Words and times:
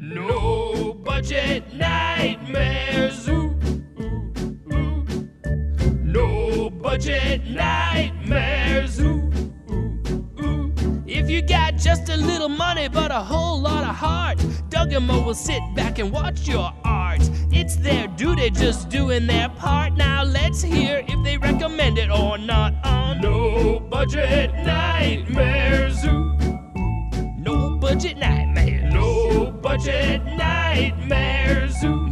No 0.00 0.94
budget 0.94 1.74
nightmares. 1.74 3.28
Ooh, 3.28 3.58
ooh, 4.00 4.32
ooh. 4.72 5.04
No 6.04 6.70
budget 6.70 7.44
nightmares. 7.48 9.00
Ooh, 9.00 9.28
ooh, 9.70 10.32
ooh. 10.40 10.72
If 11.04 11.28
you 11.28 11.42
got 11.42 11.76
just 11.76 12.08
a 12.10 12.16
little 12.16 12.48
money 12.48 12.86
but 12.86 13.10
a 13.10 13.20
whole 13.20 13.60
lot 13.60 13.82
of 13.82 13.96
heart, 13.96 14.38
Doug 14.68 14.92
and 14.92 15.04
Mo 15.04 15.20
will 15.20 15.34
sit 15.34 15.60
back 15.74 15.98
and 15.98 16.12
watch 16.12 16.46
your 16.46 16.72
art. 16.84 17.28
It's 17.50 17.74
their 17.74 18.06
duty 18.06 18.50
just 18.50 18.88
doing 18.88 19.26
their 19.26 19.48
part. 19.48 19.94
Now 19.94 20.22
let's 20.22 20.62
hear 20.62 21.04
if 21.08 21.24
they 21.24 21.38
recommend 21.38 21.98
it 21.98 22.08
or 22.08 22.38
not 22.38 22.72
on 22.84 23.20
No 23.20 23.80
Budget 23.80 24.54
Nightmares. 24.64 26.04
Ooh. 26.04 26.38
No 27.38 27.76
budget 27.78 28.18
nightmares. 28.18 28.92
No 28.92 29.17
budget 29.46 30.24
nightmares. 30.36 31.82
Ooh, 31.84 32.07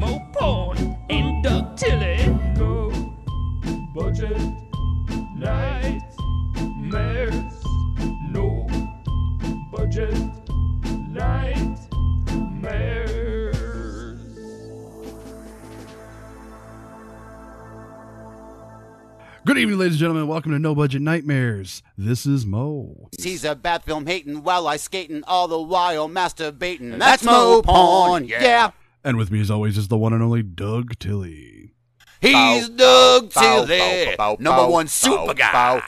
Good 19.46 19.58
evening, 19.58 19.78
ladies 19.78 19.94
and 19.94 20.00
gentlemen. 20.00 20.26
Welcome 20.26 20.50
to 20.52 20.58
No 20.58 20.74
Budget 20.74 21.02
Nightmares. 21.02 21.80
This 21.96 22.26
is 22.26 22.44
Mo. 22.44 23.08
He's 23.16 23.44
a 23.44 23.54
bad 23.54 23.84
film 23.84 24.06
hating 24.06 24.42
while 24.42 24.66
I 24.66 24.76
skating 24.76 25.22
all 25.24 25.46
the 25.46 25.60
while 25.62 26.08
masturbating. 26.08 26.98
That's 26.98 27.22
Mo 27.22 27.62
Porn, 27.62 28.24
yeah. 28.26 28.72
And 29.04 29.16
with 29.16 29.30
me, 29.30 29.40
as 29.40 29.48
always, 29.48 29.78
is 29.78 29.86
the 29.86 29.96
one 29.98 30.12
and 30.12 30.20
only 30.20 30.42
Doug 30.42 30.98
Tilley. 30.98 31.74
He's 32.20 32.68
Doug 32.70 33.30
Tilley, 33.30 34.16
number 34.40 34.66
one 34.66 34.88
super 34.88 35.32
guy. 35.32 35.80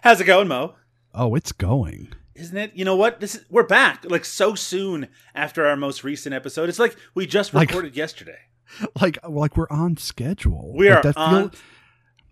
How's 0.00 0.20
it 0.22 0.24
going, 0.24 0.48
Mo? 0.48 0.74
Oh, 1.12 1.34
it's 1.34 1.52
going. 1.52 2.14
Isn't 2.34 2.56
it? 2.56 2.72
You 2.74 2.86
know 2.86 2.96
what? 2.96 3.20
This 3.20 3.34
is 3.34 3.44
we're 3.50 3.62
back 3.66 4.10
like 4.10 4.24
so 4.24 4.54
soon 4.54 5.08
after 5.34 5.66
our 5.66 5.76
most 5.76 6.02
recent 6.02 6.34
episode. 6.34 6.70
It's 6.70 6.78
like 6.78 6.96
we 7.14 7.26
just 7.26 7.52
Like- 7.52 7.68
recorded 7.68 7.94
yesterday. 7.94 8.38
Like, 9.00 9.18
like 9.28 9.56
we're 9.58 9.68
on 9.68 9.98
schedule. 9.98 10.72
We 10.74 10.88
Like, 10.88 10.98
are 11.04 11.12
that 11.12 11.16
on. 11.18 11.52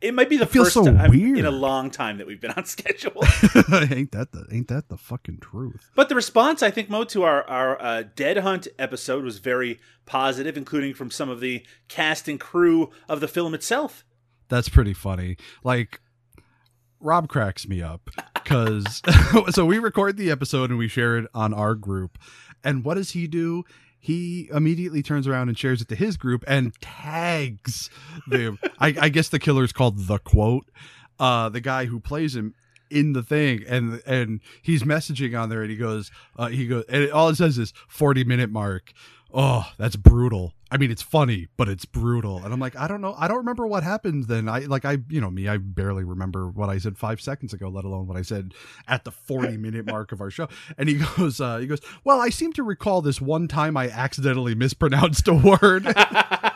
It 0.03 0.15
might 0.15 0.29
be 0.29 0.37
the 0.37 0.47
first 0.47 0.75
so 0.75 0.85
time 0.85 1.11
weird. 1.11 1.39
in 1.39 1.47
a 1.47 1.51
long 1.51 1.91
time 1.91 2.19
that 2.19 2.27
we've 2.27 2.41
been 2.41 2.51
on 2.53 2.65
schedule. 2.67 3.23
ain't 3.91 4.13
that 4.13 4.29
the 4.33 4.47
ain't 4.51 4.69
that 4.69 4.89
the 4.89 4.97
fucking 4.97 5.39
truth? 5.39 5.91
but 5.95 6.09
the 6.09 6.15
response, 6.15 6.63
I 6.63 6.71
think, 6.71 6.91
Mo, 6.91 7.05
to 7.05 7.23
our 7.23 7.45
our 7.49 7.81
uh, 7.81 8.03
Dead 8.17 8.39
Hunt 8.39 8.69
episode 8.79 9.25
was 9.25 9.39
very 9.39 9.79
positive, 10.05 10.57
including 10.57 10.95
from 10.95 11.11
some 11.11 11.29
of 11.29 11.41
the 11.41 11.65
cast 11.89 12.29
and 12.29 12.41
crew 12.41 12.91
of 13.09 13.21
the 13.21 13.29
film 13.29 13.55
itself. 13.55 14.05
That's 14.49 14.69
pretty 14.69 14.93
funny. 14.93 15.37
Like, 15.65 16.01
Rob 17.01 17.29
cracks 17.29 17.67
me 17.67 17.81
up 17.81 18.11
because 18.35 19.01
so 19.51 19.65
we 19.65 19.79
record 19.79 20.17
the 20.17 20.31
episode 20.31 20.71
and 20.71 20.79
we 20.79 20.89
share 20.89 21.17
it 21.19 21.27
on 21.35 21.55
our 21.55 21.75
group, 21.75 22.19
and 22.65 22.85
what 22.85 22.95
does 22.95 23.13
he 23.13 23.27
do? 23.27 23.65
He 24.05 24.51
immediately 24.53 25.01
turns 25.01 25.29
around 25.29 25.49
and 25.49 25.57
shares 25.57 25.81
it 25.81 25.87
to 25.91 25.95
his 25.95 26.17
group 26.17 26.43
and 26.49 26.75
tags 26.81 27.89
the. 28.27 28.59
I, 28.81 28.97
I 29.01 29.09
guess 29.09 29.29
the 29.29 29.39
killer 29.39 29.63
is 29.63 29.73
called 29.73 30.09
the 30.09 30.19
quote. 30.19 30.69
Uh, 31.21 31.49
the 31.49 31.61
guy 31.61 31.85
who 31.85 32.01
plays 32.01 32.35
him 32.35 32.53
in 32.91 33.13
the 33.13 33.23
thing, 33.23 33.63
and 33.69 34.03
and 34.05 34.41
he's 34.61 34.83
messaging 34.83 35.41
on 35.41 35.51
there, 35.51 35.63
and 35.63 35.71
he 35.71 35.77
goes, 35.77 36.11
uh, 36.37 36.49
he 36.49 36.67
goes, 36.67 36.85
and 36.89 37.13
all 37.13 37.29
it 37.29 37.37
says 37.37 37.59
is 37.59 37.73
forty 37.87 38.25
minute 38.25 38.51
mark. 38.51 38.93
Oh, 39.35 39.65
that's 39.79 39.97
brutal. 39.97 40.53
I 40.71 40.77
mean, 40.77 40.91
it's 40.91 41.03
funny, 41.03 41.49
but 41.57 41.69
it's 41.69 41.85
brutal. 41.85 42.43
And 42.43 42.53
I'm 42.53 42.61
like, 42.61 42.77
I 42.77 42.87
don't 42.89 43.01
know. 43.01 43.15
I 43.17 43.29
don't 43.29 43.39
remember 43.39 43.67
what 43.67 43.83
happened 43.83 44.25
then. 44.25 44.49
I 44.49 44.61
like, 44.61 44.85
I, 44.85 44.99
you 45.09 45.21
know, 45.21 45.31
me, 45.31 45.49
I 45.49 45.59
barely 45.59 46.05
remember 46.05 46.49
what 46.49 46.69
I 46.69 46.79
said 46.79 46.99
five 46.99 47.21
seconds 47.21 47.53
ago, 47.53 47.69
let 47.69 47.85
alone 47.85 48.07
what 48.07 48.17
I 48.17 48.23
said 48.23 48.55
at 48.89 49.05
the 49.05 49.11
40 49.11 49.57
minute 49.59 49.87
mark 49.87 50.13
of 50.13 50.21
our 50.21 50.31
show. 50.31 50.49
And 50.79 50.89
he 50.89 50.95
goes, 51.17 51.41
uh, 51.41 51.59
he 51.59 51.67
goes, 51.67 51.81
well, 52.05 52.21
I 52.21 52.31
seem 52.31 52.53
to 52.55 52.63
recall 52.63 53.03
this 53.03 53.21
one 53.21 53.49
time 53.49 53.77
I 53.77 53.89
accidentally 53.89 54.55
mispronounced 54.55 55.29
a 55.29 55.35
word. 55.35 55.87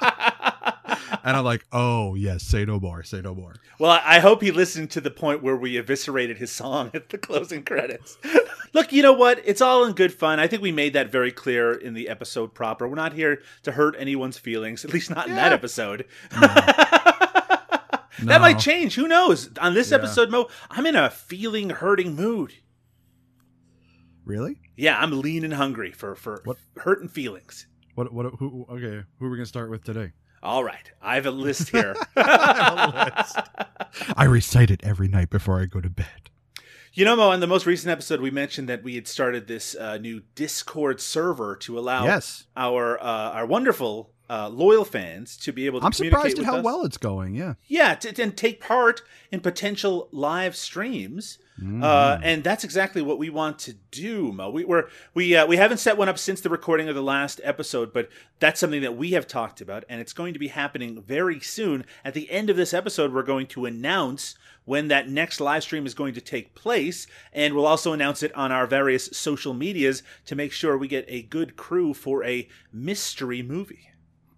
and 1.27 1.37
I'm 1.37 1.45
like, 1.45 1.67
oh, 1.73 2.15
yes, 2.15 2.43
say 2.45 2.65
no 2.65 2.81
more, 2.81 3.03
say 3.03 3.21
no 3.21 3.35
more. 3.35 3.55
Well, 3.79 3.91
I 4.03 4.21
hope 4.21 4.41
he 4.43 4.51
listened 4.51 4.91
to 4.93 5.01
the 5.03 5.11
point 5.11 5.43
where 5.43 5.57
we 5.57 5.77
eviscerated 5.77 6.39
his 6.39 6.51
song 6.53 6.91
at 6.95 7.11
the 7.11 7.19
closing 7.19 7.63
credits. 7.65 8.17
Look, 8.73 8.93
you 8.93 9.03
know 9.03 9.13
what? 9.13 9.43
It's 9.45 9.61
all 9.61 9.85
in 9.85 9.93
good 9.93 10.13
fun. 10.15 10.41
I 10.41 10.47
think 10.47 10.63
we 10.63 10.73
made 10.73 10.93
that 10.95 11.11
very 11.13 11.33
clear 11.33 11.73
in 11.73 11.93
the 11.95 12.09
episode 12.09 12.55
proper. 12.55 12.89
We're 12.89 12.95
not 12.95 13.13
here 13.13 13.43
to 13.65 13.73
hurt 13.73 13.97
anyone's 13.99 14.39
feelings, 14.39 14.85
at 14.85 14.93
least 14.93 15.11
not 15.11 15.29
in 15.29 15.35
that 15.35 15.49
Yeah. 15.51 15.55
epised. 15.55 16.05
that 18.23 18.41
might 18.41 18.59
change. 18.59 18.95
Who 18.95 19.09
knows? 19.09 19.51
On 19.59 19.75
this 19.75 19.91
Yeah. 19.91 19.97
episode, 19.99 20.31
Mo, 20.31 20.49
I'm 20.71 20.87
in 20.87 20.97
a 20.97 21.11
feeling 21.11 21.71
hurting 21.71 22.15
mood. 22.15 22.55
Really? 24.25 24.61
Yeah, 24.77 24.99
I'm 24.99 25.21
lean 25.21 25.45
and 25.45 25.55
hungry 25.55 25.93
for 25.93 26.15
for 26.15 26.41
What? 26.45 26.57
hurting 26.79 27.09
feelings. 27.09 27.67
What, 27.95 28.13
what, 28.13 28.27
who, 28.39 28.67
okay, 28.69 29.05
who 29.19 29.27
are 29.27 29.31
we 29.31 29.37
going 29.37 29.45
to 29.45 29.47
start 29.47 29.71
with 29.71 29.83
today? 29.85 30.13
All 30.43 30.63
right, 30.63 30.91
I 31.03 31.17
have 31.17 31.27
a 31.27 31.31
list 31.31 31.71
here. 31.71 31.97
I 32.17 34.25
recite 34.29 34.71
it 34.71 34.81
every 34.85 35.09
night 35.09 35.31
before 35.31 35.61
I 35.61 35.67
go 35.67 35.81
to 35.81 35.91
bed. 35.91 36.31
You 36.93 37.05
know, 37.05 37.17
Mo, 37.17 37.33
in 37.33 37.41
the 37.41 37.47
most 37.47 37.67
recent 37.67 37.91
episode, 37.91 38.21
we 38.21 38.31
mentioned 38.31 38.69
that 38.71 38.83
we 38.83 38.95
had 38.95 39.07
started 39.07 39.49
this 39.49 39.75
uh, 39.75 39.99
new 39.99 40.23
Discord 40.35 41.01
server 41.01 41.55
to 41.57 41.79
allow 41.79 42.05
Yes. 42.05 42.45
our 42.57 42.99
uh, 42.99 43.33
our 43.33 43.45
wonderful 43.45 44.13
uh, 44.29 44.49
loyal 44.49 44.85
fans 44.85 45.37
to 45.39 45.53
be 45.53 45.67
able 45.67 45.81
to 45.81 45.87
I'm 45.87 45.93
surprised 45.93 46.39
at 46.39 46.45
how 46.45 46.57
us. 46.59 46.65
well 46.65 46.85
it's 46.85 46.99
going. 46.99 47.35
Yeah. 47.35 47.55
Yeah, 47.67 47.95
to, 47.97 48.23
and 48.23 48.37
take 48.37 48.61
part 48.61 49.03
in 49.31 49.41
potential 49.41 50.09
live 50.11 50.57
streams. 50.57 51.39
Mm-hmm. 51.61 51.83
Uh, 51.83 52.19
and 52.23 52.45
that's 52.45 52.65
exactly 52.65 53.01
what 53.01 53.19
we 53.19 53.31
want 53.31 53.59
to 53.61 53.75
do, 53.91 54.31
Mo. 54.33 54.51
We 54.51 54.65
we're, 54.65 54.89
we 55.15 55.35
uh, 55.35 55.47
we 55.47 55.57
haven't 55.57 55.79
set 55.79 55.97
one 55.97 56.09
up 56.09 56.19
since 56.19 56.41
the 56.41 56.51
recording 56.51 56.89
of 56.89 56.95
the 56.95 57.03
last 57.03 57.41
episode, 57.43 57.95
but 57.95 58.11
that's 58.41 58.61
something 58.61 58.83
that 58.83 58.97
we 58.97 59.13
have 59.13 59.27
talked 59.27 59.63
about, 59.63 59.85
and 59.89 60.01
it's 60.01 60.13
going 60.13 60.35
to 60.35 60.39
be 60.39 60.49
happening 60.49 61.01
very 61.01 61.41
soon. 61.41 61.87
At 62.05 62.13
the 62.13 62.31
end 62.31 62.51
of 62.51 62.57
this 62.57 62.75
episode, 62.75 63.15
we're 63.15 63.23
going 63.23 63.47
to 63.49 63.65
announce 63.65 64.35
when 64.67 64.89
that 64.89 65.09
next 65.09 65.41
live 65.41 65.63
stream 65.63 65.87
is 65.87 65.95
going 65.95 66.13
to 66.13 66.21
take 66.21 66.55
place, 66.55 67.07
and 67.33 67.55
we'll 67.55 67.67
also 67.67 67.93
announce 67.93 68.23
it 68.23 68.35
on 68.35 68.53
our 68.53 68.67
various 68.67 69.07
social 69.17 69.55
medias 69.55 70.03
to 70.27 70.35
make 70.35 70.53
sure 70.53 70.77
we 70.77 70.89
get 70.89 71.07
a 71.09 71.23
good 71.23 71.57
crew 71.57 71.95
for 71.95 72.23
a 72.25 72.49
mystery 72.71 73.43
movie. 73.43 73.89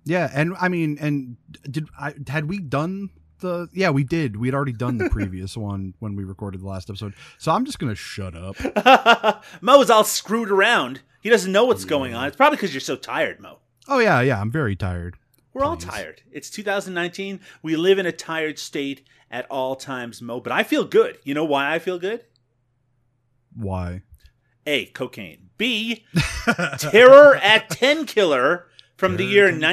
Yeah, 0.09 0.31
and 0.33 0.55
I 0.59 0.69
mean, 0.69 0.97
and 0.99 1.37
did 1.71 1.87
I 2.01 2.15
had 2.27 2.49
we 2.49 2.61
done 2.61 3.11
the? 3.41 3.69
Yeah, 3.75 3.91
we 3.91 4.05
did. 4.05 4.37
We 4.37 4.49
had 4.49 4.55
already 4.55 4.73
done 4.73 4.97
the 4.97 5.11
previous 5.11 5.55
one 5.55 5.93
when 5.99 6.17
we 6.17 6.25
recorded 6.25 6.63
the 6.63 6.67
last 6.67 6.89
episode. 6.89 7.13
So 7.37 7.53
I'm 7.53 7.67
just 7.67 7.79
gonna 7.79 7.95
shut 7.95 8.35
up. 8.35 9.45
Mo's 9.61 9.91
all 9.91 10.05
screwed 10.05 10.51
around. 10.51 11.03
He 11.21 11.29
doesn't 11.29 11.53
know 11.53 11.67
what's 11.67 11.85
going 11.85 12.15
on. 12.15 12.27
It's 12.27 12.37
probably 12.37 12.57
because 12.57 12.73
you're 12.73 12.81
so 12.81 12.97
tired, 12.97 13.39
Mo. 13.39 13.59
Oh 13.87 13.99
yeah, 13.99 14.23
yeah. 14.23 14.41
I'm 14.41 14.51
very 14.51 14.75
tired. 14.75 15.19
We're 15.53 15.65
all 15.65 15.77
tired. 15.77 16.23
It's 16.33 16.49
2019. 16.49 17.41
We 17.63 17.77
live 17.77 17.99
in 17.99 18.07
a 18.07 18.13
tired 18.13 18.59
state 18.59 19.07
at 19.31 19.47
all 19.51 19.77
times, 19.77 20.23
Mo. 20.23 20.41
But 20.41 20.53
I 20.53 20.63
feel 20.63 20.85
good. 20.85 21.19
You 21.23 21.35
know 21.35 21.45
why 21.45 21.75
I 21.75 21.79
feel 21.79 21.99
good? 21.99 22.25
Why? 23.55 24.03
A. 24.67 24.87
Cocaine. 24.87 25.51
B. 25.59 26.07
Terror 26.79 27.37
at 27.37 27.69
Tenkiller 27.69 28.65
from 28.99 29.17
the 29.17 29.25
year 29.25 29.47
at 29.49 29.55
Tenkiller. 29.55 29.73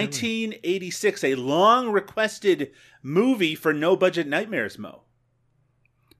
1986. 0.54 1.24
A 1.26 1.36
long 1.36 1.90
requested 1.92 2.72
movie 3.04 3.56
for 3.56 3.74
no 3.74 3.96
budget 3.98 4.28
nightmares, 4.28 4.78
Mo. 4.80 5.02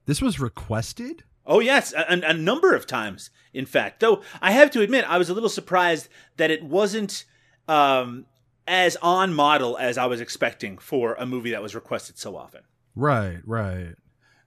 This 0.06 0.22
was 0.22 0.40
requested. 0.40 1.24
Oh 1.46 1.60
yes, 1.60 1.94
a, 1.94 2.00
a- 2.10 2.30
a 2.32 2.34
number 2.34 2.76
of 2.76 2.86
times. 2.88 3.30
In 3.54 3.66
fact, 3.66 4.00
though 4.02 4.22
I 4.42 4.52
have 4.52 4.72
to 4.72 4.82
admit, 4.82 5.06
I 5.08 5.18
was 5.18 5.30
a 5.30 5.34
little 5.34 5.50
surprised 5.50 6.10
that 6.38 6.52
it 6.52 6.64
wasn't 6.64 7.24
um, 7.68 8.26
as 8.68 8.98
on 8.98 9.34
model 9.34 9.78
as 9.78 9.98
I 9.98 10.08
was 10.08 10.20
expecting 10.20 10.78
for 10.78 11.14
a 11.14 11.26
movie 11.26 11.52
that 11.52 11.62
was 11.62 11.74
requested 11.76 12.18
so 12.18 12.36
often. 12.36 12.62
Right, 12.96 13.40
right. 13.46 13.94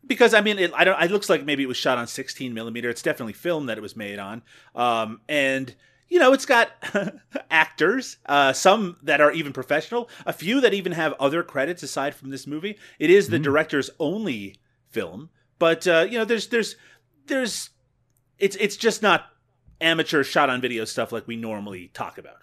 Because 0.06 0.34
I 0.34 0.40
mean, 0.40 0.58
it, 0.58 0.72
I 0.74 0.84
don't. 0.84 1.00
It 1.02 1.10
looks 1.10 1.28
like 1.28 1.44
maybe 1.44 1.62
it 1.62 1.66
was 1.66 1.76
shot 1.76 1.98
on 1.98 2.06
16 2.06 2.52
millimeter. 2.54 2.88
It's 2.90 3.02
definitely 3.02 3.34
film 3.34 3.66
that 3.66 3.78
it 3.78 3.82
was 3.82 3.94
made 3.96 4.18
on, 4.18 4.42
um, 4.74 5.20
and 5.28 5.74
you 6.08 6.18
know, 6.18 6.32
it's 6.32 6.46
got 6.46 6.70
actors, 7.50 8.16
uh, 8.26 8.52
some 8.52 8.96
that 9.02 9.20
are 9.20 9.32
even 9.32 9.52
professional, 9.52 10.08
a 10.26 10.32
few 10.32 10.60
that 10.60 10.74
even 10.74 10.92
have 10.92 11.14
other 11.20 11.42
credits 11.42 11.82
aside 11.82 12.14
from 12.14 12.30
this 12.30 12.46
movie. 12.46 12.78
It 12.98 13.10
is 13.10 13.28
the 13.28 13.38
director's 13.38 13.90
only 13.98 14.56
film, 14.90 15.30
but 15.58 15.86
uh, 15.86 16.06
you 16.08 16.18
know, 16.18 16.24
there's 16.24 16.48
there's 16.48 16.76
there's 17.26 17.70
it's 18.38 18.56
it's 18.56 18.76
just 18.76 19.02
not 19.02 19.26
amateur 19.80 20.22
shot 20.22 20.50
on 20.50 20.60
video 20.60 20.84
stuff 20.84 21.12
like 21.12 21.26
we 21.26 21.36
normally 21.36 21.90
talk 21.94 22.18
about. 22.18 22.38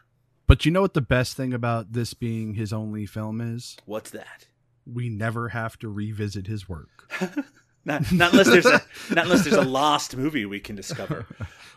But 0.48 0.66
you 0.66 0.72
know 0.72 0.82
what 0.82 0.94
the 0.94 1.02
best 1.02 1.36
thing 1.36 1.54
about 1.54 1.94
this 1.94 2.14
being 2.14 2.54
his 2.54 2.72
only 2.72 3.06
film 3.06 3.42
is? 3.42 3.78
What's 3.86 4.12
that? 4.12 4.48
We 4.86 5.10
never 5.10 5.50
have 5.50 5.80
to 5.80 5.90
revisit 5.90 6.46
his 6.46 6.70
work. 6.70 7.12
Not, 7.88 8.12
not 8.12 8.32
unless 8.32 8.48
there's 8.48 8.66
a 8.66 8.82
not 9.12 9.26
unless 9.26 9.44
there's 9.44 9.56
a 9.56 9.62
lost 9.70 10.18
movie 10.18 10.44
we 10.48 10.60
can 10.60 10.76
discover. 10.76 11.28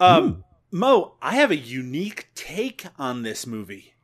Um, 0.01 0.43
Mo, 0.71 1.15
I 1.23 1.35
have 1.37 1.51
a 1.51 1.57
unique 1.57 2.29
take 2.35 2.85
on 2.99 3.23
this 3.23 3.47
movie. 3.47 3.95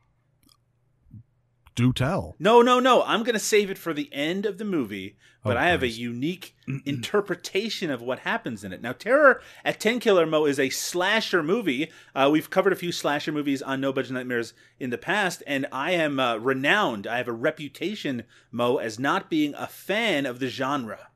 Do 1.75 1.91
tell. 1.91 2.35
No, 2.39 2.61
no, 2.61 2.79
no. 2.79 3.03
I'm 3.03 3.23
going 3.23 3.33
to 3.33 3.39
save 3.39 3.69
it 3.69 3.77
for 3.77 3.93
the 3.93 4.09
end 4.13 4.45
of 4.45 4.57
the 4.57 4.63
movie, 4.63 5.17
but 5.43 5.57
Oh, 5.57 5.59
I 5.59 5.65
have 5.67 5.81
Christ. 5.81 5.97
a 5.97 6.01
unique 6.01 6.55
interpretation 6.85 7.91
of 7.91 8.01
what 8.01 8.19
happens 8.19 8.63
in 8.63 8.71
it. 8.71 8.81
Now, 8.81 8.93
Terror 8.93 9.41
at 9.65 9.79
Tenkiller 9.81 10.25
Mo 10.27 10.45
is 10.45 10.57
a 10.57 10.69
slasher 10.69 11.43
movie. 11.43 11.91
Uh, 12.15 12.29
we've 12.31 12.49
covered 12.49 12.71
a 12.71 12.77
few 12.77 12.93
slasher 12.93 13.33
movies 13.33 13.61
on 13.61 13.81
No 13.81 13.91
Budget 13.91 14.13
Nightmares 14.13 14.53
in 14.79 14.89
the 14.89 14.97
past, 14.97 15.43
and 15.45 15.67
I 15.69 15.91
am 15.91 16.17
uh, 16.17 16.37
renowned. 16.37 17.07
I 17.07 17.17
have 17.17 17.27
a 17.27 17.33
reputation, 17.33 18.23
Mo, 18.53 18.77
as 18.77 18.97
not 18.97 19.29
being 19.29 19.53
a 19.55 19.67
fan 19.67 20.25
of 20.25 20.39
the 20.39 20.47
genre. 20.47 21.09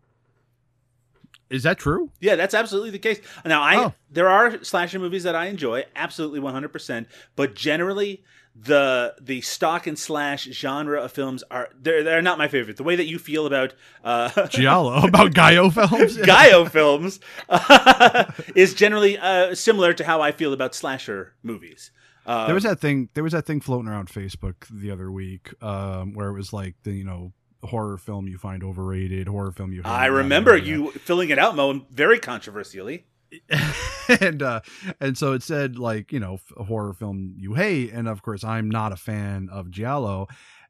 Is 1.50 1.64
that 1.64 1.78
true? 1.80 2.12
Yeah, 2.20 2.36
that's 2.36 2.54
absolutely 2.54 2.92
the 2.92 3.00
case. 3.00 3.20
Now, 3.46 3.62
I 3.64 3.76
Oh. 3.86 3.94
there 4.12 4.30
are 4.30 4.64
slasher 4.64 5.00
movies 5.00 5.24
that 5.24 5.36
I 5.36 5.48
enjoy, 5.48 5.86
absolutely 5.96 6.40
100%, 6.40 7.08
but 7.36 7.56
generally 7.56 8.24
the 8.62 9.16
the 9.22 9.40
stock 9.42 9.88
and 9.88 9.98
slash 9.98 10.44
genre 10.52 11.00
of 11.02 11.12
films 11.14 11.44
are 11.50 11.70
they're 11.80 12.04
they're 12.04 12.22
not 12.22 12.38
my 12.38 12.48
favorite. 12.50 12.76
The 12.78 12.84
way 12.84 12.96
that 12.98 13.06
you 13.06 13.18
feel 13.18 13.46
about 13.46 13.74
uh 14.04 14.48
Giallo 14.48 15.02
about 15.08 15.32
Gaio 15.32 15.72
films. 15.72 16.18
Gaio 16.32 16.70
films 16.70 17.20
is 18.56 18.74
generally 18.74 19.18
uh, 19.18 19.56
similar 19.56 19.94
to 19.94 20.04
how 20.04 20.22
I 20.22 20.32
feel 20.32 20.52
about 20.54 20.76
slasher 20.76 21.34
movies. 21.44 21.92
Uh, 22.26 22.46
There 22.48 22.56
was 22.56 22.64
that 22.64 22.80
thing. 22.80 23.10
There 23.14 23.24
was 23.24 23.34
that 23.34 23.46
thing 23.46 23.62
floating 23.62 23.88
around 23.88 24.10
Facebook 24.10 24.56
the 24.70 24.92
other 24.92 25.12
week, 25.12 25.54
um, 25.64 26.14
where 26.14 26.28
it 26.30 26.34
was 26.34 26.52
like 26.54 26.76
the 26.84 26.92
you 26.92 27.04
know 27.06 27.32
horror 27.64 27.98
film 27.98 28.28
you 28.28 28.38
find 28.38 28.64
overrated, 28.64 29.28
horror 29.28 29.52
film 29.52 29.74
you. 29.74 29.82
I 29.86 30.08
remember 30.08 30.56
you 30.56 30.92
filling 30.92 31.30
it 31.30 31.40
out, 31.40 31.56
Mo, 31.56 31.86
very 31.92 32.20
controversially. 32.20 33.06
and 34.22 34.42
uh 34.42 34.60
and 35.00 35.16
so 35.16 35.34
it 35.34 35.44
said 35.44 35.78
like 35.78 36.12
you 36.12 36.20
know 36.20 36.40
horror 36.58 36.94
film 36.94 37.36
you 37.38 37.54
hate 37.54 37.92
and 37.94 38.08
of 38.08 38.24
course 38.24 38.44
i'm 38.44 38.72
not 38.72 38.92
a 38.92 38.96
fan 38.96 39.48
of 39.52 39.70
giallo 39.70 40.28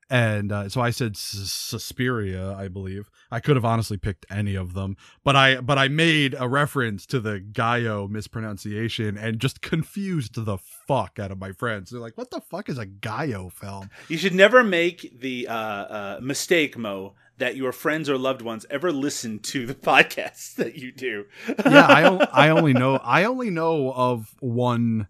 and 0.10 0.52
uh, 0.52 0.68
so 0.70 0.82
i 0.82 0.90
said 0.90 1.16
suspiria 1.16 2.54
i 2.54 2.68
believe. 2.68 3.10
I 3.32 3.40
could 3.40 3.58
have 3.58 3.66
honestly 3.66 3.98
picked 3.98 4.26
any 4.32 4.56
of 4.56 4.74
them 4.74 4.98
but 5.24 5.36
i 5.36 5.62
but 5.62 5.78
i 5.78 5.88
made 5.88 6.36
a 6.38 6.48
reference 6.48 7.06
to 7.08 7.20
the 7.20 7.40
gaio 7.40 8.10
mispronunciation 8.10 9.18
and 9.18 9.40
just 9.40 9.62
confused 9.62 10.34
the 10.46 10.58
fuck 10.58 11.20
out 11.20 11.32
of 11.32 11.38
my 11.40 11.52
friends. 11.52 11.92
They're 11.92 12.00
like 12.00 12.18
what 12.18 12.32
the 12.32 12.42
fuck 12.42 12.70
is 12.70 12.78
a 12.78 12.86
gaio 12.86 13.52
film? 13.52 13.90
You 14.08 14.18
should 14.18 14.34
never 14.34 14.64
make 14.64 15.20
the 15.20 15.48
uh, 15.48 15.54
uh, 15.54 16.20
mistake, 16.22 16.78
Mo, 16.78 17.14
that 17.38 17.56
your 17.56 17.72
friends 17.72 18.10
or 18.10 18.18
loved 18.18 18.42
ones 18.42 18.66
ever 18.70 18.92
listen 18.92 19.40
to 19.40 19.66
the 19.66 19.76
podcasts 19.92 20.56
that 20.56 20.76
you 20.76 20.92
do. 20.92 21.26
yeah 21.66 21.86
i 21.88 22.28
i 22.48 22.50
only 22.50 22.74
know 22.74 22.98
i 22.98 23.24
only 23.24 23.50
know 23.50 23.92
of 23.94 24.36
one 24.40 25.08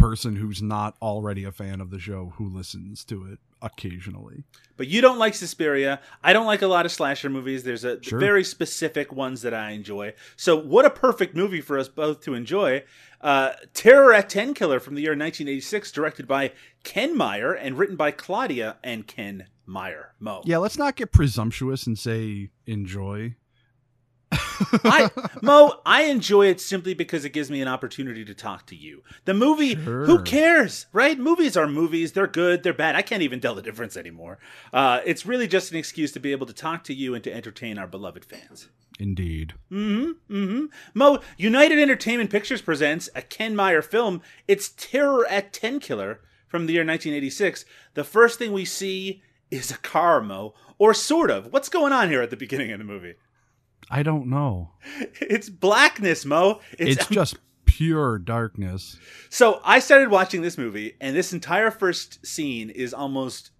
person 0.00 0.36
who's 0.36 0.60
not 0.62 0.96
already 1.00 1.44
a 1.44 1.52
fan 1.52 1.80
of 1.80 1.90
the 1.90 1.98
show 1.98 2.32
who 2.36 2.48
listens 2.48 3.04
to 3.04 3.24
it 3.26 3.38
occasionally 3.62 4.42
But 4.78 4.88
you 4.88 5.02
don't 5.02 5.18
like 5.18 5.34
Suspiria. 5.34 6.00
I 6.24 6.32
don't 6.32 6.46
like 6.46 6.62
a 6.62 6.66
lot 6.66 6.86
of 6.86 6.92
slasher 6.92 7.28
movies. 7.28 7.62
There's 7.64 7.84
a 7.84 8.02
Sure. 8.02 8.18
very 8.18 8.42
specific 8.42 9.12
ones 9.12 9.42
that 9.42 9.52
I 9.52 9.72
enjoy. 9.72 10.14
So 10.36 10.56
what 10.56 10.86
a 10.86 10.90
perfect 10.90 11.36
movie 11.36 11.60
for 11.60 11.78
us 11.78 11.86
both 11.88 12.22
to 12.22 12.32
enjoy. 12.32 12.84
Uh, 13.20 13.52
Terror 13.74 14.14
at 14.14 14.30
Tenkiller 14.30 14.80
from 14.80 14.94
the 14.94 15.02
year 15.02 15.10
1986, 15.10 15.92
directed 15.92 16.26
by 16.26 16.52
Ken 16.84 17.14
Meyer 17.14 17.52
and 17.52 17.76
written 17.76 17.96
by 17.96 18.10
Claudia 18.10 18.78
and 18.82 19.06
Ken 19.06 19.48
Meyer. 19.66 20.14
Mo. 20.18 20.40
Yeah, 20.46 20.56
let's 20.56 20.78
not 20.78 20.96
get 20.96 21.12
presumptuous 21.12 21.86
and 21.86 21.98
say 21.98 22.48
enjoy. 22.66 23.34
I 24.84 25.10
Mo, 25.42 25.80
I 25.84 26.02
enjoy 26.04 26.46
it 26.46 26.60
simply 26.60 26.94
because 26.94 27.24
it 27.24 27.32
gives 27.32 27.50
me 27.50 27.60
an 27.60 27.68
opportunity 27.68 28.24
to 28.24 28.34
talk 28.34 28.66
to 28.66 28.76
you. 28.76 29.02
The 29.24 29.34
movie, 29.34 29.74
Sure. 29.74 30.04
who 30.06 30.22
cares, 30.22 30.86
right? 30.92 31.18
Movies 31.18 31.56
are 31.56 31.66
movies. 31.66 32.12
They're 32.12 32.26
good, 32.26 32.62
they're 32.62 32.72
bad. 32.72 32.94
I 32.94 33.02
can't 33.02 33.22
even 33.22 33.40
tell 33.40 33.54
the 33.54 33.62
difference 33.62 33.96
anymore. 33.96 34.38
Uh, 34.72 35.00
it's 35.04 35.26
really 35.26 35.48
just 35.48 35.72
an 35.72 35.78
excuse 35.78 36.12
to 36.12 36.20
be 36.20 36.32
able 36.32 36.46
to 36.46 36.52
talk 36.52 36.84
to 36.84 36.94
you 36.94 37.14
and 37.14 37.24
to 37.24 37.32
entertain 37.34 37.78
our 37.78 37.86
beloved 37.86 38.24
fans. 38.24 38.68
Indeed. 38.98 39.54
Mm-hmm. 39.72 40.34
Mm-hmm. 40.34 40.64
Mo, 40.94 41.20
United 41.38 41.78
Entertainment 41.78 42.30
Pictures 42.30 42.60
presents 42.62 43.08
a 43.14 43.22
Ken 43.22 43.56
Meyer 43.56 43.82
film. 43.82 44.20
It's 44.46 44.68
Terror 44.76 45.26
at 45.26 45.52
Tenkiller 45.52 46.18
from 46.46 46.66
the 46.66 46.74
year 46.74 46.82
1986. 46.82 47.64
The 47.94 48.04
first 48.04 48.38
thing 48.38 48.52
we 48.52 48.66
see 48.66 49.22
is 49.50 49.70
a 49.70 49.78
car, 49.78 50.20
Mo. 50.20 50.54
Or 50.78 50.92
sort 50.94 51.30
of. 51.30 51.52
What's 51.52 51.68
going 51.68 51.92
on 51.92 52.08
here 52.10 52.22
at 52.22 52.30
the 52.30 52.36
beginning 52.36 52.70
of 52.72 52.78
the 52.78 52.84
movie? 52.84 53.14
I 53.88 54.02
don't 54.02 54.26
know. 54.26 54.72
It's 55.20 55.48
blackness, 55.48 56.24
Mo. 56.24 56.60
It's, 56.78 57.06
just 57.10 57.36
pure 57.64 58.18
darkness. 58.18 58.98
So 59.30 59.60
I 59.64 59.78
started 59.78 60.10
watching 60.10 60.42
this 60.42 60.58
movie, 60.58 60.96
and 61.00 61.16
this 61.16 61.32
entire 61.32 61.70
first 61.70 62.24
scene 62.26 62.70
is 62.70 62.92
almost 62.92 63.50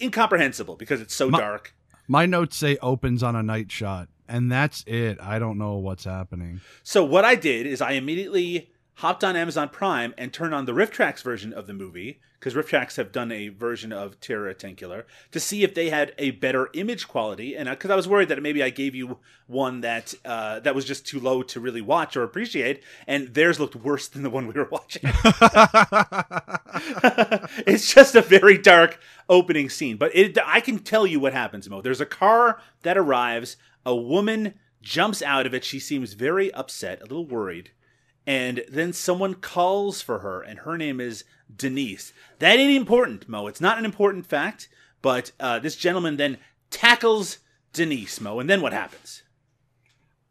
incomprehensible 0.00 0.76
because 0.76 1.00
it's 1.00 1.14
so 1.14 1.30
Ma- 1.30 1.38
dark. 1.38 1.74
My 2.08 2.26
notes 2.26 2.56
say 2.56 2.76
opens 2.82 3.22
on 3.22 3.34
a 3.34 3.42
night 3.42 3.70
shot, 3.72 4.08
and 4.28 4.50
that's 4.50 4.84
it. 4.86 5.18
I 5.20 5.38
don't 5.38 5.58
know 5.58 5.74
what's 5.76 6.04
happening. 6.04 6.60
So 6.82 7.04
what 7.04 7.24
I 7.24 7.34
did 7.34 7.66
is 7.66 7.80
I 7.80 7.92
immediately 7.92 8.70
hopped 8.96 9.22
on 9.22 9.36
Amazon 9.36 9.68
Prime 9.68 10.14
and 10.16 10.32
turned 10.32 10.54
on 10.54 10.64
the 10.64 10.72
RiffTrax 10.72 11.22
version 11.22 11.52
of 11.52 11.66
the 11.66 11.74
movie 11.74 12.18
because 12.38 12.54
RiffTrax 12.54 12.96
have 12.96 13.12
done 13.12 13.30
a 13.30 13.48
version 13.48 13.92
of 13.92 14.20
10 14.20 14.74
Killer 14.76 15.06
to 15.32 15.40
see 15.40 15.62
if 15.62 15.74
they 15.74 15.90
had 15.90 16.14
a 16.16 16.30
better 16.32 16.70
image 16.74 17.06
quality, 17.08 17.56
and 17.56 17.68
because 17.68 17.90
I 17.90 17.96
was 17.96 18.08
worried 18.08 18.28
that 18.28 18.42
maybe 18.42 18.62
I 18.62 18.70
gave 18.70 18.94
you 18.94 19.18
one 19.46 19.82
that 19.82 20.14
uh, 20.24 20.60
that 20.60 20.74
was 20.74 20.84
just 20.84 21.06
too 21.06 21.20
low 21.20 21.42
to 21.42 21.60
really 21.60 21.80
watch 21.80 22.16
or 22.16 22.22
appreciate, 22.22 22.82
and 23.06 23.34
theirs 23.34 23.60
looked 23.60 23.76
worse 23.76 24.08
than 24.08 24.22
the 24.22 24.30
one 24.30 24.46
we 24.46 24.54
were 24.54 24.68
watching. 24.70 25.02
it's 27.66 27.92
just 27.92 28.14
a 28.14 28.22
very 28.22 28.56
dark 28.56 28.98
opening 29.28 29.68
scene, 29.68 29.96
but 29.96 30.14
it, 30.14 30.38
I 30.44 30.60
can 30.60 30.78
tell 30.78 31.06
you 31.06 31.20
what 31.20 31.32
happens, 31.32 31.68
Mo. 31.68 31.82
There's 31.82 32.00
a 32.00 32.06
car 32.06 32.60
that 32.82 32.96
arrives, 32.96 33.56
a 33.84 33.94
woman 33.94 34.54
jumps 34.80 35.20
out 35.20 35.46
of 35.46 35.52
it. 35.54 35.64
She 35.64 35.80
seems 35.80 36.12
very 36.12 36.52
upset, 36.54 37.00
a 37.00 37.04
little 37.04 37.26
worried, 37.26 37.72
and 38.26 38.64
then 38.68 38.92
someone 38.92 39.34
calls 39.34 40.02
for 40.02 40.18
her, 40.20 40.42
and 40.42 40.60
her 40.60 40.76
name 40.76 41.00
is 41.00 41.24
Denise. 41.54 42.12
That 42.38 42.58
ain't 42.58 42.76
important, 42.76 43.28
Mo. 43.28 43.46
It's 43.46 43.60
not 43.60 43.78
an 43.78 43.84
important 43.84 44.26
fact, 44.26 44.68
but 45.02 45.32
uh, 45.38 45.58
this 45.58 45.76
gentleman 45.76 46.16
then 46.16 46.38
tackles 46.70 47.38
Denise, 47.72 48.20
Mo, 48.20 48.40
and 48.40 48.50
then 48.50 48.60
what 48.60 48.72
happens? 48.72 49.22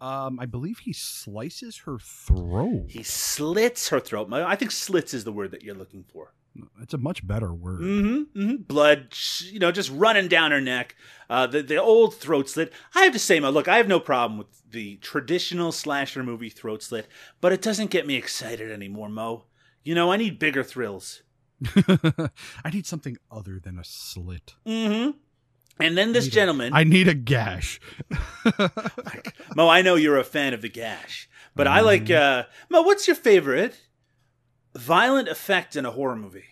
um, 0.01 0.39
I 0.39 0.45
believe 0.45 0.79
he 0.79 0.93
slices 0.93 1.77
her 1.85 1.97
throat. 1.99 2.85
He 2.89 3.01
slits 3.01 3.89
her 3.89 3.99
throat. 3.99 4.29
Mo. 4.29 4.45
I 4.45 4.55
think 4.55 4.71
slits 4.71 5.13
is 5.13 5.23
the 5.23 5.31
word 5.31 5.51
that 5.51 5.63
you're 5.63 5.75
looking 5.75 6.03
for. 6.03 6.33
It's 6.81 6.93
a 6.93 6.97
much 6.97 7.25
better 7.25 7.53
word. 7.53 7.81
Mm-hmm, 7.81 8.39
mm-hmm. 8.39 8.55
Blood, 8.63 9.13
you 9.51 9.59
know, 9.59 9.71
just 9.71 9.91
running 9.91 10.27
down 10.27 10.51
her 10.51 10.61
neck. 10.61 10.95
Uh, 11.29 11.47
the 11.47 11.61
the 11.61 11.81
old 11.81 12.15
throat 12.15 12.49
slit. 12.49 12.71
I 12.93 13.03
have 13.03 13.13
to 13.13 13.19
say, 13.19 13.39
Mo, 13.39 13.49
look, 13.49 13.67
I 13.67 13.77
have 13.77 13.87
no 13.87 13.99
problem 13.99 14.37
with 14.37 14.47
the 14.69 14.97
traditional 14.97 15.71
slasher 15.71 16.23
movie 16.23 16.49
throat 16.49 16.83
slit, 16.83 17.07
but 17.41 17.51
it 17.51 17.61
doesn't 17.61 17.91
get 17.91 18.07
me 18.07 18.15
excited 18.15 18.71
anymore, 18.71 19.09
Mo. 19.09 19.45
You 19.83 19.95
know, 19.95 20.11
I 20.11 20.17
need 20.17 20.39
bigger 20.39 20.63
thrills. 20.63 21.23
I 21.75 22.69
need 22.71 22.85
something 22.85 23.17
other 23.31 23.59
than 23.59 23.79
a 23.79 23.83
slit. 23.83 24.55
Mm-hmm. 24.65 25.11
And 25.79 25.97
then 25.97 26.13
this 26.13 26.27
a- 26.27 26.31
gentleman, 26.31 26.73
I 26.73 26.83
need 26.83 27.07
a 27.07 27.13
gash. 27.13 27.79
Mo, 29.55 29.67
I 29.67 29.81
know 29.81 29.95
you're 29.95 30.17
a 30.17 30.23
fan 30.23 30.53
of 30.53 30.61
the 30.61 30.69
gash, 30.69 31.29
but 31.55 31.67
I 31.67 31.81
like 31.81 32.09
uh, 32.09 32.43
Mo. 32.69 32.81
What's 32.81 33.07
your 33.07 33.15
favorite 33.15 33.77
violent 34.73 35.27
effect 35.27 35.75
in 35.75 35.85
a 35.85 35.91
horror 35.91 36.15
movie? 36.15 36.45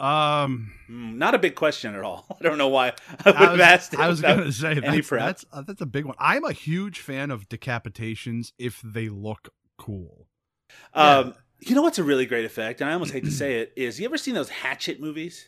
Um, 0.00 0.72
Mm, 0.90 1.16
not 1.16 1.34
a 1.34 1.38
big 1.38 1.54
question 1.54 1.94
at 1.94 2.02
all. 2.02 2.26
I 2.40 2.42
don't 2.42 2.58
know 2.58 2.68
why 2.68 2.92
I 3.24 3.30
would 3.30 3.36
I 3.36 3.40
have 3.40 3.52
was, 3.52 3.60
asked. 3.60 3.94
it 3.94 4.00
I 4.00 4.08
was 4.08 4.20
gonna 4.20 4.52
say 4.52 4.74
that's 4.74 5.08
that's, 5.10 5.44
uh, 5.52 5.62
that's 5.62 5.80
a 5.80 5.86
big 5.86 6.04
one. 6.04 6.14
I'm 6.18 6.44
a 6.44 6.52
huge 6.52 7.00
fan 7.00 7.30
of 7.30 7.48
decapitations 7.48 8.52
if 8.58 8.80
they 8.84 9.08
look 9.08 9.52
cool. 9.78 10.28
Um, 10.94 11.34
you 11.60 11.74
know 11.74 11.82
what's 11.82 11.98
a 11.98 12.04
really 12.04 12.26
great 12.26 12.44
effect, 12.44 12.80
and 12.80 12.90
I 12.90 12.92
almost 12.92 13.12
hate 13.12 13.24
to 13.24 13.30
say 13.30 13.54
it, 13.60 13.72
is 13.76 13.98
you 13.98 14.06
ever 14.06 14.18
seen 14.18 14.34
those 14.34 14.50
Hatchet 14.50 15.00
movies? 15.00 15.46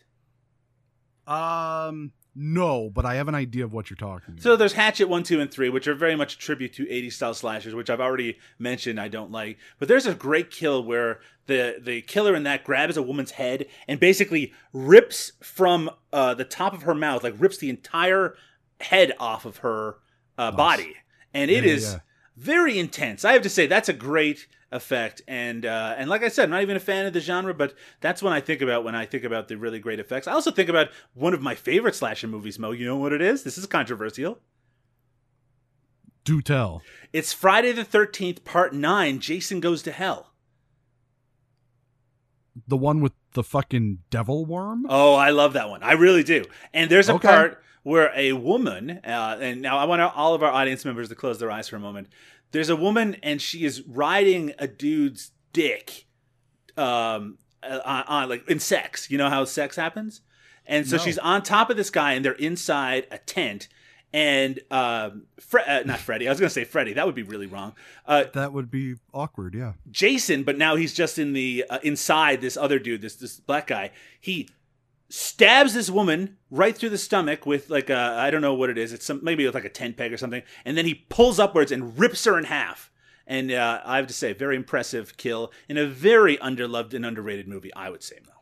Um, 1.26 2.12
no, 2.40 2.88
but 2.88 3.04
I 3.04 3.16
have 3.16 3.26
an 3.26 3.34
idea 3.34 3.64
of 3.64 3.72
what 3.72 3.90
you're 3.90 3.96
talking 3.96 4.34
about. 4.34 4.42
So 4.42 4.54
there's 4.54 4.74
Hatchet 4.74 5.08
one, 5.08 5.24
two, 5.24 5.40
and 5.40 5.50
three, 5.50 5.68
which 5.68 5.88
are 5.88 5.94
very 5.94 6.14
much 6.14 6.34
a 6.34 6.38
tribute 6.38 6.72
to 6.74 6.84
80s 6.86 7.14
style 7.14 7.34
slashers, 7.34 7.74
which 7.74 7.90
I've 7.90 8.00
already 8.00 8.38
mentioned 8.60 9.00
I 9.00 9.08
don't 9.08 9.32
like. 9.32 9.58
But 9.80 9.88
there's 9.88 10.06
a 10.06 10.14
great 10.14 10.50
kill 10.52 10.84
where 10.84 11.18
the 11.46 11.78
the 11.82 12.02
killer 12.02 12.36
in 12.36 12.44
that 12.44 12.62
grabs 12.62 12.96
a 12.96 13.02
woman's 13.02 13.32
head 13.32 13.66
and 13.88 13.98
basically 13.98 14.52
rips 14.72 15.32
from 15.42 15.90
uh, 16.12 16.34
the 16.34 16.44
top 16.44 16.74
of 16.74 16.82
her 16.82 16.94
mouth, 16.94 17.24
like 17.24 17.34
rips 17.38 17.58
the 17.58 17.70
entire 17.70 18.36
head 18.80 19.12
off 19.18 19.44
of 19.44 19.58
her 19.58 19.96
uh, 20.38 20.50
Nice. 20.50 20.56
body, 20.56 20.94
and 21.34 21.50
it 21.50 21.64
Yeah, 21.64 21.70
is 21.72 21.82
yeah. 21.94 21.98
Very 22.38 22.78
intense. 22.78 23.24
I 23.24 23.32
have 23.32 23.42
to 23.42 23.50
say 23.50 23.66
that's 23.66 23.88
a 23.88 23.92
great 23.92 24.46
effect, 24.70 25.22
and 25.26 25.66
uh, 25.66 25.94
and 25.98 26.08
like 26.08 26.22
I 26.22 26.28
said, 26.28 26.44
I'm 26.44 26.50
not 26.50 26.62
even 26.62 26.76
a 26.76 26.80
fan 26.80 27.04
of 27.06 27.12
the 27.12 27.20
genre, 27.20 27.52
but 27.52 27.74
that's 28.00 28.22
when 28.22 28.32
I 28.32 28.40
think 28.40 28.62
about 28.62 28.84
when 28.84 28.94
I 28.94 29.06
think 29.06 29.24
about 29.24 29.48
the 29.48 29.56
really 29.56 29.80
great 29.80 29.98
effects. 29.98 30.28
I 30.28 30.32
also 30.32 30.50
think 30.50 30.68
about 30.68 30.88
one 31.14 31.34
of 31.34 31.42
my 31.42 31.54
favorite 31.54 31.94
slasher 31.94 32.28
movies. 32.28 32.58
Mo, 32.58 32.70
you 32.70 32.86
know 32.86 32.96
what 32.96 33.12
it 33.12 33.20
is? 33.22 33.42
This 33.42 33.58
is 33.58 33.66
controversial. 33.66 34.38
Do 36.24 36.40
tell. 36.42 36.82
It's 37.12 37.32
Friday 37.32 37.72
the 37.72 37.84
13th, 37.84 38.44
part 38.44 38.74
9 38.74 39.18
Jason 39.18 39.60
Goes 39.60 39.82
to 39.84 39.90
Hell. 39.92 40.32
The 42.66 42.76
one 42.76 43.00
with 43.00 43.12
the 43.32 43.42
fucking 43.42 44.00
devil 44.10 44.44
worm? 44.44 44.84
Oh, 44.90 45.14
I 45.14 45.30
love 45.30 45.54
that 45.54 45.70
one. 45.70 45.82
I 45.82 45.92
really 45.92 46.22
do. 46.22 46.44
And 46.74 46.90
there's 46.90 47.08
a 47.08 47.14
Okay. 47.14 47.28
part 47.28 47.62
where 47.82 48.12
a 48.14 48.32
woman, 48.32 49.00
uh, 49.04 49.38
and 49.40 49.62
now 49.62 49.78
I 49.78 49.84
want 49.84 50.02
all 50.02 50.34
of 50.34 50.42
our 50.42 50.50
audience 50.52 50.84
members 50.84 51.08
to 51.08 51.14
close 51.14 51.38
their 51.38 51.50
eyes 51.50 51.68
for 51.68 51.76
a 51.76 51.80
moment. 51.80 52.08
There's 52.50 52.68
a 52.70 52.76
woman, 52.76 53.16
and 53.22 53.40
she 53.42 53.64
is 53.64 53.82
riding 53.86 54.52
a 54.58 54.66
dude's 54.66 55.32
dick, 55.52 56.06
um, 56.76 57.38
uh, 57.62 57.80
on, 57.84 58.04
on 58.06 58.28
like 58.28 58.48
in 58.48 58.60
sex. 58.60 59.10
You 59.10 59.18
know 59.18 59.28
how 59.30 59.44
sex 59.44 59.76
happens, 59.76 60.20
and 60.66 60.86
so 60.86 60.96
No. 60.96 61.02
she's 61.02 61.18
on 61.18 61.42
top 61.42 61.70
of 61.70 61.76
this 61.76 61.90
guy, 61.90 62.12
and 62.12 62.24
they're 62.24 62.32
inside 62.32 63.06
a 63.10 63.18
tent. 63.18 63.68
And 64.10 64.60
um, 64.70 65.26
Fre- 65.38 65.58
uh, 65.66 65.82
not 65.84 65.98
Freddy. 65.98 66.26
I 66.26 66.30
was 66.30 66.40
going 66.40 66.48
to 66.48 66.54
say 66.54 66.64
Freddy. 66.64 66.94
That 66.94 67.04
would 67.04 67.14
be 67.14 67.22
really 67.24 67.46
wrong. 67.46 67.74
Uh, 68.06 68.24
That 68.32 68.54
would 68.54 68.70
be 68.70 68.94
awkward, 69.12 69.52
yeah. 69.54 69.74
Jason, 69.90 70.44
but 70.44 70.56
now 70.56 70.76
he's 70.76 70.94
just 70.94 71.18
in 71.18 71.34
the 71.34 71.66
uh, 71.68 71.78
inside 71.82 72.40
this 72.40 72.56
other 72.56 72.78
dude, 72.78 73.02
this 73.02 73.16
this 73.16 73.38
black 73.38 73.66
guy. 73.66 73.90
He 74.18 74.48
stabs 75.10 75.74
this 75.74 75.90
woman 75.90 76.36
right 76.50 76.76
through 76.76 76.90
the 76.90 76.98
stomach 76.98 77.46
with 77.46 77.70
like 77.70 77.90
a 77.90 77.96
I 77.96 78.30
don't 78.30 78.42
know 78.42 78.54
what 78.54 78.70
it 78.70 78.78
is. 78.78 78.92
It's 78.92 79.06
some 79.06 79.20
maybe 79.22 79.44
with 79.44 79.54
like 79.54 79.64
a 79.64 79.70
tent 79.70 79.96
peg 79.96 80.12
or 80.12 80.16
something, 80.16 80.42
and 80.64 80.76
then 80.76 80.84
he 80.84 80.94
pulls 80.94 81.38
upwards 81.38 81.72
and 81.72 81.98
rips 81.98 82.24
her 82.24 82.38
in 82.38 82.44
half. 82.44 82.90
And 83.26 83.52
uh, 83.52 83.82
I 83.84 83.96
have 83.96 84.06
to 84.06 84.14
say, 84.14 84.32
very 84.32 84.56
impressive 84.56 85.18
kill 85.18 85.52
in 85.68 85.76
a 85.76 85.86
very 85.86 86.38
underloved 86.38 86.94
and 86.94 87.04
underrated 87.04 87.46
movie. 87.46 87.72
I 87.74 87.90
would 87.90 88.02
say, 88.02 88.16
Mo. 88.24 88.32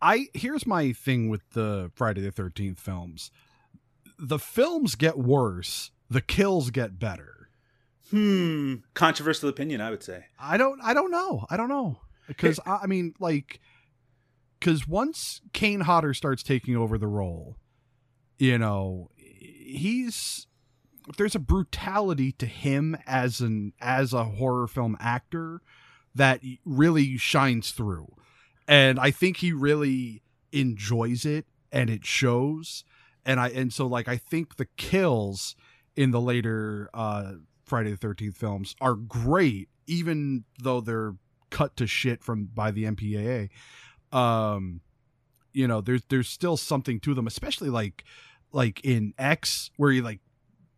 I 0.00 0.28
here's 0.34 0.66
my 0.66 0.92
thing 0.92 1.28
with 1.28 1.42
the 1.50 1.90
Friday 1.94 2.20
the 2.20 2.32
13th 2.32 2.78
films. 2.78 3.30
The 4.18 4.38
films 4.38 4.94
get 4.94 5.18
worse, 5.18 5.90
the 6.10 6.20
kills 6.20 6.70
get 6.70 6.98
better. 6.98 7.48
Hmm, 8.10 8.76
controversial 8.94 9.48
opinion. 9.48 9.80
I 9.80 9.90
would 9.90 10.02
say. 10.02 10.26
I 10.38 10.56
don't 10.56 10.80
I 10.82 10.92
don't 10.92 11.10
know. 11.10 11.46
I 11.48 11.56
don't 11.56 11.68
know. 11.68 12.00
Because 12.28 12.60
I, 12.66 12.80
I 12.82 12.86
mean 12.86 13.14
like 13.20 13.60
cuz 14.62 14.88
once 14.88 15.42
Kane 15.52 15.80
Hodder 15.80 16.14
starts 16.14 16.42
taking 16.42 16.76
over 16.76 16.96
the 16.96 17.08
role, 17.08 17.58
you 18.38 18.56
know, 18.56 19.10
he's 19.16 20.46
there's 21.16 21.34
a 21.34 21.40
brutality 21.40 22.32
to 22.32 22.46
him 22.46 22.96
as 23.06 23.40
an 23.40 23.72
as 23.80 24.12
a 24.12 24.24
horror 24.24 24.66
film 24.66 24.96
actor 25.00 25.60
that 26.14 26.40
really 26.64 27.16
shines 27.16 27.70
through. 27.72 28.14
And 28.68 28.98
I 28.98 29.10
think 29.10 29.38
he 29.38 29.52
really 29.52 30.22
enjoys 30.52 31.24
it 31.24 31.46
and 31.70 31.90
it 31.90 32.04
shows. 32.04 32.84
And 33.24 33.40
I 33.40 33.48
and 33.48 33.72
so 33.72 33.86
like 33.86 34.08
I 34.08 34.16
think 34.16 34.56
the 34.56 34.68
kills 34.76 35.56
in 35.96 36.10
the 36.10 36.20
later 36.20 36.88
uh 36.94 37.34
Friday 37.64 37.92
the 37.92 37.96
13th 37.96 38.36
films 38.36 38.76
are 38.80 38.94
great 38.94 39.68
even 39.86 40.44
though 40.62 40.80
they're 40.80 41.14
cut 41.50 41.76
to 41.76 41.86
shit 41.86 42.22
from 42.22 42.46
by 42.46 42.70
the 42.70 42.84
MPAA. 42.84 43.50
Um 44.12 44.80
you 45.52 45.68
know, 45.68 45.80
there's 45.80 46.02
there's 46.08 46.28
still 46.28 46.56
something 46.56 46.98
to 47.00 47.14
them 47.14 47.26
especially 47.26 47.68
like 47.70 48.04
like 48.52 48.80
in 48.84 49.14
X 49.18 49.70
where 49.76 49.90
you 49.90 50.02
like 50.02 50.20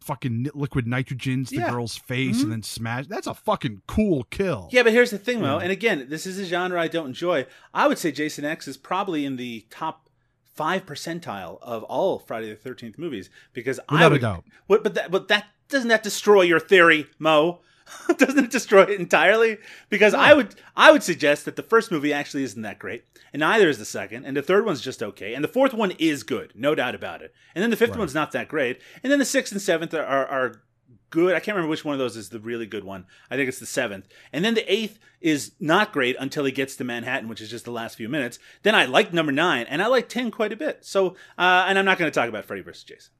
fucking 0.00 0.48
liquid 0.54 0.84
nitrogens 0.86 1.48
the 1.48 1.56
Yeah. 1.56 1.70
girl's 1.70 1.96
face 1.96 2.38
Mhm. 2.40 2.42
and 2.44 2.52
then 2.52 2.62
smash 2.62 3.06
that's 3.06 3.26
a 3.26 3.32
fucking 3.34 3.82
cool 3.86 4.24
kill. 4.24 4.68
Yeah, 4.70 4.82
but 4.82 4.92
here's 4.92 5.10
the 5.10 5.18
thing, 5.18 5.40
Mo. 5.40 5.56
Yeah. 5.56 5.62
And 5.62 5.72
again, 5.72 6.06
this 6.10 6.26
is 6.26 6.38
a 6.38 6.44
genre 6.44 6.80
I 6.80 6.88
don't 6.88 7.06
enjoy. 7.08 7.46
I 7.72 7.88
would 7.88 7.96
say 7.98 8.12
Jason 8.12 8.44
X 8.44 8.68
is 8.68 8.76
probably 8.76 9.24
in 9.24 9.36
the 9.36 9.64
top 9.70 10.10
five 10.42 10.84
percentile 10.86 11.58
of 11.62 11.82
all 11.84 12.18
Friday 12.18 12.50
the 12.50 12.54
Thirteenth 12.56 12.98
movies 12.98 13.30
because 13.54 13.80
I 13.88 13.94
Without 13.94 14.06
a 14.06 14.14
would, 14.14 14.20
doubt. 14.20 14.44
What, 14.66 14.82
but 14.84 14.94
that, 14.94 15.10
but 15.10 15.28
that 15.28 15.46
doesn't 15.68 15.88
that 15.88 16.02
destroy 16.02 16.42
your 16.42 16.60
theory, 16.60 17.06
Mo? 17.18 17.60
doesn't 18.18 18.44
it 18.46 18.50
destroy 18.50 18.82
it 18.84 19.00
entirely? 19.00 19.58
Because 19.90 20.14
I 20.14 20.32
would 20.34 20.54
I 20.76 20.90
would 20.92 21.02
suggest 21.02 21.44
that 21.44 21.56
the 21.56 21.62
first 21.62 21.90
movie 21.90 22.12
actually 22.12 22.42
isn't 22.44 22.62
that 22.62 22.78
great, 22.78 23.04
and 23.32 23.40
neither 23.40 23.68
is 23.68 23.78
the 23.78 23.84
second, 23.84 24.24
and 24.24 24.36
the 24.36 24.42
third 24.42 24.64
one's 24.64 24.80
just 24.80 25.02
okay, 25.02 25.34
and 25.34 25.44
the 25.44 25.48
fourth 25.48 25.74
one 25.74 25.90
is 25.98 26.22
good, 26.22 26.52
no 26.54 26.74
doubt 26.74 26.94
about 26.94 27.22
it, 27.22 27.34
and 27.54 27.62
then 27.62 27.70
the 27.70 27.76
fifth 27.76 27.90
Right. 27.90 27.98
one's 27.98 28.14
not 28.14 28.32
that 28.32 28.48
great, 28.48 28.80
and 29.02 29.12
then 29.12 29.18
the 29.18 29.24
sixth 29.24 29.52
and 29.52 29.60
seventh 29.60 29.92
are, 29.94 30.04
are, 30.04 30.26
are 30.26 30.62
good. 31.10 31.34
I 31.36 31.40
can't 31.40 31.54
remember 31.54 31.70
which 31.70 31.84
one 31.84 31.92
of 31.92 31.98
those 32.00 32.16
is 32.16 32.30
the 32.30 32.40
really 32.40 32.66
good 32.66 32.82
one. 32.84 33.06
I 33.30 33.36
think 33.36 33.48
it's 33.48 33.60
the 33.60 33.66
seventh. 33.66 34.08
And 34.32 34.44
then 34.44 34.54
the 34.54 34.72
eighth 34.72 34.98
is 35.20 35.52
not 35.60 35.92
great 35.92 36.16
until 36.18 36.44
he 36.44 36.50
gets 36.50 36.74
to 36.76 36.82
Manhattan, 36.84 37.28
which 37.28 37.40
is 37.40 37.48
just 37.50 37.64
the 37.64 37.70
last 37.70 37.96
few 37.96 38.08
minutes. 38.08 38.40
Then 38.64 38.74
I 38.74 38.86
like 38.86 39.12
number 39.12 39.30
nine, 39.30 39.66
and 39.68 39.80
I 39.80 39.86
like 39.86 40.08
ten 40.08 40.32
quite 40.32 40.52
a 40.52 40.56
bit. 40.56 40.84
So, 40.84 41.10
uh, 41.38 41.66
and 41.68 41.78
I'm 41.78 41.84
not 41.84 41.98
going 41.98 42.10
to 42.10 42.14
talk 42.20 42.28
about 42.28 42.46
Freddy 42.46 42.62
versus 42.62 42.82
Jason. 42.82 43.12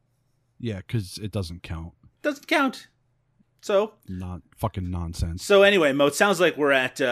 Yeah, 0.59 0.81
cuz 0.89 1.19
it 1.19 1.31
doesn't 1.31 1.63
count. 1.63 1.93
Doesn't 2.23 2.47
count. 2.49 2.89
So, 3.65 3.95
Not 4.07 4.43
fucking 4.59 4.91
nonsense. 4.91 5.43
so 5.43 5.63
anyway, 5.63 5.95
Mo, 5.95 6.09
it 6.09 6.15
sounds 6.15 6.39
like 6.39 6.59
we're 6.59 6.71
at 6.71 7.01
uh, 7.01 7.05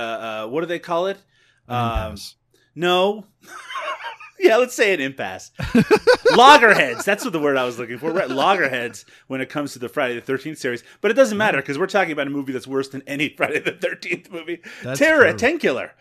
uh, 0.44 0.48
what 0.48 0.60
do 0.60 0.66
they 0.66 0.78
call 0.78 1.06
it? 1.06 1.16
Um, 1.66 1.78
impasse. 2.10 2.34
no. 2.74 3.24
yeah, 4.38 4.58
let's 4.58 4.74
say 4.74 4.92
an 4.92 5.00
impasse. 5.00 5.50
loggerheads. 6.36 7.06
That's 7.06 7.24
what 7.24 7.32
the 7.32 7.40
word 7.40 7.56
I 7.56 7.64
was 7.64 7.78
looking 7.78 7.96
for. 7.96 8.12
We're 8.12 8.20
at 8.20 8.30
loggerheads 8.30 9.06
when 9.28 9.40
it 9.40 9.48
comes 9.48 9.72
to 9.72 9.78
the 9.78 9.88
Friday 9.88 10.14
the 10.14 10.20
Thirteenth 10.20 10.58
series, 10.58 10.84
but 11.00 11.10
it 11.10 11.14
doesn't 11.14 11.38
matter 11.38 11.56
because 11.56 11.78
we're 11.78 11.86
talking 11.86 12.12
about 12.12 12.26
a 12.26 12.30
movie 12.30 12.52
that's 12.52 12.68
worse 12.68 12.90
than 12.90 13.02
any 13.06 13.28
Friday 13.36 13.60
the 13.60 13.72
Thirteenth 13.72 14.30
movie. 14.30 14.60
That's 14.82 14.98
Terror 14.98 15.24
at. 15.24 15.36
Tenkiller. 15.36 15.92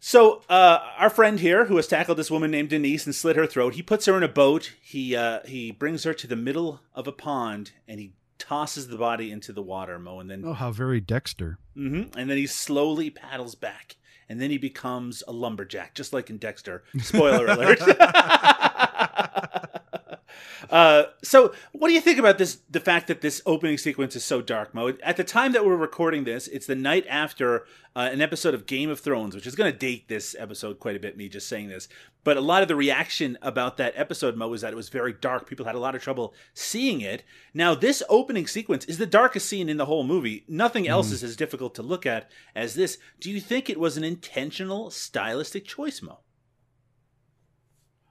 So 0.00 0.42
uh, 0.48 0.78
our 0.96 1.10
friend 1.10 1.38
here, 1.38 1.66
who 1.66 1.76
has 1.76 1.86
tackled 1.86 2.16
this 2.16 2.30
woman 2.30 2.50
named 2.50 2.70
Denise 2.70 3.04
and 3.04 3.14
slit 3.14 3.36
her 3.36 3.46
throat, 3.46 3.74
he 3.74 3.82
puts 3.82 4.06
her 4.06 4.16
in 4.16 4.22
a 4.22 4.28
boat. 4.28 4.72
He 4.80 5.14
uh, 5.14 5.40
he 5.44 5.70
brings 5.70 6.04
her 6.04 6.14
to 6.14 6.26
the 6.26 6.34
middle 6.36 6.80
of 6.94 7.06
a 7.06 7.12
pond 7.12 7.72
and 7.86 8.00
he 8.00 8.14
tosses 8.38 8.88
the 8.88 8.96
body 8.98 9.30
into 9.30 9.52
the 9.52 9.62
water, 9.62 9.98
Mo, 9.98 10.20
and 10.20 10.30
then 10.30 10.42
Oh, 10.44 10.52
how 10.54 10.70
very 10.70 11.00
Dexter. 11.00 11.58
hmm 11.74 12.02
And 12.16 12.28
then 12.30 12.36
he 12.36 12.46
slowly 12.46 13.10
paddles 13.10 13.54
back. 13.54 13.96
And 14.28 14.40
then 14.40 14.50
he 14.50 14.58
becomes 14.58 15.22
a 15.28 15.32
lumberjack, 15.32 15.94
just 15.94 16.12
like 16.12 16.30
in 16.30 16.38
Dexter. 16.38 16.82
Spoiler 17.00 17.46
alert. 17.52 17.78
uh, 20.70 21.04
so, 21.22 21.52
what 21.72 21.88
do 21.88 21.94
you 21.94 22.00
think 22.00 22.18
about 22.18 22.38
this? 22.38 22.58
The 22.70 22.80
fact 22.80 23.06
that 23.08 23.20
this 23.20 23.42
opening 23.46 23.78
sequence 23.78 24.16
is 24.16 24.24
so 24.24 24.40
dark, 24.42 24.74
Mo. 24.74 24.92
At 25.02 25.16
the 25.16 25.24
time 25.24 25.52
that 25.52 25.64
we're 25.64 25.76
recording 25.76 26.24
this, 26.24 26.48
it's 26.48 26.66
the 26.66 26.74
night 26.74 27.06
after 27.08 27.66
uh, 27.94 28.08
an 28.12 28.20
episode 28.20 28.54
of 28.54 28.66
Game 28.66 28.90
of 28.90 29.00
Thrones, 29.00 29.34
which 29.34 29.46
is 29.46 29.54
going 29.54 29.72
to 29.72 29.78
date 29.78 30.08
this 30.08 30.34
episode 30.38 30.80
quite 30.80 30.96
a 30.96 31.00
bit. 31.00 31.16
Me 31.16 31.28
just 31.28 31.48
saying 31.48 31.68
this, 31.68 31.88
but 32.24 32.36
a 32.36 32.40
lot 32.40 32.62
of 32.62 32.68
the 32.68 32.76
reaction 32.76 33.38
about 33.42 33.76
that 33.76 33.94
episode, 33.96 34.36
Mo, 34.36 34.48
was 34.48 34.62
that 34.62 34.72
it 34.72 34.76
was 34.76 34.88
very 34.88 35.12
dark. 35.12 35.48
People 35.48 35.66
had 35.66 35.74
a 35.74 35.80
lot 35.80 35.94
of 35.94 36.02
trouble 36.02 36.34
seeing 36.54 37.00
it. 37.00 37.22
Now, 37.54 37.74
this 37.74 38.02
opening 38.08 38.46
sequence 38.46 38.84
is 38.86 38.98
the 38.98 39.06
darkest 39.06 39.48
scene 39.48 39.68
in 39.68 39.76
the 39.76 39.86
whole 39.86 40.04
movie. 40.04 40.44
Nothing 40.48 40.88
else 40.88 41.12
is 41.12 41.22
as 41.22 41.36
difficult 41.36 41.74
to 41.76 41.82
look 41.82 42.06
at 42.06 42.30
as 42.54 42.74
this. 42.74 42.98
Do 43.20 43.30
you 43.30 43.40
think 43.40 43.70
it 43.70 43.80
was 43.80 43.96
an 43.96 44.04
intentional 44.04 44.90
stylistic 44.90 45.64
choice, 45.64 46.02
Mo? 46.02 46.18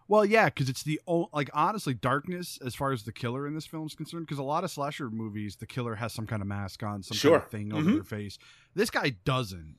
Well, 0.08 0.24
yeah, 0.24 0.46
because 0.46 0.70
it's 0.70 0.84
the 0.84 1.00
like 1.34 1.50
honestly 1.54 1.94
darkness 1.96 2.60
as 2.64 2.76
far 2.76 2.92
as 2.92 3.04
the 3.04 3.12
killer 3.12 3.48
in 3.48 3.56
this 3.56 3.66
film 3.66 3.88
is 3.88 3.96
concerned. 3.96 4.26
Because 4.28 4.38
a 4.38 4.44
lot 4.44 4.64
of 4.64 4.70
slasher 4.72 5.10
movies, 5.10 5.56
the 5.56 5.66
killer 5.66 5.96
has 5.96 6.14
some 6.14 6.28
kind 6.28 6.42
of 6.42 6.48
mask 6.48 6.84
on, 6.84 7.02
some 7.02 7.18
Sure. 7.18 7.40
kind 7.40 7.44
of 7.44 7.50
thing 7.52 7.74
over 7.74 7.90
Mhm. 7.90 7.94
their 7.96 8.04
face. 8.04 8.38
This 8.76 8.90
guy 8.92 9.10
doesn't 9.26 9.78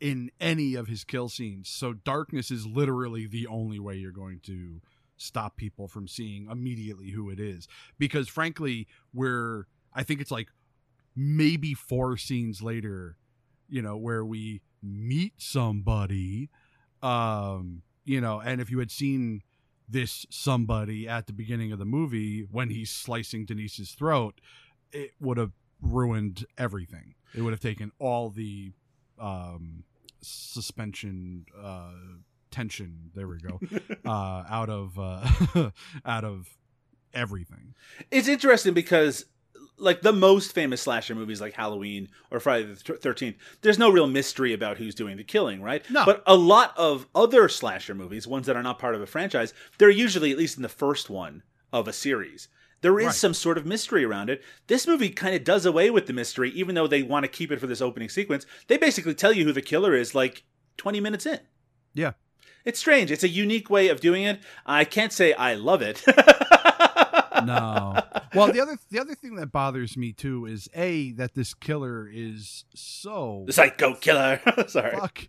in 0.00 0.30
any 0.38 0.74
of 0.74 0.86
his 0.86 1.02
kill 1.02 1.28
scenes. 1.28 1.68
So 1.68 1.92
darkness 1.92 2.50
is 2.50 2.66
literally 2.66 3.26
the 3.26 3.46
only 3.46 3.78
way 3.80 3.96
you're 3.96 4.12
going 4.12 4.40
to 4.40 4.80
stop 5.16 5.56
people 5.56 5.88
from 5.88 6.06
seeing 6.06 6.46
immediately 6.50 7.10
who 7.10 7.30
it 7.30 7.40
is. 7.40 7.66
Because 7.98 8.28
frankly, 8.28 8.86
we're 9.14 9.66
I 9.94 10.02
think 10.04 10.20
it's 10.20 10.30
like 10.30 10.50
maybe 11.16 11.72
four 11.74 12.16
scenes 12.18 12.62
later, 12.62 13.16
you 13.68 13.80
know, 13.82 13.96
where 13.96 14.24
we 14.24 14.60
meet 14.82 15.32
somebody 15.38 16.50
um 17.02 17.82
you 18.08 18.20
know 18.20 18.40
and 18.40 18.60
if 18.60 18.70
you 18.70 18.78
had 18.78 18.90
seen 18.90 19.42
this 19.88 20.26
somebody 20.30 21.08
at 21.08 21.26
the 21.26 21.32
beginning 21.32 21.72
of 21.72 21.78
the 21.78 21.84
movie 21.84 22.40
when 22.50 22.70
he's 22.70 22.90
slicing 22.90 23.44
denise's 23.44 23.92
throat 23.92 24.40
it 24.92 25.12
would 25.20 25.36
have 25.36 25.52
ruined 25.80 26.44
everything. 26.56 27.14
It 27.34 27.42
would 27.42 27.52
have 27.52 27.60
taken 27.60 27.92
all 27.98 28.30
the 28.30 28.72
um 29.18 29.84
suspension 30.20 31.46
uh 31.60 31.90
tension 32.50 33.10
there 33.14 33.28
we 33.28 33.38
go 33.38 33.60
uh 34.04 34.44
out 34.48 34.68
of 34.68 34.98
uh 34.98 35.70
out 36.04 36.24
of 36.24 36.56
everything. 37.14 37.74
It's 38.10 38.28
interesting 38.28 38.74
because, 38.74 39.24
like 39.78 40.02
the 40.02 40.12
most 40.12 40.52
famous 40.52 40.82
slasher 40.82 41.14
movies, 41.14 41.40
like 41.40 41.54
Halloween 41.54 42.08
or 42.30 42.40
Friday 42.40 42.66
the 42.66 42.76
Thirteenth, 42.96 43.36
there's 43.62 43.78
no 43.78 43.90
real 43.90 44.06
mystery 44.06 44.52
about 44.52 44.76
who's 44.78 44.94
doing 44.94 45.16
the 45.16 45.24
killing, 45.24 45.62
right? 45.62 45.82
No. 45.90 46.04
But 46.04 46.22
a 46.26 46.36
lot 46.36 46.74
of 46.76 47.06
other 47.14 47.48
slasher 47.48 47.94
movies, 47.94 48.26
ones 48.26 48.46
that 48.46 48.56
are 48.56 48.62
not 48.62 48.78
part 48.78 48.94
of 48.94 49.00
a 49.00 49.06
franchise, 49.06 49.54
they're 49.78 49.90
usually 49.90 50.30
at 50.32 50.38
least 50.38 50.56
in 50.56 50.62
the 50.62 50.68
first 50.68 51.08
one 51.10 51.42
of 51.72 51.86
a 51.88 51.92
series. 51.92 52.48
There 52.80 52.98
is 53.00 53.06
Right. 53.06 53.14
some 53.14 53.34
sort 53.34 53.58
of 53.58 53.66
mystery 53.66 54.04
around 54.04 54.30
it. 54.30 54.42
This 54.68 54.86
movie 54.86 55.10
kind 55.10 55.34
of 55.34 55.42
does 55.42 55.66
away 55.66 55.90
with 55.90 56.06
the 56.06 56.12
mystery, 56.12 56.50
even 56.50 56.76
though 56.76 56.86
they 56.86 57.02
want 57.02 57.24
to 57.24 57.28
keep 57.28 57.50
it 57.50 57.58
for 57.58 57.66
this 57.66 57.80
opening 57.80 58.08
sequence. 58.08 58.46
They 58.68 58.76
basically 58.76 59.14
tell 59.14 59.32
you 59.32 59.44
who 59.44 59.52
the 59.52 59.60
killer 59.62 59.94
is 59.94 60.14
like 60.14 60.44
20 60.76 61.00
minutes 61.00 61.26
in. 61.26 61.40
yeah 61.94 62.12
It's 62.64 62.78
strange. 62.78 63.10
It's 63.10 63.24
a 63.24 63.28
unique 63.28 63.68
way 63.68 63.88
of 63.88 64.00
doing 64.00 64.22
it. 64.22 64.40
I 64.64 64.84
can't 64.84 65.12
say 65.12 65.32
I 65.32 65.54
love 65.54 65.82
it. 65.82 66.04
no 67.44 68.00
Well, 68.34 68.52
the 68.52 68.60
other 68.60 68.78
the 68.90 68.98
other 69.00 69.14
thing 69.14 69.36
that 69.36 69.52
bothers 69.52 69.96
me 69.96 70.12
too 70.12 70.46
is 70.46 70.68
a 70.74 71.12
that 71.12 71.34
this 71.34 71.54
killer 71.54 72.08
is 72.12 72.64
so 72.74 73.44
The 73.46 73.52
Psycho 73.52 73.94
Killer. 73.94 74.40
Sorry. 74.68 74.96
fuck. 74.96 75.20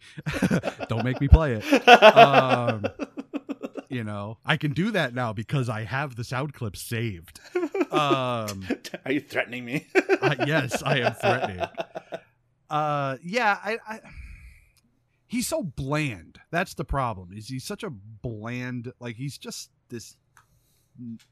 Don't 0.89 1.03
make 1.03 1.19
me 1.21 1.27
play 1.27 1.53
it. 1.53 1.87
Um, 1.89 2.85
you 3.89 4.03
know, 4.03 4.37
I 4.45 4.57
can 4.57 4.71
do 4.73 4.91
that 4.91 5.13
now 5.13 5.33
because 5.33 5.69
I 5.69 5.83
have 5.83 6.15
the 6.15 6.23
sound 6.23 6.53
clip 6.53 6.75
saved. 6.77 7.39
Um, 7.91 8.67
Are 9.05 9.11
you 9.11 9.19
threatening 9.21 9.65
me? 9.65 9.87
uh, 10.21 10.35
yes, 10.45 10.83
I 10.83 10.99
am 10.99 11.13
threatening. 11.13 11.65
Uh, 12.69 13.17
yeah, 13.23 13.57
I, 13.63 13.77
I. 13.87 13.99
He's 15.27 15.47
so 15.47 15.63
bland. 15.63 16.39
That's 16.51 16.73
the 16.75 16.85
problem. 16.85 17.31
Is 17.33 17.47
he's 17.47 17.63
such 17.63 17.83
a 17.83 17.89
bland? 17.89 18.91
Like 18.99 19.15
he's 19.15 19.37
just 19.37 19.71
this 19.89 20.15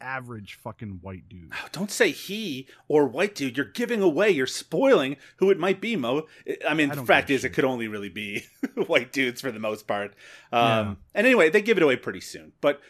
average 0.01 0.55
fucking 0.55 0.99
white 1.01 1.27
dude. 1.29 1.51
Don't 1.71 1.91
say 1.91 2.11
he 2.11 2.67
or 2.87 3.07
white 3.07 3.35
dude. 3.35 3.57
You're 3.57 3.65
giving 3.65 4.01
away. 4.01 4.29
You're 4.29 4.47
spoiling 4.47 5.17
who 5.37 5.49
it 5.49 5.59
might 5.59 5.81
be, 5.81 5.95
Mo. 5.95 6.27
I 6.67 6.73
mean, 6.73 6.91
I 6.91 6.95
the 6.95 7.05
fact 7.05 7.29
is, 7.29 7.43
it 7.43 7.49
could 7.49 7.65
only 7.65 7.87
really 7.87 8.09
be 8.09 8.45
white 8.87 9.11
dudes 9.11 9.41
for 9.41 9.51
the 9.51 9.59
most 9.59 9.87
part. 9.87 10.13
Um, 10.51 10.59
Yeah. 10.61 10.95
And 11.15 11.27
anyway, 11.27 11.49
they 11.49 11.61
give 11.61 11.77
it 11.77 11.83
away 11.83 11.95
pretty 11.95 12.21
soon. 12.21 12.53
But 12.61 12.81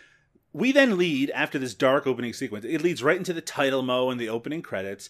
we 0.54 0.72
then 0.72 0.98
lead 0.98 1.30
after 1.32 1.60
this 1.60 1.74
dark 1.74 2.08
opening 2.08 2.34
sequence. 2.34 2.66
It 2.66 2.82
leads 2.82 3.04
right 3.04 3.18
into 3.18 3.34
the 3.34 3.42
title 3.42 3.82
Mo 3.84 4.10
and 4.10 4.20
the 4.20 4.30
opening 4.30 4.62
credits. 4.62 5.10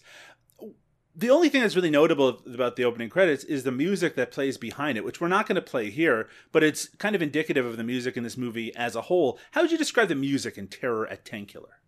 The 1.18 1.30
only 1.30 1.48
thing 1.48 1.62
that's 1.62 1.74
really 1.74 1.90
notable 1.90 2.40
about 2.46 2.76
the 2.76 2.84
opening 2.84 3.08
credits 3.10 3.42
is 3.42 3.64
the 3.64 3.72
music 3.72 4.14
that 4.14 4.30
plays 4.30 4.56
behind 4.56 4.96
it, 4.96 5.04
which 5.04 5.20
we're 5.20 5.26
not 5.26 5.48
going 5.48 5.56
to 5.56 5.60
play 5.62 5.90
here, 5.90 6.28
but 6.52 6.62
it's 6.62 6.86
kind 6.98 7.16
of 7.16 7.22
indicative 7.22 7.66
of 7.66 7.76
the 7.76 7.82
music 7.82 8.16
in 8.16 8.22
this 8.22 8.36
movie 8.36 8.72
as 8.76 8.94
a 8.94 9.02
whole. 9.02 9.36
How 9.50 9.62
would 9.62 9.72
you 9.72 9.78
describe 9.78 10.06
the 10.08 10.14
music 10.14 10.56
in 10.56 10.68
Terror 10.68 11.08
at 11.08 11.24
Tenkiller? 11.24 11.80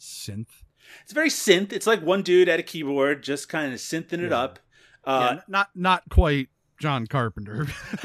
Synth. 0.00 0.62
It's 1.02 1.12
very 1.12 1.28
synth. 1.28 1.74
It's 1.74 1.86
like 1.86 2.00
one 2.00 2.22
dude 2.22 2.48
at 2.48 2.58
a 2.58 2.62
keyboard 2.62 3.22
just 3.22 3.50
kind 3.50 3.74
of 3.74 3.78
synthing 3.80 4.20
it 4.24 4.30
Yeah. 4.30 4.38
up. 4.38 4.58
Uh, 5.04 5.28
n- 5.32 5.42
not 5.46 5.68
not 5.74 6.02
quite 6.08 6.48
John 6.80 7.06
Carpenter. 7.06 7.66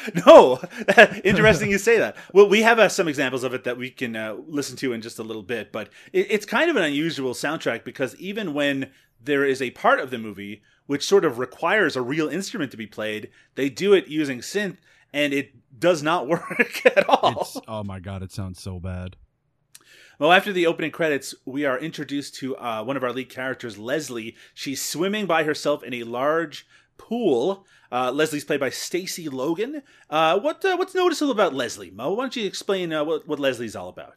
no, 0.26 0.60
interesting 1.24 1.70
you 1.70 1.78
say 1.78 1.98
that. 1.98 2.16
Well, 2.32 2.48
we 2.48 2.62
have 2.62 2.78
uh, 2.78 2.88
some 2.88 3.08
examples 3.08 3.44
of 3.44 3.54
it 3.54 3.64
that 3.64 3.76
we 3.76 3.90
can 3.90 4.16
uh, 4.16 4.36
listen 4.46 4.76
to 4.78 4.92
in 4.92 5.02
just 5.02 5.18
a 5.18 5.22
little 5.22 5.42
bit, 5.42 5.72
but 5.72 5.88
it, 6.12 6.26
it's 6.30 6.46
kind 6.46 6.70
of 6.70 6.76
an 6.76 6.84
unusual 6.84 7.34
soundtrack 7.34 7.84
because 7.84 8.16
even 8.16 8.54
when 8.54 8.90
there 9.22 9.44
is 9.44 9.62
a 9.62 9.70
part 9.70 10.00
of 10.00 10.10
the 10.10 10.18
movie 10.18 10.62
which 10.86 11.06
sort 11.06 11.24
of 11.24 11.38
requires 11.38 11.96
a 11.96 12.02
real 12.02 12.28
instrument 12.28 12.70
to 12.70 12.76
be 12.76 12.86
played, 12.86 13.30
they 13.54 13.68
do 13.68 13.94
it 13.94 14.08
using 14.08 14.40
synth, 14.40 14.78
and 15.12 15.32
it 15.32 15.52
does 15.78 16.02
not 16.02 16.26
work 16.28 16.84
at 16.84 17.08
all. 17.08 17.40
it's 17.40 17.58
oh 17.68 17.84
my 17.84 18.00
god, 18.00 18.22
it 18.22 18.32
sounds 18.32 18.60
so 18.60 18.78
bad. 18.80 19.16
Well, 20.18 20.32
after 20.32 20.52
the 20.52 20.66
opening 20.66 20.90
credits, 20.90 21.34
we 21.44 21.64
are 21.64 21.78
introduced 21.78 22.36
to 22.36 22.56
uh, 22.56 22.84
one 22.84 22.96
of 22.96 23.02
our 23.02 23.12
lead 23.12 23.28
characters, 23.28 23.78
Leslie. 23.78 24.36
She's 24.54 24.80
swimming 24.80 25.26
by 25.26 25.42
herself 25.42 25.82
in 25.82 25.94
a 25.94 26.04
large 26.04 26.66
pool. 26.98 27.66
Uh, 27.90 28.10
Leslie's 28.10 28.44
played 28.44 28.60
by 28.60 28.70
Stacy 28.70 29.28
Logan. 29.28 29.82
Uh, 30.08 30.38
what 30.38 30.64
uh, 30.64 30.76
what's 30.76 30.94
noticeable 30.94 31.30
about 31.32 31.54
Leslie, 31.54 31.90
Mo? 31.90 32.12
Why 32.14 32.24
don't 32.24 32.36
you 32.36 32.46
explain 32.46 32.92
uh, 32.92 33.04
what 33.04 33.26
what 33.28 33.38
Leslie's 33.38 33.76
all 33.76 33.88
about? 33.88 34.14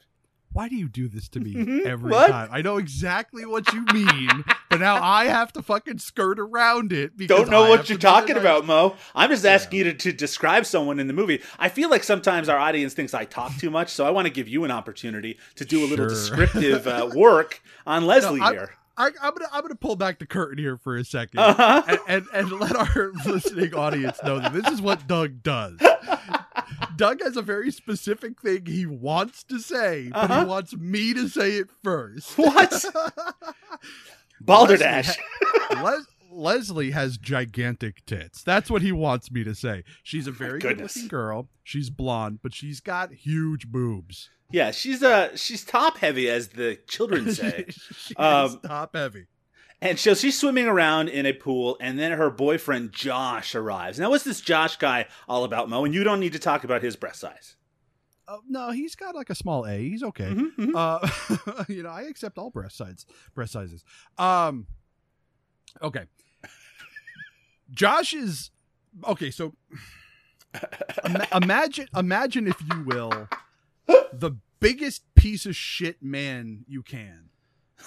Why 0.53 0.69
do 0.69 0.77
you 0.77 0.87
do 0.87 1.09
this 1.09 1.27
to 1.29 1.41
me 1.41 1.53
Mhm. 1.55 1.85
every 1.85 2.09
What? 2.11 2.27
time? 2.29 2.47
I 2.49 2.61
know 2.61 2.77
exactly 2.77 3.45
what 3.45 3.73
you 3.73 3.83
mean, 3.93 4.45
but 4.69 4.79
now 4.79 5.03
I 5.03 5.25
have 5.25 5.51
to 5.53 5.61
fucking 5.61 5.97
skirt 5.97 6.39
around 6.39 6.93
it. 6.93 7.17
Because 7.17 7.37
Don't 7.39 7.49
know 7.49 7.65
I 7.65 7.69
what 7.71 7.89
you're 7.89 7.97
talking 7.97 8.37
about, 8.37 8.65
Mo. 8.65 8.95
I'm 9.13 9.29
just 9.29 9.45
asking 9.45 9.79
Yeah. 9.79 9.85
you 9.87 9.91
to, 9.91 9.97
to 9.97 10.13
describe 10.13 10.65
someone 10.65 10.97
in 11.01 11.07
the 11.07 11.13
movie. 11.13 11.41
I 11.59 11.67
feel 11.67 11.89
like 11.89 12.05
sometimes 12.05 12.47
our 12.47 12.57
audience 12.57 12.93
thinks 12.93 13.13
I 13.13 13.25
talk 13.25 13.57
too 13.57 13.69
much, 13.69 13.89
so 13.89 14.05
I 14.05 14.11
want 14.11 14.27
to 14.27 14.33
give 14.33 14.47
you 14.47 14.63
an 14.63 14.71
opportunity 14.71 15.37
to 15.55 15.65
do 15.65 15.83
a 15.83 15.87
little 15.87 16.05
Sure. 16.07 16.15
descriptive 16.15 16.87
uh, 16.87 17.09
work 17.13 17.61
on 17.85 18.05
Leslie 18.05 18.39
I'm- 18.39 18.53
here. 18.53 18.75
I, 18.97 19.07
I'm 19.21 19.33
gonna 19.33 19.49
I'm 19.51 19.61
gonna 19.61 19.75
pull 19.75 19.95
back 19.95 20.19
the 20.19 20.25
curtain 20.25 20.57
here 20.57 20.77
for 20.77 20.95
a 20.97 21.01
2nd 21.01 21.29
Uh-huh. 21.37 21.83
and, 21.87 21.99
and 22.07 22.25
and 22.49 22.59
let 22.59 22.75
our 22.75 23.11
listening 23.25 23.73
audience 23.73 24.17
know 24.23 24.39
that 24.39 24.53
this 24.53 24.67
is 24.71 24.81
what 24.81 25.05
Doug 25.07 25.43
does. 25.43 25.79
Doug 26.95 27.21
has 27.21 27.35
a 27.35 27.41
very 27.41 27.71
specific 27.71 28.39
thing 28.41 28.65
he 28.65 28.85
wants 28.85 29.43
to 29.43 29.59
say, 29.59 30.09
but 30.13 30.29
Uh-huh. 30.31 30.39
he 30.41 30.45
wants 30.45 30.75
me 30.77 31.13
to 31.13 31.27
say 31.27 31.53
it 31.53 31.69
first. 31.83 32.37
What? 32.37 32.85
Balderdash. 34.41 35.17
Leslie, 35.71 35.83
Les- 35.83 36.05
Leslie 36.35 36.91
has 36.91 37.17
gigantic 37.17 38.05
tits. 38.05 38.43
That's 38.43 38.69
what 38.69 38.81
he 38.81 38.91
wants 38.91 39.31
me 39.31 39.43
to 39.43 39.55
say. 39.55 39.83
She's 40.03 40.27
a 40.27 40.31
very 40.31 40.59
good 40.59 40.79
looking 40.81 41.07
girl. 41.07 41.47
She's 41.63 41.89
blonde, 41.89 42.39
but 42.43 42.53
she's 42.53 42.79
got 42.79 43.11
huge 43.13 43.67
boobs. 43.67 44.29
Yeah, 44.51 44.71
she's 44.71 45.01
uh 45.01 45.35
she's 45.35 45.63
top 45.63 45.97
heavy 45.97 46.29
as 46.29 46.49
the 46.49 46.77
children 46.87 47.31
say. 47.33 47.65
she 47.69 48.15
Um, 48.15 48.59
top 48.65 48.95
heavy. 48.95 49.25
and 49.81 49.97
so 49.97 50.13
she's 50.13 50.39
swimming 50.39 50.67
around 50.67 51.09
in 51.09 51.25
a 51.25 51.33
pool 51.33 51.77
and 51.81 51.97
then 51.97 52.11
her 52.11 52.29
boyfriend 52.29 52.91
Josh 52.93 53.55
arrives. 53.55 53.97
Now 53.99 54.09
what's 54.09 54.23
this 54.23 54.41
Josh 54.41 54.77
guy 54.77 55.05
all 55.27 55.43
about, 55.45 55.69
Mo? 55.69 55.85
And 55.85 55.93
you 55.93 56.03
don't 56.03 56.19
need 56.19 56.33
to 56.33 56.39
talk 56.39 56.63
about 56.63 56.83
his 56.83 56.95
breast 56.95 57.21
size. 57.21 57.55
Uh, 58.27 58.37
no, 58.47 58.71
he's 58.71 58.95
got 58.95 59.13
like 59.15 59.29
a 59.29 59.35
small 59.35 59.65
A. 59.67 59.77
He's 59.77 60.01
okay. 60.03 60.29
Mhm, 60.31 60.55
mhm. 60.57 60.73
Uh, 60.75 61.63
you 61.69 61.83
know, 61.83 61.89
I 61.89 62.03
accept 62.03 62.37
all 62.37 62.49
breast 62.49 62.75
sizes. 62.77 63.05
breast 63.35 63.53
sizes. 63.53 63.83
Um, 64.17 64.65
okay. 65.81 66.05
Josh 67.71 68.13
is 68.13 68.51
okay. 69.07 69.31
So 69.31 69.53
ima- 71.03 71.27
imagine, 71.35 71.87
imagine 71.95 72.47
if 72.47 72.61
you 72.71 72.83
will, 72.83 73.27
the 74.13 74.31
biggest 74.59 75.03
piece 75.15 75.45
of 75.45 75.55
shit 75.55 76.01
man 76.01 76.65
you 76.67 76.81
can. 76.83 77.29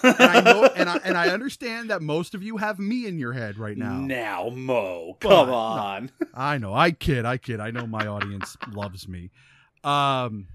And 0.03 0.17
I 0.21 0.41
know, 0.43 0.65
and 0.77 0.89
I 0.89 0.97
and 1.03 1.17
I 1.17 1.29
understand 1.31 1.91
that 1.91 2.03
most 2.03 2.35
of 2.35 2.43
you 2.43 2.59
have 2.59 2.79
me 2.79 3.07
in 3.07 3.19
your 3.19 3.33
head 3.33 3.59
right 3.59 3.77
now. 3.77 3.95
Now, 3.95 4.49
Mo, 4.51 5.17
But- 5.19 5.29
come 5.29 5.49
no. 5.49 5.55
on. 5.55 6.11
I 6.35 6.59
know. 6.59 6.75
I 6.75 6.91
kid. 6.93 7.25
I 7.25 7.37
kid. 7.39 7.59
I 7.59 7.71
know 7.71 7.87
my 7.87 8.07
audience 8.07 8.57
loves 8.71 9.09
me. 9.09 9.31
Um, 9.83 10.47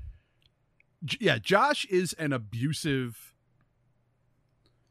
yeah, 1.19 1.39
Josh 1.39 1.85
is 1.85 2.13
an 2.13 2.31
abusive, 2.31 3.32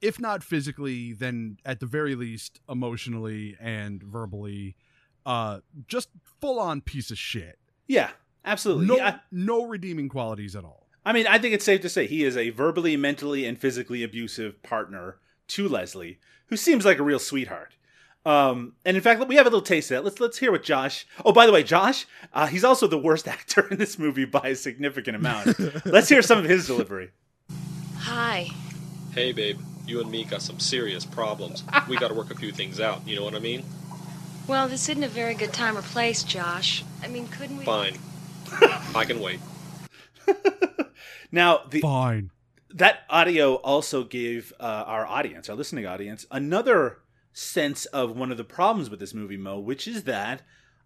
if 0.03 0.21
not 0.21 0.43
physically, 0.43 1.12
then 1.12 1.57
at 1.65 1.81
the 1.81 1.87
very 1.87 2.15
least 2.15 2.61
emotionally 2.69 3.57
and 3.61 4.03
verbally, 4.03 4.77
uh, 5.25 5.61
just 5.87 6.09
full 6.41 6.59
on 6.59 6.81
piece 6.81 7.11
of 7.11 7.19
shit. 7.19 7.59
Yeah, 7.87 8.11
absolutely. 8.45 8.87
No, 8.87 8.97
Yeah, 8.97 9.19
no 9.31 9.67
redeeming 9.67 10.09
qualities 10.09 10.57
at 10.57 10.65
all. 10.65 10.88
I 11.05 11.12
mean, 11.12 11.27
I 11.27 11.38
think 11.38 11.55
it's 11.55 11.65
safe 11.65 11.81
to 11.83 11.88
say 11.88 12.07
he 12.07 12.25
is 12.25 12.37
a 12.37 12.51
verbally, 12.51 12.97
mentally, 12.97 13.47
and 13.47 13.59
physically 13.59 14.03
abusive 14.03 14.62
partner 14.62 15.19
to 15.49 15.69
Leslie, 15.69 16.19
who 16.47 16.57
seems 16.57 16.85
like 16.85 16.99
a 16.99 17.03
real 17.03 17.19
sweetheart. 17.19 17.75
Um, 18.25 18.75
and 18.85 18.97
in 18.97 19.03
fact, 19.03 19.27
we 19.27 19.35
have 19.35 19.47
a 19.47 19.51
little 19.51 19.62
taste 19.62 19.91
of 19.91 19.97
that. 19.97 20.05
Let's 20.05 20.21
let's 20.21 20.38
hear 20.38 20.53
what 20.53 20.62
Josh. 20.62 21.07
Oh, 21.25 21.33
by 21.33 21.45
the 21.47 21.53
way, 21.53 21.65
Josh, 21.65 22.07
uh, 22.33 22.47
he's 22.47 22.62
also 22.62 22.87
the 22.87 22.99
worst 22.99 23.27
actor 23.37 23.67
in 23.69 23.79
this 23.79 23.99
movie 23.99 24.25
by 24.25 24.49
a 24.49 24.55
significant 24.55 25.17
amount. 25.17 25.59
let's 25.87 26.09
hear 26.09 26.23
some 26.23 26.38
of 26.38 26.45
his 26.45 26.67
delivery. 26.67 27.11
Hi. 27.99 28.49
Hey, 29.12 29.33
babe, 29.33 29.59
you 29.87 30.01
and 30.01 30.11
me 30.11 30.25
got 30.25 30.42
some 30.42 30.61
serious 30.61 31.05
problems. 31.05 31.64
We 31.88 31.97
gotta 31.97 32.14
work 32.14 32.31
a 32.31 32.37
few 32.37 32.53
things 32.53 32.81
out, 32.81 33.07
you 33.07 33.16
know 33.16 33.25
what 33.25 33.35
I 33.35 33.40
mean? 33.40 33.64
Well, 34.47 34.68
this 34.68 34.88
isn't 34.88 35.05
a 35.05 35.09
very 35.09 35.35
good 35.35 35.53
time 35.53 35.77
or 35.79 35.83
place, 35.83 36.23
Josh. 36.25 36.85
I 37.03 37.09
mean, 37.09 37.29
couldn't 37.29 37.59
we? 37.59 37.64
Fine. 37.64 37.99
I 38.95 39.05
can 39.05 39.21
wait. 39.21 39.40
Now, 41.33 41.62
the 41.68 41.81
Fine. 41.81 42.31
that 42.68 43.01
audio 43.09 43.55
also 43.55 44.05
gave 44.05 44.53
uh, 44.61 44.85
our 44.87 45.07
audience, 45.07 45.49
our 45.49 45.57
listening 45.57 45.87
audience, 45.87 46.27
another 46.31 46.99
sense 47.33 47.87
of 47.87 48.14
one 48.14 48.31
of 48.31 48.37
the 48.37 48.45
problems 48.45 48.90
with 48.90 49.01
this 49.01 49.14
movie, 49.14 49.38
Mo, 49.38 49.59
which 49.59 49.88
is 49.88 50.05
that 50.05 50.42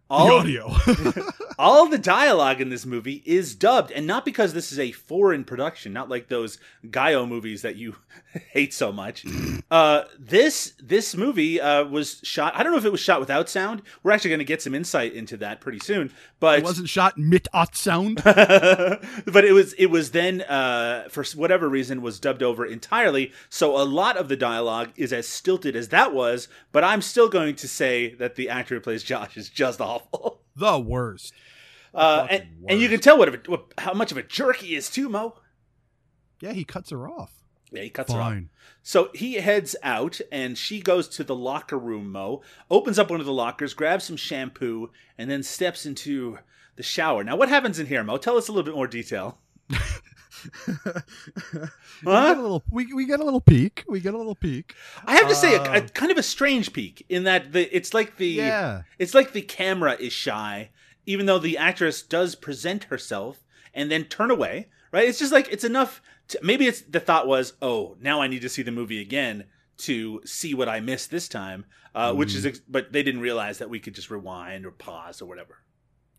all 0.08 0.42
the 0.42 0.60
audio. 0.60 1.22
all 1.58 1.88
the 1.88 1.98
dialogue 1.98 2.60
in 2.60 2.68
this 2.68 2.86
movie 2.86 3.22
is 3.24 3.54
dubbed, 3.54 3.90
and 3.90 4.06
not 4.06 4.24
because 4.24 4.52
this 4.52 4.72
is 4.72 4.78
a 4.78 4.92
foreign 4.92 5.44
production, 5.44 5.92
not 5.92 6.08
like 6.08 6.28
those 6.28 6.58
Gaio 6.86 7.28
movies 7.28 7.62
that 7.62 7.76
you 7.76 7.96
hate 8.52 8.72
so 8.72 8.92
much. 8.92 9.24
Uh, 9.70 10.02
this 10.18 10.74
this 10.82 11.16
movie 11.16 11.60
uh, 11.60 11.84
was 11.84 12.20
shot. 12.22 12.54
I 12.54 12.62
don't 12.62 12.72
know 12.72 12.78
if 12.78 12.84
it 12.84 12.92
was 12.92 13.00
shot 13.00 13.20
without 13.20 13.48
sound. 13.48 13.82
We're 14.02 14.12
actually 14.12 14.30
going 14.30 14.38
to 14.38 14.44
get 14.44 14.62
some 14.62 14.74
insight 14.74 15.12
into 15.12 15.36
that 15.38 15.60
pretty 15.60 15.80
soon. 15.80 16.12
But 16.38 16.60
it 16.60 16.64
wasn't 16.64 16.88
shot 16.88 17.18
mit 17.18 17.48
ot 17.52 17.74
sound. 17.74 18.22
but 18.24 19.44
it 19.44 19.52
was 19.52 19.72
it 19.74 19.86
was 19.86 20.12
then 20.12 20.42
uh, 20.42 21.08
for 21.08 21.24
whatever 21.34 21.68
reason 21.68 22.02
was 22.02 22.20
dubbed 22.20 22.42
over 22.42 22.64
entirely. 22.64 23.32
So 23.48 23.76
a 23.76 23.84
lot 23.84 24.16
of 24.16 24.28
the 24.28 24.36
dialogue 24.36 24.92
is 24.96 25.12
as 25.12 25.26
stilted 25.26 25.74
as 25.74 25.88
that 25.88 26.14
was. 26.14 26.48
But 26.70 26.84
I'm 26.84 27.02
still 27.02 27.28
going 27.28 27.56
to 27.56 27.68
say 27.68 28.14
that 28.14 28.36
the 28.36 28.48
actor 28.48 28.76
who 28.76 28.80
plays 28.80 29.02
Josh 29.02 29.36
is 29.36 29.48
just 29.48 29.80
awful. 29.96 30.40
the 30.56 30.78
worst. 30.78 31.32
Uh, 31.94 32.26
and, 32.30 32.44
and 32.68 32.80
you 32.80 32.88
can 32.88 33.00
tell 33.00 33.16
what, 33.18 33.28
a, 33.28 33.40
what 33.50 33.72
how 33.78 33.94
much 33.94 34.12
of 34.12 34.18
a 34.18 34.22
jerk 34.22 34.56
he 34.56 34.74
is 34.74 34.90
too, 34.90 35.08
Mo. 35.08 35.36
Yeah, 36.40 36.52
he 36.52 36.64
cuts 36.64 36.90
her 36.90 37.08
off. 37.08 37.32
Yeah, 37.72 37.82
he 37.82 37.90
cuts 37.90 38.12
her 38.12 38.20
off. 38.20 38.38
So 38.82 39.10
he 39.14 39.34
heads 39.34 39.74
out, 39.82 40.20
and 40.30 40.56
she 40.56 40.80
goes 40.80 41.08
to 41.08 41.24
the 41.24 41.34
locker 41.34 41.78
room. 41.78 42.12
Mo 42.12 42.42
opens 42.70 42.98
up 42.98 43.10
one 43.10 43.20
of 43.20 43.26
the 43.26 43.32
lockers, 43.32 43.74
grabs 43.74 44.04
some 44.04 44.16
shampoo, 44.16 44.90
and 45.18 45.30
then 45.30 45.42
steps 45.42 45.86
into 45.86 46.38
the 46.76 46.82
shower. 46.82 47.24
Now, 47.24 47.36
what 47.36 47.48
happens 47.48 47.78
in 47.78 47.86
here, 47.86 48.04
Mo? 48.04 48.18
Tell 48.18 48.36
us 48.36 48.48
a 48.48 48.52
little 48.52 48.64
bit 48.64 48.76
more 48.76 48.86
detail. 48.86 49.38
we, 50.66 50.72
get 52.12 52.38
a 52.38 52.40
little, 52.42 52.62
we, 52.70 52.92
we 52.92 53.06
get 53.06 53.20
a 53.20 53.24
little 53.24 53.40
peek. 53.40 53.84
We 53.88 54.00
get 54.00 54.14
a 54.14 54.18
little 54.18 54.34
peek. 54.34 54.74
I 55.04 55.16
have 55.16 55.28
to 55.28 55.34
say, 55.34 55.54
a, 55.54 55.60
a 55.62 55.70
Uh, 55.76 55.80
kind 55.88 56.10
of 56.12 56.18
a 56.18 56.22
strange 56.22 56.72
peak 56.72 57.04
in 57.08 57.24
that 57.24 57.52
the 57.52 57.74
it's 57.76 57.94
like 57.94 58.16
the 58.16 58.26
Yeah. 58.28 58.82
it's 58.98 59.14
like 59.14 59.32
the 59.32 59.42
camera 59.42 59.96
is 59.98 60.12
shy, 60.12 60.70
even 61.06 61.26
though 61.26 61.38
the 61.38 61.56
actress 61.58 62.02
does 62.02 62.34
present 62.34 62.84
herself 62.84 63.44
and 63.74 63.90
then 63.90 64.04
turn 64.04 64.30
away. 64.30 64.68
Right? 64.92 65.08
It's 65.08 65.18
just 65.18 65.32
like 65.32 65.48
it's 65.50 65.64
enough. 65.64 66.00
To, 66.28 66.38
maybe 66.42 66.66
it's 66.66 66.80
the 66.82 67.00
thought 67.00 67.26
was, 67.26 67.52
oh, 67.62 67.96
now 68.00 68.20
I 68.20 68.26
need 68.28 68.42
to 68.42 68.48
see 68.48 68.62
the 68.62 68.70
movie 68.72 69.00
again 69.00 69.44
to 69.78 70.20
see 70.24 70.54
what 70.54 70.68
I 70.68 70.80
missed 70.80 71.10
this 71.10 71.28
time, 71.28 71.66
uh, 71.94 72.12
which 72.14 72.34
is, 72.34 72.46
ex- 72.46 72.60
but 72.66 72.92
they 72.92 73.02
didn't 73.02 73.20
realize 73.20 73.58
that 73.58 73.68
we 73.68 73.78
could 73.78 73.94
just 73.94 74.10
rewind 74.10 74.64
or 74.64 74.70
pause 74.70 75.20
or 75.20 75.26
whatever. 75.26 75.58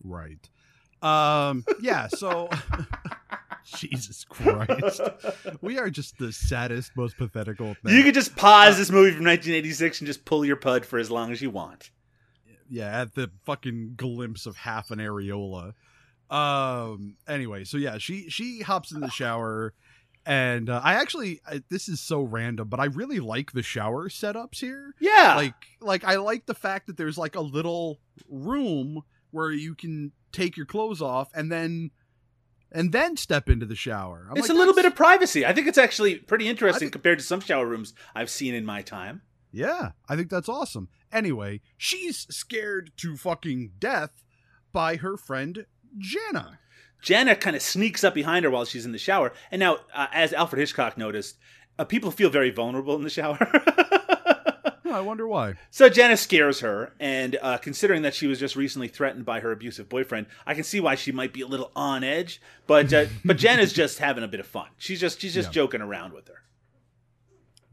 Right. 0.03 0.47
Um. 1.01 1.65
Yeah. 1.81 2.07
So. 2.07 2.49
Jesus 3.75 4.23
Christ. 4.23 5.01
We 5.62 5.77
are 5.77 5.89
just 5.89 6.17
the 6.17 6.32
saddest, 6.32 6.91
most 6.95 7.17
pathetic 7.17 7.60
old 7.60 7.77
thing. 7.80 7.95
You 7.95 8.03
could 8.03 8.13
just 8.13 8.36
pause 8.36 8.77
this 8.77 8.89
movie 8.89 9.12
from 9.12 9.25
1986 9.25 9.99
and 10.01 10.08
just 10.08 10.25
pull 10.25 10.45
your 10.45 10.56
pud 10.56 10.86
for 10.86 10.99
as 10.99 11.12
long 11.12 11.32
as 11.32 11.41
you 11.41 11.49
want. 11.49 11.91
yeah, 12.69 13.01
at 13.01 13.15
the 13.15 13.30
fucking 13.45 13.93
glimpse 13.95 14.45
of 14.45 14.56
half 14.58 14.91
an 14.91 14.99
areola. 14.99 15.73
Um. 16.30 17.15
Anyway, 17.27 17.63
so 17.63 17.77
yeah, 17.77 17.97
she 17.97 18.30
she 18.30 18.62
hops 18.62 18.91
in 18.91 18.99
the 18.99 19.10
shower, 19.10 19.73
and 20.25 20.69
uh, 20.69 20.82
I 20.84 20.95
actually 20.95 21.39
I, 21.47 21.63
this 21.69 21.88
is 21.88 22.01
so 22.01 22.21
random, 22.21 22.67
but 22.67 22.82
I 22.82 22.86
really 22.86 23.19
like 23.21 23.53
the 23.53 23.63
shower 23.63 24.10
setups 24.10 24.60
here. 24.60 24.93
Yeah, 24.99 25.36
Like 25.36 25.53
like 25.80 26.03
I 26.03 26.17
like 26.17 26.45
the 26.45 26.53
fact 26.53 26.88
that 26.88 26.97
there's 26.97 27.17
like 27.17 27.36
a 27.36 27.41
little 27.41 27.99
room 28.30 29.03
where 29.32 29.51
you 29.51 29.73
can 29.73 30.12
take 30.34 30.58
your 30.58 30.65
clothes 30.65 31.01
off 31.01 31.30
and 31.34 31.49
then 31.49 31.91
and 32.71 32.91
then 32.91 33.17
step 33.17 33.49
into 33.49 33.65
the 33.65 33.75
shower. 33.75 34.27
I'm 34.30 34.38
it's 34.38 34.49
like, 34.49 34.56
a 34.56 34.60
little 34.60 34.73
bit 34.73 34.86
of 34.86 34.95
privacy. 34.95 35.45
I 35.45 35.53
think 35.53 35.67
it's 35.67 35.77
actually 35.77 36.15
pretty 36.15 36.47
interesting 36.47 36.88
think- 36.88 36.91
compared 36.93 37.19
to 37.19 37.25
some 37.25 37.39
shower 37.39 37.65
rooms 37.65 37.93
I've 38.15 38.30
seen 38.30 38.53
in 38.53 38.65
my 38.65 38.82
time. 38.82 39.21
Yeah, 39.51 39.91
I 40.10 40.15
think 40.15 40.30
that's 40.30 40.49
awesome. 40.49 40.89
Anyway, 41.12 41.62
she's 41.77 42.27
scared 42.30 42.91
to 42.97 43.15
fucking 43.15 43.71
death 43.80 44.23
by 44.73 44.97
her 44.97 45.17
friend 45.17 45.65
Jana. 45.97 46.60
Jana 47.01 47.36
kind 47.36 47.56
of 47.56 47.62
sneaks 47.62 48.03
up 48.03 48.13
behind 48.13 48.43
her 48.43 48.51
while 48.51 48.65
she's 48.65 48.86
in 48.86 48.91
the 48.91 48.97
shower. 48.97 49.32
And 49.51 49.60
now, 49.60 49.77
uh, 49.93 50.08
as 50.12 50.34
Alfred 50.34 50.60
Hitchcock 50.60 50.97
noticed, 50.97 51.38
uh, 51.80 51.86
people 51.86 52.12
feel 52.12 52.30
very 52.30 52.49
vulnerable 52.49 52.95
in 52.95 53.03
the 53.03 53.10
shower. 53.10 53.38
Oh, 54.89 54.93
I 54.93 55.02
wonder 55.02 55.28
why. 55.28 55.56
so 55.69 55.89
Jana 55.89 56.15
scares 56.17 56.62
her, 56.62 56.93
and 57.00 57.38
uh, 57.41 57.58
considering 57.58 58.04
that 58.04 58.15
she 58.15 58.26
was 58.28 58.39
just 58.39 58.56
recently 58.56 58.88
threatened 58.88 59.26
by 59.26 59.39
her 59.41 59.52
abusive 59.52 59.89
boyfriend, 59.89 60.28
I 60.45 60.54
can 60.54 60.63
see 60.63 60.80
why 60.80 60.95
she 60.95 61.12
might 61.12 61.34
be 61.34 61.41
a 61.41 61.47
little 61.47 61.71
on 61.76 62.04
edge. 62.04 62.41
But 62.67 62.93
uh, 62.93 63.06
but 63.26 63.38
Jana's 63.38 63.73
just 63.73 64.00
having 64.00 64.23
a 64.23 64.28
bit 64.28 64.39
of 64.39 64.47
fun. 64.47 64.67
She's 64.78 65.00
just 65.00 65.19
she's 65.21 65.34
just 65.34 65.50
Yeah. 65.50 65.54
joking 65.54 65.82
around 65.82 66.13
with 66.13 66.28
her. 66.28 66.41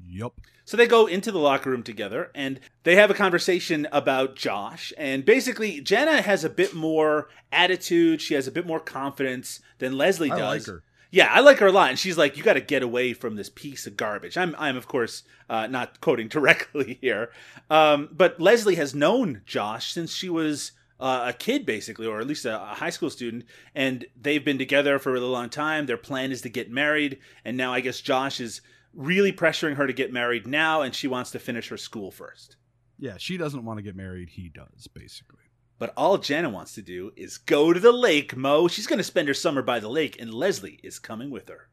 Yep. 0.07 0.33
So 0.67 0.77
they 0.77 0.87
go 0.87 1.07
into 1.07 1.31
the 1.31 1.39
locker 1.39 1.71
room 1.71 1.83
together 1.83 2.31
and 2.35 2.59
they 2.85 2.97
have 2.97 3.11
a 3.11 3.15
conversation 3.15 3.87
about 3.93 4.35
Josh. 4.37 4.93
And 4.97 5.25
basically, 5.25 5.81
Jenna 5.83 6.23
has 6.23 6.43
a 6.45 6.49
bit 6.49 6.73
more 6.75 7.29
attitude. 7.53 8.23
She 8.23 8.35
has 8.35 8.47
a 8.47 8.53
bit 8.53 8.67
more 8.67 8.81
confidence 8.81 9.61
than 9.79 9.99
Leslie 9.99 10.31
I 10.31 10.39
does. 10.39 10.67
like 10.69 10.75
her. 10.75 10.83
Yeah, 11.15 11.33
I 11.33 11.39
like 11.43 11.59
her 11.59 11.69
a 11.69 11.73
lot. 11.73 11.91
And 11.91 11.99
she's 11.99 12.19
like, 12.19 12.37
"You 12.37 12.43
got 12.43 12.55
to 12.55 12.61
get 12.61 12.83
away 12.83 13.13
from 13.13 13.37
this 13.37 13.49
piece 13.49 13.87
of 13.87 13.97
garbage." 13.97 14.37
I'm, 14.37 14.57
I'm 14.59 14.77
of 14.77 14.89
course 14.89 15.23
uh, 15.49 15.69
not 15.69 16.01
quoting 16.01 16.27
directly 16.37 16.99
here, 17.01 17.31
um, 17.71 18.09
but 18.11 18.41
Leslie 18.41 18.75
has 18.75 18.97
known 18.97 19.43
Josh 19.47 19.93
since 19.93 20.13
she 20.13 20.29
was 20.29 20.73
uh, 20.99 21.27
a 21.29 21.33
kid, 21.33 21.65
basically, 21.65 22.09
or 22.09 22.21
at 22.21 22.27
least 22.27 22.47
a, 22.47 22.61
a 22.61 22.75
high 22.75 22.91
school 22.91 23.11
student, 23.11 23.45
and 23.77 24.07
they've 24.21 24.45
been 24.45 24.59
together 24.59 24.99
for 24.99 25.11
a 25.11 25.13
really 25.13 25.27
long 25.27 25.51
time. 25.51 25.87
Their 25.87 25.97
plan 25.97 26.33
is 26.33 26.43
to 26.43 26.49
get 26.49 26.69
married, 26.69 27.21
and 27.45 27.57
now 27.57 27.73
I 27.73 27.79
guess 27.79 28.01
Josh 28.01 28.41
is 28.41 28.61
really 28.93 29.33
pressuring 29.33 29.77
her 29.77 29.87
to 29.87 29.93
get 29.93 30.13
married 30.13 30.49
now, 30.49 30.83
and 30.83 30.93
she 30.93 31.07
wants 31.07 31.31
to 31.31 31.39
finish 31.39 31.69
her 31.69 31.77
school 31.77 32.11
first. 32.11 32.57
Yeah, 32.99 33.19
she 33.19 33.37
doesn't 33.37 33.65
want 33.65 33.79
to 33.79 33.85
get 33.85 33.95
married. 33.95 34.31
He 34.31 34.49
does, 34.49 34.89
basically. 34.89 35.44
But 35.79 35.93
all 35.97 36.19
Jana 36.19 36.51
wants 36.51 36.75
to 36.75 36.83
do 36.83 37.13
is 37.17 37.39
go 37.39 37.73
to 37.73 37.81
the 37.81 37.93
lake, 37.93 38.37
Mo. 38.37 38.69
She's 38.69 38.87
going 38.87 38.99
to 38.99 39.05
spend 39.05 39.29
her 39.29 39.35
summer 39.35 39.63
by 39.63 39.81
the 39.81 39.89
lake, 39.89 40.21
and 40.21 40.33
Leslie 40.33 40.81
is 40.83 40.99
coming 40.99 41.31
with 41.31 41.49
her. 41.49 41.69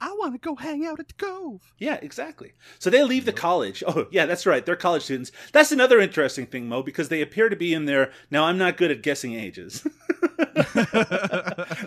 I 0.00 0.08
want 0.18 0.34
to 0.34 0.38
go 0.38 0.56
hang 0.56 0.84
out 0.84 1.00
at 1.00 1.08
the 1.08 1.14
cove. 1.14 1.72
Yeah, 1.78 1.98
exactly. 2.02 2.52
So 2.78 2.90
they 2.90 3.02
leave 3.02 3.24
the 3.24 3.32
college. 3.32 3.82
Oh, 3.86 4.06
yeah, 4.10 4.26
that's 4.26 4.44
right. 4.44 4.64
They're 4.64 4.76
college 4.76 5.04
students. 5.04 5.32
That's 5.52 5.72
another 5.72 6.00
interesting 6.00 6.46
thing, 6.46 6.68
Mo, 6.68 6.82
because 6.82 7.08
they 7.08 7.22
appear 7.22 7.48
to 7.48 7.56
be 7.56 7.72
in 7.72 7.86
their. 7.86 8.12
Now, 8.30 8.44
I'm 8.44 8.58
not 8.58 8.76
good 8.76 8.90
at 8.90 9.02
guessing 9.02 9.34
ages. 9.34 9.86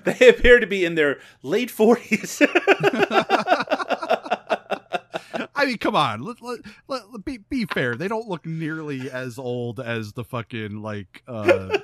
they 0.04 0.30
appear 0.30 0.60
to 0.60 0.68
be 0.68 0.86
in 0.86 0.96
their 0.96 1.20
late 1.44 1.70
40s. 1.70 2.46
I 5.60 5.66
mean, 5.66 5.78
come 5.78 5.96
on. 5.96 6.22
Let, 6.22 6.42
let, 6.42 6.60
let, 6.88 7.26
be, 7.26 7.38
be 7.38 7.66
fair. 7.66 7.96
They 7.96 8.08
don't 8.08 8.28
look 8.28 8.46
nearly 8.46 9.12
as 9.12 9.38
old 9.38 9.80
as 9.80 10.14
the 10.14 10.24
fucking, 10.24 10.82
like, 10.82 11.22
uh, 11.28 11.78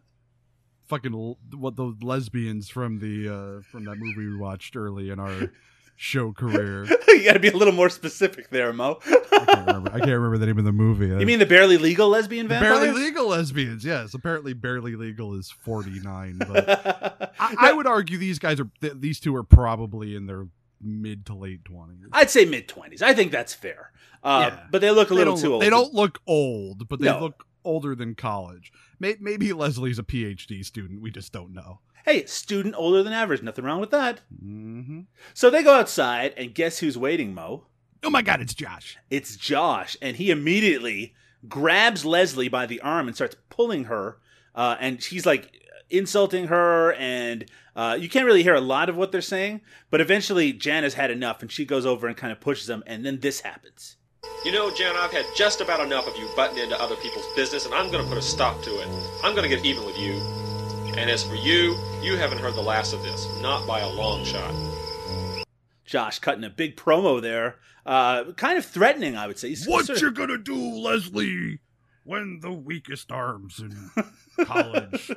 fucking, 0.86 1.36
what 1.54 1.76
the 1.76 1.94
lesbians 2.00 2.70
from 2.70 2.98
the, 2.98 3.28
uh, 3.28 3.62
from 3.70 3.84
that 3.84 3.96
movie 3.98 4.30
we 4.30 4.36
watched 4.36 4.76
early 4.76 5.10
in 5.10 5.20
our 5.20 5.50
show 5.96 6.32
career. 6.32 6.84
you 7.08 7.24
got 7.24 7.34
to 7.34 7.38
be 7.38 7.48
a 7.48 7.56
little 7.56 7.74
more 7.74 7.90
specific 7.90 8.50
there, 8.50 8.72
Mo. 8.72 8.98
I 9.04 9.44
can't 9.44 9.66
remember, 9.66 9.90
I 9.90 9.98
can't 9.98 10.10
remember 10.12 10.38
the 10.38 10.46
name 10.46 10.58
of 10.58 10.64
the 10.64 10.72
movie. 10.72 11.08
you 11.08 11.26
mean 11.26 11.38
the 11.38 11.46
barely 11.46 11.78
legal 11.78 12.08
lesbian 12.08 12.48
vampires? 12.48 12.80
Barely 12.80 12.98
Legal 12.98 13.28
lesbians? 13.28 13.84
Yes. 13.84 14.14
Apparently, 14.14 14.52
Barely 14.52 14.96
Legal 14.96 15.34
is 15.34 15.50
49. 15.50 16.38
But 16.38 17.34
I, 17.38 17.56
I 17.58 17.72
would 17.72 17.86
argue 17.86 18.18
these 18.18 18.38
guys 18.38 18.60
are, 18.60 18.70
th- 18.80 18.94
these 18.96 19.20
two 19.20 19.34
are 19.36 19.42
probably 19.42 20.14
in 20.14 20.26
their 20.26 20.46
mid 20.80 21.26
to 21.26 21.34
late 21.34 21.64
20s. 21.64 22.08
I'd 22.12 22.30
say 22.30 22.44
mid 22.44 22.68
20s. 22.68 23.02
I 23.02 23.14
think 23.14 23.32
that's 23.32 23.54
fair. 23.54 23.90
Uh, 24.22 24.50
Yeah. 24.52 24.62
But 24.70 24.80
they 24.80 24.90
look 24.90 25.10
a 25.10 25.14
they 25.14 25.18
little 25.18 25.36
too 25.36 25.52
old. 25.54 25.62
They 25.62 25.70
don't 25.70 25.94
look 25.94 26.20
old, 26.26 26.88
but 26.88 27.00
they 27.00 27.06
No. 27.06 27.20
look 27.20 27.46
older 27.64 27.94
than 27.94 28.14
college. 28.14 28.72
May- 28.98 29.16
Maybe 29.20 29.52
Leslie's 29.52 29.98
a 29.98 30.02
PhD 30.02 30.64
student. 30.64 31.00
We 31.00 31.10
just 31.10 31.32
don't 31.32 31.52
know. 31.52 31.80
Hey, 32.04 32.24
student 32.26 32.74
older 32.78 33.02
than 33.02 33.12
average. 33.12 33.42
Nothing 33.42 33.64
wrong 33.64 33.80
with 33.80 33.90
that. 33.90 34.20
Mm-hmm. 34.32 35.00
So 35.34 35.50
they 35.50 35.62
go 35.64 35.74
outside, 35.74 36.34
and 36.36 36.54
guess 36.54 36.78
who's 36.78 36.96
waiting, 36.96 37.34
Mo? 37.34 37.64
Oh 38.04 38.10
my 38.10 38.22
God, 38.22 38.40
it's 38.40 38.54
Josh. 38.54 38.96
It's 39.10 39.36
Josh, 39.36 39.96
and 40.00 40.16
he 40.16 40.30
immediately 40.30 41.14
grabs 41.48 42.04
Leslie 42.04 42.48
by 42.48 42.66
the 42.66 42.80
arm 42.80 43.08
and 43.08 43.16
starts 43.16 43.34
pulling 43.50 43.84
her. 43.84 44.18
Uh, 44.54 44.76
and 44.78 45.02
she's 45.02 45.26
like 45.26 45.52
insulting 45.90 46.48
her, 46.48 46.92
and 46.94 47.44
uh, 47.74 47.96
you 47.98 48.08
can't 48.08 48.26
really 48.26 48.42
hear 48.42 48.54
a 48.54 48.60
lot 48.60 48.88
of 48.88 48.96
what 48.96 49.12
they're 49.12 49.20
saying. 49.20 49.60
But 49.90 50.00
eventually, 50.00 50.52
Jan 50.52 50.82
has 50.82 50.94
had 50.94 51.10
enough, 51.10 51.42
and 51.42 51.50
she 51.50 51.64
goes 51.64 51.86
over 51.86 52.06
and 52.06 52.16
kind 52.16 52.32
of 52.32 52.40
pushes 52.40 52.66
them, 52.66 52.82
and 52.86 53.04
then 53.04 53.20
this 53.20 53.40
happens. 53.40 53.96
You 54.44 54.52
know, 54.52 54.72
Jan, 54.74 54.94
I've 54.96 55.12
had 55.12 55.24
just 55.36 55.60
about 55.60 55.80
enough 55.84 56.06
of 56.06 56.16
you 56.16 56.28
butting 56.36 56.58
into 56.58 56.80
other 56.80 56.96
people's 56.96 57.26
business, 57.34 57.64
and 57.64 57.74
I'm 57.74 57.90
going 57.90 58.02
to 58.02 58.08
put 58.08 58.18
a 58.18 58.22
stop 58.22 58.62
to 58.62 58.70
it. 58.70 58.88
I'm 59.24 59.34
going 59.34 59.48
to 59.48 59.54
get 59.54 59.64
even 59.64 59.84
with 59.84 59.98
you. 59.98 60.14
And 60.96 61.10
as 61.10 61.22
for 61.22 61.34
you, 61.34 61.76
you 62.02 62.16
haven't 62.16 62.38
heard 62.38 62.54
the 62.54 62.62
last 62.62 62.92
of 62.92 63.02
this, 63.02 63.28
not 63.40 63.66
by 63.66 63.80
a 63.80 63.88
long 63.88 64.24
shot. 64.24 64.54
Josh 65.84 66.18
cutting 66.18 66.42
a 66.44 66.50
big 66.50 66.76
promo 66.76 67.20
there, 67.22 67.56
uh, 67.84 68.32
kind 68.32 68.58
of 68.58 68.64
threatening, 68.64 69.16
I 69.16 69.26
would 69.26 69.38
say. 69.38 69.50
He's 69.50 69.66
What 69.66 69.86
sort 69.86 69.98
of- 69.98 70.02
you 70.02 70.10
gonna 70.12 70.38
do, 70.38 70.54
Leslie, 70.56 71.60
when 72.06 72.38
the 72.40 72.52
weakest 72.52 73.10
arms 73.12 73.58
in 73.60 73.90
college 74.46 75.10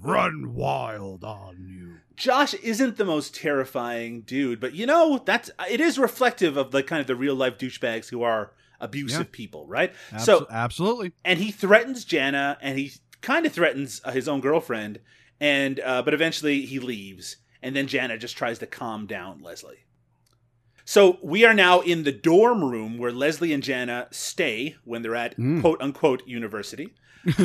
run 0.00 0.54
wild 0.54 1.24
on 1.24 1.66
you? 1.68 1.96
Josh 2.16 2.54
isn't 2.54 2.96
the 2.96 3.04
most 3.04 3.34
terrifying 3.34 4.22
dude, 4.22 4.60
but 4.60 4.74
you 4.74 4.86
know 4.86 5.22
that's 5.24 5.50
it 5.70 5.80
is 5.80 5.98
reflective 5.98 6.56
of 6.56 6.70
the 6.70 6.82
kind 6.82 7.00
of 7.00 7.06
the 7.06 7.14
real 7.16 7.34
life 7.34 7.58
douchebags 7.58 8.08
who 8.10 8.22
are 8.22 8.52
abusive 8.80 9.20
Yeah. 9.26 9.32
people, 9.32 9.66
right? 9.66 9.92
So 10.18 10.46
absolutely. 10.50 11.12
and 11.24 11.38
he 11.38 11.50
threatens 11.50 12.04
Jana, 12.04 12.58
and 12.60 12.78
he 12.78 12.92
kind 13.20 13.46
of 13.46 13.52
threatens 13.52 14.00
uh, 14.04 14.10
his 14.12 14.28
own 14.28 14.40
girlfriend, 14.40 15.00
and 15.40 15.80
uh, 15.80 16.02
but 16.02 16.14
eventually 16.14 16.62
he 16.66 16.78
leaves, 16.80 17.36
and 17.62 17.74
then 17.76 17.86
Jana 17.86 18.18
just 18.18 18.36
tries 18.36 18.58
to 18.60 18.66
calm 18.66 19.06
down 19.06 19.40
Leslie. 19.42 19.84
So 20.84 21.18
we 21.22 21.44
are 21.44 21.54
now 21.54 21.80
in 21.80 22.02
the 22.04 22.12
dorm 22.12 22.62
room 22.64 22.98
where 22.98 23.12
Leslie 23.12 23.52
and 23.52 23.62
Jana 23.62 24.08
stay 24.10 24.76
when 24.84 25.02
they're 25.02 25.14
at 25.16 25.36
Mm. 25.38 25.60
quote 25.60 25.80
unquote 25.80 26.26
university, 26.26 26.94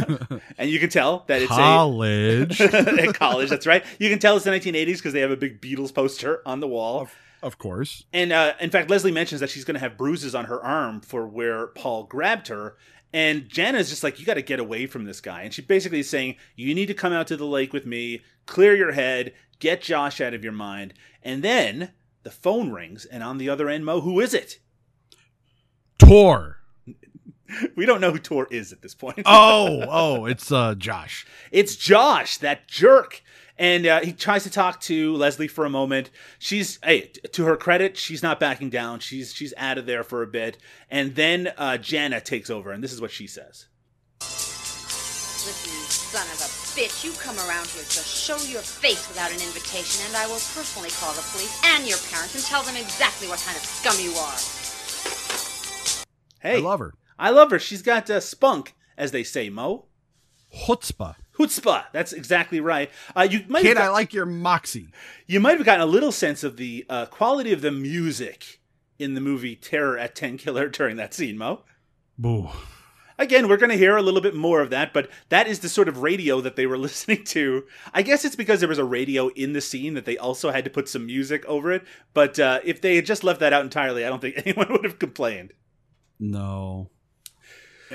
and 0.58 0.70
you 0.70 0.80
can 0.80 0.90
tell 0.90 1.24
that 1.28 1.42
it's 1.42 1.52
a 1.52 1.56
College. 1.56 2.60
at 2.62 3.14
college. 3.16 3.50
That's 3.50 3.68
right. 3.68 3.86
You 4.00 4.10
can 4.10 4.20
tell 4.20 4.36
it's 4.36 4.46
the 4.46 4.52
1980s 4.52 4.98
because 4.98 5.14
they 5.14 5.20
have 5.22 5.32
a 5.32 5.38
big 5.38 5.62
Beatles 5.62 5.94
poster 5.94 6.42
on 6.46 6.60
the 6.60 6.68
wall. 6.68 7.08
of 7.44 7.58
course. 7.60 8.04
And 8.12 8.32
uh, 8.34 8.54
in 8.60 8.70
fact, 8.72 8.90
Leslie 8.90 9.12
mentions 9.12 9.40
that 9.42 9.50
she's 9.52 9.64
going 9.66 9.76
to 9.76 9.80
have 9.80 9.98
bruises 9.98 10.34
on 10.34 10.46
her 10.46 10.64
arm 10.64 11.02
for 11.02 11.28
where 11.28 11.68
Paul 11.68 12.04
grabbed 12.06 12.48
her. 12.48 12.76
And 13.14 13.48
Jana's 13.48 13.90
just 13.90 14.04
like, 14.04 14.20
you 14.20 14.26
got 14.26 14.34
to 14.34 14.42
get 14.42 14.60
away 14.60 14.86
from 14.88 15.06
this 15.06 15.22
guy. 15.22 15.44
And 15.44 15.54
she 15.54 15.62
basically 15.62 16.00
is 16.00 16.10
saying, 16.10 16.36
you 16.56 16.74
need 16.76 16.88
to 16.88 16.94
come 16.94 17.14
out 17.14 17.28
to 17.28 17.38
the 17.38 17.46
lake 17.46 17.72
with 17.72 17.86
me, 17.86 18.22
clear 18.48 18.76
your 18.76 18.92
head, 18.92 19.34
get 19.60 19.82
Josh 19.82 20.20
out 20.20 20.34
of 20.34 20.44
your 20.44 20.54
mind. 20.54 20.94
And 21.24 21.42
then 21.44 21.92
the 22.28 22.32
phone 22.32 22.74
rings, 22.74 23.06
and 23.06 23.24
on 23.24 23.38
the 23.38 23.48
other 23.48 23.70
end, 23.70 23.86
Mo, 23.86 24.02
who 24.02 24.20
is 24.20 24.34
it? 24.34 24.60
Tor. 25.98 26.58
We 27.78 27.86
don't 27.86 28.02
know 28.02 28.12
who 28.12 28.20
Tor 28.20 28.46
is 28.52 28.74
at 28.74 28.82
this 28.82 28.94
point. 28.94 29.22
Oh, 29.26 29.82
oh, 29.88 30.26
it's 30.26 30.52
uh 30.52 30.76
Josh. 30.76 31.26
It's 31.50 31.78
Josh, 31.78 32.36
that 32.40 32.68
jerk. 32.68 33.24
And 33.58 33.88
uh, 33.88 34.02
he 34.02 34.12
tries 34.12 34.44
to 34.44 34.50
talk 34.50 34.82
to 34.82 35.16
Leslie 35.16 35.48
for 35.48 35.64
a 35.64 35.70
moment. 35.70 36.10
She's, 36.38 36.78
hey, 36.84 37.04
t- 37.04 37.22
to 37.22 37.46
her 37.46 37.56
credit, 37.56 37.96
she's 37.96 38.22
not 38.22 38.42
backing 38.42 38.70
down. 38.70 39.00
She's 39.00 39.34
she's 39.34 39.54
out 39.56 39.78
of 39.78 39.86
there 39.86 40.04
for 40.04 40.22
a 40.22 40.28
bit, 40.28 40.58
and 40.92 41.16
then 41.16 41.54
uh, 41.58 41.78
Jana 41.78 42.20
takes 42.20 42.50
over, 42.50 42.72
and 42.74 42.84
this 42.84 42.92
is 42.92 43.00
what 43.00 43.12
she 43.12 43.28
says. 43.28 43.68
Listen, 44.20 45.72
son 45.90 46.28
of 46.28 46.42
a 46.42 46.67
bitch, 46.78 47.04
you 47.04 47.12
come 47.14 47.36
around 47.50 47.66
here 47.66 47.82
just 47.90 48.06
show 48.06 48.38
your 48.46 48.62
face 48.62 49.08
without 49.08 49.32
an 49.32 49.42
invitation, 49.42 50.06
and 50.06 50.16
I 50.16 50.28
will 50.28 50.40
personally 50.54 50.92
call 50.92 51.12
the 51.14 51.26
police 51.32 51.60
and 51.66 51.88
your 51.88 51.98
parents 52.12 52.36
and 52.36 52.44
tell 52.44 52.62
them 52.62 52.76
exactly 52.76 53.28
what 53.28 53.40
kind 53.40 53.58
of 53.58 53.64
scum 53.64 53.98
you 54.00 54.14
are. 54.14 54.38
Hey, 56.40 56.58
I 56.58 56.60
love 56.60 56.80
her. 56.80 56.94
I 57.18 57.32
love 57.32 57.50
her. 57.50 57.58
She's 57.58 57.82
got 57.82 58.08
uh, 58.12 58.20
spunk, 58.20 58.76
as 58.96 59.10
they 59.10 59.24
say, 59.24 59.50
Mo. 59.50 59.86
Chutzpah. 60.56 61.16
Chutzpah. 61.36 61.86
That's 61.94 62.14
exactly 62.14 62.60
right. 62.60 62.92
Uh, 63.16 63.28
you 63.30 63.44
might 63.48 63.64
Kid, 63.64 63.78
have 63.78 63.88
I 63.88 63.90
like 63.90 64.14
your 64.14 64.28
moxie. 64.28 64.90
you 65.26 65.40
might 65.40 65.58
have 65.58 65.66
gotten 65.66 65.82
a 65.82 65.88
little 65.88 66.12
sense 66.12 66.44
of 66.44 66.58
the 66.58 66.86
uh, 66.90 67.08
quality 67.08 67.52
of 67.54 67.62
the 67.62 67.72
music 67.72 68.60
in 69.00 69.16
the 69.16 69.22
movie 69.22 69.56
Terror 69.56 69.98
at 69.98 70.16
Tenkiller 70.16 70.72
during 70.72 70.98
that 70.98 71.16
scene, 71.16 71.40
Mo. 71.40 71.64
Boo. 72.20 72.50
Again, 73.20 73.48
we're 73.48 73.58
going 73.58 73.72
to 73.72 73.78
hear 73.78 73.98
a 73.98 74.02
little 74.02 74.22
bit 74.22 74.36
more 74.36 74.62
of 74.62 74.70
that, 74.70 74.94
but 74.94 75.10
that 75.30 75.48
is 75.48 75.60
the 75.60 75.70
sort 75.70 75.88
of 75.88 76.04
radio 76.04 76.40
that 76.42 76.56
they 76.56 76.68
were 76.68 76.78
listening 76.88 77.24
to. 77.26 77.66
I 77.94 78.02
guess 78.02 78.26
it's 78.26 78.36
because 78.36 78.60
there 78.60 78.70
was 78.70 78.78
a 78.78 78.84
radio 78.84 79.30
in 79.30 79.54
the 79.54 79.62
scene 79.62 79.96
that 79.96 80.06
they 80.06 80.18
also 80.18 80.52
had 80.52 80.64
to 80.66 80.70
put 80.70 80.88
some 80.88 81.06
music 81.06 81.46
over 81.46 81.72
it. 81.72 81.84
But 82.14 82.40
uh, 82.40 82.60
if 82.64 82.82
they 82.82 82.96
had 82.96 83.06
just 83.06 83.24
left 83.24 83.40
that 83.40 83.54
out 83.54 83.64
entirely, 83.64 84.06
I 84.06 84.10
don't 84.10 84.22
think 84.22 84.36
anyone 84.46 84.72
would 84.72 84.84
have 84.84 85.00
complained. 85.00 85.54
No. 86.20 86.90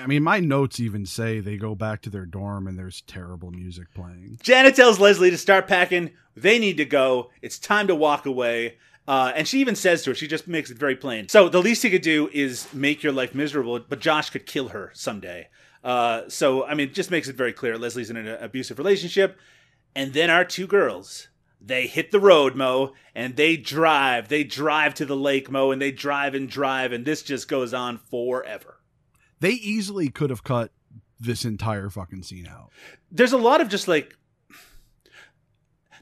I 0.00 0.06
mean, 0.06 0.22
my 0.22 0.40
notes 0.40 0.80
even 0.80 1.04
say 1.04 1.40
they 1.40 1.56
go 1.56 1.74
back 1.74 2.00
to 2.02 2.10
their 2.10 2.24
dorm 2.24 2.66
and 2.66 2.78
there's 2.78 3.02
terrible 3.02 3.50
music 3.50 3.92
playing. 3.94 4.38
Janet 4.42 4.74
tells 4.74 4.98
Leslie 4.98 5.30
to 5.30 5.38
start 5.38 5.68
packing. 5.68 6.12
They 6.34 6.58
need 6.58 6.78
to 6.78 6.86
go. 6.86 7.30
It's 7.42 7.58
time 7.58 7.88
to 7.88 7.94
walk 7.94 8.24
away. 8.24 8.78
Uh, 9.06 9.32
and 9.34 9.48
she 9.48 9.60
even 9.60 9.74
says 9.74 10.02
to 10.04 10.10
her, 10.10 10.14
she 10.14 10.28
just 10.28 10.46
makes 10.46 10.70
it 10.70 10.78
very 10.78 10.94
plain. 10.94 11.28
So 11.28 11.48
the 11.48 11.60
least 11.60 11.82
he 11.82 11.90
could 11.90 12.02
do 12.02 12.30
is 12.32 12.72
make 12.72 13.02
your 13.02 13.12
life 13.12 13.34
miserable, 13.34 13.80
but 13.80 14.00
Josh 14.00 14.30
could 14.30 14.46
kill 14.46 14.68
her 14.68 14.90
someday. 14.94 15.48
Uh, 15.82 16.22
so, 16.28 16.64
I 16.64 16.74
mean, 16.74 16.88
it 16.88 16.94
just 16.94 17.10
makes 17.10 17.28
it 17.28 17.34
very 17.34 17.52
clear 17.52 17.76
Leslie's 17.76 18.10
in 18.10 18.16
an 18.16 18.28
abusive 18.28 18.78
relationship. 18.78 19.38
And 19.94 20.12
then 20.12 20.30
our 20.30 20.44
two 20.44 20.66
girls, 20.66 21.28
they 21.60 21.86
hit 21.86 22.12
the 22.12 22.20
road, 22.20 22.54
Mo, 22.54 22.92
and 23.14 23.36
they 23.36 23.56
drive. 23.56 24.28
They 24.28 24.44
drive 24.44 24.94
to 24.94 25.04
the 25.04 25.16
lake, 25.16 25.50
Mo, 25.50 25.72
and 25.72 25.82
they 25.82 25.90
drive 25.90 26.34
and 26.34 26.48
drive, 26.48 26.92
and 26.92 27.04
this 27.04 27.22
just 27.22 27.48
goes 27.48 27.74
on 27.74 27.98
forever. 27.98 28.78
They 29.40 29.50
easily 29.50 30.08
could 30.08 30.30
have 30.30 30.44
cut 30.44 30.70
this 31.18 31.44
entire 31.44 31.88
fucking 31.88 32.22
scene 32.22 32.46
out. 32.48 32.70
there's 33.10 33.32
a 33.32 33.38
lot 33.38 33.60
of 33.60 33.68
just 33.68 33.86
like 33.86 34.16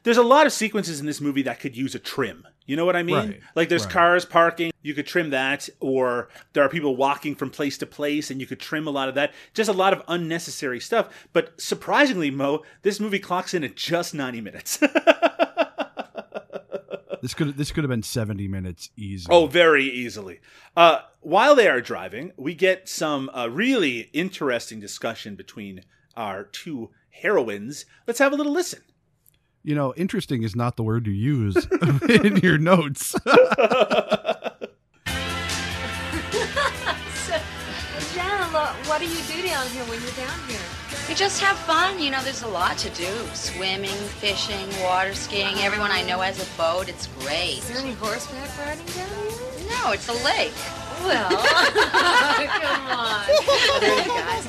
there's 0.03 0.17
a 0.17 0.23
lot 0.23 0.47
of 0.47 0.53
sequences 0.53 0.99
in 0.99 1.05
this 1.05 1.21
movie 1.21 1.43
that 1.43 1.59
could 1.59 1.77
use 1.77 1.93
a 1.93 1.99
trim. 1.99 2.47
You 2.71 2.77
know 2.77 2.85
what 2.85 2.95
I 2.95 3.03
mean? 3.03 3.15
Right, 3.15 3.41
Like 3.53 3.67
there's 3.67 3.83
right. 3.83 3.91
cars 3.91 4.23
parking, 4.23 4.71
you 4.81 4.93
could 4.93 5.05
trim 5.05 5.31
that, 5.31 5.67
or 5.81 6.29
there 6.53 6.63
are 6.63 6.69
people 6.69 6.95
walking 6.95 7.35
from 7.35 7.49
place 7.49 7.77
to 7.79 7.85
place, 7.85 8.31
and 8.31 8.39
you 8.39 8.47
could 8.47 8.61
trim 8.61 8.87
a 8.87 8.91
lot 8.91 9.09
of 9.09 9.15
that. 9.15 9.33
Just 9.53 9.69
a 9.69 9.73
lot 9.73 9.91
of 9.91 10.01
unnecessary 10.07 10.79
stuff. 10.79 11.27
But 11.33 11.59
surprisingly, 11.59 12.31
Mo, 12.31 12.63
this 12.83 12.97
movie 13.01 13.19
clocks 13.19 13.53
in 13.53 13.65
at 13.65 13.75
just 13.75 14.13
90 14.13 14.39
minutes. 14.39 14.79
This 17.21 17.35
could 17.35 17.55
this 17.55 17.71
could 17.71 17.83
have 17.83 17.89
been 17.89 18.01
70 18.01 18.47
minutes 18.47 18.89
easy. 18.97 19.27
Oh, 19.29 19.45
very 19.45 19.85
easily. 19.85 20.39
Uh, 20.75 21.01
while 21.19 21.53
they 21.53 21.67
are 21.67 21.79
driving, 21.79 22.31
we 22.35 22.55
get 22.55 22.89
some 22.89 23.29
uh, 23.29 23.47
really 23.47 24.09
interesting 24.11 24.79
discussion 24.79 25.35
between 25.35 25.83
our 26.17 26.45
two 26.45 26.89
heroines. 27.11 27.85
Let's 28.07 28.17
have 28.17 28.33
a 28.33 28.35
little 28.35 28.51
listen. 28.51 28.81
You 29.63 29.75
know, 29.75 29.93
interesting 29.95 30.41
is 30.43 30.55
not 30.55 30.75
the 30.75 30.83
word 30.83 31.05
you 31.05 31.13
use 31.13 31.55
in 32.09 32.37
your 32.37 32.57
notes. 32.57 33.15
Jana, 38.13 38.73
what 38.87 38.99
do 38.99 39.07
you 39.07 39.21
do 39.23 39.47
down 39.47 39.67
here 39.67 39.83
when 39.85 40.01
you're 40.01 40.11
down 40.11 40.39
here? 40.47 40.59
You 41.07 41.15
just 41.15 41.41
have 41.41 41.57
fun. 41.59 41.99
You 41.99 42.09
know, 42.09 42.21
there's 42.23 42.41
a 42.41 42.47
lot 42.47 42.77
to 42.79 42.89
do. 42.91 43.11
Swimming, 43.33 43.89
fishing, 43.89 44.67
water 44.83 45.13
skiing. 45.13 45.57
Everyone 45.59 45.91
I 45.91 46.01
know 46.01 46.19
has 46.19 46.41
a 46.41 46.57
boat. 46.57 46.89
It's 46.89 47.07
great. 47.19 47.59
Is 47.59 47.69
there 47.69 47.77
any 47.77 47.93
horseback 47.93 48.49
riding 48.57 48.85
down 48.87 49.07
here? 49.07 49.69
No, 49.69 49.91
it's 49.91 50.07
a 50.09 50.13
lake. 50.25 50.53
Well, 51.03 51.29
come 51.29 52.87
on. 52.87 53.25
Are 53.25 54.07
guys? 54.07 54.47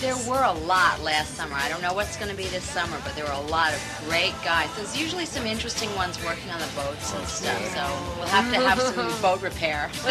There 0.00 0.16
were 0.28 0.44
a 0.44 0.52
lot 0.52 1.02
last 1.02 1.34
summer. 1.34 1.56
I 1.56 1.68
don't 1.68 1.82
know 1.82 1.92
what's 1.92 2.16
going 2.16 2.30
to 2.30 2.36
be 2.36 2.44
this 2.44 2.62
summer, 2.62 2.96
but 3.04 3.16
there 3.16 3.24
were 3.24 3.32
a 3.32 3.40
lot 3.40 3.72
of 3.72 4.02
great 4.06 4.32
guys. 4.44 4.68
There's 4.76 4.96
usually 4.96 5.26
some 5.26 5.44
interesting 5.44 5.92
ones 5.96 6.22
working 6.24 6.50
on 6.50 6.60
the 6.60 6.68
boats 6.76 7.12
and 7.12 7.26
stuff, 7.26 7.60
so 7.74 7.82
we'll 8.16 8.28
have 8.28 8.52
to 8.54 8.60
have 8.60 8.80
some 8.80 9.22
boat 9.22 9.42
repair. 9.42 9.90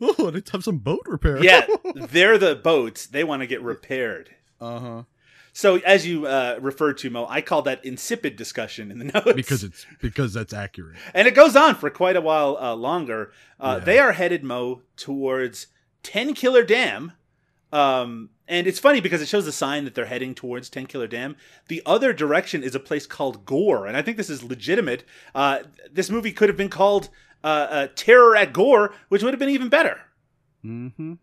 oh, 0.00 0.30
let's 0.32 0.50
have 0.50 0.64
some 0.64 0.78
boat 0.78 1.02
repair. 1.06 1.42
yeah, 1.44 1.66
they're 1.94 2.38
the 2.38 2.54
boats. 2.54 3.06
They 3.06 3.22
want 3.22 3.42
to 3.42 3.46
get 3.46 3.60
repaired. 3.62 4.30
Uh 4.58 4.78
huh. 4.78 5.02
So, 5.52 5.76
as 5.78 6.06
you 6.06 6.26
uh, 6.26 6.58
referred 6.60 6.96
to, 6.98 7.10
Mo, 7.10 7.26
I 7.28 7.42
call 7.42 7.62
that 7.62 7.84
insipid 7.84 8.36
discussion 8.36 8.90
in 8.90 8.98
the 8.98 9.04
notes 9.06 9.32
Because 9.34 9.62
it's 9.64 9.86
because 10.00 10.32
that's 10.32 10.52
accurate. 10.54 10.96
and 11.14 11.28
it 11.28 11.34
goes 11.34 11.54
on 11.56 11.74
for 11.74 11.90
quite 11.90 12.16
a 12.16 12.20
while 12.22 12.56
uh, 12.58 12.74
longer. 12.74 13.32
Uh, 13.60 13.76
Yeah. 13.78 13.84
They 13.84 13.98
are 13.98 14.12
headed, 14.12 14.42
Mo, 14.42 14.82
towards 14.96 15.66
Tenkiller 16.02 16.66
Dam. 16.66 17.12
Um, 17.76 18.30
and 18.48 18.66
it's 18.66 18.78
funny 18.78 19.00
because 19.00 19.20
it 19.20 19.28
shows 19.28 19.44
the 19.44 19.52
sign 19.52 19.84
that 19.84 19.94
they're 19.94 20.06
heading 20.06 20.34
towards 20.34 20.70
Tenkiller 20.70 21.10
Dam. 21.10 21.36
The 21.68 21.82
other 21.84 22.14
direction 22.14 22.62
is 22.62 22.74
a 22.74 22.80
place 22.80 23.06
called 23.06 23.44
Gore, 23.44 23.86
and 23.86 23.98
I 23.98 24.02
think 24.02 24.16
this 24.16 24.30
is 24.30 24.42
legitimate. 24.42 25.04
Uh, 25.34 25.58
this 25.92 26.08
movie 26.08 26.32
could 26.32 26.48
have 26.48 26.56
been 26.56 26.70
called 26.70 27.10
uh, 27.44 27.46
uh, 27.46 27.88
Terror 27.94 28.34
at 28.34 28.54
Gore, 28.54 28.94
which 29.10 29.22
would 29.22 29.34
have 29.34 29.38
been 29.38 29.50
even 29.50 29.68
better. 29.68 30.00
Mm-hmm. 30.64 31.14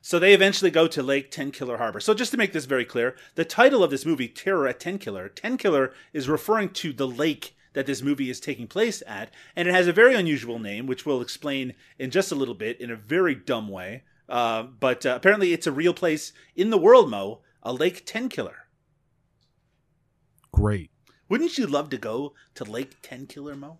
So 0.00 0.18
they 0.18 0.34
eventually 0.34 0.72
go 0.72 0.88
to 0.88 1.04
Lake 1.04 1.30
Tenkiller 1.30 1.78
Harbor. 1.78 2.00
So 2.00 2.14
just 2.14 2.32
to 2.32 2.36
make 2.36 2.52
this 2.52 2.64
very 2.64 2.84
clear, 2.84 3.14
the 3.36 3.44
title 3.44 3.84
of 3.84 3.92
this 3.92 4.04
movie, 4.04 4.26
Terror 4.26 4.66
at 4.66 4.80
Tenkiller, 4.80 5.32
Ten 5.32 5.56
Killer 5.56 5.94
is 6.12 6.28
referring 6.28 6.70
to 6.70 6.92
the 6.92 7.06
lake 7.06 7.54
that 7.74 7.86
this 7.86 8.02
movie 8.02 8.28
is 8.28 8.40
taking 8.40 8.66
place 8.66 9.04
at, 9.06 9.30
and 9.54 9.68
it 9.68 9.74
has 9.74 9.86
a 9.86 9.92
very 9.92 10.16
unusual 10.16 10.58
name, 10.58 10.88
which 10.88 11.06
we'll 11.06 11.22
explain 11.22 11.74
in 11.96 12.10
just 12.10 12.32
a 12.32 12.34
little 12.34 12.56
bit 12.56 12.80
in 12.80 12.90
a 12.90 12.96
very 12.96 13.36
dumb 13.36 13.68
way. 13.68 14.02
Uh, 14.28 14.62
but 14.62 15.04
uh, 15.04 15.14
apparently, 15.16 15.52
it's 15.52 15.66
a 15.66 15.72
real 15.72 15.92
place 15.94 16.32
in 16.56 16.70
the 16.70 16.78
world, 16.78 17.10
Mo, 17.10 17.40
a 17.62 17.72
Lake 17.72 18.06
Tenkiller. 18.06 18.54
Great. 20.52 20.90
Wouldn't 21.28 21.56
you 21.58 21.66
love 21.66 21.88
to 21.90 21.98
go 21.98 22.34
to 22.54 22.64
Lake 22.64 23.00
Tenkiller, 23.02 23.56
Mo? 23.58 23.78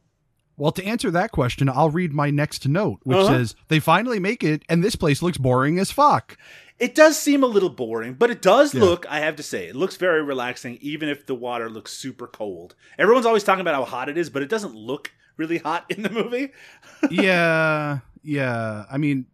Well, 0.56 0.72
to 0.72 0.84
answer 0.84 1.10
that 1.10 1.32
question, 1.32 1.68
I'll 1.68 1.90
read 1.90 2.12
my 2.12 2.30
next 2.30 2.66
note, 2.68 3.00
which 3.04 3.18
Uh-huh. 3.18 3.28
says 3.28 3.54
they 3.68 3.80
finally 3.80 4.18
make 4.18 4.44
it, 4.44 4.62
and 4.68 4.82
this 4.84 4.96
place 4.96 5.22
looks 5.22 5.38
boring 5.38 5.78
as 5.78 5.90
fuck. 5.90 6.36
It 6.78 6.94
does 6.94 7.18
seem 7.18 7.42
a 7.42 7.46
little 7.46 7.70
boring, 7.70 8.14
but 8.14 8.30
it 8.30 8.42
does 8.42 8.74
Yeah. 8.74 8.82
look, 8.82 9.06
I 9.08 9.20
have 9.20 9.36
to 9.36 9.42
say, 9.42 9.66
it 9.68 9.76
looks 9.76 9.96
very 9.96 10.22
relaxing, 10.22 10.78
even 10.80 11.08
if 11.08 11.26
the 11.26 11.34
water 11.34 11.70
looks 11.70 11.92
super 11.92 12.26
cold. 12.26 12.74
Everyone's 12.98 13.26
always 13.26 13.44
talking 13.44 13.60
about 13.60 13.74
how 13.74 13.84
hot 13.84 14.08
it 14.08 14.18
is, 14.18 14.30
but 14.30 14.42
it 14.42 14.48
doesn't 14.48 14.74
look 14.74 15.12
really 15.36 15.58
hot 15.58 15.86
in 15.90 16.02
the 16.02 16.10
movie. 16.10 16.52
yeah, 17.10 18.00
yeah. 18.22 18.84
I 18.90 18.98
mean, 18.98 19.26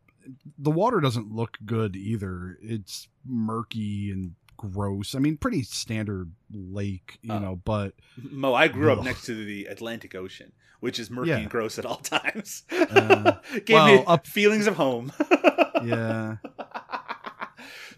the 0.58 0.70
water 0.70 1.00
doesn't 1.00 1.32
look 1.32 1.58
good 1.64 1.96
either. 1.96 2.58
It's 2.62 3.08
murky 3.26 4.10
and 4.10 4.34
gross. 4.56 5.14
I 5.14 5.18
mean, 5.20 5.36
pretty 5.36 5.62
standard 5.62 6.32
lake, 6.52 7.18
you 7.22 7.32
Oh. 7.32 7.38
know, 7.38 7.56
but 7.64 7.94
Mo, 8.16 8.54
I 8.54 8.68
grew 8.68 8.92
up 8.92 9.02
next 9.04 9.24
to 9.26 9.44
the 9.44 9.66
Atlantic 9.66 10.14
Ocean, 10.14 10.52
which 10.80 10.98
is 10.98 11.10
murky 11.10 11.30
Yeah. 11.30 11.36
and 11.38 11.50
gross 11.50 11.78
at 11.78 11.86
all 11.86 11.96
times. 12.02 12.64
Uh, 12.70 13.34
Gave 13.64 13.74
well, 13.74 13.86
me 13.86 14.04
up- 14.06 14.26
feelings 14.26 14.66
of 14.66 14.76
home. 14.76 15.12
yeah. 15.84 16.36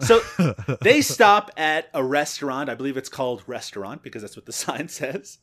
so 0.01 0.21
they 0.83 1.01
stop 1.03 1.51
at 1.57 1.89
a 1.95 2.03
restaurant. 2.05 2.69
I 2.71 2.75
believe 2.75 2.97
it's 2.97 3.09
called 3.09 3.43
Restaurant 3.47 4.03
because 4.03 4.23
that's 4.23 4.37
what 4.37 4.47
the 4.47 4.53
sign 4.53 4.89
says. 4.89 5.39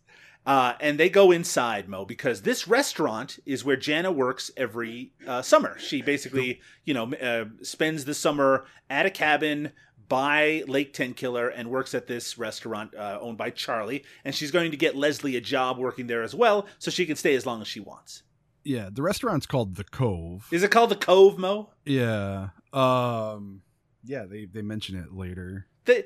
Uh, 0.48 0.76
and 0.80 0.98
they 0.98 1.10
go 1.10 1.30
inside, 1.32 1.90
Mo, 1.90 2.06
because 2.06 2.44
this 2.44 2.70
restaurant 2.70 3.38
is 3.46 3.66
where 3.66 3.76
Jana 3.76 4.14
works 4.14 4.50
every 4.56 5.12
uh, 5.28 5.42
summer. 5.42 5.78
She 5.78 6.02
basically, 6.02 6.62
you 6.86 6.94
know, 6.94 7.14
uh, 7.14 7.46
spends 7.62 8.06
the 8.06 8.14
summer 8.14 8.66
at 8.90 9.06
a 9.06 9.10
cabin 9.10 9.74
by 10.08 10.64
Lake 10.66 10.94
Tenkiller 10.94 11.52
and 11.54 11.70
works 11.70 11.94
at 11.94 12.08
this 12.08 12.38
restaurant 12.38 12.96
uh, 12.96 13.20
owned 13.20 13.38
by 13.38 13.50
Charlie. 13.50 14.06
And 14.24 14.34
she's 14.34 14.52
going 14.52 14.72
to 14.72 14.78
get 14.78 14.96
Leslie 14.96 15.36
a 15.36 15.42
job 15.42 15.78
working 15.78 16.08
there 16.08 16.24
as 16.24 16.34
well, 16.34 16.66
so 16.80 16.90
she 16.92 17.06
can 17.06 17.18
stay 17.18 17.36
as 17.36 17.46
long 17.46 17.62
as 17.62 17.68
she 17.68 17.82
wants. 17.82 18.24
Yeah, 18.64 18.88
the 18.90 19.02
restaurant's 19.02 19.46
called 19.46 19.76
The 19.76 19.84
Cove. 19.84 20.48
Is 20.52 20.64
it 20.64 20.72
called 20.72 20.92
the 20.92 20.96
Cove, 20.96 21.38
Mo? 21.38 21.72
Yeah. 21.86 22.50
Um 22.72 23.64
yeah, 24.06 24.26
they 24.26 24.46
they 24.46 24.62
mention 24.62 24.98
it 24.98 25.14
later. 25.14 25.68
They 25.86 26.06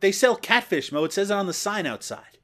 they 0.00 0.12
sell 0.12 0.36
catfish, 0.36 0.92
Mo. 0.92 1.04
It 1.04 1.12
says 1.12 1.30
it 1.30 1.34
on 1.34 1.46
the 1.46 1.52
sign 1.52 1.86
outside. 1.86 2.38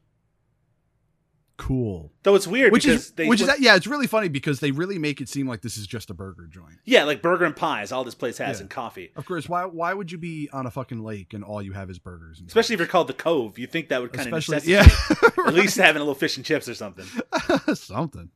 Cool. 1.59 2.13
Though 2.23 2.35
it's 2.35 2.47
weird 2.47 2.73
Which 2.73 2.85
because 2.85 3.07
is 3.07 3.11
they 3.13 3.29
which 3.29 3.41
is 3.43 3.51
yeah, 3.61 3.77
it's 3.77 3.87
really 3.87 4.07
funny 4.07 4.29
because 4.29 4.61
they 4.61 4.71
really 4.71 4.99
make 4.99 5.21
it 5.21 5.29
seem 5.29 5.47
like 5.47 5.61
this 5.61 5.77
is 5.77 5.87
just 5.87 6.09
a 6.09 6.15
burger 6.15 6.47
joint. 6.47 6.79
yeah, 6.87 7.05
like 7.05 7.21
burger 7.21 7.45
and 7.45 7.55
pies. 7.55 7.93
All 7.93 8.05
this 8.05 8.15
place 8.15 8.39
has 8.39 8.57
Yeah. 8.59 8.63
and 8.63 8.71
coffee. 8.71 9.11
Of 9.17 9.27
course, 9.27 9.49
why 9.49 9.65
why 9.67 9.93
would 9.93 10.11
you 10.11 10.19
be 10.19 10.49
on 10.53 10.65
a 10.67 10.71
fucking 10.71 11.03
lake 11.05 11.35
and 11.35 11.45
all 11.45 11.61
you 11.61 11.73
have 11.73 11.91
is 11.91 11.99
burgers? 11.99 12.39
And 12.39 12.49
Especially 12.49 12.75
if 12.75 12.79
you're 12.81 12.89
called 12.89 13.09
the 13.09 13.13
Cove, 13.13 13.59
you 13.59 13.67
think 13.67 13.89
that 13.89 14.01
would 14.01 14.13
kind 14.13 14.33
Especially- 14.33 14.73
of 14.73 14.87
necessitate 14.87 15.29
yeah. 15.37 15.43
at 15.49 15.55
least 15.55 15.77
having 15.77 16.01
a 16.01 16.05
little 16.05 16.15
fish 16.15 16.37
and 16.37 16.47
chips 16.47 16.69
or 16.69 16.75
something. 16.75 17.07
something. 17.75 18.31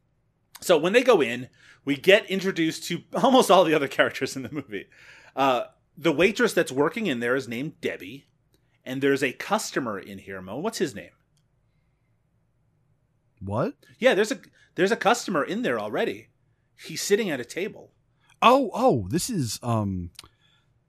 So 0.60 0.76
when 0.78 0.92
they 0.92 1.02
go 1.02 1.20
in, 1.20 1.48
we 1.84 1.96
get 1.96 2.26
introduced 2.30 2.84
to 2.84 3.02
almost 3.14 3.50
all 3.50 3.64
the 3.64 3.74
other 3.74 3.88
characters 3.88 4.36
in 4.36 4.42
the 4.42 4.52
movie. 4.52 4.86
Uh, 5.34 5.64
the 5.96 6.12
waitress 6.12 6.52
that's 6.52 6.70
working 6.72 7.06
in 7.06 7.20
there 7.20 7.34
is 7.36 7.48
named 7.48 7.80
Debbie, 7.80 8.26
and 8.84 9.02
there's 9.02 9.22
a 9.22 9.32
customer 9.32 9.98
in 9.98 10.18
here. 10.18 10.40
Mo, 10.40 10.58
what's 10.58 10.78
his 10.78 10.94
name? 10.94 11.10
What? 13.44 13.74
Yeah, 13.98 14.14
there's 14.14 14.32
a 14.32 14.38
there's 14.74 14.92
a 14.92 14.96
customer 14.96 15.42
in 15.44 15.62
there 15.62 15.78
already. 15.80 16.28
He's 16.76 17.02
sitting 17.02 17.30
at 17.30 17.40
a 17.40 17.44
table. 17.44 17.90
Oh, 18.40 18.70
oh, 18.74 19.06
this 19.10 19.30
is 19.30 19.58
um 19.62 20.10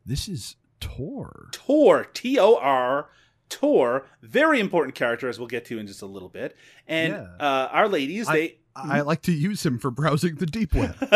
this 0.05 0.27
is 0.27 0.55
Tor. 0.79 1.47
Tor, 1.51 2.05
T 2.13 2.37
O 2.39 2.55
R, 2.55 3.09
Tor, 3.49 4.05
very 4.21 4.59
important 4.59 4.95
character 4.95 5.29
as 5.29 5.39
we'll 5.39 5.47
get 5.47 5.65
to 5.65 5.79
in 5.79 5.87
just 5.87 6.01
a 6.01 6.05
little 6.07 6.29
bit. 6.29 6.55
And 6.87 7.13
Yeah. 7.13 7.27
uh, 7.39 7.69
our 7.71 7.87
ladies, 7.87 8.27
I- 8.27 8.33
they 8.33 8.57
I 8.75 9.01
like 9.01 9.21
to 9.23 9.31
use 9.31 9.63
him 9.63 9.77
for 9.77 9.91
browsing 9.91 10.35
the 10.35 10.47
deep 10.47 10.73
web. 10.73 10.95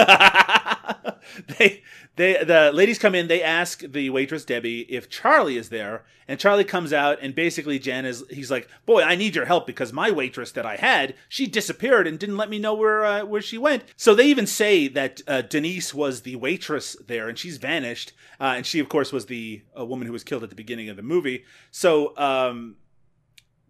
they 1.58 1.84
they 2.16 2.44
the 2.44 2.72
ladies 2.74 3.00
come 3.00 3.16
in 3.16 3.28
they 3.28 3.42
ask 3.42 3.80
the 3.82 4.10
waitress 4.10 4.46
debbie 4.46 4.82
if 4.82 5.10
charlie 5.10 5.58
is 5.58 5.70
there 5.70 6.04
and 6.28 6.40
charlie 6.40 6.64
comes 6.64 6.92
out 6.92 7.18
and 7.22 7.36
basically 7.36 7.80
jan 7.80 8.06
is 8.06 8.24
he's 8.30 8.52
like 8.52 8.68
boy 8.86 9.02
i 9.02 9.16
need 9.16 9.36
your 9.36 9.46
help 9.46 9.66
because 9.66 9.94
my 9.94 10.12
waitress 10.12 10.52
that 10.52 10.66
i 10.66 10.76
had 10.76 11.16
she 11.30 11.48
disappeared 11.48 12.08
and 12.08 12.20
didn't 12.20 12.38
let 12.38 12.50
me 12.50 12.60
know 12.60 12.74
where 12.74 13.06
uh, 13.06 13.26
where 13.26 13.42
she 13.42 13.58
went. 13.58 13.84
So 13.96 14.14
they 14.14 14.28
even 14.28 14.48
say 14.48 14.88
that 14.90 15.22
uh, 15.28 15.42
denise 15.42 15.94
was 15.94 16.22
the 16.22 16.36
waitress 16.36 16.96
there 17.08 17.28
and 17.30 17.38
she's 17.38 17.58
vanished 17.58 18.14
uh, 18.40 18.54
and 18.58 18.66
she 18.66 18.80
of 18.80 18.90
course 18.90 19.12
was 19.12 19.26
the 19.26 19.64
uh, 19.78 19.86
woman 19.86 20.08
who 20.08 20.14
was 20.14 20.24
killed 20.24 20.44
at 20.44 20.50
the 20.50 20.56
beginning 20.56 20.90
of 20.90 20.98
the 20.98 21.04
movie. 21.04 21.46
So 21.72 22.18
um 22.18 22.78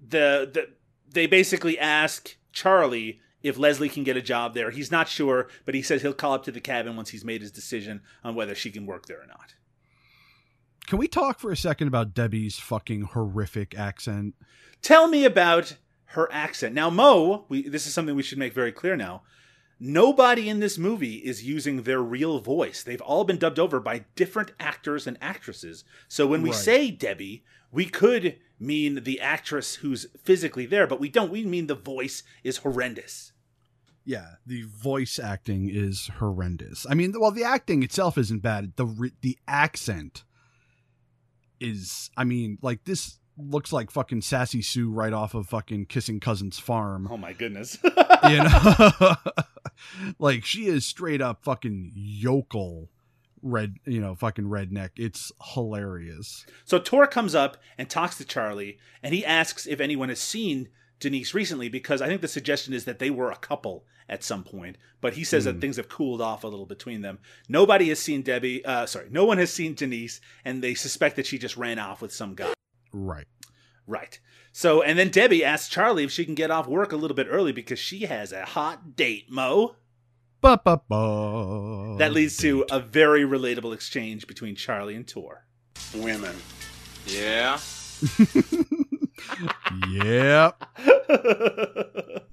the 0.05 0.49
the 0.53 0.69
they 1.09 1.27
basically 1.27 1.79
ask 1.79 2.35
charlie 2.51 3.19
if 3.47 3.57
Leslie 3.57 3.89
can 3.89 4.03
get 4.03 4.17
a 4.17 4.21
job 4.21 4.53
there. 4.53 4.71
He's 4.71 4.91
not 4.91 5.07
sure, 5.07 5.47
but 5.65 5.75
he 5.75 5.81
says 5.81 6.01
he'll 6.01 6.13
call 6.13 6.33
up 6.33 6.43
to 6.45 6.51
the 6.51 6.59
cabin 6.61 6.95
once 6.95 7.09
he's 7.09 7.25
made 7.25 7.41
his 7.41 7.51
decision 7.51 8.01
on 8.23 8.35
whether 8.35 8.55
she 8.55 8.71
can 8.71 8.85
work 8.85 9.05
there 9.05 9.21
or 9.21 9.27
not. 9.27 9.53
Can 10.87 10.97
we 10.97 11.07
talk 11.07 11.39
for 11.39 11.51
a 11.51 11.57
second 11.57 11.87
about 11.89 12.13
Debbie's 12.13 12.57
fucking 12.59 13.01
horrific 13.01 13.77
accent? 13.77 14.35
Tell 14.81 15.07
me 15.07 15.25
about 15.25 15.75
her 16.11 16.31
accent. 16.31 16.73
Now, 16.73 16.89
Mo, 16.89 17.45
we, 17.49 17.67
this 17.67 17.85
is 17.85 17.93
something 17.93 18.15
we 18.15 18.23
should 18.23 18.37
make 18.37 18.53
very 18.53 18.71
clear 18.71 18.95
now. 18.95 19.23
Nobody 19.79 20.49
in 20.49 20.59
this 20.59 20.77
movie 20.77 21.15
is 21.17 21.43
using 21.43 21.83
their 21.83 22.01
real 22.01 22.39
voice. 22.39 22.81
They've 22.81 23.01
all 23.01 23.25
been 23.25 23.37
dubbed 23.37 23.59
over 23.59 23.79
by 23.79 24.05
different 24.15 24.51
actors 24.59 25.05
and 25.05 25.17
actresses. 25.21 25.83
So 26.07 26.25
when 26.25 26.41
we 26.41 26.49
Right. 26.49 26.57
say 26.59 26.91
Debbie, 26.91 27.43
we 27.71 27.85
could 27.85 28.39
mean 28.59 29.03
the 29.03 29.19
actress 29.19 29.75
who's 29.75 30.07
physically 30.23 30.65
there, 30.65 30.87
but 30.87 30.99
we 30.99 31.09
don't. 31.09 31.29
We 31.31 31.43
mean 31.45 31.67
the 31.67 31.75
voice 31.75 32.23
is 32.43 32.57
horrendous. 32.57 33.33
Yeah, 34.07 34.35
the 34.45 34.63
voice 34.63 35.19
acting 35.19 35.69
is 35.69 36.09
horrendous. 36.19 36.85
I 36.89 36.93
mean, 36.93 37.13
well, 37.19 37.29
the 37.29 37.43
acting 37.43 37.83
itself 37.83 38.17
isn't 38.17 38.39
bad. 38.39 38.71
The 38.77 39.11
the 39.19 39.37
accent 39.49 40.23
is, 41.59 42.09
I 42.15 42.23
mean, 42.23 42.57
like 42.61 42.85
this 42.85 43.19
looks 43.37 43.73
like 43.73 43.91
fucking 43.91 44.21
Sassy 44.21 44.61
Sue 44.61 44.89
right 44.89 45.11
off 45.11 45.33
of 45.33 45.47
fucking 45.49 45.87
Kissing 45.87 46.21
Cousin's 46.21 46.57
farm. 46.57 47.09
Oh 47.11 47.17
my 47.17 47.33
goodness. 47.33 47.77
You 48.27 48.43
know, 48.43 49.15
like 50.19 50.43
she 50.43 50.65
is 50.65 50.85
straight 50.85 51.21
up 51.21 51.43
fucking 51.43 51.91
yokel 51.93 52.89
red, 53.43 53.75
you 53.85 54.01
know, 54.01 54.15
fucking 54.15 54.45
redneck. 54.45 54.89
It's 54.97 55.31
hilarious. 55.53 56.45
So 56.65 56.79
Tor 56.79 57.07
comes 57.07 57.35
up 57.35 57.57
and 57.77 57.87
talks 57.89 58.17
to 58.17 58.25
Charlie, 58.25 58.79
and 59.03 59.13
he 59.13 59.23
asks 59.23 59.67
if 59.67 59.79
anyone 59.79 60.09
has 60.09 60.19
seen 60.19 60.69
Denise 60.99 61.33
recently 61.33 61.69
because 61.69 62.01
I 62.01 62.07
think 62.07 62.21
the 62.21 62.27
suggestion 62.27 62.73
is 62.73 62.85
that 62.85 62.99
they 62.99 63.09
were 63.09 63.31
a 63.31 63.35
couple 63.35 63.85
at 64.09 64.23
some 64.23 64.43
point, 64.43 64.77
but 65.01 65.13
he 65.13 65.23
says 65.23 65.45
that 65.45 65.61
things 65.61 65.77
have 65.77 65.89
cooled 65.89 66.21
off 66.21 66.43
a 66.43 66.47
little 66.47 66.65
between 66.65 67.01
them. 67.01 67.19
Nobody 67.49 67.89
has 67.89 67.99
seen 67.99 68.21
Debbie. 68.21 68.63
Uh, 68.63 68.85
sorry, 68.85 69.07
no 69.11 69.25
one 69.25 69.37
has 69.37 69.53
seen 69.53 69.73
Denise, 69.73 70.21
and 70.45 70.63
they 70.63 70.73
suspect 70.73 71.15
that 71.17 71.25
she 71.25 71.37
just 71.37 71.57
ran 71.57 71.77
off 71.77 72.01
with 72.01 72.13
some 72.13 72.33
guy. 72.33 72.53
Right. 72.91 73.27
Right. 73.85 74.19
So, 74.51 74.81
and 74.81 74.97
then 74.97 75.09
Debbie 75.09 75.45
asks 75.45 75.69
Charlie 75.69 76.03
if 76.03 76.11
she 76.11 76.25
can 76.25 76.35
get 76.35 76.51
off 76.51 76.67
work 76.67 76.91
a 76.91 76.97
little 76.97 77.15
bit 77.15 77.27
early 77.29 77.51
because 77.51 77.79
she 77.79 78.01
has 78.01 78.31
a 78.31 78.45
hot 78.45 78.95
date. 78.95 79.29
Mo. 79.29 79.75
Ba, 80.41 80.59
ba, 80.63 80.81
ba. 80.87 81.95
That 81.99 82.11
leads 82.13 82.37
to 82.37 82.65
a 82.71 82.79
very 82.79 83.21
relatable 83.23 83.73
exchange 83.73 84.27
between 84.27 84.55
Charlie 84.55 84.95
and 84.95 85.07
Tor. 85.07 85.45
Women. 85.95 86.35
Yeah? 87.05 87.59
Yep. 89.89 90.63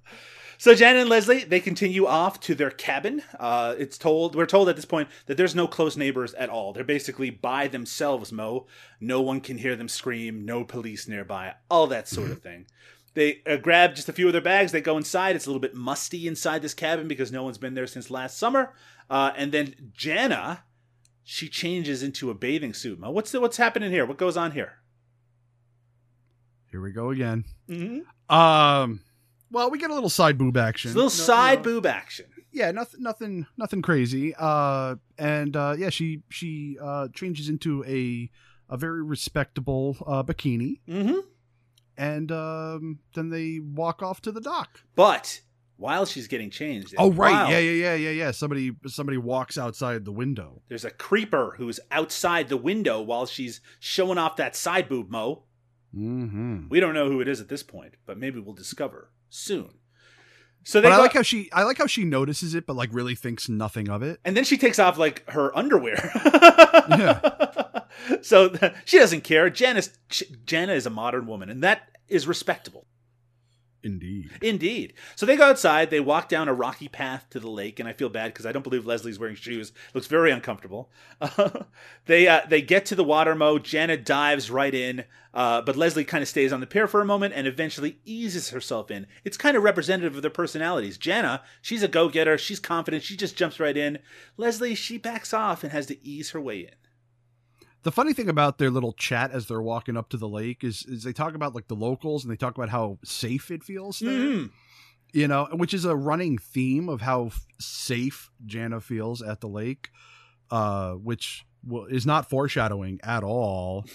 so 0.59 0.74
Jan 0.74 0.96
and 0.96 1.09
Leslie 1.09 1.44
they 1.44 1.61
continue 1.61 2.07
off 2.07 2.40
to 2.40 2.54
their 2.54 2.70
cabin. 2.70 3.22
Uh, 3.38 3.74
it's 3.78 3.98
told 3.98 4.35
we're 4.35 4.46
told 4.46 4.68
at 4.68 4.76
this 4.76 4.85
point 4.85 5.09
that 5.26 5.37
there's 5.37 5.54
no 5.54 5.66
close 5.66 5.96
neighbors 5.96 6.35
at 6.35 6.50
all. 6.50 6.72
They're 6.72 6.85
basically 6.85 7.30
by 7.30 7.68
themselves. 7.68 8.33
Mo, 8.33 8.66
no 9.00 9.20
one 9.20 9.40
can 9.40 9.59
hear 9.59 9.76
them 9.76 9.88
scream. 9.88 10.44
No 10.44 10.64
police 10.64 11.09
nearby. 11.09 11.54
All 11.70 11.87
that 11.88 12.09
sort 12.09 12.30
of 12.30 12.42
thing. 12.42 12.66
They 13.14 13.42
uh, 13.46 13.57
grab 13.57 13.94
just 13.94 14.09
a 14.09 14.12
few 14.12 14.26
of 14.26 14.33
their 14.33 14.42
bags. 14.42 14.72
They 14.72 14.80
go 14.80 14.96
inside. 14.96 15.37
It's 15.37 15.46
a 15.46 15.48
little 15.48 15.61
bit 15.61 15.74
musty 15.74 16.26
inside 16.26 16.62
this 16.62 16.74
cabin 16.74 17.09
because 17.09 17.33
no 17.33 17.44
one's 17.44 17.59
been 17.59 17.74
there 17.74 17.87
since 17.87 18.11
last 18.11 18.37
summer. 18.37 18.74
Uh, 19.09 19.33
and 19.37 19.52
then 19.52 19.92
Jana, 19.92 20.64
she 21.22 21.48
changes 21.48 22.02
into 22.02 22.30
a 22.30 22.35
bathing 22.35 22.74
suit. 22.74 22.98
Mo, 22.98 23.11
what's 23.11 23.30
the, 23.30 23.40
what's 23.40 23.57
happening 23.57 23.92
here? 23.92 24.04
What 24.04 24.18
goes 24.18 24.37
on 24.37 24.50
here? 24.50 24.78
Here 26.74 26.80
we 26.80 26.90
go 26.90 27.10
again. 27.10 27.44
Mm-hmm. 27.70 28.34
Um. 28.34 28.98
Well, 29.52 29.70
we 29.70 29.78
get 29.78 29.90
a 29.92 29.94
little 29.94 30.08
side 30.10 30.37
boob 30.37 30.56
action. 30.56 30.88
It's 30.88 30.96
a 30.96 30.98
little 30.98 31.04
No- 31.08 31.24
side 31.24 31.58
no- 31.58 31.62
boob 31.62 31.87
action. 31.87 32.26
Yeah, 32.50 32.72
nothing, 32.72 33.00
nothing, 33.00 33.46
nothing 33.56 33.80
crazy. 33.80 34.34
Uh, 34.37 34.96
and 35.16 35.56
uh, 35.56 35.76
yeah, 35.78 35.90
she 35.90 36.22
she 36.30 36.76
uh 36.82 37.06
changes 37.14 37.48
into 37.48 37.84
a 37.84 38.28
a 38.68 38.76
very 38.76 39.04
respectable 39.04 39.96
uh 40.04 40.24
bikini, 40.24 40.80
Mm-hmm. 40.88 41.18
and 41.96 42.32
um, 42.32 42.98
then 43.14 43.30
they 43.30 43.60
walk 43.60 44.02
off 44.02 44.20
to 44.22 44.32
the 44.32 44.40
dock. 44.40 44.80
But 44.96 45.42
while 45.76 46.06
she's 46.06 46.26
getting 46.26 46.50
changed, 46.50 46.92
Oh 46.98 47.12
right, 47.12 47.50
yeah, 47.50 47.58
yeah, 47.60 47.70
yeah, 47.70 47.94
yeah, 47.94 48.10
yeah. 48.10 48.30
Somebody 48.32 48.72
somebody 48.88 49.18
walks 49.18 49.56
outside 49.56 50.04
the 50.04 50.10
window. 50.12 50.62
there's 50.68 50.84
a 50.84 50.90
creeper 50.90 51.54
who's 51.56 51.78
outside 51.92 52.48
the 52.48 52.56
window 52.56 53.00
while 53.00 53.26
she's 53.26 53.60
showing 53.78 54.18
off 54.18 54.34
that 54.38 54.56
side 54.56 54.88
boob. 54.88 55.08
Mo, 55.08 55.44
Mm-hmm. 55.96 56.68
we 56.68 56.80
don't 56.80 56.94
know 56.94 57.09
who 57.09 57.20
it 57.20 57.28
is 57.28 57.40
at 57.40 57.48
this 57.48 57.62
point, 57.62 57.94
but 58.07 58.18
maybe 58.18 58.40
we'll 58.40 58.54
discover 58.54 59.11
soon. 59.30 59.70
So 60.66 60.80
they 60.80 60.87
But 60.88 60.94
I 60.94 60.96
go- 60.96 61.02
like 61.02 61.12
how 61.12 61.22
she 61.22 61.50
I 61.52 61.62
like 61.64 61.78
how 61.78 61.87
she 61.87 62.04
notices 62.04 62.54
it, 62.54 62.66
but 62.66 62.74
like 62.74 62.88
really 62.92 63.14
thinks 63.14 63.48
nothing 63.48 63.88
of 63.90 64.02
it. 64.02 64.18
and 64.24 64.37
then 64.37 64.44
she 64.44 64.57
takes 64.57 64.78
off 64.78 64.96
like 64.98 65.28
her 65.30 65.57
underwear. 65.57 66.11
Yeah. 66.88 67.80
so 68.22 68.52
she 68.85 68.98
doesn't 68.98 69.22
care. 69.24 69.48
Janice, 69.50 69.90
Jana 70.44 70.72
is 70.74 70.85
a 70.87 70.90
modern 70.90 71.26
woman, 71.26 71.48
and 71.48 71.62
that 71.62 71.88
is 72.09 72.26
respectable. 72.26 72.87
Indeed. 73.84 74.30
Indeed. 74.40 74.94
So 75.14 75.26
they 75.26 75.36
go 75.36 75.44
outside. 75.44 75.90
They 75.90 76.00
walk 76.00 76.30
down 76.30 76.48
a 76.48 76.54
rocky 76.54 76.88
path 76.88 77.26
to 77.30 77.38
the 77.38 77.50
lake, 77.50 77.78
and 77.78 77.86
I 77.86 77.92
feel 77.92 78.08
bad 78.08 78.32
because 78.32 78.46
I 78.46 78.52
don't 78.52 78.62
believe 78.62 78.86
Leslie's 78.86 79.18
wearing 79.18 79.36
shoes. 79.36 79.72
Looks 79.92 80.06
very 80.06 80.30
uncomfortable. 80.30 80.90
they 82.06 82.26
uh, 82.26 82.40
they 82.48 82.62
get 82.62 82.86
to 82.86 82.94
the 82.94 83.04
water 83.04 83.34
mo. 83.34 83.58
Janet 83.58 84.06
dives 84.06 84.50
right 84.50 84.74
in, 84.74 85.04
uh, 85.34 85.60
but 85.60 85.76
Leslie 85.76 86.04
kind 86.04 86.22
of 86.22 86.28
stays 86.28 86.50
on 86.50 86.60
the 86.60 86.66
pier 86.66 86.88
for 86.88 87.02
a 87.02 87.06
moment 87.06 87.34
and 87.36 87.46
eventually 87.46 87.98
eases 88.06 88.50
herself 88.50 88.90
in. 88.90 89.06
It's 89.22 89.36
kind 89.36 89.54
of 89.54 89.62
representative 89.62 90.16
of 90.16 90.22
their 90.22 90.30
personalities. 90.30 90.96
Jana, 90.96 91.42
she's 91.60 91.82
a 91.82 91.88
go 91.88 92.08
getter. 92.08 92.38
She's 92.38 92.60
confident. 92.60 93.02
She 93.02 93.18
just 93.18 93.36
jumps 93.36 93.60
right 93.60 93.76
in. 93.76 93.98
Leslie, 94.38 94.74
she 94.74 94.96
backs 94.96 95.34
off 95.34 95.62
and 95.62 95.72
has 95.72 95.86
to 95.86 96.06
ease 96.06 96.30
her 96.30 96.40
way 96.40 96.60
in. 96.60 96.74
The 97.84 97.92
funny 97.92 98.12
thing 98.14 98.28
about 98.28 98.58
their 98.58 98.70
little 98.70 98.92
chat 98.94 99.30
as 99.30 99.46
they're 99.46 99.62
walking 99.62 99.96
up 99.96 100.08
to 100.08 100.16
the 100.16 100.28
lake 100.28 100.64
is 100.64 100.84
is 100.86 101.04
they 101.04 101.12
talk 101.12 101.34
about 101.34 101.54
like 101.54 101.68
the 101.68 101.76
locals 101.76 102.24
and 102.24 102.32
they 102.32 102.36
talk 102.36 102.56
about 102.56 102.70
how 102.70 102.98
safe 103.04 103.50
it 103.50 103.62
feels 103.62 103.98
there. 104.00 104.10
Mhm. 104.10 104.50
You 105.12 105.28
know, 105.28 105.46
which 105.52 105.72
is 105.72 105.84
a 105.84 105.94
running 105.94 106.38
theme 106.38 106.88
of 106.88 107.02
how 107.02 107.30
safe 107.60 108.30
Jana 108.44 108.80
feels 108.80 109.22
at 109.22 109.40
the 109.40 109.48
lake, 109.48 109.90
uh, 110.50 110.92
which 110.94 111.44
well, 111.62 111.85
is 111.85 112.04
not 112.04 112.28
foreshadowing 112.28 113.00
at 113.04 113.22
all. 113.22 113.85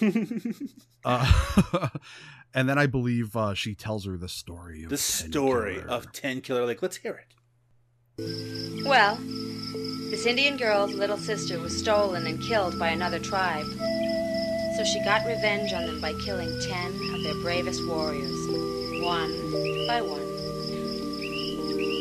Uh, 1.02 1.88
and 2.54 2.68
then 2.68 2.76
I 2.78 2.84
believe 2.84 3.34
uh, 3.34 3.54
she 3.54 3.74
tells 3.74 4.04
her 4.04 4.18
the 4.18 4.28
story 4.28 4.82
of 4.82 4.90
the 4.90 4.96
10 4.96 4.98
story 4.98 5.76
Killer. 5.76 5.88
of 5.88 6.12
Tenkiller 6.12 6.66
Lake. 6.66 6.82
Let's 6.82 6.96
hear 6.98 7.14
it. 7.14 7.34
Well, 8.84 9.18
this 10.10 10.26
Indian 10.26 10.56
girl's 10.56 10.92
little 10.94 11.16
sister 11.16 11.58
was 11.60 11.76
stolen 11.76 12.26
and 12.26 12.40
killed 12.40 12.78
by 12.78 12.88
another 12.88 13.18
tribe. 13.18 13.66
So 14.76 14.84
she 14.84 15.02
got 15.04 15.26
revenge 15.26 15.72
on 15.72 15.86
them 15.86 16.00
by 16.00 16.14
killing 16.24 16.50
ten 16.60 16.92
of 17.14 17.22
their 17.22 17.34
bravest 17.42 17.86
warriors, 17.86 18.48
one 19.02 19.30
by 19.86 20.00
one. 20.02 20.26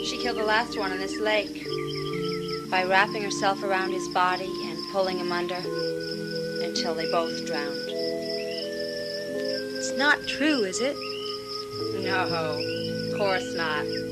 She 0.06 0.18
killed 0.22 0.38
the 0.38 0.44
last 0.44 0.78
one 0.78 0.92
in 0.92 0.98
this 0.98 1.20
lake 1.20 1.68
by 2.70 2.84
wrapping 2.84 3.22
herself 3.22 3.64
around 3.64 3.92
his 3.92 4.08
body 4.10 4.52
and 4.66 4.80
pulling 4.92 5.20
him 5.20 5.32
under 5.32 5.62
until 6.64 6.96
they 6.96 7.12
both 7.12 7.46
drowned. 7.46 7.90
It's 9.78 9.98
not 9.98 10.26
true, 10.28 10.64
is 10.64 10.80
it? 10.82 10.96
No, 12.04 12.26
of 13.12 13.18
course 13.18 13.54
not. 13.56 14.09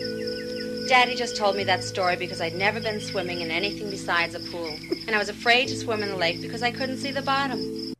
Daddy 0.87 1.15
just 1.15 1.35
told 1.35 1.57
me 1.57 1.65
that 1.65 1.83
story 1.83 2.15
because 2.15 2.39
I'd 2.39 2.55
never 2.55 2.79
been 2.79 3.01
swimming 3.01 3.41
in 3.41 3.51
anything 3.51 3.89
besides 3.89 4.35
a 4.35 4.39
pool. 4.39 4.73
And 5.05 5.11
I 5.11 5.17
was 5.17 5.27
afraid 5.27 5.67
to 5.67 5.75
swim 5.75 6.01
in 6.01 6.07
the 6.07 6.15
lake 6.15 6.41
because 6.41 6.63
I 6.63 6.71
couldn't 6.71 6.97
see 6.97 7.11
the 7.11 7.21
bottom. 7.21 7.59
you 7.59 7.93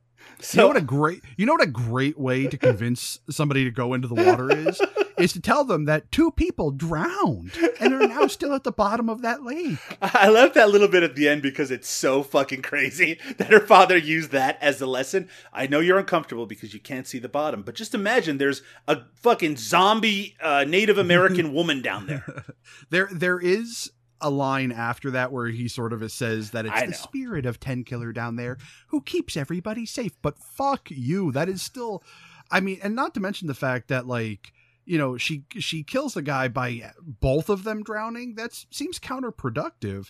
know 0.56 0.68
what 0.68 0.78
a 0.78 0.82
great 0.82 1.22
you 1.36 1.46
know 1.46 1.54
what 1.54 1.64
a 1.64 1.68
great 1.68 2.18
way 2.18 2.48
to 2.48 2.58
convince 2.58 3.20
somebody 3.30 3.66
to 3.66 3.72
go 3.72 3.94
into 3.94 4.08
the 4.08 4.14
water 4.14 4.50
is 4.56 4.80
is 5.18 5.34
to 5.34 5.42
tell 5.42 5.64
them 5.64 5.86
that 5.86 6.12
two 6.12 6.32
people 6.32 6.72
drowned 6.72 7.52
and 7.80 7.94
are 7.94 8.08
now 8.08 8.28
still 8.28 8.54
at 8.54 8.64
the 8.64 8.72
bottom 8.72 9.10
of 9.10 9.22
that 9.22 9.44
lake. 9.44 9.78
I 10.02 10.30
love 10.30 10.54
that 10.54 10.70
little 10.70 10.88
bit 10.88 11.04
at 11.04 11.16
the 11.16 11.28
end 11.28 11.42
because 11.42 11.72
it's 11.72 11.90
so 11.90 12.24
fucking 12.24 12.62
crazy 12.62 13.20
that 13.38 13.52
her 13.52 13.60
father 13.60 13.98
used 13.98 14.32
that 14.32 14.58
as 14.62 14.78
the 14.78 14.88
lesson. 14.88 15.30
I 15.52 15.68
know 15.68 15.80
you're 15.80 16.00
uncomfortable 16.00 16.46
because 16.46 16.74
you 16.74 16.80
can't 16.80 17.08
see 17.08 17.20
the 17.20 17.30
bottom, 17.30 17.64
but 17.64 17.76
just 17.76 17.96
imagine 17.96 18.38
there's 18.38 18.62
a 18.88 19.02
fucking 19.16 19.58
zombie 19.58 20.36
uh, 20.42 20.66
Native 20.68 20.98
American 20.98 21.54
woman 21.58 21.82
down 21.82 22.08
there. 22.08 22.26
There 22.90 23.10
there 23.12 23.40
is 23.40 23.92
a 24.22 24.30
line 24.30 24.72
after 24.72 25.12
that 25.12 25.32
where 25.32 25.48
he 25.48 25.68
sort 25.68 25.94
of 25.94 26.10
says 26.12 26.52
that 26.52 26.66
it's 26.66 26.82
the 26.82 26.94
spirit 26.94 27.46
of 27.46 27.60
Tenkiller 27.60 28.14
down 28.14 28.36
there 28.36 28.58
who 28.88 29.02
keeps 29.02 29.38
everybody 29.38 29.86
safe. 29.86 30.14
But 30.22 30.38
fuck 30.38 30.90
you. 30.90 31.32
That 31.32 31.50
is 31.50 31.62
still 31.62 32.04
I 32.50 32.60
mean, 32.60 32.80
and 32.82 32.96
not 32.96 33.14
to 33.16 33.20
mention 33.20 33.48
the 33.48 33.54
fact 33.54 33.90
that 33.90 34.08
like 34.08 34.54
you 34.88 34.98
know 34.98 35.18
she 35.18 35.44
she 35.60 35.84
kills 35.84 36.14
the 36.16 36.22
guy 36.22 36.48
by 36.48 36.92
both 37.06 37.50
of 37.50 37.64
them 37.64 37.84
drowning 37.84 38.36
that 38.36 38.54
seems 38.72 38.98
counterproductive 39.00 40.10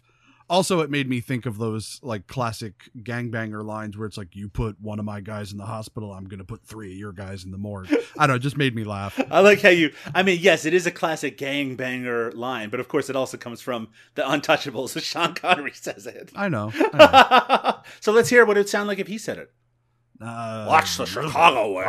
also 0.49 0.79
it 0.79 0.89
made 0.89 1.09
me 1.09 1.19
think 1.19 1.45
of 1.45 1.57
those 1.57 1.99
like 2.03 2.27
classic 2.27 2.89
gangbanger 2.99 3.65
lines 3.65 3.97
where 3.97 4.07
it's 4.07 4.17
like 4.17 4.33
you 4.35 4.47
put 4.47 4.79
one 4.79 4.99
of 4.99 5.03
my 5.03 5.19
guys 5.19 5.51
in 5.51 5.57
the 5.57 5.65
hospital 5.65 6.13
i'm 6.13 6.25
gonna 6.25 6.43
put 6.45 6.63
three 6.63 6.91
of 6.91 6.97
your 6.97 7.11
guys 7.11 7.43
in 7.43 7.51
the 7.51 7.57
morgue 7.57 7.91
i 8.17 8.25
don't 8.25 8.29
know 8.29 8.35
it 8.35 8.39
just 8.39 8.55
made 8.55 8.75
me 8.75 8.83
laugh 8.83 9.19
I 9.31 9.41
like 9.41 9.61
how 9.61 9.69
you. 9.69 9.91
I 10.15 10.23
mean, 10.23 10.39
yes, 10.41 10.65
it 10.65 10.73
is 10.73 10.85
a 10.85 10.91
classic 10.91 11.37
gangbanger 11.37 12.33
line, 12.35 12.69
but 12.69 12.79
of 12.79 12.87
course, 12.87 13.09
it 13.09 13.15
also 13.15 13.35
comes 13.35 13.61
from 13.61 13.89
the 14.15 14.21
Untouchables. 14.21 14.99
Sean 15.03 15.33
Connery 15.33 15.73
says 15.73 16.05
it. 16.07 16.31
i 16.35 16.47
know, 16.47 16.71
I 16.93 17.73
know. 17.83 17.83
so 17.99 18.11
let's 18.11 18.29
hear 18.29 18.45
what 18.45 18.57
it 18.57 18.61
would 18.61 18.69
sound 18.69 18.87
like 18.87 18.99
if 18.99 19.07
he 19.07 19.17
said 19.17 19.37
it. 19.37 19.51
Uh, 20.19 20.65
Watch 20.67 20.97
the 20.97 21.05
Chicago 21.05 21.73
way. 21.73 21.85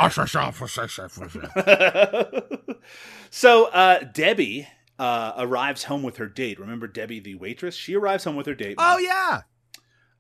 so 3.31 3.67
uh, 3.67 4.01
Debbie 4.13 4.69
uh, 4.99 5.33
arrives 5.39 5.85
home 5.85 6.03
with 6.03 6.19
her 6.19 6.27
date. 6.27 6.59
Remember 6.61 6.87
Debbie, 6.87 7.21
the 7.21 7.35
waitress? 7.37 7.75
She 7.75 7.95
arrives 7.97 8.25
home 8.25 8.37
with 8.37 8.47
her 8.47 8.55
date. 8.55 8.77
oh 8.79 8.99
yeah 8.99 9.43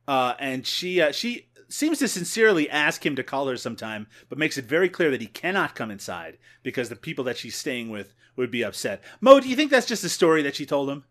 uh, 0.08 0.34
and 0.38 0.66
she 0.66 1.00
uh, 1.02 1.12
she 1.12 1.48
seems 1.68 1.98
to 1.98 2.08
sincerely 2.08 2.68
ask 2.70 3.04
him 3.04 3.14
to 3.14 3.22
call 3.22 3.46
her 3.46 3.56
sometime, 3.58 4.06
but 4.30 4.38
makes 4.38 4.56
it 4.56 4.64
very 4.64 4.88
clear 4.88 5.10
that 5.10 5.20
he 5.20 5.26
cannot 5.26 5.74
come 5.74 5.90
inside 5.90 6.38
because 6.62 6.88
the 6.88 6.96
people 6.96 7.24
that 7.24 7.36
she's 7.36 7.54
staying 7.56 7.90
with 7.90 8.14
would 8.34 8.50
be 8.50 8.64
upset. 8.64 9.02
Mo, 9.20 9.38
do 9.38 9.48
you 9.50 9.54
think 9.54 9.70
that's 9.70 9.86
just 9.86 10.02
a 10.02 10.08
story 10.08 10.40
that 10.42 10.56
she 10.56 10.64
told 10.66 10.88
him? 10.88 11.04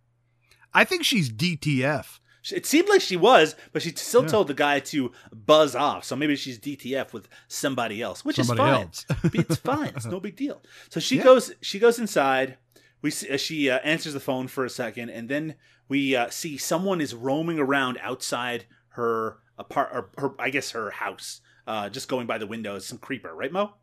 i 0.73 0.83
think 0.83 1.03
she's 1.03 1.29
dtf 1.31 2.19
It 2.51 2.65
seemed 2.65 2.89
like 2.89 3.01
she 3.01 3.15
was, 3.17 3.55
but 3.73 3.81
she 3.81 3.91
still 3.91 4.23
Yeah. 4.23 4.27
told 4.29 4.47
the 4.47 4.53
guy 4.53 4.79
to 4.79 5.11
buzz 5.33 5.75
off. 5.75 6.03
So 6.05 6.15
maybe 6.15 6.35
she's 6.35 6.59
DTF 6.59 7.13
with 7.13 7.27
somebody 7.47 8.01
else, 8.01 8.23
which 8.25 8.37
Somebody 8.37 8.61
is 8.61 9.05
fine. 9.21 9.31
it's 9.33 9.55
fine. 9.71 9.87
It's 9.95 10.05
no 10.05 10.19
big 10.19 10.35
deal. 10.35 10.61
So 10.89 10.99
she 10.99 11.17
Yeah. 11.17 11.23
goes. 11.23 11.53
She 11.61 11.79
goes 11.79 11.99
inside. 11.99 12.57
We 13.01 13.11
see, 13.11 13.29
uh, 13.29 13.37
she 13.37 13.69
uh, 13.69 13.77
answers 13.79 14.13
the 14.13 14.19
phone 14.19 14.47
for 14.47 14.65
a 14.65 14.69
second, 14.69 15.09
and 15.09 15.29
then 15.29 15.55
we 15.87 16.15
uh, 16.15 16.29
see 16.29 16.57
someone 16.57 16.99
is 16.99 17.13
roaming 17.13 17.59
around 17.59 17.99
outside 18.01 18.65
her 18.89 19.37
apart, 19.57 19.89
or 19.93 20.09
her 20.17 20.33
I 20.39 20.49
guess 20.49 20.71
her 20.71 20.89
house, 20.89 21.41
uh, 21.67 21.89
just 21.89 22.07
going 22.09 22.25
by 22.27 22.37
the 22.39 22.47
windows. 22.47 22.87
Some 22.87 22.97
creeper, 22.97 23.33
right, 23.35 23.51
Mo? 23.51 23.73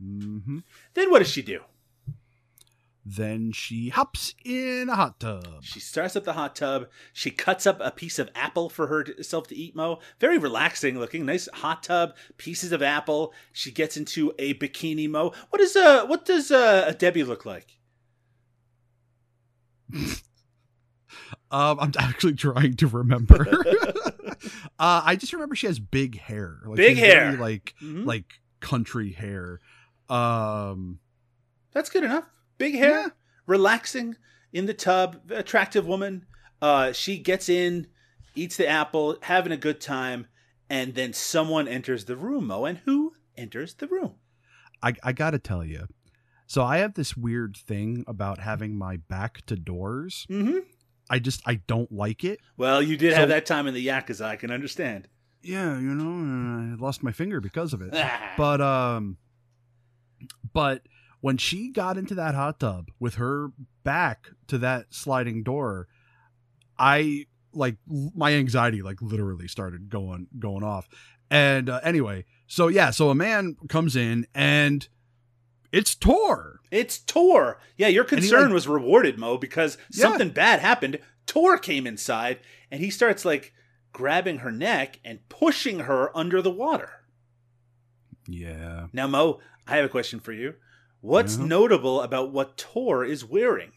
hmm 0.00 0.58
Then 0.94 1.10
what 1.10 1.20
does 1.20 1.28
she 1.30 1.42
do? 1.42 1.60
Then 3.16 3.52
she 3.52 3.88
hops 3.88 4.34
in 4.44 4.88
a 4.90 4.94
hot 4.96 5.18
tub 5.20 5.46
She 5.62 5.80
starts 5.80 6.14
up 6.16 6.24
the 6.24 6.32
hot 6.34 6.54
tub. 6.56 6.88
She 7.12 7.30
cuts 7.30 7.66
up 7.66 7.78
a 7.80 7.90
piece 7.90 8.18
of 8.18 8.28
apple 8.34 8.68
for 8.68 8.86
herself 8.88 9.46
to 9.48 9.56
eat, 9.56 9.74
Mo. 9.74 9.98
Very 10.20 10.36
relaxing 10.38 10.98
looking. 10.98 11.24
Nice 11.24 11.48
hot 11.54 11.82
tub, 11.82 12.14
pieces 12.36 12.72
of 12.72 12.82
apple. 12.82 13.32
She 13.52 13.70
gets 13.70 13.96
into 13.96 14.32
a 14.38 14.54
bikini, 14.54 15.08
Mo. 15.08 15.32
What 15.50 15.60
is 15.62 15.74
uh 15.76 16.06
what 16.06 16.24
does 16.24 16.50
uh 16.50 16.92
Debbie 16.98 17.24
look 17.24 17.44
like? 17.46 17.78
Um, 21.50 21.80
I'm 21.80 21.92
actually 21.98 22.34
trying 22.34 22.76
to 22.76 22.86
remember. 22.86 23.46
uh, 24.78 25.02
I 25.04 25.16
just 25.16 25.32
remember 25.32 25.56
she 25.56 25.66
has 25.66 25.78
big 25.78 26.18
hair, 26.20 26.58
like, 26.66 26.76
Big 26.76 26.98
hair. 26.98 27.38
like 27.38 27.74
Mhm. 27.82 28.04
like 28.04 28.40
country 28.60 29.12
hair. 29.12 29.58
Um, 30.10 30.98
That's 31.72 31.88
good 31.88 32.04
enough. 32.04 32.24
Big 32.58 32.74
hair, 32.74 33.00
Yeah. 33.00 33.08
relaxing 33.46 34.16
in 34.52 34.66
the 34.66 34.74
tub, 34.74 35.30
attractive 35.30 35.86
woman. 35.86 36.26
Uh 36.60 36.92
she 36.92 37.18
gets 37.18 37.48
in, 37.48 37.86
eats 38.34 38.56
the 38.56 38.66
apple, 38.68 39.16
having 39.22 39.52
a 39.52 39.56
good 39.56 39.80
time, 39.80 40.26
and 40.68 40.94
then 40.94 41.12
someone 41.12 41.66
enters 41.68 42.04
the 42.06 42.16
room, 42.16 42.48
Mo. 42.48 42.64
And 42.64 42.78
who 42.78 43.14
enters 43.36 43.74
the 43.74 43.86
room? 43.86 44.14
I 44.82 44.94
I 45.02 45.12
gotta 45.12 45.38
tell 45.38 45.64
you, 45.64 45.86
so 46.46 46.62
I 46.64 46.78
have 46.78 46.94
this 46.94 47.16
weird 47.16 47.56
thing 47.56 48.04
about 48.06 48.40
having 48.40 48.76
my 48.76 48.96
back 48.96 49.44
to 49.46 49.56
doors. 49.56 50.26
Mm-hmm. 50.30 50.58
I 51.10 51.18
just 51.20 51.40
I 51.46 51.56
don't 51.66 51.90
like 51.92 52.22
it. 52.24 52.38
Well, 52.56 52.82
you 52.82 52.96
did 52.96 53.12
So- 53.14 53.20
have 53.20 53.28
that 53.30 53.46
time 53.46 53.66
in 53.66 53.74
the 53.74 53.86
Yakuza, 53.86 54.24
I 54.24 54.36
can 54.36 54.50
understand. 54.50 55.08
Yeah, 55.40 55.78
you 55.78 55.94
know, 55.94 56.74
I 56.74 56.76
lost 56.76 57.02
my 57.04 57.12
finger 57.12 57.40
because 57.40 57.72
of 57.72 57.80
it. 57.80 57.94
but 58.36 58.60
um 58.60 59.16
but 60.52 60.82
when 61.20 61.36
she 61.36 61.70
got 61.70 61.96
into 61.98 62.14
that 62.14 62.34
hot 62.34 62.60
tub 62.60 62.88
with 63.00 63.14
her 63.16 63.50
back 63.84 64.28
to 64.46 64.58
that 64.58 64.86
sliding 64.90 65.42
door 65.42 65.88
i 66.78 67.26
like 67.52 67.76
my 68.14 68.32
anxiety 68.34 68.82
like 68.82 69.00
literally 69.02 69.48
started 69.48 69.88
going 69.88 70.26
going 70.38 70.62
off 70.62 70.88
and 71.30 71.68
uh, 71.68 71.80
anyway 71.82 72.24
so 72.46 72.68
yeah 72.68 72.90
so 72.90 73.10
a 73.10 73.14
man 73.14 73.56
comes 73.68 73.96
in 73.96 74.26
and 74.34 74.88
it's 75.72 75.94
tor 75.94 76.60
It's 76.70 76.98
Tor. 76.98 77.60
Yeah, 77.76 77.88
your 77.88 78.04
concern 78.04 78.44
like- 78.44 78.52
was 78.54 78.66
rewarded, 78.68 79.18
Mo, 79.18 79.36
because 79.36 79.76
Yeah. 79.92 80.02
something 80.04 80.30
bad 80.30 80.60
happened. 80.60 80.98
Tor 81.26 81.58
came 81.58 81.86
inside 81.86 82.38
and 82.70 82.80
he 82.80 82.88
starts 82.90 83.24
like 83.26 83.52
grabbing 83.92 84.38
her 84.38 84.50
neck 84.50 84.98
and 85.04 85.26
pushing 85.28 85.80
her 85.80 86.16
under 86.16 86.40
the 86.40 86.50
water. 86.50 87.04
yeah 88.26 88.86
Now, 88.92 89.06
Mo, 89.06 89.40
I 89.66 89.76
have 89.76 89.84
a 89.84 89.88
question 89.90 90.20
for 90.20 90.32
you. 90.32 90.54
What's 91.00 91.36
notable 91.36 92.00
about 92.02 92.30
what 92.32 92.56
Tor 92.56 93.04
is 93.04 93.24
wearing? 93.24 93.72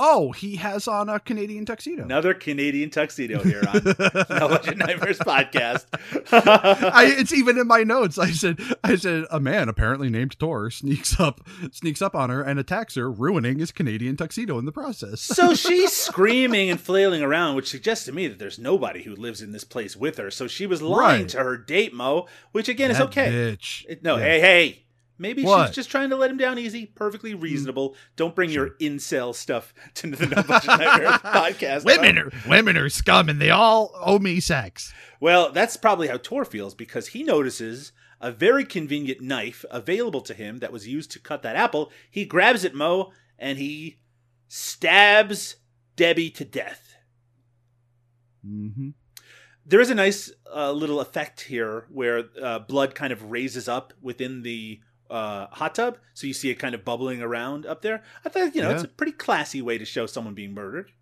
oh 0.00 0.30
he 0.30 0.54
has 0.54 0.86
on 0.86 1.08
a 1.08 1.18
canadian 1.18 1.66
tuxedo 1.66 2.04
Another 2.04 2.32
Canadian 2.32 2.88
tuxedo 2.88 3.42
here 3.42 3.60
on 3.66 3.82
No 4.30 4.46
Budget 4.48 4.78
Nightmares 4.78 5.18
podcast. 5.18 5.86
I, 6.32 7.06
it's 7.18 7.32
even 7.34 7.58
in 7.58 7.66
my 7.66 7.82
notes. 7.82 8.16
I 8.16 8.30
said, 8.30 8.60
I 8.84 8.94
said, 8.94 9.24
a 9.28 9.40
man 9.40 9.68
apparently 9.68 10.08
named 10.08 10.38
Tor 10.38 10.70
sneaks 10.70 11.18
up, 11.18 11.40
sneaks 11.72 12.00
up 12.00 12.14
on 12.14 12.30
her 12.30 12.42
and 12.42 12.60
attacks 12.60 12.94
her, 12.94 13.10
ruining 13.10 13.58
his 13.58 13.72
Canadian 13.72 14.16
tuxedo 14.16 14.56
in 14.60 14.66
the 14.66 14.72
process. 14.72 15.20
so 15.20 15.52
she's 15.56 15.92
screaming 16.06 16.70
and 16.70 16.80
flailing 16.80 17.22
around, 17.22 17.56
which 17.56 17.68
suggests 17.68 18.04
to 18.04 18.12
me 18.12 18.28
that 18.28 18.38
there's 18.38 18.56
nobody 18.60 19.02
who 19.02 19.16
lives 19.16 19.42
in 19.42 19.50
this 19.50 19.64
place 19.64 19.96
with 19.96 20.16
her. 20.18 20.30
So 20.30 20.46
she 20.46 20.64
was 20.68 20.80
lying 20.80 21.22
Right. 21.22 21.28
to 21.30 21.38
her 21.38 21.56
date, 21.56 21.92
Mo, 21.92 22.28
which 22.52 22.68
again 22.68 22.92
is 22.92 23.00
okay. 23.00 23.30
Bitch. 23.32 23.84
It- 23.88 24.04
no, 24.04 24.16
Yeah. 24.16 24.24
hey, 24.26 24.40
hey. 24.40 24.84
Maybe 25.18 25.42
What? 25.42 25.66
she's 25.68 25.74
just 25.76 25.90
trying 25.90 26.10
to 26.10 26.16
let 26.16 26.30
him 26.30 26.36
down 26.36 26.58
easy. 26.58 26.86
Perfectly 26.86 27.34
reasonable. 27.34 27.96
Don't 28.16 28.34
bring 28.36 28.50
your 28.50 28.70
incel 28.80 29.34
stuff 29.34 29.74
to 29.94 30.10
the 30.10 30.26
No 30.26 30.42
Budget 30.42 30.70
podcast. 30.70 31.84
Women 31.84 32.18
are 32.18 32.30
women 32.48 32.76
are 32.76 32.88
scum, 32.88 33.28
and 33.28 33.40
they 33.40 33.50
all 33.50 33.90
owe 34.00 34.18
me 34.20 34.38
sex. 34.40 34.92
Well, 35.20 35.50
that's 35.50 35.76
probably 35.76 36.06
how 36.08 36.18
Tor 36.18 36.44
feels 36.44 36.74
because 36.74 37.08
he 37.08 37.24
notices 37.24 37.90
a 38.20 38.30
very 38.30 38.64
convenient 38.64 39.20
knife 39.20 39.64
available 39.70 40.20
to 40.22 40.34
him 40.34 40.58
that 40.58 40.72
was 40.72 40.86
used 40.86 41.10
to 41.12 41.20
cut 41.20 41.42
that 41.42 41.56
apple. 41.56 41.90
He 42.10 42.24
grabs 42.24 42.64
it, 42.64 42.74
Mo, 42.74 43.12
and 43.38 43.58
he 43.58 43.98
stabs 44.48 45.56
Debbie 45.96 46.30
to 46.30 46.44
death. 46.44 46.94
Mm-hmm. 48.46 48.90
There 49.66 49.80
is 49.80 49.90
a 49.90 49.94
nice 49.94 50.32
uh, 50.54 50.72
little 50.72 51.00
effect 51.00 51.42
here 51.42 51.86
where 51.90 52.24
uh, 52.42 52.60
blood 52.60 52.94
kind 52.94 53.12
of 53.12 53.30
raises 53.30 53.68
up 53.68 53.92
within 54.00 54.42
the 54.42 54.80
uh, 55.10 55.46
hot 55.50 55.74
tub, 55.74 55.98
so 56.14 56.26
you 56.26 56.34
see 56.34 56.50
it 56.50 56.56
kind 56.56 56.74
of 56.74 56.84
bubbling 56.84 57.22
around 57.22 57.66
up 57.66 57.82
there. 57.82 58.02
I 58.24 58.28
thought, 58.28 58.54
you 58.54 58.62
know, 58.62 58.70
it's 58.70 58.84
a 58.84 58.88
pretty 58.88 59.12
classy 59.12 59.62
way 59.62 59.78
to 59.78 59.84
show 59.84 60.06
someone 60.06 60.34
being 60.34 60.54
murdered. 60.54 60.92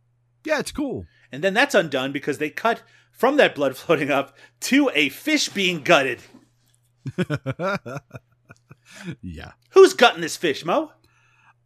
Yeah, 0.44 0.60
it's 0.60 0.72
cool. 0.72 1.06
And 1.32 1.42
then 1.42 1.54
that's 1.54 1.74
undone 1.74 2.12
because 2.12 2.38
they 2.38 2.50
cut 2.50 2.82
from 3.10 3.36
that 3.36 3.54
blood 3.54 3.76
floating 3.76 4.10
up 4.10 4.36
to 4.60 4.90
a 4.94 5.08
fish 5.08 5.48
being 5.48 5.82
gutted. 5.82 6.20
yeah. 9.22 9.52
Who's 9.70 9.94
gutting 9.94 10.20
this 10.20 10.36
fish, 10.36 10.64
Mo? 10.64 10.92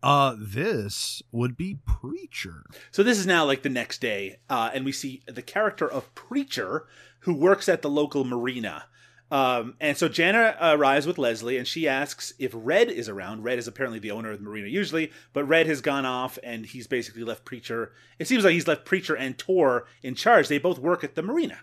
Uh, 0.02 0.34
this 0.38 1.22
would 1.30 1.56
be 1.56 1.78
Preacher. 1.84 2.64
So 2.90 3.02
this 3.02 3.18
is 3.18 3.26
now 3.26 3.44
like 3.44 3.62
the 3.62 3.68
next 3.68 4.00
day, 4.00 4.38
uh, 4.48 4.70
and 4.72 4.84
we 4.84 4.92
see 4.92 5.22
the 5.26 5.42
character 5.42 5.86
of 5.90 6.14
Preacher, 6.14 6.86
who 7.20 7.34
works 7.34 7.68
at 7.68 7.82
the 7.82 7.90
local 7.90 8.24
marina. 8.24 8.86
Um, 9.30 9.74
and 9.80 9.96
so 9.96 10.08
Jana 10.08 10.56
arrives 10.60 11.06
with 11.06 11.18
Leslie, 11.18 11.56
and 11.56 11.66
she 11.66 11.86
asks 11.86 12.32
if 12.38 12.50
Red 12.54 12.90
is 12.90 13.08
around. 13.08 13.44
Red 13.44 13.58
is 13.58 13.68
apparently 13.68 14.00
the 14.00 14.10
owner 14.10 14.32
of 14.32 14.38
the 14.38 14.44
marina 14.44 14.66
usually, 14.66 15.12
but 15.32 15.44
Red 15.44 15.66
has 15.68 15.80
gone 15.80 16.04
off, 16.04 16.38
and 16.42 16.66
he's 16.66 16.88
basically 16.88 17.22
left 17.22 17.44
Preacher. 17.44 17.92
It 18.18 18.26
seems 18.26 18.44
like 18.44 18.54
he's 18.54 18.66
left 18.66 18.84
Preacher 18.84 19.14
and 19.14 19.38
Tor 19.38 19.86
in 20.02 20.14
charge. 20.14 20.48
They 20.48 20.58
both 20.58 20.78
work 20.78 21.04
at 21.04 21.14
the 21.14 21.22
marina. 21.22 21.60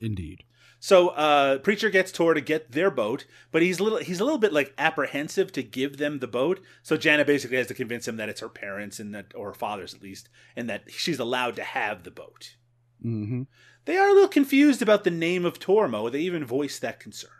Indeed. 0.00 0.44
So 0.80 1.08
uh, 1.10 1.58
Preacher 1.60 1.88
gets 1.88 2.12
Tor 2.12 2.34
to 2.34 2.42
get 2.42 2.72
their 2.72 2.90
boat, 2.90 3.24
but 3.50 3.62
he's 3.62 3.80
a 3.80 3.82
little 3.82 4.00
he's 4.00 4.20
a 4.20 4.24
little 4.24 4.38
bit 4.38 4.52
like 4.52 4.74
apprehensive 4.76 5.50
to 5.52 5.62
give 5.62 5.96
them 5.96 6.18
the 6.18 6.26
boat. 6.26 6.60
So 6.82 6.98
Jana 6.98 7.24
basically 7.24 7.56
has 7.56 7.68
to 7.68 7.74
convince 7.74 8.06
him 8.06 8.18
that 8.18 8.28
it's 8.28 8.42
her 8.42 8.50
parents 8.50 9.00
and 9.00 9.14
that 9.14 9.32
or 9.34 9.48
her 9.48 9.54
father's 9.54 9.94
at 9.94 10.02
least, 10.02 10.28
and 10.54 10.68
that 10.68 10.82
she's 10.88 11.18
allowed 11.18 11.56
to 11.56 11.64
have 11.64 12.02
the 12.02 12.10
boat. 12.10 12.56
Mm-hmm. 13.02 13.42
They 13.86 13.98
are 13.98 14.08
a 14.08 14.12
little 14.12 14.28
confused 14.28 14.80
about 14.80 15.04
the 15.04 15.10
name 15.10 15.44
of 15.44 15.58
Tormo. 15.58 16.10
They 16.10 16.20
even 16.20 16.44
voice 16.44 16.78
that 16.78 17.00
concern. 17.00 17.30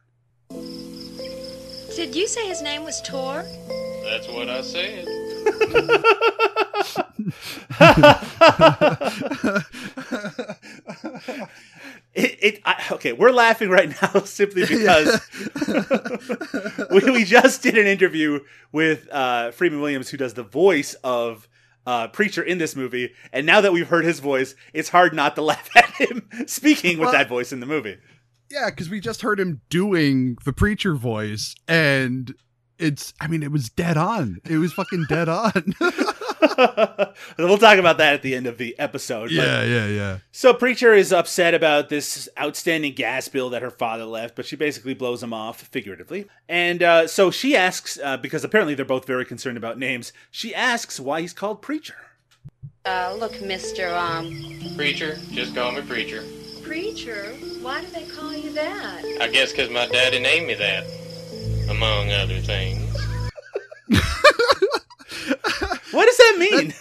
Did 1.97 2.15
you 2.15 2.29
say 2.29 2.47
his 2.47 2.61
name 2.61 2.85
was 2.85 3.01
Tor? 3.03 3.45
That's 4.05 4.29
what 4.29 4.51
I 4.51 4.61
said. 4.61 5.07
It, 12.15 12.39
it 12.41 12.61
I, 12.65 12.85
okay. 12.93 13.13
We're 13.13 13.33
laughing 13.33 13.71
right 13.71 13.93
now 14.01 14.21
simply 14.25 14.63
because 14.67 15.21
we, 16.91 17.11
we 17.11 17.25
just 17.25 17.63
did 17.63 17.77
an 17.77 17.87
interview 17.87 18.41
with 18.71 19.09
uh, 19.11 19.51
Freeman 19.51 19.81
Williams, 19.81 20.11
who 20.11 20.17
does 20.17 20.35
the 20.35 20.45
voice 20.45 20.95
of 21.03 21.49
uh, 21.87 22.09
Preacher 22.09 22.43
in 22.43 22.59
this 22.59 22.75
movie, 22.77 23.13
and 23.33 23.45
now 23.47 23.61
that 23.61 23.73
we've 23.73 23.89
heard 23.89 24.05
his 24.05 24.21
voice, 24.21 24.55
it's 24.73 24.89
hard 24.89 25.15
not 25.15 25.35
to 25.37 25.43
laugh 25.51 25.69
at 25.77 25.91
him 25.95 26.29
speaking 26.47 26.99
with 26.99 27.07
Well- 27.07 27.13
that 27.13 27.29
voice 27.29 27.53
in 27.53 27.61
the 27.61 27.67
movie. 27.67 27.99
Yeah, 28.51 28.71
because 28.71 28.89
we 28.91 29.01
just 29.01 29.23
heard 29.23 29.41
him 29.41 29.63
doing 29.71 30.37
the 30.45 30.53
preacher 30.53 30.95
voice, 30.95 31.55
and 31.67 32.35
it's, 32.79 33.13
I 33.21 33.27
mean, 33.27 33.43
it 33.43 33.51
was 33.51 33.69
dead 33.71 33.97
on. 33.97 34.39
It 34.49 34.59
was 34.59 34.73
fucking 34.73 35.07
dead 35.09 35.29
on. 35.29 35.75
we'll 37.39 37.59
talk 37.59 37.79
about 37.79 37.99
that 37.99 38.15
at 38.15 38.23
the 38.23 38.35
end 38.35 38.47
of 38.47 38.59
the 38.59 38.79
episode. 38.79 39.25
but- 39.25 39.33
yeah, 39.33 39.63
yeah, 39.63 39.87
yeah. 39.87 40.19
So 40.33 40.53
Preacher 40.55 40.93
is 40.93 41.13
upset 41.13 41.55
about 41.55 41.89
this 41.89 42.29
outstanding 42.39 42.95
gas 42.95 43.29
bill 43.29 43.51
that 43.51 43.63
her 43.63 43.71
father 43.71 44.05
left, 44.05 44.35
but 44.37 44.47
she 44.47 44.57
basically 44.57 44.95
blows 44.95 45.23
him 45.23 45.33
off 45.33 45.61
figuratively. 45.63 46.27
And 46.49 46.83
uh, 46.83 47.07
so 47.07 47.31
she 47.31 47.57
asks, 47.57 47.99
uh, 48.03 48.17
because 48.17 48.45
apparently 48.45 48.75
they're 48.75 48.85
both 48.85 49.07
very 49.07 49.25
concerned 49.25 49.57
about 49.57 49.79
names. 49.79 50.13
She 50.31 50.55
asks 50.55 50.99
why 51.01 51.21
he's 51.21 51.33
called 51.33 51.63
Preacher. 51.63 51.97
Uh, 52.85 53.17
look, 53.19 53.33
Mr. 53.35 53.91
Um, 53.97 54.77
Preacher, 54.77 55.17
just 55.31 55.55
call 55.55 55.73
me 55.73 55.81
Preacher. 55.83 56.23
Preacher? 56.63 57.25
Why 57.63 57.81
do 57.81 57.87
they 57.89 58.05
call 58.05 58.35
you 58.35 58.53
that? 58.53 59.03
I 59.21 59.29
guess 59.29 59.53
because 59.53 59.71
my 59.71 59.87
daddy 59.87 60.19
named 60.21 60.47
me 60.49 60.55
that, 60.55 60.85
among 61.71 62.11
other 62.13 62.41
things. 62.41 62.81
What 65.95 66.07
does 66.07 66.17
that 66.17 66.37
mean? 66.39 66.75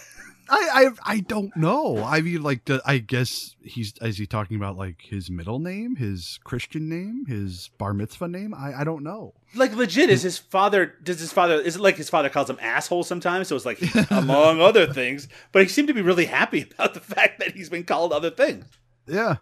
I, 0.46 0.90
I 1.06 1.14
I 1.14 1.20
don't 1.20 1.56
know. 1.56 2.02
I 2.04 2.20
mean, 2.20 2.42
like, 2.42 2.66
do- 2.66 2.80
I 2.84 2.98
guess 2.98 3.56
he's 3.62 3.94
is 4.02 4.18
he 4.18 4.26
talking 4.26 4.58
about 4.58 4.76
like 4.76 5.00
his 5.00 5.30
middle 5.30 5.58
name, 5.58 5.96
his 5.96 6.38
Christian 6.44 6.86
name, 6.88 7.24
his 7.26 7.70
bar 7.78 7.94
mitzvah 7.94 8.28
name? 8.28 8.52
I 8.52 8.80
I 8.80 8.84
don't 8.84 9.02
know. 9.02 9.32
like 9.54 9.74
legit, 9.74 10.10
is 10.10 10.20
his 10.22 10.36
father? 10.36 10.92
Does 11.02 11.18
his 11.20 11.32
father? 11.32 11.54
Is 11.54 11.76
it 11.76 11.80
like 11.82 11.96
his 11.96 12.10
father 12.10 12.28
calls 12.28 12.50
him 12.50 12.58
asshole 12.60 13.04
sometimes? 13.04 13.48
So 13.48 13.56
it's 13.56 13.64
like 13.64 13.80
among 14.10 14.60
other 14.60 14.86
things. 14.92 15.28
But 15.50 15.62
he 15.62 15.68
seemed 15.68 15.88
to 15.88 15.94
be 15.94 16.02
really 16.02 16.26
happy 16.26 16.66
about 16.74 16.92
the 16.92 17.00
fact 17.00 17.38
that 17.38 17.52
he's 17.52 17.70
been 17.70 17.84
called 17.84 18.12
other 18.12 18.30
things. 18.30 18.66
Yeah. 19.06 19.36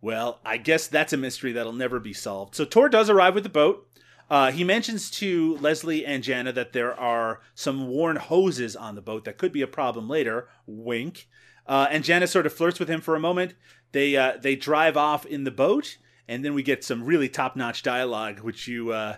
Well, 0.00 0.40
I 0.44 0.56
guess 0.56 0.88
that's 0.88 1.12
a 1.12 1.16
mystery 1.18 1.52
that'll 1.52 1.72
never 1.74 2.00
be 2.00 2.12
solved. 2.14 2.54
So 2.54 2.64
Tor 2.64 2.88
does 2.88 3.10
arrive 3.10 3.34
with 3.34 3.44
the 3.44 3.50
boat. 3.50 3.86
Uh, 4.32 4.50
he 4.50 4.64
mentions 4.64 5.10
to 5.10 5.58
Leslie 5.58 6.06
and 6.06 6.22
Jana 6.22 6.54
that 6.54 6.72
there 6.72 6.98
are 6.98 7.42
some 7.54 7.86
worn 7.88 8.16
hoses 8.16 8.74
on 8.74 8.94
the 8.94 9.02
boat 9.02 9.26
that 9.26 9.36
could 9.36 9.52
be 9.52 9.60
a 9.60 9.66
problem 9.66 10.08
later. 10.08 10.48
Wink. 10.66 11.28
Uh, 11.66 11.86
and 11.90 12.02
Jana 12.02 12.26
sort 12.26 12.46
of 12.46 12.54
flirts 12.54 12.78
with 12.80 12.88
him 12.88 13.02
for 13.02 13.14
a 13.14 13.20
moment. 13.20 13.52
They 13.92 14.16
uh, 14.16 14.38
they 14.40 14.56
drive 14.56 14.96
off 14.96 15.26
in 15.26 15.44
the 15.44 15.50
boat, 15.50 15.98
and 16.26 16.42
then 16.42 16.54
we 16.54 16.62
get 16.62 16.82
some 16.82 17.04
really 17.04 17.28
top 17.28 17.56
notch 17.56 17.82
dialogue, 17.82 18.40
which 18.40 18.66
you 18.66 18.90
uh, 18.90 19.16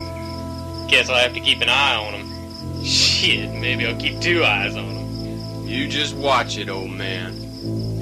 Guess 0.89 1.09
I'll 1.09 1.23
have 1.23 1.35
to 1.35 1.41
keep 1.41 1.61
an 1.61 1.69
eye 1.69 1.95
on 1.95 2.15
him. 2.15 2.85
Shit, 2.85 3.53
maybe 3.53 3.87
I'll 3.87 4.01
keep 4.01 4.21
two 4.21 4.43
eyes 4.43 4.75
on 4.75 4.85
him. 4.85 5.69
You 5.69 5.87
just 5.87 6.17
watch 6.17 6.59
it, 6.59 6.69
old 6.69 6.91
man. 6.91 7.35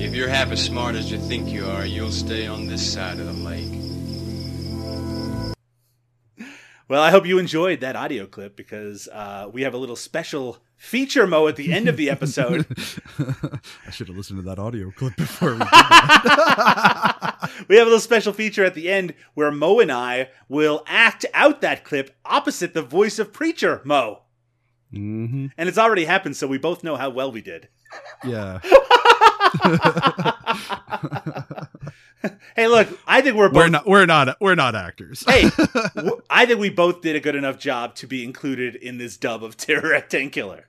If 0.00 0.14
you're 0.14 0.30
half 0.30 0.50
as 0.50 0.64
smart 0.64 0.94
as 0.94 1.12
you 1.12 1.18
think 1.18 1.50
you 1.50 1.66
are, 1.66 1.84
you'll 1.84 2.10
stay 2.10 2.46
on 2.46 2.68
this 2.68 2.90
side 2.90 3.20
of 3.20 3.26
the 3.26 3.34
lake. 3.34 3.91
Well, 6.88 7.02
I 7.02 7.10
hope 7.10 7.26
you 7.26 7.38
enjoyed 7.38 7.80
that 7.80 7.96
audio 7.96 8.26
clip 8.26 8.56
because 8.56 9.08
uh, 9.08 9.48
we 9.52 9.62
have 9.62 9.74
a 9.74 9.78
little 9.78 9.96
special 9.96 10.58
feature 10.76 11.26
mo 11.26 11.46
at 11.46 11.56
the 11.56 11.72
end 11.72 11.88
of 11.88 11.96
the 11.96 12.10
episode. 12.10 12.66
I 13.86 13.90
should 13.90 14.08
have 14.08 14.16
listened 14.16 14.40
to 14.40 14.48
that 14.48 14.58
audio 14.58 14.90
clip 14.90 15.16
before 15.16 15.52
we 15.52 15.58
did 15.58 15.68
that. 15.70 17.50
we 17.68 17.76
have 17.76 17.86
a 17.86 17.90
little 17.90 18.00
special 18.00 18.32
feature 18.32 18.64
at 18.64 18.74
the 18.74 18.90
end 18.90 19.14
where 19.34 19.50
Mo 19.50 19.80
and 19.80 19.92
I 19.92 20.28
will 20.48 20.84
act 20.86 21.24
out 21.32 21.60
that 21.60 21.84
clip 21.84 22.14
opposite 22.24 22.74
the 22.74 22.82
voice 22.82 23.18
of 23.18 23.32
Preacher 23.32 23.80
Mo. 23.84 24.22
hmm 24.90 25.46
And 25.56 25.68
it's 25.68 25.78
already 25.78 26.04
happened, 26.04 26.36
so 26.36 26.46
we 26.46 26.58
both 26.58 26.84
know 26.84 26.96
how 26.96 27.10
well 27.10 27.30
we 27.30 27.42
did. 27.42 27.68
Yeah. 28.24 28.60
Hey, 32.56 32.68
look, 32.68 32.88
I 33.06 33.20
think 33.22 33.36
we're 33.36 33.48
both. 33.48 33.56
We're 33.56 33.68
not 33.68 33.86
we're 33.86 34.06
not 34.06 34.36
we're 34.40 34.54
not 34.54 34.74
actors. 34.74 35.24
Hey, 35.26 35.48
w- 35.94 36.20
I 36.28 36.46
think 36.46 36.60
we 36.60 36.70
both 36.70 37.00
did 37.00 37.16
a 37.16 37.20
good 37.20 37.34
enough 37.34 37.58
job 37.58 37.94
to 37.96 38.06
be 38.06 38.22
included 38.24 38.74
in 38.76 38.98
this 38.98 39.16
dub 39.16 39.42
of 39.42 39.56
Terror 39.56 39.90
Rectangular. 39.90 40.68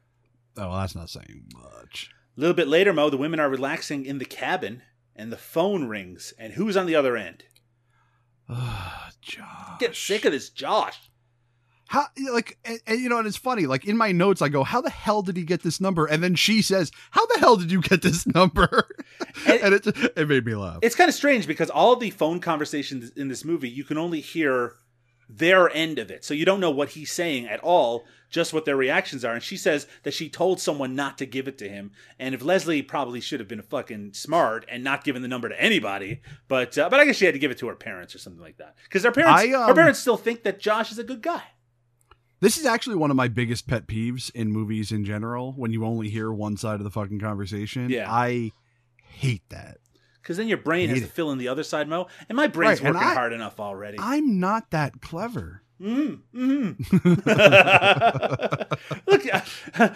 Oh, 0.57 0.69
well, 0.69 0.79
that's 0.79 0.95
not 0.95 1.09
saying 1.09 1.45
much. 1.53 2.09
A 2.37 2.39
little 2.39 2.55
bit 2.55 2.67
later, 2.67 2.93
Mo, 2.93 3.09
the 3.09 3.17
women 3.17 3.39
are 3.39 3.49
relaxing 3.49 4.05
in 4.05 4.17
the 4.17 4.25
cabin, 4.25 4.81
and 5.15 5.31
the 5.31 5.37
phone 5.37 5.85
rings. 5.87 6.33
And 6.39 6.53
who's 6.53 6.77
on 6.77 6.85
the 6.85 6.95
other 6.95 7.17
end? 7.17 7.43
Ah, 8.49 9.11
Josh. 9.21 9.79
Get 9.79 9.95
sick 9.95 10.25
of 10.25 10.31
this, 10.31 10.49
Josh. 10.49 10.99
How 11.88 12.05
like 12.31 12.57
and, 12.65 12.79
and, 12.88 12.99
you 12.99 13.09
know, 13.09 13.17
and 13.19 13.27
it's 13.27 13.38
funny. 13.38 13.65
Like 13.65 13.86
in 13.86 13.97
my 13.97 14.11
notes, 14.11 14.41
I 14.41 14.49
go, 14.49 14.63
"How 14.63 14.81
the 14.81 14.89
hell 14.89 15.21
did 15.21 15.38
he 15.38 15.43
get 15.43 15.61
this 15.63 15.79
number?" 15.81 16.05
And 16.05 16.23
then 16.23 16.36
she 16.36 16.61
says, 16.61 16.91
"How 17.11 17.25
the 17.27 17.39
hell 17.39 17.57
did 17.57 17.71
you 17.71 17.81
get 17.81 18.01
this 18.01 18.25
number?" 18.27 18.88
And- 19.47 19.61
And, 19.63 19.73
it 19.73 19.88
it 20.17 20.27
made 20.27 20.45
me 20.45 20.55
laugh. 20.55 20.79
It's 20.81 20.95
kind 20.95 21.07
of 21.09 21.15
strange 21.15 21.47
because 21.47 21.69
all 21.69 21.95
the 21.95 22.09
phone 22.09 22.39
conversations 22.39 23.11
in 23.11 23.27
this 23.27 23.45
movie, 23.45 23.69
you 23.69 23.84
can 23.84 23.97
only 23.97 24.21
hear 24.21 24.75
their 25.29 25.69
end 25.69 25.99
of 25.99 26.11
it. 26.11 26.23
So 26.25 26.34
you 26.34 26.45
don't 26.45 26.59
know 26.59 26.69
what 26.71 26.89
he's 26.89 27.11
saying 27.11 27.47
at 27.47 27.59
all, 27.61 28.03
just 28.29 28.53
what 28.53 28.65
their 28.65 28.75
reactions 28.75 29.23
are. 29.25 29.34
And 29.34 29.41
she 29.41 29.57
says 29.57 29.88
that 30.03 30.13
she 30.13 30.29
told 30.29 30.59
someone 30.59 30.95
not 30.95 31.17
to 31.19 31.25
give 31.25 31.47
it 31.47 31.57
to 31.59 31.69
him. 31.69 31.91
And 32.19 32.36
if 32.36 32.43
Leslie 32.43 32.81
probably 32.81 33.21
should 33.21 33.39
have 33.39 33.47
been 33.49 33.61
fucking 33.61 34.13
smart 34.13 34.65
and 34.69 34.84
not 34.84 35.03
given 35.03 35.21
the 35.21 35.27
number 35.27 35.49
to 35.49 35.59
anybody, 35.61 36.21
but 36.47 36.77
uh, 36.77 36.89
but 36.89 36.99
I 36.99 37.05
guess 37.05 37.15
she 37.15 37.25
had 37.25 37.34
to 37.34 37.39
give 37.39 37.51
it 37.51 37.57
to 37.59 37.67
her 37.67 37.75
parents 37.75 38.13
or 38.13 38.19
something 38.19 38.41
like 38.41 38.57
that. 38.57 38.75
Because 38.84 39.03
her 39.03 39.11
parents, 39.11 39.41
I, 39.43 39.51
um, 39.53 39.67
her 39.69 39.73
parents 39.73 39.99
still 39.99 40.17
think 40.17 40.43
that 40.43 40.59
Josh 40.59 40.91
is 40.91 40.99
a 40.99 41.03
good 41.03 41.21
guy. 41.21 41.43
This 42.43 42.57
is 42.57 42.65
actually 42.65 42.97
one 42.97 43.09
of 43.09 43.15
my 43.15 43.29
biggest 43.29 43.67
pet 43.67 43.87
peeves 43.87 44.29
in 44.35 44.51
movies 44.51 44.91
in 44.91 45.05
general. 45.05 45.53
When 45.53 45.71
you 45.71 45.85
only 45.85 46.09
hear 46.09 46.29
one 46.31 46.57
side 46.57 46.75
of 46.75 46.83
the 46.83 46.89
fucking 46.91 47.19
conversation, 47.21 47.89
Yeah. 47.89 48.11
I 48.11 48.51
hate 49.01 49.43
that. 49.49 49.77
Because 50.21 50.35
then 50.37 50.47
your 50.49 50.57
brain 50.57 50.89
has 50.89 50.99
to 50.99 51.05
it. 51.05 51.11
fill 51.11 51.31
in 51.31 51.37
the 51.37 51.47
other 51.47 51.63
side, 51.63 51.87
Mo. 51.87 52.07
And 52.27 52.35
my 52.35 52.47
brain's 52.47 52.81
Right, 52.81 52.93
working 52.93 53.07
I- 53.09 53.13
hard 53.13 53.31
enough 53.33 53.59
already. 53.61 53.97
I'm 53.99 54.39
not 54.41 54.71
that 54.71 55.01
clever. 55.01 55.61
Mm, 55.81 56.19
mm. 56.33 56.77
Look, 59.07 59.23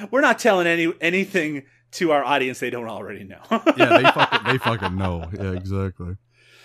we're 0.11 0.21
not 0.21 0.39
telling 0.39 0.67
any 0.67 0.91
anything 1.01 1.63
to 1.91 2.11
our 2.11 2.23
audience 2.23 2.59
they 2.59 2.69
don't 2.69 2.87
already 2.89 3.23
know. 3.23 3.39
Yeah, 3.51 3.97
they 3.97 4.03
fucking 4.03 4.39
they 4.51 4.57
fucking 4.57 4.95
know. 4.97 5.29
Yeah, 5.33 5.51
exactly. 5.51 6.15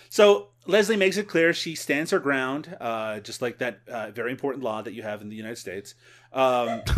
so 0.09 0.49
Leslie 0.67 0.97
makes 0.97 1.17
it 1.17 1.27
clear 1.27 1.53
she 1.53 1.75
stands 1.75 2.13
her 2.13 2.21
ground, 2.21 2.77
uh, 2.81 3.19
just 3.21 3.43
like 3.43 3.59
that 3.59 3.81
uh, 3.89 4.11
very 4.11 4.31
important 4.31 4.63
law 4.63 4.81
that 4.83 4.93
you 4.95 5.03
have 5.03 5.21
in 5.21 5.29
the 5.29 5.35
United 5.37 5.59
States. 5.59 5.95
Um, 6.33 6.83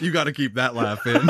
you 0.00 0.12
got 0.12 0.24
to 0.24 0.32
keep 0.34 0.54
that 0.54 0.74
laugh 0.74 1.06
in. 1.06 1.20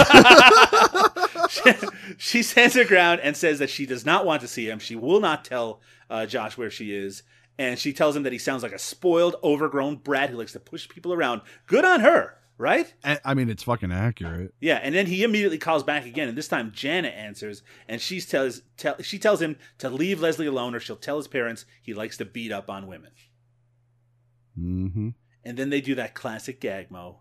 she 2.19 2.43
stands 2.43 2.75
her 2.75 2.85
ground 2.85 3.21
and 3.23 3.37
says 3.37 3.61
that 3.61 3.71
she 3.71 3.87
does 3.87 4.05
not 4.05 4.27
want 4.27 4.41
to 4.43 4.49
see 4.49 4.69
him. 4.69 4.79
She 4.79 4.97
will 4.97 5.21
not 5.21 5.45
tell 5.45 5.81
uh, 6.11 6.27
Josh 6.27 6.59
where 6.59 6.71
she 6.71 6.95
is. 6.95 7.23
And 7.59 7.79
she 7.79 7.93
tells 7.93 8.15
him 8.15 8.25
that 8.25 8.33
he 8.35 8.39
sounds 8.39 8.63
like 8.63 8.73
a 8.73 8.79
spoiled, 8.79 9.37
overgrown 9.43 9.97
brat 9.97 10.29
who 10.31 10.37
likes 10.37 10.53
to 10.53 10.61
push 10.61 10.89
people 10.89 11.13
around. 11.15 11.41
Good 11.67 11.87
on 11.87 12.01
her, 12.01 12.37
right? 12.59 12.93
I 13.25 13.35
mean, 13.35 13.51
it's 13.51 13.63
fucking 13.63 13.93
accurate. 13.93 14.55
Yeah, 14.61 14.81
and 14.83 14.95
then 14.95 15.07
he 15.07 15.23
immediately 15.23 15.59
calls 15.59 15.83
back 15.83 16.07
again, 16.07 16.29
and 16.29 16.37
this 16.37 16.49
time 16.49 16.73
Janet 16.73 17.15
answers, 17.15 17.63
and 17.89 18.01
she 18.01 18.21
tells 18.21 18.63
tell, 18.77 19.01
she 19.03 19.19
tells 19.19 19.43
him 19.43 19.57
to 19.79 19.91
leave 19.91 20.21
Leslie 20.21 20.47
alone, 20.47 20.75
or 20.75 20.81
she'll 20.81 20.97
tell 20.97 21.17
his 21.19 21.29
parents 21.29 21.65
he 21.83 21.95
likes 21.95 22.17
to 22.17 22.25
beat 22.25 22.53
up 22.53 22.71
on 22.71 22.87
women. 22.87 23.13
Mm-hmm. 24.59 25.11
and 25.45 25.59
then 25.59 25.69
they 25.69 25.83
do 25.83 25.95
that 25.97 26.15
classic 26.15 26.61
gag 26.63 26.91
mo, 26.91 27.21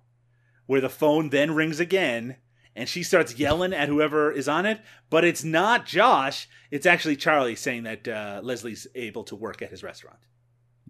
where 0.67 0.79
the 0.79 0.87
phone 0.87 1.29
then 1.29 1.53
rings 1.53 1.81
again, 1.81 2.37
and 2.75 2.87
she 2.87 3.03
starts 3.03 3.37
yelling 3.37 3.73
at 3.73 3.89
whoever 3.89 4.31
is 4.31 4.47
on 4.47 4.65
it, 4.65 4.79
but 5.09 5.25
it's 5.25 5.43
not 5.43 5.85
Josh. 5.85 6.47
It's 6.71 6.85
actually 6.85 7.17
Charlie 7.17 7.55
saying 7.55 7.83
that 7.83 8.07
uh, 8.07 8.39
Leslie's 8.41 8.87
able 8.95 9.25
to 9.25 9.35
work 9.35 9.61
at 9.61 9.69
his 9.69 9.83
restaurant. 9.83 10.19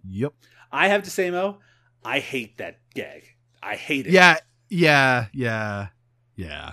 Yep. 0.08 0.34
I 0.70 0.86
have 0.88 1.02
to 1.02 1.10
say, 1.10 1.30
Mo, 1.30 1.58
I 2.04 2.20
hate 2.20 2.58
that 2.58 2.78
gag. 2.94 3.35
I 3.66 3.74
hate 3.76 4.06
it. 4.06 4.12
Yeah. 4.12 4.36
Yeah. 4.68 5.26
Yeah. 5.32 5.88
Yeah. 6.36 6.72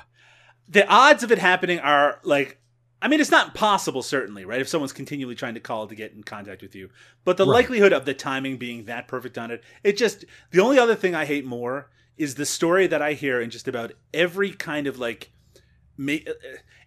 the 0.70 0.88
odds 0.88 1.24
of 1.24 1.32
it 1.32 1.38
happening 1.40 1.80
are 1.80 2.20
like 2.24 2.60
I 3.02 3.10
mean, 3.10 3.20
it's 3.20 3.30
not 3.32 3.54
possible, 3.54 4.02
certainly, 4.02 4.46
right? 4.46 4.62
If 4.62 4.70
someone's 4.70 4.94
continually 4.94 5.36
trying 5.36 5.56
to 5.56 5.60
call 5.60 5.88
to 5.88 5.96
get 5.96 6.14
in 6.14 6.24
contact 6.24 6.62
with 6.62 6.74
you, 6.74 6.90
but 7.26 7.36
the 7.36 7.46
Right. 7.46 7.56
likelihood 7.56 7.92
of 7.92 8.06
the 8.06 8.14
timing 8.14 8.56
being 8.56 8.86
that 8.86 9.10
perfect 9.10 9.38
on 9.38 9.52
it, 9.52 9.62
it 9.84 9.98
just 9.98 10.24
the 10.52 10.62
only 10.62 10.80
other 10.80 10.96
thing 10.96 11.14
I 11.14 11.26
hate 11.26 11.44
more 11.44 11.90
is 12.18 12.36
the 12.36 12.46
story 12.46 12.88
that 12.88 13.02
I 13.02 13.12
hear 13.12 13.42
in 13.42 13.50
just 13.50 13.68
about 13.68 13.92
every 14.14 14.52
kind 14.52 14.88
of 14.88 15.00
like 15.00 15.32
Uh, 16.00 16.14
uh, 16.14 16.34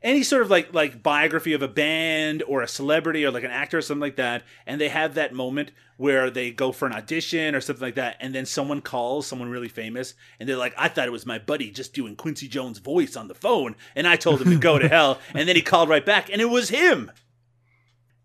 any 0.03 0.23
sort 0.23 0.43
of 0.43 0.51
like 0.51 0.75
like 0.75 1.03
biography 1.03 1.53
of 1.53 1.63
a 1.63 1.69
band 1.69 2.43
or 2.49 2.63
a 2.63 2.69
celebrity 2.69 3.25
or 3.25 3.31
like 3.31 3.45
an 3.45 3.51
actor 3.51 3.79
or 3.79 3.83
something 3.83 4.01
like 4.01 4.17
that 4.17 4.43
and 4.67 4.81
they 4.81 4.89
have 4.89 5.15
that 5.15 5.33
moment 5.33 5.71
where 5.97 6.29
they 6.29 6.51
go 6.51 6.73
for 6.73 6.87
an 6.87 6.93
audition 6.93 7.55
or 7.55 7.61
something 7.61 7.85
like 7.85 7.95
that 7.95 8.17
and 8.21 8.35
then 8.35 8.45
someone 8.45 8.81
calls 8.81 9.27
someone 9.27 9.49
really 9.49 9.69
famous 9.69 10.15
and 10.41 10.49
they're 10.49 10.57
like 10.57 10.75
i 10.77 10.89
thought 10.89 11.07
it 11.07 11.13
was 11.13 11.25
my 11.25 11.39
buddy 11.39 11.71
just 11.71 11.95
doing 11.95 12.17
quincy 12.17 12.49
jones 12.49 12.79
voice 12.79 13.17
on 13.17 13.29
the 13.29 13.35
phone 13.35 13.77
and 13.95 14.09
i 14.09 14.17
told 14.17 14.43
him 14.43 14.51
to 14.51 14.59
go 14.59 14.77
to 14.79 14.89
hell 14.89 15.21
and 15.35 15.49
then 15.49 15.55
he 15.55 15.63
called 15.63 15.89
right 15.89 16.05
back 16.05 16.29
and 16.31 16.41
it 16.41 16.47
was 16.47 16.69
him 16.69 17.11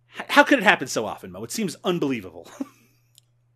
how 0.08 0.44
could 0.44 0.60
it 0.60 0.64
happen 0.64 0.88
so 0.88 1.06
often 1.06 1.32
mo 1.32 1.44
it 1.44 1.52
seems 1.52 1.76
unbelievable 1.84 2.50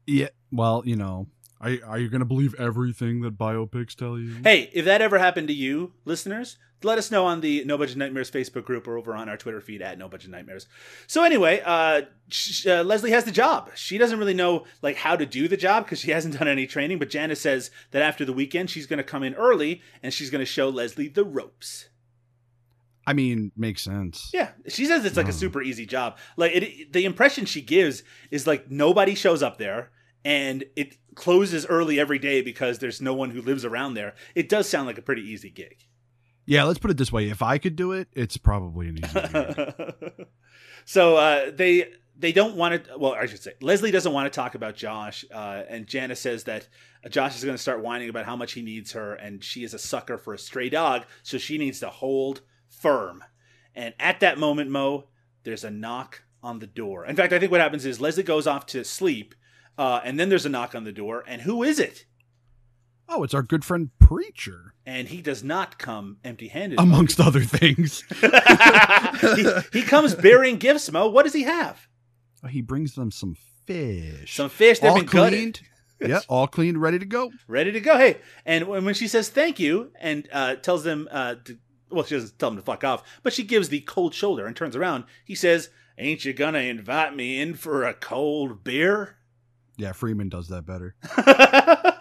Yeah. 0.06 0.30
Well, 0.52 0.84
you 0.86 0.96
know, 0.96 1.28
are 1.60 1.76
are 1.86 2.00
you 2.00 2.10
going 2.10 2.20
to 2.20 2.26
believe 2.26 2.54
everything 2.56 3.22
that 3.22 3.38
biopics 3.38 3.96
tell 3.96 4.18
you? 4.18 4.36
Hey, 4.44 4.70
if 4.74 4.86
that 4.86 5.02
ever 5.02 5.18
happened 5.18 5.48
to 5.48 5.54
you, 5.54 5.94
listeners, 6.06 6.58
let 6.86 6.98
us 6.98 7.12
know 7.12 7.26
on 7.26 7.42
the 7.42 7.64
No 7.66 7.78
Budget 7.78 7.98
Nightmares 7.98 8.32
Facebook 8.32 8.64
group 8.64 8.88
or 8.88 8.98
over 8.98 9.14
on 9.16 9.28
our 9.28 9.36
Twitter 9.38 9.60
feed 9.60 9.82
at 9.82 9.98
No 9.98 10.08
Budget 10.08 10.32
Nightmares. 10.32 10.68
So 11.08 11.24
anyway, 11.24 11.62
uh, 11.66 12.04
sh- 12.30 12.66
uh, 12.68 12.84
Leslie 12.84 13.12
has 13.12 13.26
the 13.26 13.32
job. 13.32 13.72
She 13.76 13.98
doesn't 13.98 14.20
really 14.20 14.34
know 14.34 14.66
like 14.82 14.96
how 14.96 15.16
to 15.16 15.26
do 15.26 15.48
the 15.48 15.58
job 15.58 15.84
because 15.86 16.00
she 16.00 16.12
hasn't 16.12 16.38
done 16.40 16.48
any 16.48 16.66
training. 16.68 17.00
But 17.00 17.10
Janice 17.10 17.42
says 17.42 17.72
that 17.92 18.02
after 18.02 18.24
the 18.24 18.34
weekend, 18.34 18.70
she's 18.70 18.86
going 18.88 18.98
to 18.98 19.04
come 19.04 19.24
in 19.24 19.34
early 19.36 19.82
and 20.02 20.14
she's 20.14 20.30
going 20.30 20.40
to 20.42 20.46
show 20.46 20.70
Leslie 20.70 21.08
the 21.10 21.26
ropes. 21.26 21.90
I 23.08 23.14
mean, 23.14 23.52
makes 23.56 23.84
sense. 23.84 24.32
Yeah, 24.34 24.50
she 24.68 24.86
says 24.86 25.06
it's 25.06 25.18
like 25.18 25.28
a 25.28 25.30
Oh. 25.30 25.34
super 25.34 25.62
easy 25.62 25.86
job. 25.86 26.18
Like 26.38 26.54
it, 26.56 26.94
the 26.94 27.06
impression 27.06 27.46
she 27.46 27.62
gives 27.62 28.02
is 28.32 28.48
like 28.48 28.72
nobody 28.72 29.14
shows 29.14 29.44
up 29.44 29.60
there, 29.60 29.92
and 30.24 30.64
it 30.76 30.98
closes 31.14 31.68
early 31.68 32.00
every 32.00 32.18
day 32.18 32.42
because 32.42 32.80
there's 32.80 33.02
no 33.02 33.14
one 33.14 33.30
who 33.30 33.42
lives 33.44 33.64
around 33.64 33.94
there. 33.94 34.16
It 34.34 34.50
does 34.50 34.68
sound 34.68 34.88
like 34.88 34.98
a 34.98 35.04
pretty 35.04 35.22
easy 35.22 35.52
gig. 35.52 35.86
Yeah, 36.46 36.64
let's 36.64 36.80
put 36.80 36.92
it 36.92 36.98
this 36.98 37.12
way: 37.12 37.30
if 37.30 37.42
I 37.42 37.58
could 37.58 37.76
do 37.76 37.92
it, 37.92 38.08
it's 38.14 38.38
probably 38.38 38.90
an 38.90 39.00
easy. 39.00 40.26
so 40.86 41.18
uh, 41.18 41.52
they 41.54 41.90
they 42.18 42.32
don't 42.32 42.56
want 42.56 42.86
to. 42.86 42.98
Well, 42.98 43.14
I 43.14 43.26
should 43.26 43.42
say 43.42 43.54
Leslie 43.62 43.92
doesn't 43.92 44.14
want 44.14 44.32
to 44.32 44.36
talk 44.36 44.56
about 44.56 44.76
Josh, 44.76 45.26
uh, 45.34 45.64
and 45.68 45.88
Janice 45.88 46.20
says 46.20 46.44
that 46.46 46.68
Josh 47.10 47.36
is 47.36 47.44
going 47.44 47.56
to 47.56 47.62
start 47.62 47.82
whining 47.82 48.10
about 48.10 48.26
how 48.26 48.36
much 48.36 48.54
he 48.54 48.62
needs 48.62 48.94
her, 48.94 49.14
and 49.14 49.44
she 49.44 49.64
is 49.64 49.74
a 49.74 49.80
sucker 49.80 50.18
for 50.18 50.34
a 50.34 50.40
stray 50.40 50.70
dog, 50.70 51.06
so 51.24 51.38
she 51.38 51.58
needs 51.58 51.80
to 51.80 51.90
hold 51.90 52.42
firm. 52.70 53.24
And 53.74 53.94
at 54.00 54.22
that 54.22 54.38
moment, 54.38 54.70
Mo, 54.70 55.06
there's 55.44 55.64
a 55.64 55.72
knock 55.72 56.24
on 56.42 56.60
the 56.60 56.68
door. 56.68 57.06
In 57.06 57.16
fact, 57.16 57.34
I 57.34 57.40
think 57.40 57.52
what 57.52 57.62
happens 57.62 57.86
is 57.86 58.00
Leslie 58.00 58.24
goes 58.24 58.48
off 58.48 58.66
to 58.68 58.84
sleep, 58.84 59.36
uh, 59.78 60.02
and 60.04 60.20
then 60.20 60.30
there's 60.30 60.46
a 60.46 60.50
knock 60.50 60.76
on 60.76 60.84
the 60.84 60.92
door, 60.92 61.24
and 61.28 61.42
who 61.42 61.64
is 61.64 61.80
it? 61.80 62.06
Oh, 63.10 63.24
it's 63.24 63.34
our 63.34 63.44
good 63.44 63.64
friend 63.66 63.90
Preacher, 64.00 64.74
And 64.86 65.08
he 65.08 65.22
does 65.22 65.44
not 65.44 65.78
come 65.80 66.18
empty-handed. 66.24 66.80
amongst 66.80 67.20
other 67.20 67.42
things. 67.42 68.04
he, 69.22 69.48
he 69.80 69.82
comes 69.82 70.14
bearing 70.16 70.58
gifts, 70.58 70.92
Mo. 70.92 71.08
What 71.10 71.24
does 71.24 71.34
he 71.34 71.44
have? 71.44 71.88
Oh, 72.44 72.48
he 72.48 72.62
brings 72.62 72.94
them 72.96 73.12
some 73.12 73.36
fish. 73.66 74.36
Some 74.36 74.50
fish 74.50 74.80
that 74.80 74.90
all 74.90 74.98
been 74.98 75.06
gutted. 75.08 75.32
cleaned. 75.40 75.62
yeah, 76.00 76.20
all 76.30 76.48
cleaned, 76.48 76.80
ready 76.82 77.00
to 77.00 77.06
go. 77.06 77.32
ready 77.48 77.72
to 77.72 77.80
go. 77.80 77.98
Hey, 77.98 78.18
and 78.46 78.68
when, 78.68 78.86
when 78.86 78.94
she 78.94 79.08
says 79.08 79.30
thank 79.30 79.60
you 79.60 79.92
and 80.00 80.28
uh, 80.32 80.56
tells 80.56 80.84
them, 80.84 81.08
uh, 81.12 81.36
to, 81.46 81.58
well, 81.90 82.04
she 82.04 82.16
doesn't 82.16 82.38
tell 82.38 82.50
them 82.52 82.58
to 82.60 82.64
fuck 82.66 82.84
off, 82.84 83.04
but 83.24 83.34
she 83.34 83.44
gives 83.44 83.70
the 83.70 83.82
cold 83.82 84.14
shoulder 84.14 84.46
and 84.46 84.56
turns 84.56 84.76
around. 84.76 85.06
He 85.24 85.34
says, 85.36 85.70
"Ain't 85.98 86.26
you 86.26 86.34
gonna 86.34 86.60
invite 86.60 87.16
me 87.16 87.40
in 87.42 87.54
for 87.56 87.84
a 87.86 87.94
cold 87.94 88.64
beer?" 88.64 89.18
Yeah, 89.78 89.92
Freeman 89.94 90.30
does 90.30 90.48
that 90.50 90.66
better. 90.66 90.96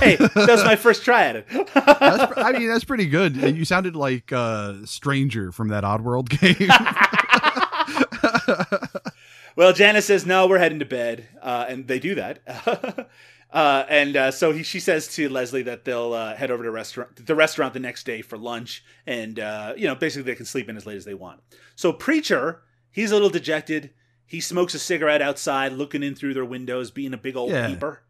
hey, 0.00 0.16
that's 0.16 0.64
my 0.64 0.76
first 0.76 1.04
try 1.04 1.24
at 1.24 1.36
it. 1.36 1.46
That's, 1.74 2.32
I 2.38 2.52
mean, 2.52 2.68
that's 2.68 2.84
pretty 2.84 3.06
good. 3.06 3.36
You 3.36 3.64
sounded 3.64 3.96
like 3.96 4.32
uh, 4.32 4.84
Stranger 4.84 5.52
from 5.52 5.68
that 5.68 5.84
Oddworld 5.84 6.28
game. 6.28 6.68
well, 9.56 9.72
Janice 9.72 10.06
says, 10.06 10.26
"No, 10.26 10.46
we're 10.46 10.58
heading 10.58 10.78
to 10.80 10.86
bed," 10.86 11.28
uh, 11.42 11.66
and 11.68 11.86
they 11.86 11.98
do 11.98 12.14
that. 12.16 12.40
uh, 13.52 13.84
and 13.88 14.16
uh, 14.16 14.30
so 14.30 14.52
he, 14.52 14.62
she 14.62 14.80
says 14.80 15.08
to 15.14 15.28
Leslie 15.28 15.62
that 15.62 15.84
they'll 15.84 16.12
uh, 16.12 16.34
head 16.36 16.50
over 16.50 16.62
to 16.64 16.70
restaurant, 16.70 17.26
the 17.26 17.34
restaurant 17.34 17.74
the 17.74 17.80
next 17.80 18.04
day 18.04 18.22
for 18.22 18.38
lunch, 18.38 18.84
and 19.06 19.38
uh, 19.38 19.74
you 19.76 19.86
know, 19.86 19.94
basically 19.94 20.30
they 20.30 20.36
can 20.36 20.46
sleep 20.46 20.68
in 20.68 20.76
as 20.76 20.86
late 20.86 20.96
as 20.96 21.04
they 21.04 21.14
want. 21.14 21.40
So 21.76 21.92
preacher, 21.92 22.62
he's 22.90 23.10
a 23.10 23.14
little 23.14 23.30
dejected. 23.30 23.90
He 24.26 24.40
smokes 24.40 24.74
a 24.74 24.78
cigarette 24.78 25.22
outside, 25.22 25.72
looking 25.72 26.02
in 26.02 26.14
through 26.14 26.34
their 26.34 26.44
windows, 26.44 26.90
being 26.90 27.14
a 27.14 27.18
big 27.18 27.34
old 27.34 27.50
Yeah. 27.50 27.68
peeper. 27.68 28.02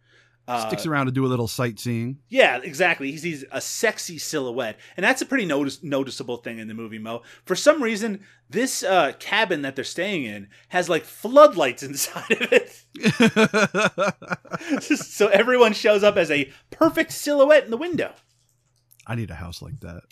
Uh, 0.48 0.66
Sticks 0.66 0.86
around 0.86 1.06
to 1.06 1.12
do 1.12 1.26
a 1.26 1.28
little 1.28 1.46
sightseeing. 1.46 2.20
yeah, 2.30 2.58
exactly. 2.62 3.10
He 3.12 3.18
sees 3.18 3.44
a 3.52 3.60
sexy 3.60 4.16
silhouette, 4.16 4.78
and 4.96 5.04
that's 5.04 5.20
a 5.20 5.26
pretty 5.26 5.44
notice- 5.44 5.82
noticeable 5.82 6.38
thing 6.38 6.58
in 6.58 6.68
the 6.68 6.74
movie. 6.74 6.98
Mo, 6.98 7.20
for 7.44 7.54
some 7.54 7.82
reason, 7.82 8.24
this 8.48 8.82
uh, 8.82 9.12
cabin 9.18 9.60
that 9.60 9.76
they're 9.76 9.84
staying 9.84 10.24
in 10.24 10.48
has 10.68 10.88
like 10.88 11.04
floodlights 11.04 11.82
inside 11.82 12.30
of 12.30 12.50
it, 12.50 12.82
so 14.82 15.28
everyone 15.28 15.74
shows 15.74 16.02
up 16.02 16.16
as 16.16 16.30
a 16.30 16.50
perfect 16.70 17.12
silhouette 17.12 17.64
in 17.64 17.70
the 17.70 17.76
window. 17.76 18.14
I 19.06 19.14
need 19.14 19.30
a 19.30 19.34
house 19.34 19.62
like 19.62 19.80
that. 19.80 20.02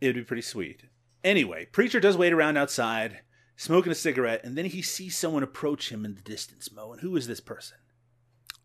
It'd 0.00 0.16
be 0.16 0.22
pretty 0.22 0.42
sweet. 0.42 0.84
Anyway, 1.22 1.66
preacher 1.66 2.00
does 2.00 2.16
wait 2.16 2.32
around 2.32 2.56
outside, 2.56 3.20
smoking 3.56 3.92
a 3.92 3.96
cigarette, 3.96 4.42
and 4.44 4.56
then 4.56 4.64
he 4.66 4.80
sees 4.80 5.16
someone 5.16 5.42
approach 5.42 5.90
him 5.90 6.04
in 6.04 6.14
the 6.14 6.22
distance. 6.22 6.72
Mo, 6.72 6.92
and 6.92 7.00
who 7.02 7.14
is 7.16 7.26
this 7.26 7.40
person? 7.40 7.76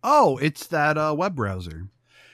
Oh, 0.07 0.37
it's 0.37 0.67
that 0.67 0.99
uh, 0.99 1.15
web 1.17 1.35
browser, 1.35 1.87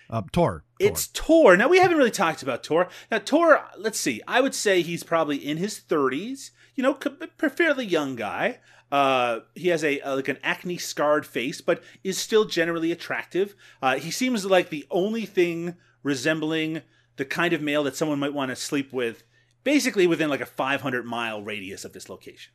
uh, 0.10 0.24
Tor. 0.34 0.66
It's 0.78 1.08
Tor. 1.08 1.56
Now 1.56 1.70
we 1.70 1.80
haven't 1.80 1.98
really 1.98 2.12
talked 2.12 2.44
about 2.44 2.66
Tor. 2.66 2.90
Now 3.10 3.20
Tor, 3.20 3.64
let's 3.78 3.98
see. 3.98 4.22
I 4.28 4.42
would 4.42 4.54
say 4.54 4.82
he's 4.82 5.04
probably 5.04 5.38
in 5.38 5.56
his 5.56 5.80
30s. 5.80 6.52
You 6.76 6.84
know, 6.84 6.98
a 7.42 7.50
fairly 7.50 7.86
young 7.86 8.18
guy. 8.18 8.60
Uh, 8.92 9.40
he 9.56 9.70
has 9.70 9.86
a, 9.86 10.02
uh 10.02 10.18
like 10.18 10.28
an 10.28 10.38
acne 10.44 10.78
scarred 10.78 11.26
face, 11.26 11.62
but 11.62 11.82
is 12.04 12.18
still 12.18 12.44
generally 12.44 12.92
attractive. 12.92 13.56
Uh, 13.82 13.96
he 13.96 14.12
seems 14.12 14.46
like 14.46 14.70
the 14.70 14.86
only 14.92 15.26
thing 15.26 15.76
resembling 16.04 16.82
the 17.16 17.24
kind 17.24 17.54
of 17.54 17.62
male 17.62 17.86
that 17.86 17.96
someone 17.96 18.20
might 18.20 18.34
want 18.34 18.50
to 18.50 18.56
sleep 18.58 18.92
with, 18.92 19.24
basically 19.64 20.08
within 20.08 20.30
like 20.30 20.42
a 20.42 20.46
500 20.46 21.06
mile 21.06 21.42
radius 21.42 21.86
of 21.86 21.94
this 21.94 22.10
location. 22.10 22.52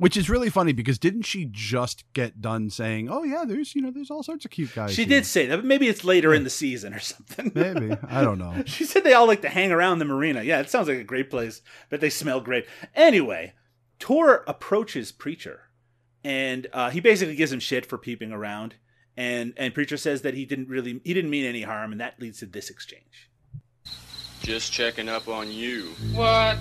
Which 0.00 0.16
is 0.16 0.30
really 0.30 0.48
funny 0.48 0.72
because 0.72 0.98
didn't 0.98 1.24
she 1.24 1.46
just 1.50 2.10
get 2.14 2.40
done 2.40 2.70
saying, 2.70 3.10
"Oh 3.10 3.22
yeah, 3.22 3.44
there's 3.46 3.74
you 3.74 3.82
know 3.82 3.90
there's 3.90 4.10
all 4.10 4.22
sorts 4.22 4.46
of 4.46 4.50
cute 4.50 4.74
guys." 4.74 4.94
She 4.94 5.04
here." 5.04 5.18
did 5.18 5.26
say 5.26 5.44
that, 5.44 5.56
but 5.56 5.66
maybe 5.66 5.88
it's 5.88 6.04
later 6.04 6.32
in 6.32 6.42
the 6.42 6.48
season 6.48 6.94
or 6.94 6.98
something. 7.00 7.52
Maybe 7.54 7.94
I 8.08 8.22
don't 8.22 8.38
know. 8.38 8.62
She 8.66 8.86
said 8.86 9.04
they 9.04 9.12
all 9.12 9.26
like 9.26 9.42
to 9.42 9.50
hang 9.50 9.72
around 9.72 9.98
the 9.98 10.06
marina. 10.06 10.42
Yeah, 10.42 10.60
it 10.60 10.70
sounds 10.70 10.88
like 10.88 10.96
a 10.96 11.04
great 11.04 11.28
place, 11.28 11.60
but 11.90 12.00
they 12.00 12.08
smell 12.08 12.40
great. 12.40 12.66
Anyway, 12.94 13.52
Tor 13.98 14.42
approaches 14.48 15.12
Preacher, 15.12 15.64
and 16.24 16.66
uh, 16.72 16.88
he 16.88 17.00
basically 17.00 17.36
gives 17.36 17.52
him 17.52 17.60
shit 17.60 17.84
for 17.84 17.98
peeping 17.98 18.32
around. 18.32 18.76
And 19.18 19.52
and 19.58 19.74
Preacher 19.74 19.98
says 19.98 20.22
that 20.22 20.32
he 20.32 20.46
didn't 20.46 20.70
really 20.70 21.02
he 21.04 21.12
didn't 21.12 21.30
mean 21.30 21.44
any 21.44 21.60
harm, 21.60 21.92
and 21.92 22.00
that 22.00 22.18
leads 22.18 22.38
to 22.38 22.46
this 22.46 22.70
exchange. 22.70 23.28
Just 24.40 24.72
checking 24.72 25.10
up 25.10 25.28
on 25.28 25.52
you. 25.52 25.90
What? 26.14 26.56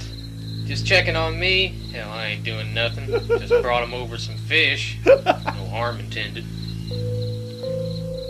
Just 0.69 0.85
checking 0.85 1.15
on 1.15 1.39
me? 1.39 1.69
Hell, 1.91 2.11
I 2.11 2.27
ain't 2.27 2.43
doing 2.43 2.75
nothing. 2.75 3.07
Just 3.39 3.49
brought 3.63 3.81
him 3.81 3.91
over 3.91 4.19
some 4.19 4.37
fish. 4.37 4.99
No 5.03 5.23
harm 5.71 5.99
intended. 5.99 6.45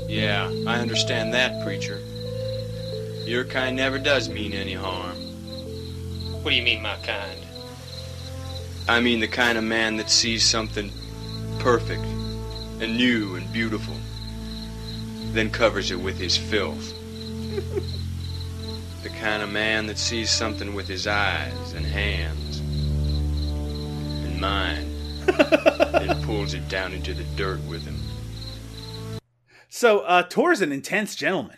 Yeah, 0.08 0.50
I 0.66 0.80
understand 0.80 1.34
that, 1.34 1.62
preacher. 1.66 2.00
Your 3.26 3.44
kind 3.44 3.76
never 3.76 4.00
does 4.00 4.30
mean 4.30 4.54
any 4.54 4.74
harm. 4.74 5.18
What 6.42 6.52
do 6.52 6.56
you 6.56 6.64
mean, 6.64 6.82
my 6.82 6.96
kind? 7.04 7.42
I 8.88 9.02
mean 9.02 9.20
the 9.20 9.28
kind 9.28 9.58
of 9.58 9.66
man 9.66 9.98
that 9.98 10.10
sees 10.10 10.46
something 10.46 10.94
perfect 11.60 12.06
and 12.80 12.96
new 12.96 13.36
and 13.36 13.52
beautiful, 13.52 13.96
then 15.34 15.50
covers 15.50 15.92
it 15.92 16.00
with 16.00 16.18
his 16.18 16.38
filth. 16.38 16.94
the 19.20 19.26
kind 19.26 19.44
of 19.44 19.50
man 19.50 19.86
that 19.88 19.98
sees 19.98 20.30
something 20.30 20.74
with 20.74 20.88
his 20.88 21.08
eyes 21.08 21.74
and 21.74 21.86
hands 21.86 22.60
and 22.60 24.40
mind, 24.40 24.90
then 25.26 26.24
pulls 26.24 26.54
it 26.54 26.68
down 26.68 26.94
into 26.94 27.14
the 27.14 27.24
dirt 27.36 27.60
with 27.68 27.84
him. 27.84 27.98
So 29.68 30.00
uh, 30.02 30.24
Tor's 30.24 30.62
an 30.62 30.72
intense 30.72 31.16
gentleman. 31.16 31.58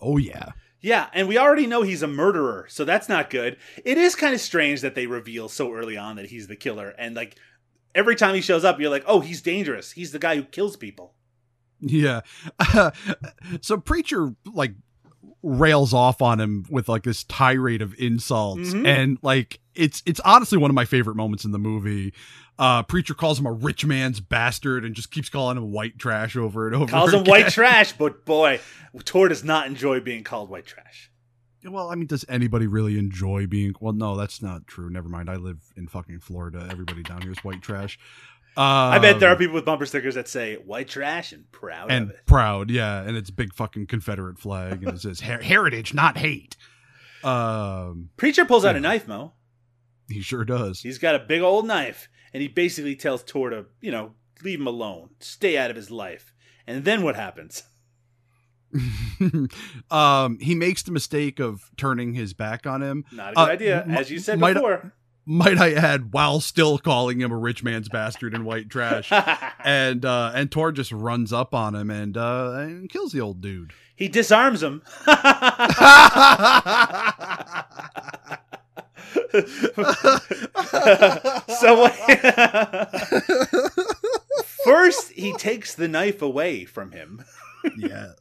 Oh 0.00 0.16
yeah. 0.16 0.52
Yeah, 0.80 1.08
and 1.12 1.26
we 1.26 1.36
already 1.36 1.66
know 1.66 1.82
he's 1.82 2.02
a 2.02 2.08
murderer, 2.08 2.66
so 2.68 2.84
that's 2.84 3.08
not 3.08 3.30
good. 3.30 3.56
It 3.84 3.98
is 3.98 4.14
kind 4.14 4.32
of 4.32 4.40
strange 4.40 4.80
that 4.82 4.94
they 4.94 5.06
reveal 5.06 5.48
so 5.48 5.72
early 5.72 5.96
on 5.96 6.16
that 6.16 6.26
he's 6.26 6.46
the 6.46 6.54
killer, 6.56 6.94
and 6.98 7.16
like 7.16 7.36
every 7.94 8.14
time 8.14 8.34
he 8.34 8.40
shows 8.40 8.64
up, 8.64 8.78
you're 8.78 8.90
like, 8.90 9.04
oh, 9.06 9.20
he's 9.20 9.42
dangerous. 9.42 9.92
He's 9.92 10.12
the 10.12 10.20
guy 10.20 10.36
who 10.36 10.44
kills 10.44 10.76
people. 10.76 11.14
Yeah. 11.80 12.20
so 13.60 13.78
preacher 13.78 14.34
like 14.44 14.74
rails 15.42 15.94
off 15.94 16.20
on 16.20 16.40
him 16.40 16.64
with 16.68 16.88
like 16.88 17.04
this 17.04 17.24
tirade 17.24 17.80
of 17.82 17.94
insults 17.98 18.70
Mhm. 18.74 18.86
and 18.86 19.18
like 19.22 19.60
it's 19.74 20.02
it's 20.04 20.18
honestly 20.20 20.58
one 20.58 20.70
of 20.70 20.74
my 20.74 20.84
favorite 20.84 21.14
moments 21.14 21.44
in 21.44 21.52
the 21.52 21.58
movie. 21.58 22.12
Uh 22.58 22.82
preacher 22.82 23.14
calls 23.14 23.38
him 23.38 23.46
a 23.46 23.52
rich 23.52 23.84
man's 23.86 24.18
bastard 24.18 24.84
and 24.84 24.94
just 24.96 25.12
keeps 25.12 25.28
calling 25.28 25.56
him 25.56 25.70
white 25.70 25.96
trash 25.98 26.34
over 26.36 26.66
and 26.66 26.74
over. 26.74 26.90
Calls 26.90 27.14
him 27.14 27.22
white 27.24 27.48
trash, 27.50 27.92
but 27.92 28.24
boy, 28.24 28.58
Tor 29.04 29.28
does 29.28 29.44
not 29.44 29.66
enjoy 29.68 30.00
being 30.00 30.24
called 30.24 30.50
white 30.50 30.66
trash. 30.66 31.10
Well, 31.64 31.90
I 31.90 31.96
mean, 31.96 32.06
does 32.06 32.24
anybody 32.28 32.66
really 32.66 32.98
enjoy 32.98 33.46
being? 33.46 33.74
Well, 33.80 33.92
no, 33.92 34.16
that's 34.16 34.40
not 34.40 34.66
true. 34.66 34.88
Never 34.90 35.08
mind. 35.08 35.28
I 35.28 35.36
live 35.36 35.58
in 35.76 35.86
fucking 35.88 36.20
Florida. 36.20 36.66
Everybody 36.70 37.02
down 37.02 37.22
here 37.22 37.32
is 37.32 37.38
white 37.44 37.62
trash. 37.62 37.98
Um, 38.58 38.64
I 38.92 38.98
bet 38.98 39.20
there 39.20 39.30
are 39.30 39.36
people 39.36 39.54
with 39.54 39.64
bumper 39.64 39.86
stickers 39.86 40.16
that 40.16 40.26
say 40.26 40.56
white 40.56 40.88
trash 40.88 41.32
and 41.32 41.48
proud 41.52 41.92
and 41.92 42.10
of 42.10 42.16
it. 42.16 42.26
proud, 42.26 42.70
yeah, 42.70 43.02
and 43.02 43.16
it's 43.16 43.30
big 43.30 43.54
fucking 43.54 43.86
Confederate 43.86 44.38
flag, 44.40 44.82
and 44.82 44.96
it 44.96 45.00
says 45.00 45.20
her- 45.20 45.40
heritage, 45.40 45.94
not 45.94 46.18
hate. 46.18 46.56
Um, 47.22 48.10
Preacher 48.16 48.44
pulls 48.44 48.64
out 48.64 48.74
a 48.74 48.80
knife, 48.80 49.06
Mo. 49.06 49.34
he 50.08 50.20
sure 50.20 50.44
does. 50.44 50.80
He's 50.80 50.98
got 50.98 51.14
a 51.14 51.20
big 51.20 51.40
old 51.40 51.66
knife, 51.68 52.08
and 52.34 52.40
he 52.42 52.48
basically 52.48 52.96
tells 52.96 53.22
Tor 53.22 53.50
to, 53.50 53.66
you 53.80 53.92
know, 53.92 54.14
leave 54.42 54.58
him 54.60 54.66
alone, 54.66 55.10
stay 55.20 55.56
out 55.56 55.70
of 55.70 55.76
his 55.76 55.90
life. 55.90 56.32
And 56.66 56.84
then 56.84 57.02
what 57.02 57.14
happens? 57.14 57.62
um, 59.90 60.38
he 60.40 60.54
makes 60.54 60.82
the 60.82 60.92
mistake 60.92 61.38
of 61.40 61.70
turning 61.76 62.14
his 62.14 62.34
back 62.34 62.66
on 62.66 62.82
him. 62.82 63.04
Not 63.12 63.32
a 63.32 63.34
good 63.36 63.40
Uh, 63.40 63.44
idea, 63.52 63.82
m- 63.84 63.90
as 63.92 64.10
you 64.10 64.18
said 64.18 64.38
might- 64.38 64.54
before. 64.54 64.92
Might 65.30 65.58
I 65.58 65.74
add, 65.74 66.14
while 66.14 66.40
still 66.40 66.78
calling 66.78 67.20
him 67.20 67.30
a 67.30 67.36
rich 67.36 67.62
man's 67.62 67.90
bastard 67.90 68.32
and 68.32 68.46
white 68.46 68.70
trash, 68.70 69.12
and 69.64 70.02
uh, 70.02 70.32
and 70.34 70.50
Tor 70.50 70.72
just 70.72 70.90
runs 70.90 71.34
up 71.34 71.52
on 71.54 71.74
him 71.74 71.90
and 71.90 72.16
uh, 72.16 72.52
and 72.56 72.88
kills 72.88 73.12
the 73.12 73.20
old 73.20 73.42
dude. 73.42 73.74
he 73.94 74.08
disarms 74.08 74.62
him. 74.62 74.80
so 81.58 81.78
what- 81.78 81.94
first 84.64 85.12
he 85.12 85.32
takes 85.34 85.74
the 85.74 85.88
knife 85.88 86.22
away 86.22 86.64
from 86.64 86.92
him. 86.92 87.24
yeah. 87.76 88.12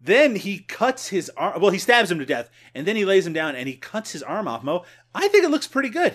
Then 0.00 0.36
he 0.36 0.58
cuts 0.58 1.08
his 1.08 1.30
arm. 1.30 1.60
Well, 1.62 1.70
he 1.70 1.78
stabs 1.78 2.10
him 2.10 2.18
to 2.18 2.26
death, 2.26 2.50
and 2.74 2.86
then 2.86 2.94
he 2.96 3.06
lays 3.06 3.26
him 3.26 3.32
down 3.32 3.56
and 3.56 3.66
he 3.66 3.74
cuts 3.74 4.12
his 4.12 4.22
arm 4.22 4.46
off. 4.46 4.62
Mo, 4.62 4.84
I 5.14 5.28
think 5.28 5.44
it 5.44 5.50
looks 5.50 5.66
pretty 5.66 5.88
good. 5.88 6.12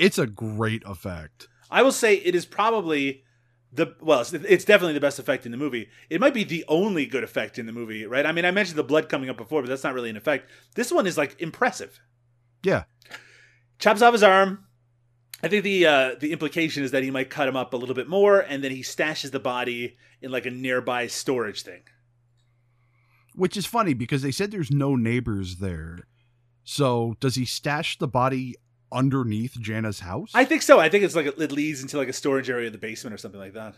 It's 0.00 0.18
a 0.18 0.26
great 0.26 0.82
effect. 0.86 1.46
I 1.70 1.82
will 1.82 1.92
say 1.92 2.14
it 2.14 2.34
is 2.34 2.46
probably 2.46 3.22
the 3.70 3.94
well, 4.00 4.22
it's, 4.22 4.32
it's 4.32 4.64
definitely 4.64 4.94
the 4.94 5.00
best 5.00 5.18
effect 5.18 5.44
in 5.44 5.52
the 5.52 5.58
movie. 5.58 5.90
It 6.08 6.22
might 6.22 6.32
be 6.32 6.42
the 6.42 6.64
only 6.68 7.04
good 7.04 7.22
effect 7.22 7.58
in 7.58 7.66
the 7.66 7.72
movie, 7.72 8.06
right? 8.06 8.24
I 8.24 8.32
mean, 8.32 8.46
I 8.46 8.50
mentioned 8.50 8.78
the 8.78 8.82
blood 8.82 9.10
coming 9.10 9.28
up 9.28 9.36
before, 9.36 9.60
but 9.60 9.68
that's 9.68 9.84
not 9.84 9.92
really 9.92 10.08
an 10.08 10.16
effect. 10.16 10.50
This 10.74 10.90
one 10.90 11.06
is 11.06 11.18
like 11.18 11.38
impressive. 11.38 12.00
Yeah. 12.62 12.84
Chops 13.78 14.00
off 14.00 14.14
his 14.14 14.22
arm. 14.22 14.64
I 15.42 15.48
think 15.48 15.64
the 15.64 15.86
uh, 15.86 16.14
the 16.18 16.32
implication 16.32 16.82
is 16.82 16.92
that 16.92 17.02
he 17.02 17.10
might 17.10 17.28
cut 17.28 17.46
him 17.46 17.56
up 17.56 17.74
a 17.74 17.76
little 17.76 17.94
bit 17.94 18.08
more, 18.08 18.40
and 18.40 18.64
then 18.64 18.70
he 18.70 18.80
stashes 18.80 19.32
the 19.32 19.38
body 19.38 19.98
in 20.22 20.30
like 20.30 20.46
a 20.46 20.50
nearby 20.50 21.08
storage 21.08 21.62
thing. 21.62 21.82
Which 23.34 23.56
is 23.56 23.66
funny 23.66 23.92
because 23.92 24.22
they 24.22 24.32
said 24.32 24.50
there's 24.50 24.70
no 24.70 24.96
neighbors 24.96 25.56
there. 25.56 26.00
So 26.64 27.16
does 27.20 27.34
he 27.34 27.44
stash 27.44 27.98
the 27.98 28.08
body 28.08 28.56
underneath 28.92 29.54
Jana's 29.60 30.00
house? 30.00 30.32
I 30.34 30.44
think 30.44 30.62
so. 30.62 30.78
I 30.80 30.88
think 30.88 31.04
it's 31.04 31.14
like 31.16 31.26
it 31.26 31.52
leads 31.52 31.82
into 31.82 31.96
like 31.96 32.08
a 32.08 32.12
storage 32.12 32.50
area 32.50 32.66
in 32.66 32.72
the 32.72 32.78
basement 32.78 33.14
or 33.14 33.18
something 33.18 33.40
like 33.40 33.54
that. 33.54 33.76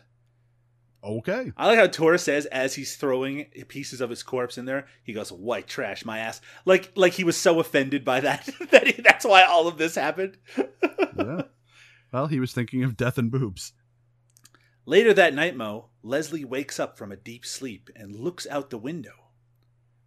okay. 1.04 1.52
I 1.56 1.66
like 1.66 1.78
how 1.78 1.86
Tora 1.86 2.18
says 2.18 2.46
as 2.46 2.74
he's 2.74 2.96
throwing 2.96 3.44
pieces 3.68 4.00
of 4.00 4.10
his 4.10 4.22
corpse 4.22 4.58
in 4.58 4.64
there, 4.64 4.86
he 5.02 5.12
goes, 5.12 5.32
"White 5.32 5.66
trash, 5.66 6.04
my 6.04 6.18
ass!" 6.18 6.40
Like 6.64 6.92
like 6.94 7.12
he 7.14 7.24
was 7.24 7.36
so 7.36 7.60
offended 7.60 8.04
by 8.04 8.20
that 8.20 8.48
that 8.70 8.86
he, 8.86 9.02
that's 9.02 9.24
why 9.24 9.42
all 9.42 9.68
of 9.68 9.78
this 9.78 9.94
happened. 9.94 10.38
yeah. 11.16 11.42
Well, 12.12 12.26
he 12.26 12.40
was 12.40 12.52
thinking 12.52 12.84
of 12.84 12.96
death 12.96 13.18
and 13.18 13.30
boobs. 13.30 13.72
Later 14.84 15.14
that 15.14 15.34
night, 15.34 15.56
Mo 15.56 15.90
Leslie 16.02 16.44
wakes 16.44 16.80
up 16.80 16.98
from 16.98 17.12
a 17.12 17.16
deep 17.16 17.46
sleep 17.46 17.88
and 17.94 18.16
looks 18.16 18.46
out 18.48 18.70
the 18.70 18.78
window. 18.78 19.12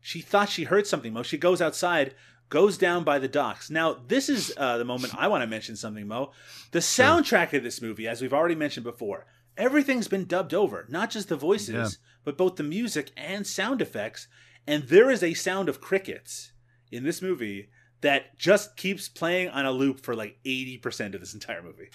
She 0.02 0.22
thought 0.22 0.50
she 0.50 0.66
heard 0.66 0.86
something. 0.86 1.14
Mo, 1.14 1.24
she 1.24 1.38
goes 1.38 1.62
outside, 1.62 2.14
goes 2.50 2.78
down 2.78 3.04
by 3.04 3.20
the 3.20 3.28
docks. 3.28 3.70
Now, 3.70 3.94
this 4.08 4.30
is 4.30 4.54
uh, 4.58 4.78
the 4.78 4.86
moment 4.86 5.14
I 5.18 5.28
want 5.28 5.42
to 5.42 5.48
mention 5.48 5.76
something, 5.76 6.08
Mo. 6.08 6.32
The 6.72 6.80
soundtrack 6.80 7.54
of 7.54 7.64
this 7.64 7.82
movie, 7.82 8.08
as 8.08 8.22
we've 8.22 8.34
already 8.34 8.56
mentioned 8.56 8.84
before, 8.84 9.26
everything's 9.58 10.08
been 10.08 10.26
dubbed 10.26 10.54
over, 10.54 10.86
not 10.90 11.10
just 11.10 11.30
the 11.30 11.36
voices, 11.36 11.74
Yeah. 11.74 11.88
but 12.24 12.38
both 12.38 12.56
the 12.58 12.64
music 12.64 13.12
and 13.18 13.46
sound 13.48 13.82
effects. 13.82 14.28
And 14.68 14.84
there 14.84 15.10
is 15.10 15.24
a 15.24 15.34
sound 15.34 15.70
of 15.70 15.82
crickets 15.82 16.52
in 16.92 17.04
this 17.04 17.22
movie 17.22 17.70
that 18.02 18.38
just 18.38 18.76
keeps 18.78 19.08
playing 19.08 19.50
on 19.50 19.66
a 19.66 19.72
loop 19.72 20.00
for 20.02 20.16
like 20.16 20.38
80% 20.46 21.14
of 21.16 21.20
this 21.22 21.34
entire 21.34 21.64
movie. 21.64 21.90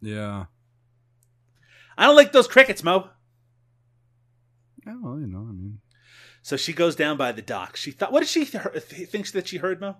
Yeah. 0.00 0.46
I 1.98 2.06
don't 2.06 2.16
like 2.16 2.32
those 2.32 2.48
crickets, 2.48 2.82
Mo. 2.82 3.10
Yeah, 4.86 4.94
well, 5.02 5.18
you 5.20 5.26
know, 5.26 5.40
I 5.48 5.52
mean, 5.52 5.80
So 6.42 6.56
she 6.56 6.72
goes 6.72 6.96
down 6.96 7.16
by 7.16 7.32
the 7.32 7.42
dock. 7.42 7.76
She 7.76 7.90
thought, 7.90 8.12
what 8.12 8.20
did 8.20 8.28
she 8.28 8.44
th- 8.44 8.88
th- 8.88 9.08
thinks 9.08 9.30
that 9.32 9.48
she 9.48 9.58
heard, 9.58 9.80
Mo? 9.80 9.96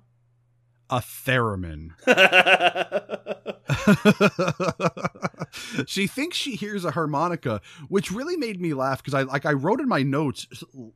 a 0.90 1.00
theremin. 1.00 1.90
she 5.86 6.06
thinks 6.06 6.36
she 6.36 6.56
hears 6.56 6.84
a 6.84 6.90
harmonica, 6.90 7.60
which 7.88 8.10
really 8.10 8.36
made 8.36 8.60
me 8.60 8.74
laugh 8.74 9.02
because 9.02 9.14
I 9.14 9.22
like 9.22 9.46
I 9.46 9.52
wrote 9.52 9.80
in 9.80 9.88
my 9.88 10.02
notes. 10.02 10.46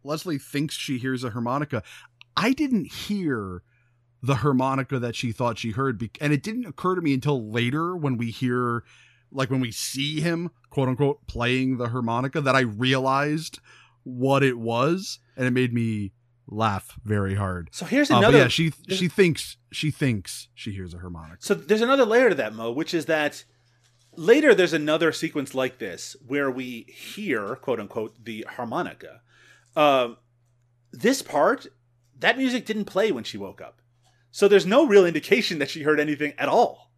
Leslie 0.02 0.38
thinks 0.38 0.74
she 0.74 0.98
hears 0.98 1.24
a 1.24 1.30
harmonica. 1.30 1.82
I 2.36 2.52
didn't 2.52 2.92
hear 2.92 3.62
the 4.22 4.36
harmonica 4.36 4.98
that 4.98 5.14
she 5.14 5.32
thought 5.32 5.58
she 5.58 5.70
heard, 5.70 5.98
be- 5.98 6.10
and 6.20 6.32
it 6.32 6.42
didn't 6.42 6.66
occur 6.66 6.94
to 6.94 7.02
me 7.02 7.14
until 7.14 7.50
later 7.50 7.96
when 7.96 8.16
we 8.16 8.30
hear, 8.30 8.84
like 9.30 9.50
when 9.50 9.60
we 9.60 9.70
see 9.70 10.20
him, 10.20 10.50
quote 10.70 10.88
unquote, 10.88 11.26
playing 11.26 11.76
the 11.76 11.90
harmonica, 11.90 12.40
that 12.40 12.56
I 12.56 12.60
realized 12.60 13.60
what 14.02 14.42
it 14.42 14.58
was, 14.58 15.18
and 15.36 15.46
it 15.46 15.50
made 15.52 15.72
me 15.72 16.12
laugh 16.46 16.98
very 17.04 17.34
hard. 17.34 17.68
so 17.72 17.86
here's 17.86 18.10
Uh, 18.10 18.18
another. 18.18 18.38
yeah, 18.38 18.48
she 18.48 18.72
she 18.88 19.08
thinks 19.08 19.56
she 19.72 19.90
thinks 19.90 20.48
she 20.54 20.72
hears 20.72 20.92
a 20.94 20.98
harmonica. 20.98 21.38
so 21.40 21.54
there's 21.54 21.80
another 21.80 22.04
layer 22.04 22.28
to 22.28 22.34
that, 22.34 22.54
Mo, 22.54 22.70
which 22.70 22.92
is 22.94 23.06
that 23.06 23.44
later 24.16 24.54
there's 24.54 24.72
another 24.74 25.10
sequence 25.10 25.54
like 25.54 25.78
this 25.78 26.14
where 26.26 26.50
we 26.50 26.82
hear, 26.88 27.56
quote 27.56 27.80
unquote, 27.80 28.24
the 28.24 28.46
harmonica. 28.56 29.20
Um, 29.74 30.18
this 30.92 31.22
part, 31.22 31.66
that 32.20 32.38
music 32.38 32.64
didn't 32.66 32.84
play 32.84 33.10
when 33.10 33.24
she 33.24 33.38
woke 33.38 33.60
up. 33.60 33.80
So 34.30 34.46
there's 34.48 34.66
no 34.66 34.86
real 34.86 35.06
indication 35.06 35.58
that 35.60 35.70
she 35.70 35.82
heard 35.82 35.98
anything 35.98 36.32
at 36.38 36.48
all. 36.48 36.92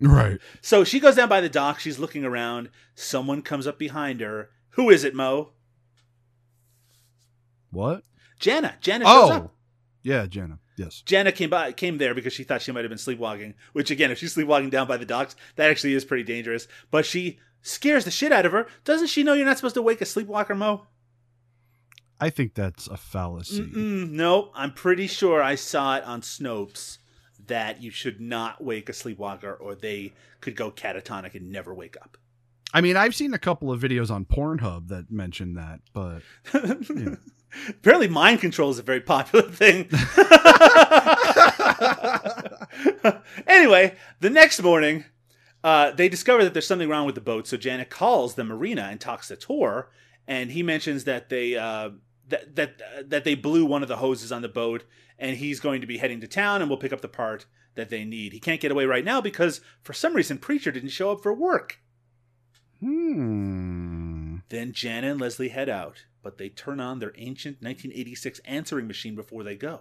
Right. 0.00 0.38
So 0.60 0.84
she 0.84 1.00
goes 1.00 1.16
down 1.16 1.28
by 1.28 1.40
the 1.40 1.48
dock. 1.48 1.78
She's 1.80 1.98
looking 1.98 2.24
around. 2.24 2.70
Someone 2.94 3.42
comes 3.42 3.66
up 3.66 3.78
behind 3.78 4.20
her. 4.20 4.50
Who 4.70 4.90
is 4.90 5.04
it, 5.04 5.14
Mo? 5.14 5.50
What? 7.70 8.04
Jana. 8.38 8.76
Jana 8.80 9.04
shows 9.04 9.30
Oh, 9.30 9.32
up. 9.32 9.54
yeah, 10.02 10.26
Jenna. 10.26 10.58
Yes. 10.76 11.02
Jana 11.04 11.30
came 11.30 11.50
by, 11.50 11.72
came 11.72 11.98
there 11.98 12.14
because 12.14 12.32
she 12.32 12.42
thought 12.42 12.62
she 12.62 12.72
might 12.72 12.84
have 12.84 12.88
been 12.90 12.96
sleepwalking. 12.98 13.54
Which 13.74 13.90
again, 13.90 14.10
if 14.10 14.18
she's 14.18 14.32
sleepwalking 14.32 14.70
down 14.70 14.86
by 14.88 14.96
the 14.96 15.04
docks, 15.04 15.36
that 15.56 15.70
actually 15.70 15.92
is 15.94 16.04
pretty 16.06 16.24
dangerous. 16.24 16.66
But 16.90 17.04
she 17.04 17.38
scares 17.62 18.04
the 18.06 18.10
shit 18.10 18.32
out 18.32 18.46
of 18.46 18.52
her. 18.52 18.66
Doesn't 18.84 19.08
she 19.08 19.22
know 19.22 19.34
you're 19.34 19.44
not 19.44 19.58
supposed 19.58 19.74
to 19.74 19.82
wake 19.82 20.00
a 20.00 20.06
sleepwalker, 20.06 20.54
Mo? 20.54 20.86
I 22.18 22.30
think 22.30 22.54
that's 22.54 22.86
a 22.86 22.96
fallacy. 22.96 23.60
Mm-mm, 23.62 24.10
no, 24.10 24.50
I'm 24.54 24.72
pretty 24.72 25.06
sure 25.06 25.42
I 25.42 25.54
saw 25.54 25.96
it 25.96 26.04
on 26.04 26.20
Snopes 26.22 26.98
that 27.46 27.82
you 27.82 27.90
should 27.90 28.20
not 28.20 28.62
wake 28.62 28.88
a 28.88 28.92
sleepwalker, 28.92 29.52
or 29.54 29.74
they 29.74 30.12
could 30.40 30.54
go 30.56 30.70
catatonic 30.70 31.34
and 31.34 31.50
never 31.50 31.74
wake 31.74 31.96
up. 32.00 32.16
I 32.72 32.80
mean, 32.82 32.96
I've 32.96 33.14
seen 33.14 33.34
a 33.34 33.38
couple 33.38 33.72
of 33.72 33.80
videos 33.80 34.10
on 34.10 34.24
Pornhub 34.24 34.88
that 34.88 35.10
mention 35.10 35.54
that, 35.54 35.80
but. 35.92 36.22
Apparently, 37.68 38.08
mind 38.08 38.40
control 38.40 38.70
is 38.70 38.78
a 38.78 38.82
very 38.82 39.00
popular 39.00 39.48
thing. 39.48 39.82
anyway, 43.46 43.96
the 44.20 44.30
next 44.30 44.62
morning, 44.62 45.04
uh, 45.64 45.90
they 45.90 46.08
discover 46.08 46.44
that 46.44 46.52
there's 46.52 46.66
something 46.66 46.88
wrong 46.88 47.06
with 47.06 47.14
the 47.14 47.20
boat. 47.20 47.46
So 47.46 47.56
Janet 47.56 47.90
calls 47.90 48.34
the 48.34 48.44
marina 48.44 48.82
and 48.82 49.00
talks 49.00 49.28
to 49.28 49.36
Tor, 49.36 49.90
and 50.26 50.50
he 50.50 50.62
mentions 50.62 51.04
that 51.04 51.28
they 51.28 51.56
uh, 51.56 51.90
that 52.28 52.56
that 52.56 53.10
that 53.10 53.24
they 53.24 53.34
blew 53.34 53.66
one 53.66 53.82
of 53.82 53.88
the 53.88 53.96
hoses 53.96 54.32
on 54.32 54.42
the 54.42 54.48
boat, 54.48 54.84
and 55.18 55.36
he's 55.36 55.60
going 55.60 55.80
to 55.80 55.86
be 55.86 55.98
heading 55.98 56.20
to 56.20 56.28
town, 56.28 56.62
and 56.62 56.70
we'll 56.70 56.78
pick 56.78 56.92
up 56.92 57.00
the 57.00 57.08
part 57.08 57.46
that 57.74 57.90
they 57.90 58.04
need. 58.04 58.32
He 58.32 58.40
can't 58.40 58.60
get 58.60 58.72
away 58.72 58.86
right 58.86 59.04
now 59.04 59.20
because 59.20 59.60
for 59.82 59.92
some 59.92 60.14
reason 60.14 60.38
Preacher 60.38 60.70
didn't 60.70 60.90
show 60.90 61.12
up 61.12 61.22
for 61.22 61.32
work. 61.32 61.78
hmm. 62.80 64.09
Then 64.50 64.72
Jana 64.72 65.12
and 65.12 65.20
Leslie 65.20 65.48
head 65.48 65.68
out, 65.68 66.04
but 66.22 66.36
they 66.36 66.48
turn 66.48 66.80
on 66.80 66.98
their 66.98 67.12
ancient 67.16 67.62
1986 67.62 68.40
answering 68.44 68.86
machine 68.86 69.14
before 69.14 69.44
they 69.44 69.54
go. 69.54 69.80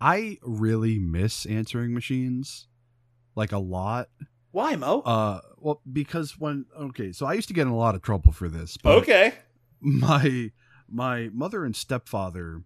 I 0.00 0.38
really 0.42 0.98
miss 0.98 1.46
answering 1.46 1.92
machines, 1.94 2.68
like 3.34 3.52
a 3.52 3.58
lot. 3.58 4.08
Why, 4.52 4.76
Mo? 4.76 5.00
Uh, 5.00 5.40
well, 5.58 5.80
because 5.90 6.38
when 6.38 6.66
okay, 6.78 7.12
so 7.12 7.26
I 7.26 7.34
used 7.34 7.48
to 7.48 7.54
get 7.54 7.62
in 7.62 7.68
a 7.68 7.76
lot 7.76 7.94
of 7.94 8.02
trouble 8.02 8.32
for 8.32 8.48
this. 8.48 8.76
But 8.76 8.98
okay. 8.98 9.34
my 9.80 10.50
my 10.88 11.30
mother 11.32 11.64
and 11.64 11.74
stepfather 11.74 12.62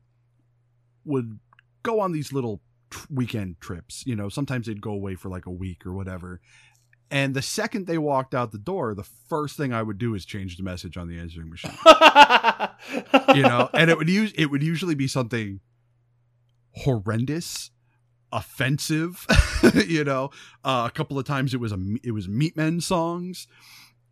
would 1.05 1.39
go 1.82 2.01
on 2.01 2.12
these 2.12 2.32
little 2.32 2.61
weekend 3.11 3.61
trips. 3.61 4.05
You 4.07 4.16
know, 4.16 4.28
sometimes 4.28 4.66
they'd 4.66 4.80
go 4.80 4.93
away 4.93 5.14
for 5.14 5.28
like 5.28 5.47
a 5.47 5.51
week 5.51 5.87
or 5.87 5.93
whatever. 5.93 6.41
And 7.15 7.33
the 7.33 7.43
second 7.43 7.87
they 7.87 7.97
walked 7.97 8.35
out 8.35 8.51
the 8.51 8.59
door, 8.59 8.93
the 8.93 9.05
first 9.05 9.57
thing 9.57 9.73
I 9.73 9.85
would 9.85 9.99
do 9.99 10.17
is 10.17 10.25
change 10.25 10.57
the 10.57 10.65
message 10.65 10.97
on 10.97 11.07
the 11.07 11.17
answering 11.17 11.49
machine. 11.49 11.71
you 13.37 13.43
know, 13.43 13.71
and 13.75 13.89
it 13.89 13.97
would 13.97 14.09
use 14.09 14.33
it 14.37 14.47
would 14.47 14.65
usually 14.65 14.97
be 14.97 15.07
something 15.07 15.61
horrendous, 16.73 17.71
offensive. 18.33 19.29
you 19.87 20.03
know, 20.03 20.31
uh, 20.65 20.89
a 20.89 20.91
couple 20.91 21.17
of 21.17 21.25
times 21.25 21.55
it 21.55 21.61
was 21.61 21.71
a 21.71 21.79
it 22.03 22.11
was 22.11 22.27
Meatmen 22.27 22.83
songs. 22.83 23.47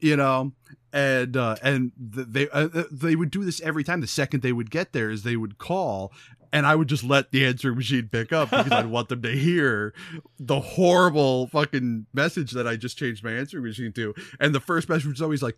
You 0.02 0.16
know, 0.16 0.52
and 0.92 1.36
uh, 1.36 1.56
and 1.62 1.92
they 1.96 2.48
uh, 2.50 2.68
they 2.90 3.16
would 3.16 3.30
do 3.30 3.44
this 3.44 3.60
every 3.62 3.84
time. 3.84 4.00
The 4.00 4.06
second 4.06 4.42
they 4.42 4.52
would 4.52 4.70
get 4.70 4.92
there 4.92 5.10
is 5.10 5.22
they 5.22 5.36
would 5.36 5.58
call, 5.58 6.12
and 6.52 6.66
I 6.66 6.74
would 6.74 6.88
just 6.88 7.04
let 7.04 7.30
the 7.30 7.46
answering 7.46 7.76
machine 7.76 8.08
pick 8.10 8.32
up 8.32 8.50
because 8.50 8.72
I'd 8.72 8.86
want 8.86 9.08
them 9.08 9.22
to 9.22 9.30
hear 9.30 9.94
the 10.38 10.60
horrible 10.60 11.46
fucking 11.46 12.06
message 12.12 12.50
that 12.52 12.66
I 12.66 12.76
just 12.76 12.98
changed 12.98 13.24
my 13.24 13.32
answering 13.32 13.64
machine 13.64 13.92
to. 13.92 14.14
And 14.38 14.54
the 14.54 14.60
first 14.60 14.88
message 14.88 15.06
was 15.06 15.22
always 15.22 15.42
like, 15.42 15.56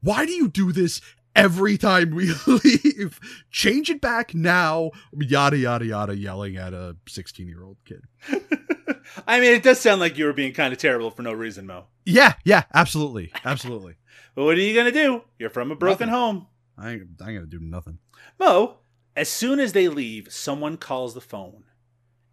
"Why 0.00 0.24
do 0.24 0.32
you 0.32 0.48
do 0.48 0.72
this 0.72 1.00
every 1.36 1.76
time 1.78 2.10
we 2.10 2.32
leave? 2.46 3.18
Change 3.50 3.90
it 3.90 4.00
back 4.00 4.34
now." 4.34 4.90
Yada 5.18 5.56
yada 5.58 5.84
yada, 5.84 6.16
yelling 6.16 6.56
at 6.56 6.72
a 6.72 6.96
sixteen-year-old 7.08 7.78
kid. 7.84 8.02
I 9.26 9.40
mean, 9.40 9.54
it 9.54 9.62
does 9.62 9.80
sound 9.80 10.00
like 10.00 10.18
you 10.18 10.24
were 10.26 10.32
being 10.32 10.52
kind 10.52 10.72
of 10.72 10.78
terrible 10.78 11.10
for 11.10 11.22
no 11.22 11.32
reason, 11.32 11.66
Mo. 11.66 11.86
Yeah, 12.04 12.34
yeah, 12.44 12.64
absolutely, 12.74 13.32
absolutely. 13.44 13.94
But 14.36 14.44
what 14.44 14.56
are 14.56 14.60
you 14.60 14.74
gonna 14.76 14.92
do? 14.92 15.22
You're 15.40 15.50
from 15.50 15.72
a 15.72 15.74
broken 15.76 16.06
Nothing. 16.08 16.20
home. 16.20 16.46
I 16.78 16.92
ain't, 16.92 17.02
I 17.20 17.30
ain't 17.30 17.36
gonna 17.38 17.46
do 17.46 17.58
nothing. 17.58 17.98
Mo, 18.38 18.76
as 19.16 19.28
soon 19.28 19.58
as 19.58 19.72
they 19.72 19.88
leave, 19.88 20.32
someone 20.32 20.76
calls 20.76 21.14
the 21.14 21.20
phone, 21.20 21.64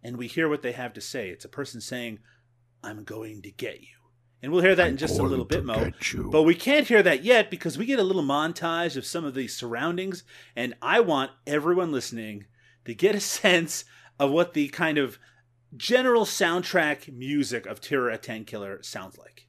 and 0.02 0.16
we 0.16 0.28
hear 0.28 0.48
what 0.48 0.62
they 0.62 0.72
have 0.72 0.92
to 0.92 1.00
say. 1.00 1.28
It's 1.30 1.44
a 1.44 1.48
person 1.48 1.80
saying, 1.80 2.20
"I'm 2.84 3.02
going 3.02 3.42
to 3.42 3.50
get 3.50 3.80
you," 3.80 3.97
and 4.42 4.52
we'll 4.52 4.62
hear 4.62 4.74
that 4.74 4.88
in 4.88 4.96
just 4.96 5.18
a 5.18 5.22
little 5.22 5.44
bit, 5.44 5.64
Mo. 5.64 5.90
But 6.30 6.44
we 6.44 6.54
can't 6.54 6.86
hear 6.86 7.02
that 7.02 7.24
yet 7.24 7.50
because 7.50 7.76
we 7.76 7.86
get 7.86 7.98
a 7.98 8.04
little 8.04 8.22
montage 8.22 8.96
of 8.96 9.04
some 9.04 9.24
of 9.24 9.34
the 9.34 9.48
surroundings, 9.48 10.22
and 10.54 10.74
I 10.80 11.00
want 11.00 11.32
everyone 11.46 11.92
listening 11.92 12.44
to 12.84 12.94
get 12.94 13.14
a 13.14 13.20
sense 13.20 13.84
of 14.18 14.30
what 14.30 14.54
the 14.54 14.68
kind 14.68 14.98
of 14.98 15.18
general 15.76 16.24
soundtrack 16.24 17.12
music 17.12 17.66
of 17.66 17.80
Terror 17.80 18.10
at 18.10 18.22
Tenkiller 18.22 18.84
sounds 18.84 19.18
like. 19.18 19.46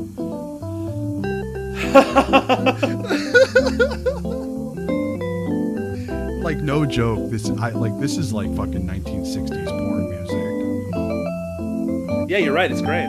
Like 6.44 6.58
no 6.58 6.84
joke, 6.84 7.30
this 7.30 7.48
I 7.48 7.70
like 7.70 7.98
this 7.98 8.18
is 8.18 8.34
like 8.34 8.54
fucking 8.54 8.86
1960s 8.86 9.66
porn 9.66 10.10
music. 10.10 10.23
Yeah, 12.34 12.40
you're 12.40 12.52
right. 12.52 12.68
It's 12.68 12.80
great. 12.80 13.08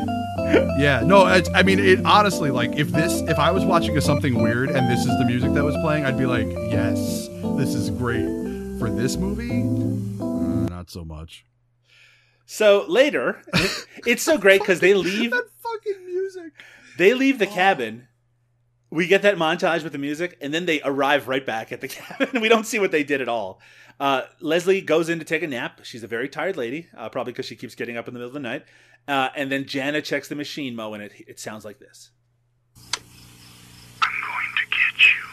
Yeah, 0.78 1.02
no, 1.04 1.24
I, 1.24 1.42
I 1.56 1.64
mean, 1.64 1.80
it 1.80 2.06
honestly, 2.06 2.52
like, 2.52 2.76
if 2.76 2.90
this, 2.90 3.22
if 3.22 3.40
I 3.40 3.50
was 3.50 3.66
watching 3.66 3.98
a 3.98 4.02
something 4.02 4.40
weird 4.40 4.70
and 4.70 4.88
this 4.88 5.00
is 5.00 5.18
the 5.18 5.26
music 5.26 5.52
that 5.54 5.64
was 5.64 5.76
playing, 5.78 6.06
I'd 6.06 6.16
be 6.16 6.28
like, 6.28 6.46
yes, 6.46 7.28
this 7.58 7.74
is 7.74 7.90
great. 7.90 8.28
For 8.78 8.88
this 8.88 9.18
movie, 9.18 9.64
uh, 10.22 10.70
not 10.70 10.92
so 10.92 11.04
much. 11.04 11.44
So 12.46 12.86
later, 12.88 13.42
it's 14.06 14.22
so 14.22 14.38
great 14.38 14.62
because 14.62 14.80
they 14.80 14.94
leave. 14.94 15.32
That 15.32 15.50
fucking 15.58 16.06
music. 16.06 16.54
They 17.00 17.16
leave 17.16 17.40
the 17.40 17.48
cabin. 17.48 18.08
We 18.92 19.08
get 19.08 19.24
that 19.24 19.38
montage 19.38 19.82
with 19.82 19.94
the 19.94 19.98
music, 19.98 20.38
and 20.40 20.54
then 20.54 20.68
they 20.68 20.82
arrive 20.84 21.28
right 21.28 21.44
back 21.44 21.72
at 21.72 21.82
the 21.82 21.88
cabin. 21.88 22.42
we 22.42 22.48
don't 22.48 22.68
see 22.68 22.78
what 22.78 22.92
they 22.92 23.04
did 23.04 23.22
at 23.22 23.28
all. 23.28 23.60
Uh, 24.00 24.24
Leslie 24.41 24.82
goes 24.82 25.08
in 25.08 25.20
to 25.20 25.26
take 25.26 25.41
a 25.41 25.48
nap. 25.48 25.80
She's 25.84 26.04
a 26.04 26.08
very 26.08 26.28
tired 26.28 26.58
lady, 26.58 26.89
uh, 26.98 27.10
probably 27.10 27.32
because 27.34 27.46
she 27.46 27.56
keeps 27.56 27.76
getting 27.76 27.96
up 27.96 28.08
in 28.08 28.14
the 28.14 28.20
middle 28.20 28.28
of 28.28 28.34
the 28.34 28.39
night. 28.39 28.66
Uh, 29.08 29.30
and 29.36 29.52
then 29.52 29.66
Jana 29.66 30.02
checks 30.02 30.28
the 30.28 30.36
machine, 30.36 30.76
Mo, 30.76 30.93
and 30.93 31.04
it 31.04 31.14
it 31.28 31.39
sounds 31.39 31.64
like 31.64 31.80
this. 31.80 32.10
I'm 34.02 34.12
going 34.28 34.52
to 34.58 34.66
get 34.68 35.00
you. 35.06 35.24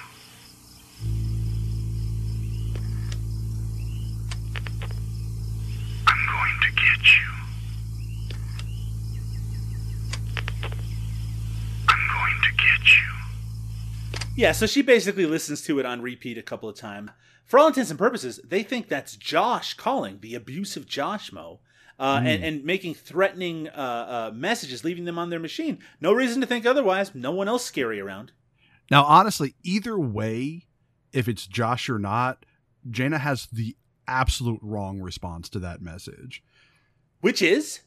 I'm 6.07 6.27
going 6.31 6.61
to 6.61 6.71
get 6.71 7.03
you. 7.17 7.31
I'm 11.89 12.07
going 12.13 12.41
to 12.43 12.53
get 12.53 12.83
you. 12.95 13.11
Yeah, 14.37 14.53
so 14.53 14.67
she 14.67 14.83
basically 14.83 15.27
listens 15.27 15.63
to 15.63 15.81
it 15.81 15.87
on 15.87 16.03
repeat 16.03 16.39
a 16.39 16.43
couple 16.43 16.69
of 16.69 16.77
times. 16.77 17.11
For 17.53 17.59
all 17.59 17.67
intents 17.69 17.91
and 17.91 17.99
purposes, 17.99 18.41
they 18.43 18.63
think 18.63 18.89
that's 18.89 19.15
Josh 19.15 19.75
calling, 19.75 20.21
the 20.23 20.35
abusive 20.35 20.87
Josh 20.87 21.31
Mo, 21.33 21.61
uh, 22.01 22.23
and, 22.25 22.43
and 22.43 22.65
making 22.65 22.95
threatening 22.95 23.69
uh, 23.69 23.73
uh, 23.73 24.35
messages, 24.35 24.85
leaving 24.85 25.05
them 25.05 25.19
on 25.19 25.29
their 25.29 25.39
machine. 25.39 25.79
No 26.01 26.15
reason 26.15 26.41
to 26.41 26.47
think 26.47 26.65
otherwise. 26.65 27.15
No 27.15 27.31
one 27.31 27.49
else 27.49 27.63
scary 27.63 28.01
around. 28.01 28.33
Now, 28.91 29.05
honestly, 29.05 29.55
either 29.63 29.99
way, 29.99 30.65
if 31.13 31.29
it's 31.29 31.47
Josh 31.47 31.91
or 31.91 31.99
not, 31.99 32.47
Jaina 32.91 33.19
has 33.19 33.49
the 33.53 33.77
absolute 34.09 34.61
wrong 34.63 35.03
response 35.03 35.51
to 35.51 35.59
that 35.59 35.83
message. 35.83 36.43
Which 37.21 37.43
is 37.43 37.81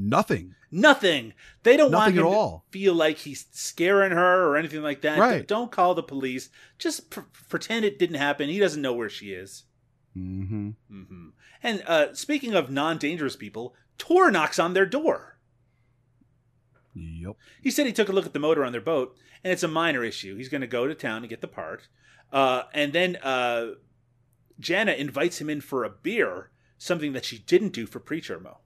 Nothing. 0.00 0.54
nothing. 0.70 1.32
They 1.64 1.76
don't 1.76 1.90
want 1.90 2.12
him 2.12 2.20
at 2.20 2.22
to 2.22 2.28
all. 2.28 2.64
feel 2.70 2.94
like 2.94 3.18
he's 3.18 3.46
scaring 3.50 4.12
her 4.12 4.44
or 4.46 4.56
anything 4.56 4.82
like 4.82 5.00
that. 5.02 5.18
Right. 5.18 5.46
Don't 5.46 5.72
call 5.72 5.94
the 5.94 6.02
police. 6.02 6.50
Just 6.78 7.10
pr- 7.10 7.20
pretend 7.48 7.84
it 7.84 7.98
didn't 7.98 8.16
happen. 8.16 8.48
He 8.48 8.58
doesn't 8.60 8.82
know 8.82 8.92
where 8.92 9.08
she 9.10 9.32
is. 9.32 9.64
Mm-hmm. 10.16 10.70
Mm-hmm. 10.92 11.28
And 11.62 11.82
uh, 11.86 12.14
speaking 12.14 12.54
of 12.54 12.70
non-dangerous 12.70 13.34
people, 13.36 13.74
Tor 13.98 14.30
knocks 14.30 14.58
on 14.58 14.74
their 14.74 14.86
door. 14.86 15.38
Yep. 16.94 17.36
He 17.62 17.70
said 17.70 17.86
he 17.86 17.92
took 17.92 18.08
a 18.08 18.12
look 18.12 18.26
at 18.26 18.32
the 18.32 18.38
motor 18.38 18.64
on 18.64 18.72
their 18.72 18.80
boat, 18.80 19.16
and 19.42 19.52
it's 19.52 19.62
a 19.62 19.68
minor 19.68 20.04
issue. 20.04 20.36
He's 20.36 20.48
going 20.48 20.60
to 20.60 20.66
go 20.66 20.86
to 20.86 20.94
town 20.94 21.18
and 21.22 21.28
get 21.28 21.40
the 21.40 21.48
part. 21.48 21.88
Uh, 22.32 22.64
and 22.72 22.92
then 22.92 23.16
uh, 23.16 23.72
Jana 24.60 24.92
invites 24.92 25.40
him 25.40 25.48
in 25.50 25.60
for 25.60 25.84
a 25.84 25.90
beer, 25.90 26.50
something 26.76 27.12
that 27.12 27.24
she 27.24 27.38
didn't 27.38 27.72
do 27.72 27.86
for 27.86 28.00
Preacher 28.00 28.38
Mo. 28.38 28.58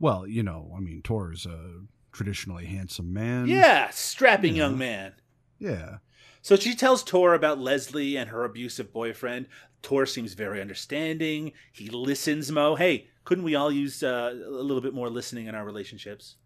Well, 0.00 0.26
you 0.26 0.42
know, 0.42 0.72
I 0.76 0.80
mean, 0.80 1.02
Tor's 1.02 1.46
a 1.46 1.82
traditionally 2.12 2.66
handsome 2.66 3.12
man. 3.12 3.48
Yeah, 3.48 3.90
strapping 3.90 4.56
young 4.56 4.78
man. 4.78 5.14
Yeah. 5.58 5.98
So 6.42 6.56
she 6.56 6.74
tells 6.74 7.02
Tor 7.02 7.34
about 7.34 7.58
Leslie 7.58 8.16
and 8.16 8.30
her 8.30 8.44
abusive 8.44 8.92
boyfriend. 8.92 9.48
Tor 9.82 10.06
seems 10.06 10.34
very 10.34 10.60
understanding. 10.60 11.52
He 11.72 11.88
listens, 11.88 12.50
Mo. 12.50 12.76
Hey, 12.76 13.08
couldn't 13.24 13.44
we 13.44 13.54
all 13.54 13.70
use 13.70 14.02
uh, 14.02 14.32
a 14.34 14.50
little 14.50 14.80
bit 14.80 14.94
more 14.94 15.10
listening 15.10 15.46
in 15.46 15.54
our 15.54 15.64
relationships? 15.64 16.36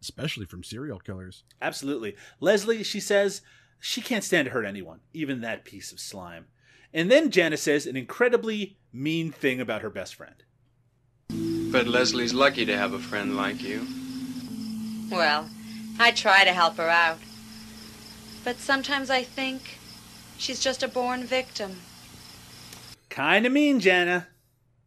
Especially 0.00 0.46
from 0.46 0.64
serial 0.64 0.98
killers. 0.98 1.44
Absolutely. 1.60 2.16
Leslie, 2.40 2.82
she 2.82 3.00
says, 3.00 3.42
she 3.80 4.00
can't 4.00 4.24
stand 4.24 4.46
to 4.46 4.52
hurt 4.52 4.64
anyone, 4.64 5.00
even 5.12 5.40
that 5.40 5.64
piece 5.64 5.92
of 5.92 6.00
slime. 6.00 6.46
And 6.92 7.10
then 7.10 7.30
Janice 7.30 7.62
says 7.62 7.86
an 7.86 7.96
incredibly 7.96 8.78
mean 8.92 9.30
thing 9.30 9.60
about 9.60 9.82
her 9.82 9.90
best 9.90 10.14
friend. 10.14 10.42
But 11.70 11.86
Leslie's 11.86 12.32
lucky 12.32 12.64
to 12.64 12.76
have 12.76 12.94
a 12.94 12.98
friend 12.98 13.36
like 13.36 13.62
you. 13.62 13.86
Well, 15.10 15.48
I 15.98 16.10
try 16.12 16.44
to 16.44 16.52
help 16.52 16.76
her 16.78 16.88
out. 16.88 17.18
But 18.42 18.56
sometimes 18.56 19.10
I 19.10 19.22
think 19.22 19.78
she's 20.38 20.60
just 20.60 20.82
a 20.82 20.88
born 20.88 21.24
victim. 21.24 21.76
Kind 23.10 23.44
of 23.44 23.52
mean, 23.52 23.80
Jana. 23.80 24.28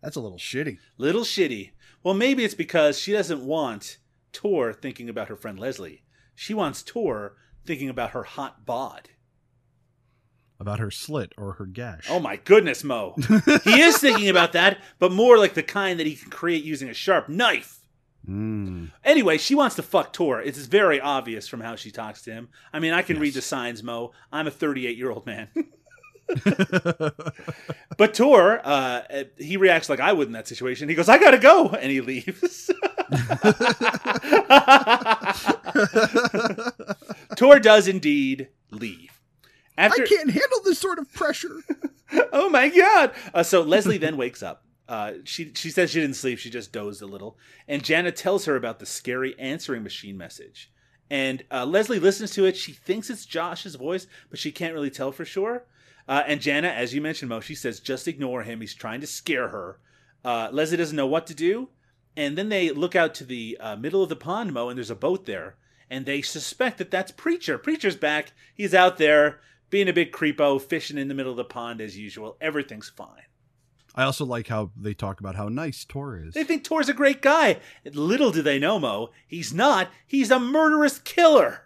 That's 0.02 0.16
a 0.16 0.22
little 0.22 0.40
shitty. 0.40 0.80
Little 0.98 1.22
shitty. 1.22 1.72
Well, 2.04 2.16
maybe 2.16 2.44
it's 2.44 2.56
because 2.56 2.98
she 2.98 3.12
doesn't 3.12 3.46
want 3.46 3.98
Tor 4.34 4.74
thinking 4.74 5.08
about 5.08 5.28
her 5.28 5.36
friend 5.36 5.60
Leslie. 5.60 6.02
She 6.34 6.56
wants 6.56 6.82
Tor 6.82 7.36
thinking 7.64 7.90
about 7.90 8.12
her 8.12 8.24
hot 8.24 8.66
bod. 8.66 9.10
About 10.62 10.78
her 10.78 10.92
slit 10.92 11.34
or 11.40 11.54
her 11.54 11.66
gash. 11.66 12.06
Oh 12.08 12.20
my 12.20 12.36
goodness, 12.36 12.84
Mo. 12.84 13.16
he 13.64 13.82
is 13.82 13.98
thinking 13.98 14.30
about 14.30 14.54
that, 14.54 14.78
but 15.00 15.12
more 15.12 15.40
like 15.40 15.56
the 15.56 15.64
kind 15.64 16.00
that 16.00 16.06
he 16.06 16.16
can 16.16 16.30
create 16.30 16.64
using 16.64 16.88
a 16.88 16.94
sharp 16.94 17.28
knife. 17.28 17.80
Mm. 18.30 18.92
Anyway, 19.04 19.40
she 19.40 19.56
wants 19.56 19.76
to 19.78 19.82
fuck 19.82 20.14
Tor. 20.14 20.40
It's 20.40 20.60
very 20.68 21.02
obvious 21.02 21.48
from 21.48 21.62
how 21.62 21.76
she 21.76 21.90
talks 21.90 22.22
to 22.24 22.32
him. 22.32 22.50
I 22.72 22.78
mean, 22.78 22.94
I 22.94 23.02
can 23.02 23.20
read 23.20 23.34
the 23.34 23.42
signs, 23.42 23.82
Mo. 23.82 24.12
I'm 24.32 24.46
a 24.46 24.52
38 24.52 24.96
year 24.96 25.10
old 25.10 25.26
man. 25.26 25.48
but 27.98 28.14
Tor, 28.14 28.62
uh, 28.64 29.02
he 29.38 29.58
reacts 29.58 29.90
like 29.90 30.00
I 30.00 30.14
would 30.14 30.28
in 30.28 30.34
that 30.34 30.48
situation. 30.48 30.88
He 30.88 30.96
goes, 30.96 31.10
"I 31.10 31.18
gotta 31.18 31.38
go," 31.38 31.70
and 31.70 31.92
he 31.92 32.00
leaves. 32.00 32.72
Tor 37.36 37.60
does 37.60 37.88
indeed 37.88 38.48
leave. 38.70 39.11
After 39.78 40.04
I 40.04 40.06
can't 40.06 40.30
handle 40.32 40.60
this 40.64 40.80
sort 40.80 41.00
of 41.00 41.12
pressure. 41.14 41.58
oh 42.34 42.50
my 42.50 42.70
god! 42.70 43.14
Uh, 43.34 43.44
so 43.44 43.62
Leslie 43.62 43.98
then 43.98 44.18
wakes 44.18 44.44
up. 44.44 44.64
Uh, 44.88 45.14
she 45.24 45.52
she 45.56 45.70
says 45.70 45.90
she 45.90 46.02
didn't 46.02 46.16
sleep; 46.16 46.40
she 46.40 46.50
just 46.50 46.72
dozed 46.72 47.02
a 47.02 47.06
little. 47.06 47.38
And 47.68 47.84
Jana 47.84 48.12
tells 48.12 48.46
her 48.46 48.56
about 48.56 48.80
the 48.80 48.86
scary 48.86 49.38
answering 49.40 49.84
machine 49.84 50.18
message. 50.18 50.72
And 51.10 51.44
uh, 51.52 51.66
Leslie 51.66 52.00
listens 52.00 52.32
to 52.32 52.46
it. 52.46 52.56
She 52.56 52.72
thinks 52.72 53.10
it's 53.10 53.26
Josh's 53.26 53.76
voice, 53.76 54.08
but 54.30 54.40
she 54.40 54.52
can't 54.52 54.74
really 54.74 54.90
tell 54.90 55.12
for 55.12 55.26
sure. 55.26 55.66
Uh, 56.08 56.24
and 56.26 56.42
Jana, 56.42 56.70
as 56.70 56.94
you 56.94 57.02
mentioned, 57.02 57.30
Mo, 57.30 57.40
she 57.42 57.56
says 57.56 57.80
just 57.80 58.08
ignore 58.08 58.44
him. 58.44 58.62
He's 58.62 58.74
trying 58.74 59.02
to 59.02 59.08
scare 59.08 59.50
her. 59.50 59.80
Uh, 60.24 60.50
Leslie 60.52 60.78
doesn't 60.78 60.96
know 60.96 61.08
what 61.08 61.28
to 61.28 61.34
do. 61.34 61.70
And 62.16 62.38
then 62.38 62.50
they 62.50 62.72
look 62.72 62.96
out 62.96 63.14
to 63.16 63.24
the 63.24 63.58
uh, 63.60 63.76
middle 63.76 64.04
of 64.04 64.10
the 64.10 64.16
pond, 64.16 64.54
Mo, 64.54 64.70
and 64.70 64.78
there's 64.78 64.90
a 64.90 64.96
boat 64.96 65.26
there. 65.26 65.56
And 65.90 66.06
they 66.06 66.22
suspect 66.22 66.78
that 66.78 66.92
that's 66.92 67.12
Preacher. 67.12 67.58
Preacher's 67.58 67.96
back. 67.96 68.32
He's 68.54 68.74
out 68.74 68.98
there 68.98 69.40
being 69.72 69.90
a 69.90 69.94
big 69.94 70.12
creepo, 70.12 70.62
fishing 70.62 71.00
in 71.00 71.08
the 71.08 71.16
middle 71.16 71.32
of 71.32 71.38
the 71.38 71.44
pond 71.44 71.82
as 71.82 71.98
usual. 71.98 72.38
Everything's 72.40 72.90
fine. 72.90 73.24
I 73.96 74.04
also 74.04 74.26
like 74.26 74.48
how 74.48 74.72
they 74.78 74.94
talk 74.94 75.20
about 75.20 75.36
how 75.36 75.50
nice 75.50 75.84
Tor 75.84 76.18
is. 76.18 76.34
They 76.34 76.44
think 76.44 76.64
Tor's 76.64 76.88
a 76.88 76.94
great 76.94 77.22
guy. 77.22 77.58
Little 77.84 78.32
do 78.32 78.42
they 78.42 78.60
know, 78.60 78.80
Mo, 78.80 79.10
he's 79.28 79.54
not. 79.54 79.90
He's 80.08 80.32
a 80.32 80.40
murderous 80.40 81.00
killer. 81.00 81.64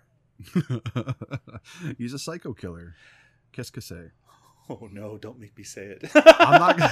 He's 1.97 2.13
a 2.13 2.19
psycho 2.19 2.53
killer. 2.53 2.93
Qu'est-ce 3.53 3.71
que 3.71 3.81
c'est? 3.81 4.11
Oh 4.69 4.89
no, 4.91 5.17
don't 5.17 5.39
make 5.39 5.57
me 5.57 5.63
say 5.63 5.85
it. 5.85 6.11
I'm 6.13 6.59
not 6.59 6.77
gonna... 6.77 6.91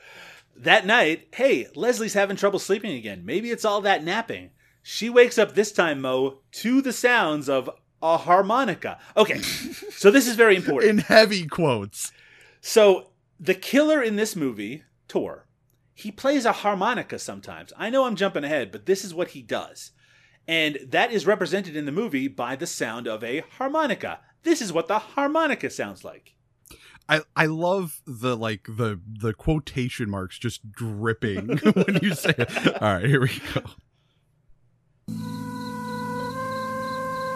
that 0.56 0.86
night, 0.86 1.28
hey, 1.34 1.66
Leslie's 1.74 2.14
having 2.14 2.36
trouble 2.36 2.60
sleeping 2.60 2.92
again. 2.92 3.24
Maybe 3.24 3.50
it's 3.50 3.64
all 3.64 3.80
that 3.80 4.04
napping. 4.04 4.50
She 4.82 5.10
wakes 5.10 5.38
up 5.38 5.54
this 5.54 5.72
time, 5.72 6.00
Mo, 6.00 6.38
to 6.52 6.80
the 6.80 6.92
sounds 6.92 7.48
of 7.48 7.70
a 8.02 8.16
harmonica. 8.18 8.98
Okay, 9.16 9.40
so 9.40 10.10
this 10.10 10.26
is 10.26 10.36
very 10.36 10.56
important. 10.60 10.90
In 10.90 10.98
heavy 10.98 11.46
quotes. 11.46 12.12
So 12.60 13.10
the 13.38 13.54
killer 13.54 14.02
in 14.02 14.16
this 14.16 14.36
movie, 14.36 14.84
Tor, 15.08 15.46
he 15.94 16.10
plays 16.10 16.44
a 16.44 16.52
harmonica 16.52 17.18
sometimes. 17.18 17.72
I 17.76 17.90
know 17.90 18.04
I'm 18.04 18.16
jumping 18.16 18.44
ahead, 18.44 18.72
but 18.72 18.86
this 18.86 19.04
is 19.04 19.14
what 19.14 19.28
he 19.28 19.42
does. 19.42 19.92
And 20.48 20.78
that 20.88 21.12
is 21.12 21.26
represented 21.26 21.76
in 21.76 21.84
the 21.84 21.92
movie 21.92 22.26
by 22.26 22.56
the 22.56 22.66
sound 22.66 23.06
of 23.06 23.22
a 23.22 23.44
harmonica. 23.58 24.20
This 24.42 24.62
is 24.62 24.72
what 24.72 24.88
the 24.88 24.98
harmonica 24.98 25.70
sounds 25.70 26.02
like. 26.04 26.34
I, 27.08 27.22
I 27.34 27.46
love 27.46 28.00
the 28.06 28.36
like 28.36 28.66
the 28.68 29.00
the 29.06 29.34
quotation 29.34 30.08
marks 30.08 30.38
just 30.38 30.70
dripping 30.70 31.58
when 31.74 31.98
you 32.02 32.14
say 32.14 32.34
it. 32.38 32.82
All 32.82 32.94
right, 32.94 33.04
here 33.04 33.20
we 33.20 33.40
go. 33.52 33.62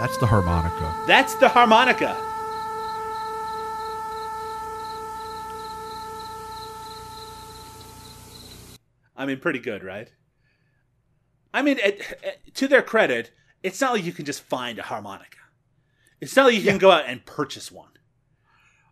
That's 0.05 0.18
the 0.18 0.26
harmonica. 0.26 0.94
That's 1.07 1.34
the 1.36 1.48
harmonica. 1.48 2.14
I 9.16 9.24
mean, 9.24 9.38
pretty 9.40 9.61
good, 9.61 9.82
right? 9.82 10.12
I 11.55 11.62
mean, 11.62 11.78
to 12.52 12.68
their 12.68 12.82
credit, 12.82 13.30
it's 13.62 13.80
not 13.80 13.94
like 13.94 14.05
you 14.05 14.12
can 14.12 14.26
just 14.26 14.42
find 14.42 14.78
a 14.78 14.82
harmonica. 14.82 15.38
It's 16.20 16.36
not 16.36 16.44
like 16.44 16.55
you 16.57 16.61
yeah. 16.61 16.72
can 16.72 16.78
go 16.78 16.90
out 16.90 17.07
and 17.07 17.24
purchase 17.24 17.72
one. 17.72 17.92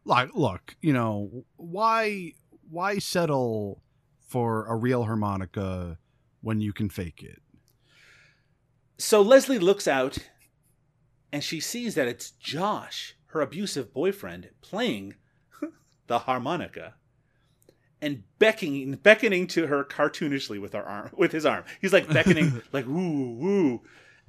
Like, 0.06 0.30
look, 0.34 0.76
you 0.80 0.94
know, 0.94 1.44
why 1.56 2.32
why 2.70 2.98
settle 3.00 3.82
for 4.28 4.64
a 4.64 4.74
real 4.74 5.04
harmonica 5.04 5.98
when 6.40 6.62
you 6.62 6.72
can 6.72 6.88
fake 6.88 7.22
it? 7.22 7.42
So 8.96 9.20
Leslie 9.20 9.58
looks 9.58 9.86
out 9.86 10.16
and 11.32 11.42
she 11.42 11.60
sees 11.60 11.94
that 11.94 12.06
it's 12.06 12.32
Josh, 12.32 13.16
her 13.28 13.40
abusive 13.40 13.92
boyfriend, 13.92 14.50
playing 14.60 15.14
the 16.06 16.20
harmonica 16.20 16.94
and 18.02 18.24
beckoning 18.38 18.96
beckoning 18.96 19.46
to 19.46 19.68
her 19.68 19.84
cartoonishly 19.84 20.60
with 20.60 20.74
our 20.74 20.82
arm 20.82 21.10
with 21.16 21.32
his 21.32 21.46
arm. 21.46 21.64
He's 21.80 21.92
like 21.92 22.12
beckoning 22.12 22.60
like 22.72 22.86
woo 22.86 23.32
woo. 23.34 23.82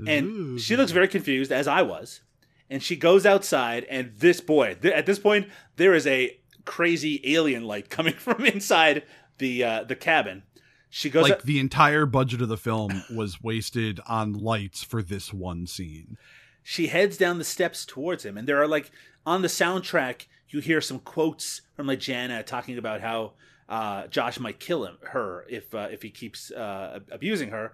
And 0.07 0.27
Ooh. 0.27 0.59
she 0.59 0.75
looks 0.75 0.91
very 0.91 1.07
confused 1.07 1.51
as 1.51 1.67
I 1.67 1.81
was. 1.81 2.21
And 2.69 2.81
she 2.81 2.95
goes 2.95 3.25
outside 3.25 3.85
and 3.89 4.13
this 4.17 4.41
boy, 4.41 4.75
th- 4.75 4.93
at 4.93 5.05
this 5.05 5.19
point 5.19 5.47
there 5.75 5.93
is 5.93 6.07
a 6.07 6.39
crazy 6.65 7.19
alien 7.25 7.63
light 7.63 7.89
coming 7.89 8.13
from 8.17 8.45
inside 8.45 9.03
the 9.39 9.63
uh, 9.63 9.83
the 9.83 9.95
cabin. 9.95 10.43
She 10.89 11.09
goes 11.09 11.27
like 11.27 11.41
the 11.41 11.59
entire 11.59 12.05
budget 12.05 12.43
of 12.43 12.49
the 12.49 12.57
film 12.57 13.03
was 13.13 13.41
wasted 13.41 13.99
on 14.07 14.33
lights 14.33 14.83
for 14.83 15.01
this 15.01 15.33
one 15.33 15.65
scene. 15.65 16.17
She 16.63 16.87
heads 16.87 17.17
down 17.17 17.37
the 17.37 17.43
steps 17.43 17.85
towards 17.85 18.25
him 18.25 18.37
and 18.37 18.47
there 18.47 18.61
are 18.61 18.67
like 18.67 18.91
on 19.25 19.41
the 19.41 19.47
soundtrack 19.47 20.25
you 20.49 20.59
hear 20.59 20.81
some 20.81 20.99
quotes 20.99 21.61
from 21.75 21.87
like 21.87 21.99
Jana 21.99 22.43
talking 22.43 22.77
about 22.77 23.01
how 23.01 23.33
uh, 23.67 24.07
Josh 24.07 24.39
might 24.39 24.59
kill 24.59 24.85
him, 24.85 24.97
her 25.01 25.45
if 25.49 25.73
uh, 25.73 25.87
if 25.91 26.01
he 26.01 26.09
keeps 26.09 26.51
uh, 26.51 26.99
abusing 27.11 27.49
her. 27.49 27.73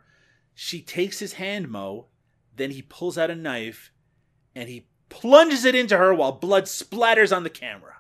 She 0.55 0.81
takes 0.81 1.19
his 1.19 1.33
hand, 1.33 1.69
Mo. 1.69 2.07
Then 2.55 2.71
he 2.71 2.81
pulls 2.81 3.17
out 3.17 3.29
a 3.29 3.35
knife, 3.35 3.91
and 4.55 4.69
he 4.69 4.87
plunges 5.09 5.65
it 5.65 5.75
into 5.75 5.97
her 5.97 6.13
while 6.13 6.31
blood 6.31 6.65
splatters 6.65 7.35
on 7.35 7.43
the 7.43 7.49
camera. 7.49 7.95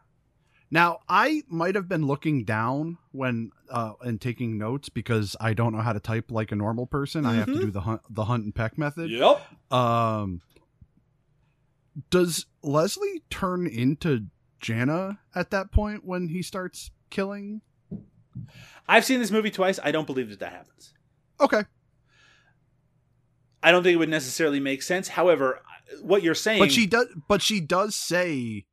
Now, 0.71 0.99
I 1.09 1.43
might 1.47 1.73
have 1.73 1.89
been 1.89 2.05
looking 2.05 2.43
down 2.43 2.99
when 3.11 3.51
uh, 3.71 3.93
and 4.01 4.21
taking 4.21 4.57
notes 4.57 4.87
because 4.89 5.35
I 5.39 5.53
don't 5.53 5.73
know 5.73 5.81
how 5.81 5.93
to 5.93 5.99
type 5.99 6.31
like 6.31 6.51
a 6.51 6.55
normal 6.55 6.85
person. 6.85 7.23
Mm-hmm. 7.23 7.31
I 7.31 7.35
have 7.35 7.45
to 7.47 7.51
mm-hmm. 7.53 7.61
do 7.61 7.71
the 7.71 7.81
hunt, 7.81 8.01
the 8.09 8.25
hunt 8.25 8.43
and 8.43 8.53
peck 8.53 8.77
method. 8.77 9.09
Yep. 9.09 9.41
Um, 9.71 10.41
does 12.09 12.45
Leslie 12.61 13.23
turn 13.29 13.67
into 13.67 14.25
Jana 14.59 15.19
at 15.33 15.51
that 15.51 15.71
point 15.71 16.05
when 16.05 16.27
he 16.29 16.41
starts 16.41 16.91
killing 17.09 17.61
I've 18.87 19.05
seen 19.05 19.19
this 19.19 19.31
movie 19.31 19.51
twice. 19.51 19.79
I 19.83 19.91
don't 19.91 20.07
believe 20.07 20.29
that 20.29 20.39
that 20.39 20.51
happens. 20.51 20.93
Okay. 21.39 21.63
I 23.61 23.71
don't 23.71 23.83
think 23.83 23.93
it 23.93 23.97
would 23.97 24.09
necessarily 24.09 24.59
make 24.59 24.81
sense. 24.81 25.09
However, 25.09 25.61
what 26.01 26.23
you're 26.23 26.35
saying, 26.35 26.59
but 26.59 26.71
she 26.71 26.87
does, 26.87 27.07
but 27.27 27.41
she 27.41 27.59
does 27.59 27.95
say 27.95 28.65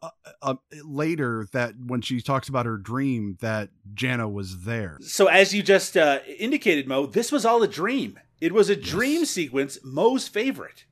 uh, 0.00 0.10
uh, 0.40 0.54
later 0.84 1.48
that 1.52 1.74
when 1.86 2.02
she 2.02 2.20
talks 2.20 2.48
about 2.48 2.66
her 2.66 2.76
dream 2.76 3.36
that 3.40 3.70
Jana 3.94 4.28
was 4.28 4.62
there. 4.62 4.98
So 5.00 5.26
as 5.26 5.52
you 5.52 5.62
just 5.62 5.96
uh, 5.96 6.20
indicated, 6.38 6.86
Mo, 6.86 7.06
this 7.06 7.32
was 7.32 7.44
all 7.44 7.62
a 7.62 7.68
dream. 7.68 8.18
It 8.40 8.52
was 8.52 8.68
a 8.68 8.76
dream 8.76 9.24
sequence, 9.24 9.78
Mo's 9.84 10.28
favorite 10.28 10.84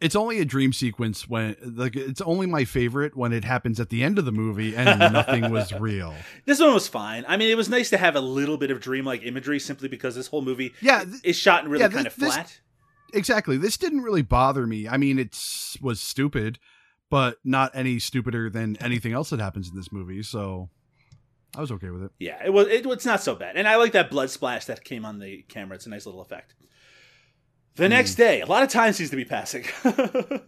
it's 0.00 0.14
only 0.14 0.38
a 0.38 0.44
dream 0.44 0.72
sequence 0.72 1.28
when 1.28 1.56
like 1.62 1.96
it's 1.96 2.20
only 2.20 2.46
my 2.46 2.64
favorite 2.64 3.16
when 3.16 3.32
it 3.32 3.44
happens 3.44 3.80
at 3.80 3.88
the 3.88 4.02
end 4.02 4.18
of 4.18 4.24
the 4.24 4.32
movie 4.32 4.76
and 4.76 4.98
nothing 5.12 5.50
was 5.50 5.72
real. 5.72 6.14
This 6.44 6.60
one 6.60 6.72
was 6.72 6.86
fine. 6.86 7.24
I 7.26 7.36
mean, 7.36 7.50
it 7.50 7.56
was 7.56 7.68
nice 7.68 7.90
to 7.90 7.98
have 7.98 8.14
a 8.14 8.20
little 8.20 8.56
bit 8.56 8.70
of 8.70 8.80
dreamlike 8.80 9.22
imagery 9.24 9.58
simply 9.58 9.88
because 9.88 10.14
this 10.14 10.28
whole 10.28 10.42
movie 10.42 10.72
yeah, 10.80 11.04
th- 11.04 11.20
is 11.24 11.36
shot 11.36 11.64
in 11.64 11.70
really 11.70 11.82
yeah, 11.82 11.88
kind 11.88 12.06
of 12.06 12.12
flat. 12.12 12.46
This, 12.46 12.60
exactly. 13.12 13.56
This 13.56 13.76
didn't 13.76 14.02
really 14.02 14.22
bother 14.22 14.66
me. 14.66 14.88
I 14.88 14.96
mean, 14.96 15.18
it 15.18 15.36
was 15.80 16.00
stupid, 16.00 16.58
but 17.10 17.38
not 17.44 17.72
any 17.74 17.98
stupider 17.98 18.50
than 18.50 18.76
anything 18.80 19.12
else 19.12 19.30
that 19.30 19.40
happens 19.40 19.68
in 19.68 19.76
this 19.76 19.90
movie, 19.90 20.22
so 20.22 20.70
I 21.56 21.60
was 21.60 21.72
okay 21.72 21.90
with 21.90 22.04
it. 22.04 22.12
Yeah, 22.20 22.40
it 22.44 22.52
was 22.52 22.68
it, 22.68 22.86
it's 22.86 23.06
not 23.06 23.20
so 23.20 23.34
bad. 23.34 23.56
And 23.56 23.66
I 23.66 23.76
like 23.76 23.92
that 23.92 24.10
blood 24.10 24.30
splash 24.30 24.66
that 24.66 24.84
came 24.84 25.04
on 25.04 25.18
the 25.18 25.42
camera. 25.48 25.74
It's 25.74 25.86
a 25.86 25.90
nice 25.90 26.06
little 26.06 26.20
effect. 26.20 26.54
The 27.78 27.84
mm. 27.84 27.90
next 27.90 28.16
day, 28.16 28.40
a 28.40 28.46
lot 28.46 28.64
of 28.64 28.68
time 28.70 28.92
seems 28.92 29.10
to 29.10 29.16
be 29.16 29.24
passing. 29.24 29.64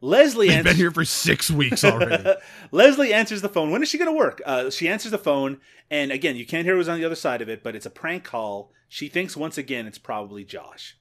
Leslie 0.00 0.48
has 0.48 0.62
been 0.62 0.76
here 0.76 0.92
for 0.92 1.04
six 1.04 1.50
weeks 1.50 1.82
already. 1.82 2.34
Leslie 2.70 3.12
answers 3.12 3.42
the 3.42 3.48
phone. 3.48 3.72
When 3.72 3.82
is 3.82 3.88
she 3.88 3.98
going 3.98 4.10
to 4.10 4.16
work? 4.16 4.40
Uh, 4.46 4.70
she 4.70 4.88
answers 4.88 5.10
the 5.10 5.18
phone, 5.18 5.58
and 5.90 6.12
again, 6.12 6.36
you 6.36 6.46
can't 6.46 6.64
hear 6.64 6.76
who's 6.76 6.88
on 6.88 7.00
the 7.00 7.04
other 7.04 7.16
side 7.16 7.42
of 7.42 7.48
it, 7.48 7.64
but 7.64 7.74
it's 7.74 7.84
a 7.84 7.90
prank 7.90 8.22
call. 8.22 8.70
She 8.88 9.08
thinks 9.08 9.36
once 9.36 9.58
again 9.58 9.88
it's 9.88 9.98
probably 9.98 10.44
Josh. 10.44 10.96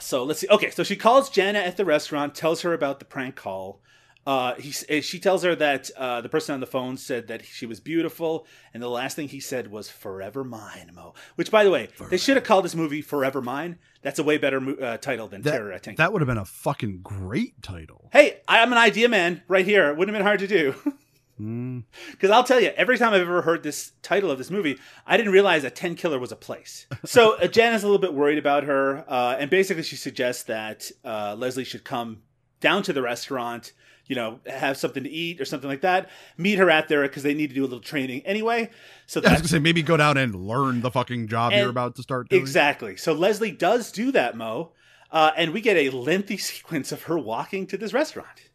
So 0.00 0.24
let's 0.24 0.40
see. 0.40 0.48
Okay, 0.48 0.70
so 0.70 0.82
she 0.82 0.96
calls 0.96 1.30
Jana 1.30 1.60
at 1.60 1.76
the 1.76 1.84
restaurant, 1.84 2.34
tells 2.34 2.62
her 2.62 2.72
about 2.72 2.98
the 2.98 3.04
prank 3.04 3.36
call. 3.36 3.80
Uh, 4.28 4.54
he, 4.56 5.00
she 5.00 5.18
tells 5.18 5.42
her 5.42 5.54
that 5.54 5.90
uh, 5.96 6.20
the 6.20 6.28
person 6.28 6.52
on 6.52 6.60
the 6.60 6.66
phone 6.66 6.98
said 6.98 7.28
that 7.28 7.46
she 7.46 7.64
was 7.64 7.80
beautiful, 7.80 8.46
and 8.74 8.82
the 8.82 8.88
last 8.88 9.16
thing 9.16 9.26
he 9.26 9.40
said 9.40 9.70
was 9.70 9.88
"Forever 9.88 10.44
Mine," 10.44 10.90
Mo. 10.94 11.14
Which, 11.36 11.50
by 11.50 11.64
the 11.64 11.70
way, 11.70 11.86
Forever. 11.86 12.10
they 12.10 12.18
should 12.18 12.36
have 12.36 12.44
called 12.44 12.66
this 12.66 12.74
movie 12.74 13.00
"Forever 13.00 13.40
Mine." 13.40 13.78
That's 14.02 14.18
a 14.18 14.22
way 14.22 14.36
better 14.36 14.60
uh, 14.82 14.98
title 14.98 15.28
than 15.28 15.40
that, 15.40 15.52
Terror. 15.52 15.72
I 15.72 15.78
think 15.78 15.96
that 15.96 16.12
would 16.12 16.20
have 16.20 16.26
been 16.26 16.36
a 16.36 16.44
fucking 16.44 17.00
great 17.02 17.62
title. 17.62 18.10
Hey, 18.12 18.42
I'm 18.46 18.70
an 18.70 18.76
idea 18.76 19.08
man 19.08 19.40
right 19.48 19.64
here. 19.64 19.88
It 19.88 19.96
Wouldn't 19.96 20.14
have 20.14 20.20
been 20.20 20.26
hard 20.26 20.40
to 20.40 20.46
do. 20.46 20.74
Because 21.38 22.30
mm. 22.30 22.32
I'll 22.32 22.42
tell 22.42 22.60
you, 22.60 22.70
every 22.76 22.98
time 22.98 23.14
I've 23.14 23.20
ever 23.20 23.42
heard 23.42 23.62
this 23.62 23.92
title 24.02 24.28
of 24.28 24.38
this 24.38 24.50
movie, 24.50 24.76
I 25.06 25.16
didn't 25.16 25.30
realize 25.30 25.62
that 25.62 25.76
Tenkiller 25.76 26.18
was 26.18 26.32
a 26.32 26.36
place. 26.36 26.88
so 27.04 27.36
uh, 27.36 27.46
Jan 27.46 27.74
is 27.74 27.84
a 27.84 27.86
little 27.86 28.00
bit 28.00 28.12
worried 28.12 28.38
about 28.38 28.64
her, 28.64 29.04
uh, 29.06 29.36
and 29.38 29.48
basically 29.48 29.84
she 29.84 29.94
suggests 29.94 30.42
that 30.42 30.90
uh, 31.04 31.36
Leslie 31.38 31.62
should 31.62 31.84
come 31.84 32.22
down 32.58 32.82
to 32.82 32.92
the 32.92 33.02
restaurant 33.02 33.72
you 34.08 34.16
know, 34.16 34.40
have 34.46 34.76
something 34.76 35.04
to 35.04 35.10
eat 35.10 35.40
or 35.40 35.44
something 35.44 35.68
like 35.70 35.82
that. 35.82 36.08
Meet 36.36 36.58
her 36.58 36.68
at 36.70 36.88
there 36.88 37.02
because 37.02 37.22
they 37.22 37.34
need 37.34 37.48
to 37.50 37.54
do 37.54 37.62
a 37.62 37.66
little 37.68 37.80
training 37.80 38.22
anyway. 38.26 38.70
So 39.06 39.20
I 39.20 39.30
was 39.30 39.38
gonna 39.42 39.48
say 39.48 39.58
maybe 39.58 39.82
go 39.82 39.96
down 39.96 40.16
and 40.16 40.34
learn 40.34 40.80
the 40.80 40.90
fucking 40.90 41.28
job 41.28 41.52
And- 41.52 41.60
you're 41.60 41.70
about 41.70 41.94
to 41.96 42.02
start 42.02 42.28
doing. 42.28 42.40
exactly. 42.42 42.96
So 42.96 43.12
Leslie 43.12 43.50
does 43.52 43.92
do 43.92 44.10
that, 44.12 44.36
Mo, 44.36 44.72
uh, 45.12 45.30
and 45.36 45.52
we 45.52 45.60
get 45.60 45.76
a 45.76 45.90
lengthy 45.90 46.36
sequence 46.50 46.90
of 46.90 47.04
her 47.04 47.18
walking 47.18 47.66
to 47.68 47.76
this 47.76 47.92
restaurant. 47.92 48.50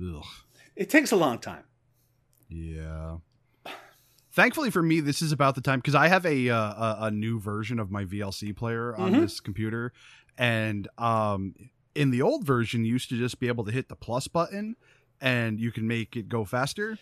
Ugh. 0.00 0.24
It 0.74 0.90
takes 0.90 1.10
a 1.12 1.16
long 1.16 1.38
time. 1.38 1.64
Yeah. 2.48 3.16
Thankfully 4.32 4.70
for 4.70 4.82
me, 4.82 5.00
this 5.00 5.22
is 5.22 5.32
about 5.32 5.54
the 5.54 5.62
time 5.62 5.78
because 5.78 5.94
I 5.94 6.08
have 6.08 6.26
a, 6.26 6.50
uh, 6.50 6.58
a 6.58 6.96
a 7.06 7.10
new 7.10 7.40
version 7.40 7.78
of 7.78 7.90
my 7.90 8.04
VLC 8.04 8.54
player 8.54 8.94
on 8.94 9.12
Mhm. 9.14 9.20
this 9.20 9.40
computer, 9.40 9.92
and 10.36 10.86
um, 10.98 11.54
in 11.94 12.10
the 12.10 12.20
old 12.20 12.44
version, 12.44 12.84
you 12.84 12.92
used 12.92 13.08
to 13.08 13.16
just 13.16 13.40
be 13.40 13.48
able 13.48 13.64
to 13.64 13.72
hit 13.72 13.88
the 13.88 13.96
plus 13.96 14.28
button, 14.28 14.76
and 15.20 15.60
you 15.60 15.72
can 15.72 15.86
make 15.86 16.16
it 16.16 16.28
go 16.28 16.44
faster. 16.44 16.98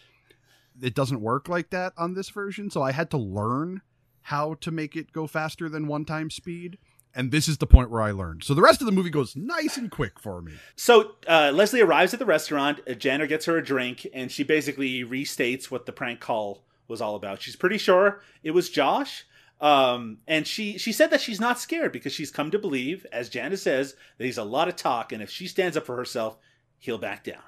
It 0.81 0.95
doesn't 0.95 1.21
work 1.21 1.49
like 1.49 1.71
that 1.71 1.93
on 1.97 2.15
this 2.15 2.31
version, 2.31 2.71
so 2.71 2.83
I 2.83 2.93
had 2.93 3.11
to 3.11 3.17
learn 3.17 3.83
how 4.23 4.55
to 4.55 4.71
make 4.71 4.97
it 4.97 5.13
go 5.13 5.27
faster 5.27 5.69
than 5.69 5.87
one 5.87 6.05
time 6.05 6.31
speed. 6.31 6.79
And 7.17 7.31
this 7.31 7.47
is 7.47 7.59
the 7.59 7.67
point 7.67 7.91
where 7.91 8.03
I 8.03 8.11
learned. 8.11 8.43
So 8.43 8.55
the 8.55 8.63
rest 8.63 8.81
of 8.81 8.87
the 8.87 8.93
movie 8.93 9.11
goes 9.11 9.37
nice 9.37 9.77
and 9.77 9.89
quick 9.89 10.19
for 10.19 10.43
me. 10.43 10.55
So 10.75 11.13
uh, 11.29 11.53
Leslie 11.55 11.81
arrives 11.81 12.13
at 12.13 12.19
the 12.19 12.27
restaurant. 12.27 12.81
Uh, 12.89 12.95
Jana 12.95 13.29
gets 13.29 13.45
her 13.45 13.57
a 13.57 13.65
drink, 13.65 14.05
and 14.13 14.33
she 14.33 14.43
basically 14.43 15.05
restates 15.05 15.71
what 15.71 15.87
the 15.87 15.93
prank 15.93 16.19
call 16.19 16.65
was 16.89 17.01
all 17.01 17.15
about. 17.15 17.41
She's 17.41 17.55
pretty 17.55 17.79
sure 17.79 18.21
it 18.43 18.51
was 18.51 18.69
Josh. 18.69 19.27
Um, 19.61 20.19
and 20.27 20.47
she 20.47 20.77
she 20.77 20.93
said 20.93 21.11
that 21.11 21.21
she's 21.21 21.41
not 21.41 21.61
scared 21.61 21.93
because 21.93 22.13
she's 22.13 22.31
come 22.31 22.51
to 22.51 22.59
believe, 22.59 23.07
as 23.13 23.29
Jana 23.29 23.57
says, 23.57 23.95
that 24.19 24.25
he's 24.25 24.37
a 24.37 24.45
lot 24.45 24.69
of 24.69 24.75
talk, 24.77 25.13
and 25.13 25.23
if 25.23 25.31
she 25.31 25.47
stands 25.47 25.77
up 25.77 25.87
for 25.87 25.97
herself, 25.97 26.37
he'll 26.79 26.99
back 26.99 27.23
down. 27.23 27.43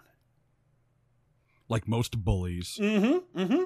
Like 1.69 1.89
most 1.89 2.25
bullies. 2.25 2.79
Mm-hmm. 2.81 3.41
Mm-hmm. 3.41 3.62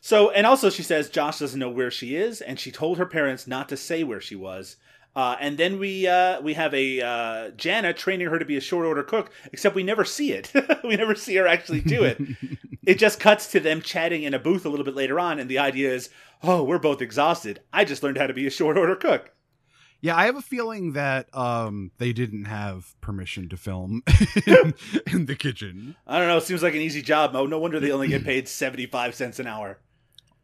So, 0.00 0.30
and 0.30 0.46
also 0.46 0.70
she 0.70 0.82
says 0.82 1.08
Josh 1.08 1.38
doesn't 1.38 1.58
know 1.58 1.70
where 1.70 1.90
she 1.90 2.16
is, 2.16 2.40
and 2.40 2.58
she 2.58 2.70
told 2.70 2.98
her 2.98 3.06
parents 3.06 3.46
not 3.46 3.68
to 3.68 3.76
say 3.76 4.04
where 4.04 4.20
she 4.20 4.36
was. 4.36 4.76
Uh, 5.16 5.36
and 5.40 5.58
then 5.58 5.78
we 5.78 6.06
uh, 6.06 6.40
we 6.40 6.54
have 6.54 6.72
a 6.74 7.00
uh, 7.00 7.50
Jana 7.50 7.92
training 7.92 8.28
her 8.28 8.38
to 8.38 8.44
be 8.44 8.56
a 8.56 8.60
short 8.60 8.86
order 8.86 9.02
cook, 9.02 9.32
except 9.52 9.74
we 9.74 9.82
never 9.82 10.04
see 10.04 10.32
it. 10.32 10.52
we 10.84 10.96
never 10.96 11.14
see 11.14 11.34
her 11.36 11.46
actually 11.46 11.80
do 11.80 12.04
it. 12.04 12.20
it 12.86 12.98
just 12.98 13.18
cuts 13.18 13.50
to 13.50 13.60
them 13.60 13.82
chatting 13.82 14.22
in 14.22 14.34
a 14.34 14.38
booth 14.38 14.64
a 14.64 14.68
little 14.68 14.84
bit 14.84 14.94
later 14.94 15.18
on, 15.18 15.40
and 15.40 15.50
the 15.50 15.58
idea 15.58 15.92
is, 15.92 16.10
oh, 16.42 16.62
we're 16.62 16.78
both 16.78 17.02
exhausted. 17.02 17.60
I 17.72 17.84
just 17.84 18.02
learned 18.02 18.18
how 18.18 18.28
to 18.28 18.34
be 18.34 18.46
a 18.46 18.50
short 18.50 18.78
order 18.78 18.94
cook. 18.94 19.32
Yeah, 20.00 20.16
I 20.16 20.26
have 20.26 20.36
a 20.36 20.42
feeling 20.42 20.92
that 20.92 21.34
um, 21.36 21.90
they 21.98 22.12
didn't 22.12 22.44
have 22.44 22.94
permission 23.00 23.48
to 23.48 23.56
film 23.56 24.02
in, 24.46 24.74
in 25.12 25.26
the 25.26 25.34
kitchen. 25.34 25.96
I 26.06 26.18
don't 26.18 26.28
know. 26.28 26.36
It 26.36 26.44
seems 26.44 26.62
like 26.62 26.74
an 26.74 26.80
easy 26.80 27.02
job, 27.02 27.32
Mo. 27.32 27.46
No 27.46 27.58
wonder 27.58 27.80
they 27.80 27.90
only 27.90 28.08
get 28.08 28.24
paid 28.24 28.46
seventy 28.48 28.86
five 28.86 29.14
cents 29.14 29.40
an 29.40 29.46
hour. 29.48 29.78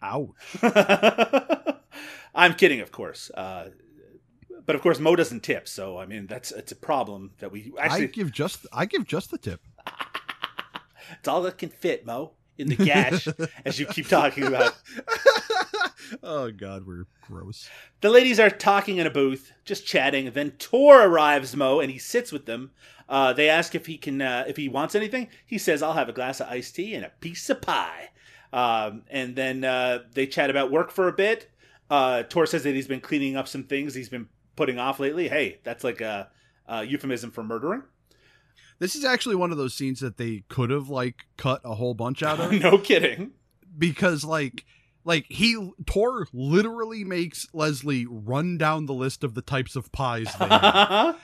Ouch. 0.02 0.30
I'm 2.34 2.54
kidding, 2.54 2.80
of 2.80 2.90
course. 2.90 3.30
Uh, 3.30 3.70
but 4.66 4.74
of 4.74 4.82
course, 4.82 4.98
Mo 4.98 5.14
doesn't 5.14 5.42
tip, 5.44 5.68
so 5.68 5.98
I 5.98 6.06
mean 6.06 6.26
that's 6.26 6.50
it's 6.50 6.72
a 6.72 6.76
problem 6.76 7.32
that 7.38 7.52
we 7.52 7.72
I 7.80 7.84
actually. 7.86 8.08
give 8.08 8.32
just 8.32 8.66
I 8.72 8.86
give 8.86 9.06
just 9.06 9.30
the 9.30 9.38
tip. 9.38 9.60
it's 11.18 11.28
all 11.28 11.42
that 11.42 11.58
can 11.58 11.68
fit, 11.68 12.04
Mo, 12.04 12.32
in 12.58 12.68
the 12.68 12.76
gash, 12.76 13.28
as 13.64 13.78
you 13.78 13.86
keep 13.86 14.08
talking 14.08 14.44
about. 14.44 14.74
Oh 16.22 16.50
God, 16.50 16.86
we're 16.86 17.06
gross. 17.22 17.68
The 18.00 18.10
ladies 18.10 18.38
are 18.40 18.50
talking 18.50 18.98
in 18.98 19.06
a 19.06 19.10
booth, 19.10 19.52
just 19.64 19.86
chatting. 19.86 20.30
Then 20.30 20.52
Tor 20.52 21.02
arrives, 21.02 21.56
Mo, 21.56 21.80
and 21.80 21.90
he 21.90 21.98
sits 21.98 22.32
with 22.32 22.46
them. 22.46 22.70
Uh, 23.08 23.32
they 23.32 23.48
ask 23.48 23.74
if 23.74 23.86
he 23.86 23.98
can, 23.98 24.22
uh, 24.22 24.44
if 24.46 24.56
he 24.56 24.68
wants 24.68 24.94
anything. 24.94 25.28
He 25.44 25.58
says, 25.58 25.82
"I'll 25.82 25.92
have 25.94 26.08
a 26.08 26.12
glass 26.12 26.40
of 26.40 26.48
iced 26.48 26.74
tea 26.76 26.94
and 26.94 27.04
a 27.04 27.12
piece 27.20 27.48
of 27.50 27.60
pie." 27.60 28.10
Um, 28.52 29.02
and 29.10 29.34
then 29.34 29.64
uh, 29.64 30.04
they 30.12 30.26
chat 30.26 30.48
about 30.48 30.70
work 30.70 30.90
for 30.90 31.08
a 31.08 31.12
bit. 31.12 31.50
Uh, 31.90 32.22
Tor 32.22 32.46
says 32.46 32.62
that 32.62 32.74
he's 32.74 32.86
been 32.88 33.00
cleaning 33.00 33.36
up 33.36 33.48
some 33.48 33.64
things 33.64 33.94
he's 33.94 34.08
been 34.08 34.28
putting 34.56 34.78
off 34.78 35.00
lately. 35.00 35.28
Hey, 35.28 35.58
that's 35.64 35.84
like 35.84 36.00
a, 36.00 36.30
a 36.66 36.84
euphemism 36.84 37.30
for 37.30 37.42
murdering. 37.42 37.82
This 38.78 38.94
is 38.96 39.04
actually 39.04 39.36
one 39.36 39.50
of 39.52 39.58
those 39.58 39.74
scenes 39.74 40.00
that 40.00 40.16
they 40.16 40.44
could 40.48 40.70
have 40.70 40.88
like 40.88 41.26
cut 41.36 41.60
a 41.64 41.74
whole 41.74 41.94
bunch 41.94 42.22
out 42.22 42.40
of 42.40 42.52
no 42.60 42.78
kidding. 42.78 43.32
because 43.76 44.24
like 44.24 44.64
like 45.04 45.26
he 45.28 45.70
Tor 45.86 46.26
literally 46.32 47.04
makes 47.04 47.46
Leslie 47.52 48.06
run 48.08 48.56
down 48.58 48.86
the 48.86 48.94
list 48.94 49.22
of 49.24 49.34
the 49.34 49.42
types 49.42 49.76
of 49.76 49.92
pies 49.92 50.26
they 50.38 50.46
have. 50.48 51.18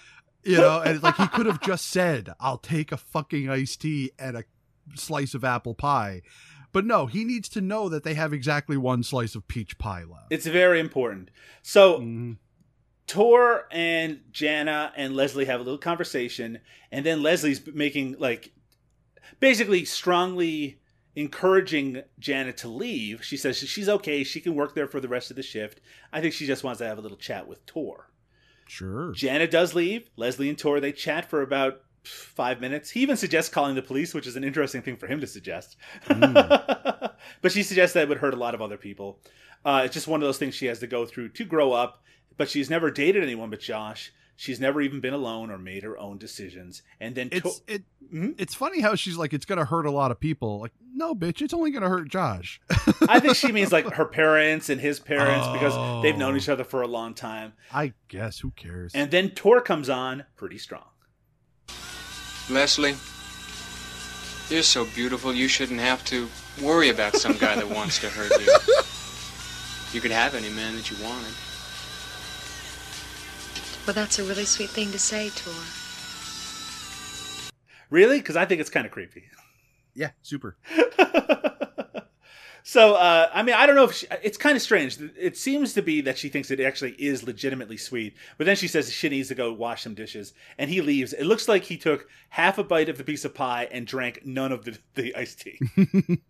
you 0.44 0.56
know, 0.58 0.80
and 0.80 1.02
like 1.02 1.16
he 1.16 1.26
could 1.28 1.46
have 1.46 1.60
just 1.60 1.86
said, 1.88 2.30
"I'll 2.40 2.58
take 2.58 2.92
a 2.92 2.96
fucking 2.96 3.48
iced 3.50 3.80
tea 3.82 4.10
and 4.18 4.36
a 4.36 4.44
slice 4.94 5.34
of 5.34 5.44
apple 5.44 5.74
pie." 5.74 6.22
But 6.72 6.84
no, 6.84 7.06
he 7.06 7.24
needs 7.24 7.48
to 7.50 7.60
know 7.60 7.88
that 7.88 8.04
they 8.04 8.14
have 8.14 8.32
exactly 8.32 8.76
one 8.76 9.02
slice 9.02 9.34
of 9.34 9.48
peach 9.48 9.76
pie 9.78 10.04
left. 10.04 10.26
It's 10.30 10.46
very 10.46 10.78
important. 10.78 11.30
So 11.62 12.00
Mhm. 12.00 12.36
Tor 13.06 13.66
and 13.72 14.20
Jana 14.30 14.92
and 14.96 15.16
Leslie 15.16 15.46
have 15.46 15.58
a 15.58 15.64
little 15.64 15.78
conversation, 15.78 16.60
and 16.92 17.04
then 17.04 17.22
Leslie's 17.24 17.66
making 17.66 18.16
like 18.20 18.52
basically 19.40 19.84
strongly 19.84 20.78
encouraging 21.16 22.02
Janet 22.18 22.56
to 22.58 22.68
leave. 22.68 23.24
She 23.24 23.36
says 23.36 23.58
she's 23.58 23.88
okay, 23.88 24.24
she 24.24 24.40
can 24.40 24.54
work 24.54 24.74
there 24.74 24.86
for 24.86 25.00
the 25.00 25.08
rest 25.08 25.30
of 25.30 25.36
the 25.36 25.42
shift. 25.42 25.80
I 26.12 26.20
think 26.20 26.34
she 26.34 26.46
just 26.46 26.64
wants 26.64 26.78
to 26.78 26.86
have 26.86 26.98
a 26.98 27.02
little 27.02 27.16
chat 27.16 27.48
with 27.48 27.64
Tor. 27.66 28.10
Sure. 28.68 29.12
Janet 29.12 29.50
does 29.50 29.74
leave. 29.74 30.08
Leslie 30.16 30.48
and 30.48 30.58
Tor 30.58 30.80
they 30.80 30.92
chat 30.92 31.28
for 31.28 31.42
about 31.42 31.82
five 32.04 32.60
minutes. 32.60 32.90
He 32.90 33.00
even 33.00 33.16
suggests 33.16 33.52
calling 33.52 33.74
the 33.74 33.82
police, 33.82 34.14
which 34.14 34.26
is 34.26 34.36
an 34.36 34.44
interesting 34.44 34.82
thing 34.82 34.96
for 34.96 35.06
him 35.06 35.20
to 35.20 35.26
suggest. 35.26 35.76
but 36.08 37.18
she 37.48 37.62
suggests 37.62 37.94
that 37.94 38.04
it 38.04 38.08
would 38.08 38.18
hurt 38.18 38.34
a 38.34 38.38
lot 38.38 38.54
of 38.54 38.62
other 38.62 38.76
people. 38.76 39.18
Uh, 39.64 39.82
it's 39.84 39.94
just 39.94 40.08
one 40.08 40.22
of 40.22 40.26
those 40.26 40.38
things 40.38 40.54
she 40.54 40.66
has 40.66 40.78
to 40.78 40.86
go 40.86 41.04
through 41.04 41.30
to 41.30 41.44
grow 41.44 41.72
up. 41.72 42.02
But 42.36 42.48
she's 42.48 42.70
never 42.70 42.90
dated 42.90 43.22
anyone 43.22 43.50
but 43.50 43.60
Josh. 43.60 44.12
She's 44.42 44.58
never 44.58 44.80
even 44.80 45.00
been 45.00 45.12
alone 45.12 45.50
or 45.50 45.58
made 45.58 45.82
her 45.82 45.98
own 45.98 46.16
decisions. 46.16 46.82
And 46.98 47.14
then 47.14 47.28
It's 47.30 47.58
To- 47.60 47.74
it 47.74 47.82
Mhm. 48.10 48.36
it's 48.38 48.54
funny 48.54 48.80
how 48.80 48.94
she's 48.94 49.18
like 49.18 49.34
it's 49.34 49.44
gonna 49.44 49.66
hurt 49.66 49.84
a 49.84 49.90
lot 49.90 50.10
of 50.10 50.18
people. 50.18 50.60
Like, 50.60 50.72
no, 50.94 51.14
bitch, 51.14 51.42
it's 51.42 51.52
only 51.52 51.70
gonna 51.70 51.90
hurt 51.90 52.08
Josh. 52.08 52.58
I 53.06 53.20
think 53.20 53.36
she 53.36 53.52
means 53.52 53.70
like 53.70 53.84
her 53.92 54.06
parents 54.06 54.70
and 54.70 54.80
his 54.80 54.98
parents 54.98 55.46
because 55.48 56.02
they've 56.02 56.16
known 56.16 56.32
Oh. 56.32 56.36
each 56.38 56.48
other 56.48 56.64
for 56.64 56.80
a 56.80 56.86
long 56.86 57.12
time. 57.12 57.52
I 57.70 57.92
guess 58.08 58.38
who 58.38 58.52
cares? 58.52 58.92
And 58.94 59.10
then 59.10 59.32
Tor 59.32 59.60
comes 59.60 59.90
on 59.90 60.24
pretty 60.36 60.56
strong. 60.56 60.88
Leslie, 62.48 62.96
you're 64.48 64.62
so 64.62 64.86
beautiful 64.94 65.34
you 65.34 65.48
shouldn't 65.48 65.80
have 65.80 66.02
to 66.06 66.28
worry 66.62 66.88
about 66.88 67.14
some 67.14 67.36
guy 67.36 67.56
that 67.56 67.68
wants 67.68 67.98
to 68.00 68.08
hurt 68.08 68.32
you. 68.40 68.56
You 69.92 70.00
could 70.00 70.10
have 70.12 70.34
any 70.34 70.48
man 70.48 70.76
that 70.76 70.90
you 70.90 70.96
wanted. 71.04 71.34
Well, 73.90 74.04
that's 74.04 74.20
a 74.20 74.22
really 74.22 74.44
sweet 74.44 74.70
thing 74.70 74.92
to 74.92 75.00
say, 75.00 75.30
Tor. 75.30 75.52
Really? 77.90 78.18
Because 78.18 78.36
I 78.36 78.44
think 78.44 78.60
it's 78.60 78.70
kind 78.70 78.86
of 78.86 78.92
creepy. 78.92 79.24
yeah, 79.94 80.10
super. 80.22 80.56
So, 82.62 82.94
uh, 82.94 83.30
I 83.32 83.42
mean, 83.42 83.56
I 83.56 83.66
don't 83.66 83.74
know 83.74 83.84
if 83.84 83.94
she, 83.94 84.06
it's 84.22 84.36
kind 84.36 84.54
of 84.54 84.62
strange. 84.62 84.98
It 85.18 85.36
seems 85.36 85.72
to 85.72 85.82
be 85.82 86.02
that 86.02 86.18
she 86.18 86.28
thinks 86.28 86.50
it 86.50 86.60
actually 86.60 86.92
is 86.92 87.24
legitimately 87.24 87.78
sweet, 87.78 88.14
but 88.36 88.44
then 88.44 88.54
she 88.54 88.68
says 88.68 88.92
she 88.92 89.08
needs 89.08 89.28
to 89.28 89.34
go 89.34 89.50
wash 89.50 89.82
some 89.82 89.94
dishes, 89.94 90.34
and 90.58 90.70
he 90.70 90.82
leaves. 90.82 91.14
It 91.14 91.24
looks 91.24 91.48
like 91.48 91.64
he 91.64 91.78
took 91.78 92.06
half 92.28 92.58
a 92.58 92.62
bite 92.62 92.90
of 92.90 92.98
the 92.98 93.02
piece 93.02 93.24
of 93.24 93.34
pie 93.34 93.66
and 93.72 93.86
drank 93.86 94.26
none 94.26 94.52
of 94.52 94.66
the, 94.66 94.78
the 94.94 95.16
iced 95.16 95.40
tea. 95.40 95.58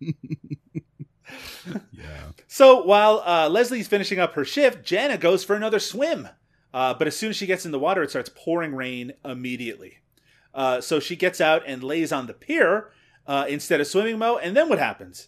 Yeah. 1.91 2.31
So 2.47 2.83
while 2.83 3.21
uh, 3.25 3.49
Leslie's 3.49 3.87
finishing 3.87 4.19
up 4.19 4.33
her 4.33 4.45
shift, 4.45 4.83
Jana 4.83 5.17
goes 5.17 5.43
for 5.43 5.55
another 5.55 5.79
swim. 5.79 6.27
Uh, 6.73 6.93
but 6.93 7.07
as 7.07 7.15
soon 7.15 7.29
as 7.29 7.35
she 7.35 7.45
gets 7.45 7.65
in 7.65 7.71
the 7.71 7.79
water, 7.79 8.01
it 8.01 8.09
starts 8.09 8.31
pouring 8.33 8.73
rain 8.73 9.13
immediately. 9.25 9.97
Uh, 10.53 10.81
so 10.81 10.99
she 10.99 11.15
gets 11.15 11.41
out 11.41 11.63
and 11.65 11.83
lays 11.83 12.11
on 12.11 12.27
the 12.27 12.33
pier 12.33 12.91
uh, 13.27 13.45
instead 13.47 13.81
of 13.81 13.87
swimming, 13.87 14.17
Mo. 14.17 14.37
And 14.37 14.55
then 14.55 14.69
what 14.69 14.79
happens? 14.79 15.27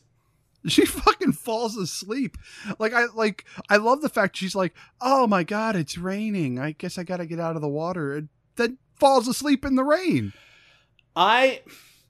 She 0.67 0.85
fucking 0.85 1.33
falls 1.33 1.77
asleep. 1.77 2.37
Like 2.79 2.93
I 2.93 3.05
like 3.13 3.45
I 3.69 3.77
love 3.77 4.01
the 4.01 4.09
fact 4.09 4.37
she's 4.37 4.55
like, 4.55 4.73
"Oh 5.01 5.27
my 5.27 5.43
god, 5.43 5.75
it's 5.75 5.97
raining. 5.97 6.59
I 6.59 6.71
guess 6.71 6.97
I 6.97 7.03
got 7.03 7.17
to 7.17 7.25
get 7.25 7.39
out 7.39 7.55
of 7.55 7.61
the 7.61 7.67
water." 7.67 8.15
And 8.15 8.29
then 8.55 8.77
falls 8.95 9.27
asleep 9.27 9.65
in 9.65 9.75
the 9.75 9.83
rain. 9.83 10.33
I 11.15 11.61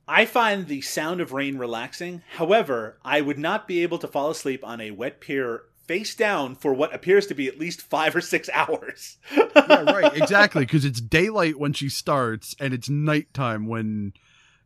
I 0.07 0.25
find 0.25 0.67
the 0.67 0.81
sound 0.81 1.21
of 1.21 1.33
rain 1.33 1.57
relaxing. 1.57 2.23
However, 2.33 2.99
I 3.03 3.21
would 3.21 3.39
not 3.39 3.67
be 3.67 3.81
able 3.83 3.97
to 3.99 4.07
fall 4.07 4.29
asleep 4.29 4.63
on 4.63 4.81
a 4.81 4.91
wet 4.91 5.19
pier 5.19 5.63
face 5.87 6.15
down 6.15 6.55
for 6.55 6.73
what 6.73 6.93
appears 6.93 7.27
to 7.27 7.33
be 7.33 7.47
at 7.47 7.59
least 7.59 7.81
five 7.81 8.15
or 8.15 8.21
six 8.21 8.49
hours. 8.53 9.17
Yeah, 9.55 9.83
right, 9.83 10.13
exactly, 10.21 10.65
cuz 10.65 10.83
it's 10.83 10.99
daylight 10.99 11.57
when 11.59 11.73
she 11.73 11.87
starts 11.87 12.55
and 12.59 12.73
it's 12.73 12.89
nighttime 12.89 13.67
when 13.67 14.13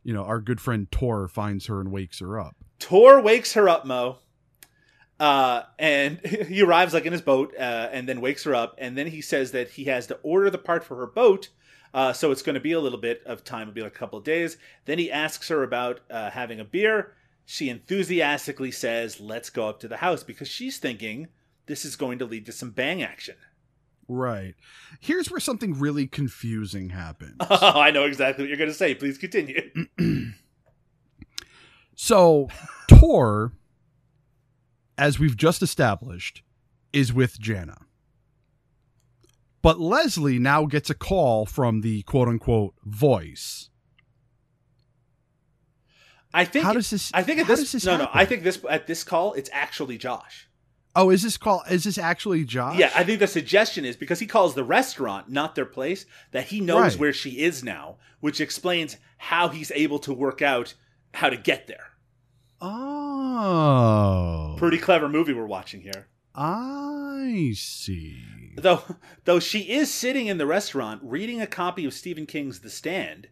you 0.08 0.14
know, 0.14 0.24
our 0.24 0.40
good 0.40 0.58
friend 0.58 0.90
Tor 0.90 1.28
finds 1.28 1.66
her 1.66 1.80
and 1.80 1.92
wakes 1.92 2.20
her 2.20 2.40
up. 2.40 2.56
Tor 2.78 3.20
wakes 3.20 3.52
her 3.52 3.68
up, 3.68 3.84
Mo. 3.84 4.16
Uh, 5.20 5.64
and 5.78 6.18
he 6.48 6.62
arrives 6.62 6.94
like 6.94 7.04
in 7.04 7.12
his 7.12 7.20
boat, 7.20 7.54
uh, 7.58 7.90
and 7.92 8.08
then 8.08 8.22
wakes 8.22 8.44
her 8.44 8.54
up, 8.54 8.74
and 8.78 8.96
then 8.96 9.08
he 9.08 9.20
says 9.20 9.52
that 9.52 9.68
he 9.70 9.84
has 9.84 10.06
to 10.06 10.14
order 10.22 10.48
the 10.48 10.56
part 10.56 10.82
for 10.82 10.96
her 10.96 11.06
boat. 11.06 11.50
Uh, 11.92 12.14
so 12.14 12.30
it's 12.30 12.40
going 12.40 12.54
to 12.54 12.60
be 12.60 12.72
a 12.72 12.80
little 12.80 12.98
bit 12.98 13.22
of 13.26 13.44
time, 13.44 13.62
it'll 13.62 13.74
be 13.74 13.82
like 13.82 13.94
a 13.94 13.98
couple 13.98 14.18
of 14.18 14.24
days. 14.24 14.56
Then 14.86 14.98
he 14.98 15.12
asks 15.12 15.48
her 15.48 15.62
about 15.62 16.00
uh, 16.10 16.30
having 16.30 16.58
a 16.58 16.64
beer. 16.64 17.12
She 17.50 17.70
enthusiastically 17.70 18.70
says, 18.70 19.20
"Let's 19.20 19.48
go 19.48 19.70
up 19.70 19.80
to 19.80 19.88
the 19.88 19.96
house," 19.96 20.22
because 20.22 20.48
she's 20.48 20.76
thinking 20.76 21.28
this 21.64 21.82
is 21.82 21.96
going 21.96 22.18
to 22.18 22.26
lead 22.26 22.44
to 22.44 22.52
some 22.52 22.72
bang 22.72 23.02
action. 23.02 23.36
Right. 24.06 24.54
Here's 25.00 25.30
where 25.30 25.40
something 25.40 25.78
really 25.78 26.06
confusing 26.06 26.90
happens. 26.90 27.36
Oh, 27.50 27.80
I 27.80 27.90
know 27.90 28.04
exactly 28.04 28.44
what 28.44 28.48
you're 28.50 28.58
going 28.58 28.68
to 28.68 28.74
say. 28.74 28.94
Please 28.94 29.16
continue. 29.16 29.62
So, 32.00 32.48
Tor, 32.86 33.54
as 34.96 35.18
we've 35.18 35.36
just 35.36 35.62
established, 35.62 36.44
is 36.92 37.12
with 37.12 37.40
Jana. 37.40 37.78
But 39.62 39.80
Leslie 39.80 40.38
now 40.38 40.66
gets 40.66 40.90
a 40.90 40.94
call 40.94 41.44
from 41.44 41.80
the 41.80 42.02
quote 42.02 42.28
unquote 42.28 42.74
voice. 42.84 43.67
I 46.34 46.44
think. 46.44 46.64
How 46.64 46.72
does 46.74 46.90
this- 46.90 47.10
I 47.14 47.22
think 47.22 47.40
at 47.40 47.46
this. 47.46 47.72
this 47.72 47.84
no, 47.86 47.96
no. 47.96 48.08
I 48.12 48.24
think 48.24 48.42
this 48.42 48.62
at 48.68 48.86
this 48.86 49.02
call, 49.04 49.32
it's 49.34 49.50
actually 49.52 49.98
Josh. 49.98 50.48
Oh, 50.96 51.10
is 51.10 51.22
this 51.22 51.36
call? 51.36 51.62
Is 51.70 51.84
this 51.84 51.96
actually 51.98 52.44
Josh? 52.44 52.76
Yeah, 52.78 52.90
I 52.94 53.04
think 53.04 53.20
the 53.20 53.26
suggestion 53.26 53.84
is 53.84 53.96
because 53.96 54.18
he 54.18 54.26
calls 54.26 54.54
the 54.54 54.64
restaurant, 54.64 55.28
not 55.30 55.54
their 55.54 55.64
place, 55.66 56.06
that 56.32 56.46
he 56.46 56.60
knows 56.60 56.94
Right. 56.94 56.98
where 56.98 57.12
she 57.12 57.38
is 57.40 57.62
now, 57.62 57.98
which 58.20 58.40
explains 58.40 58.96
how 59.18 59.48
he's 59.48 59.70
able 59.72 59.98
to 60.00 60.12
work 60.12 60.42
out 60.42 60.74
how 61.14 61.30
to 61.30 61.36
get 61.36 61.66
there. 61.66 61.92
Oh, 62.60 64.54
Pretty 64.58 64.78
clever 64.78 65.08
movie 65.08 65.32
we're 65.32 65.46
watching 65.46 65.80
here. 65.82 66.08
I 66.34 67.52
see. 67.56 68.24
Though 68.56 68.82
though 69.24 69.40
she 69.40 69.60
is 69.70 69.92
sitting 69.92 70.26
in 70.26 70.38
the 70.38 70.46
restaurant 70.46 71.00
reading 71.04 71.40
a 71.40 71.46
copy 71.46 71.84
of 71.84 71.94
Stephen 71.94 72.26
King's 72.26 72.60
The 72.60 72.70
Stand 72.70 73.28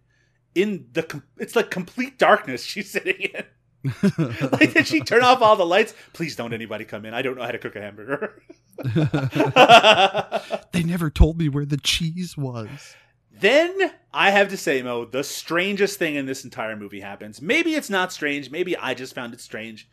in 0.57 0.87
the 0.93 1.23
it's 1.39 1.55
like 1.55 1.71
complete 1.71 2.19
darkness 2.19 2.65
she's 2.65 2.91
sitting 2.91 3.21
in. 3.21 3.45
like 4.53 4.73
did 4.73 4.87
she 4.87 5.01
turn 5.01 5.23
off 5.23 5.43
all 5.43 5.55
the 5.55 5.67
lights? 5.67 5.95
Please 6.13 6.35
don't 6.35 6.53
anybody 6.53 6.85
come 6.85 7.05
in. 7.05 7.15
I 7.15 7.23
don't 7.23 7.37
know 7.37 7.45
how 7.45 7.53
to 7.53 7.59
cook 7.59 7.77
a 7.77 7.81
hamburger. 7.81 8.43
They 10.73 10.83
never 10.83 11.09
told 11.09 11.39
me 11.39 11.49
where 11.49 11.65
the 11.65 11.79
cheese 11.79 12.37
was. 12.37 12.97
Then 13.41 13.93
I 14.13 14.31
have 14.31 14.49
to 14.51 14.59
say, 14.59 14.83
Mo, 14.83 15.07
the 15.07 15.25
strangest 15.25 15.99
thing 15.99 16.17
in 16.17 16.27
this 16.27 16.45
entire 16.45 16.77
movie 16.77 17.01
happens. 17.01 17.41
Maybe 17.41 17.75
it's 17.75 17.89
not 17.89 18.13
strange. 18.13 18.51
Maybe 18.51 18.77
I 18.77 18.93
just 18.93 19.15
found 19.15 19.33
it 19.33 19.41
strange. 19.41 19.89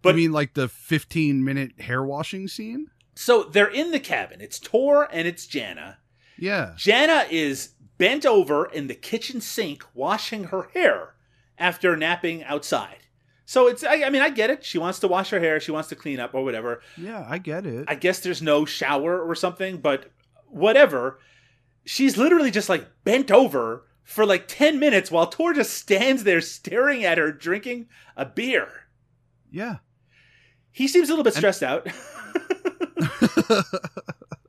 But 0.00 0.14
I 0.14 0.16
mean 0.16 0.32
like 0.32 0.54
the 0.54 0.68
15 0.68 1.44
minute 1.44 1.80
hair 1.80 2.02
washing 2.02 2.48
scene? 2.48 2.88
so 3.14 3.42
they're 3.44 3.70
in 3.70 3.90
the 3.90 4.00
cabin. 4.00 4.40
It's 4.40 4.58
Tor 4.58 5.08
and 5.12 5.28
it's 5.28 5.46
Jana. 5.46 5.98
Yeah. 6.38 6.72
Jana 6.76 7.26
is 7.30 7.74
bent 8.02 8.26
over 8.26 8.64
in 8.66 8.88
the 8.88 8.96
kitchen 8.96 9.40
sink 9.40 9.84
washing 9.94 10.42
her 10.44 10.68
hair 10.74 11.14
after 11.56 11.96
napping 11.96 12.42
outside. 12.42 13.06
So 13.44 13.68
it's, 13.68 13.84
I, 13.84 14.02
I 14.02 14.10
mean, 14.10 14.22
I 14.22 14.28
get 14.28 14.50
it. 14.50 14.64
She 14.64 14.76
wants 14.76 14.98
to 14.98 15.06
wash 15.06 15.30
her 15.30 15.38
hair. 15.38 15.60
She 15.60 15.70
wants 15.70 15.88
to 15.90 15.94
clean 15.94 16.18
up 16.18 16.34
or 16.34 16.42
whatever. 16.42 16.82
Yeah, 16.96 17.24
I 17.28 17.38
get 17.38 17.64
it. 17.64 17.84
I 17.86 17.94
guess 17.94 18.18
there's 18.18 18.42
no 18.42 18.64
shower 18.64 19.22
or 19.22 19.36
something, 19.36 19.76
but 19.76 20.10
whatever. 20.48 21.20
She's 21.84 22.18
literally 22.18 22.50
just 22.50 22.68
like 22.68 22.88
bent 23.04 23.30
over 23.30 23.84
for 24.02 24.26
like 24.26 24.48
10 24.48 24.80
minutes 24.80 25.12
while 25.12 25.28
Tor 25.28 25.52
just 25.52 25.72
stands 25.72 26.24
there 26.24 26.40
staring 26.40 27.04
at 27.04 27.18
her 27.18 27.30
drinking 27.30 27.86
a 28.16 28.26
beer. 28.26 28.88
yeah. 29.48 29.76
He 30.72 30.88
seems 30.88 31.08
a 31.08 31.12
little 31.12 31.22
bit 31.22 31.34
stressed 31.34 31.62
out. 31.62 31.86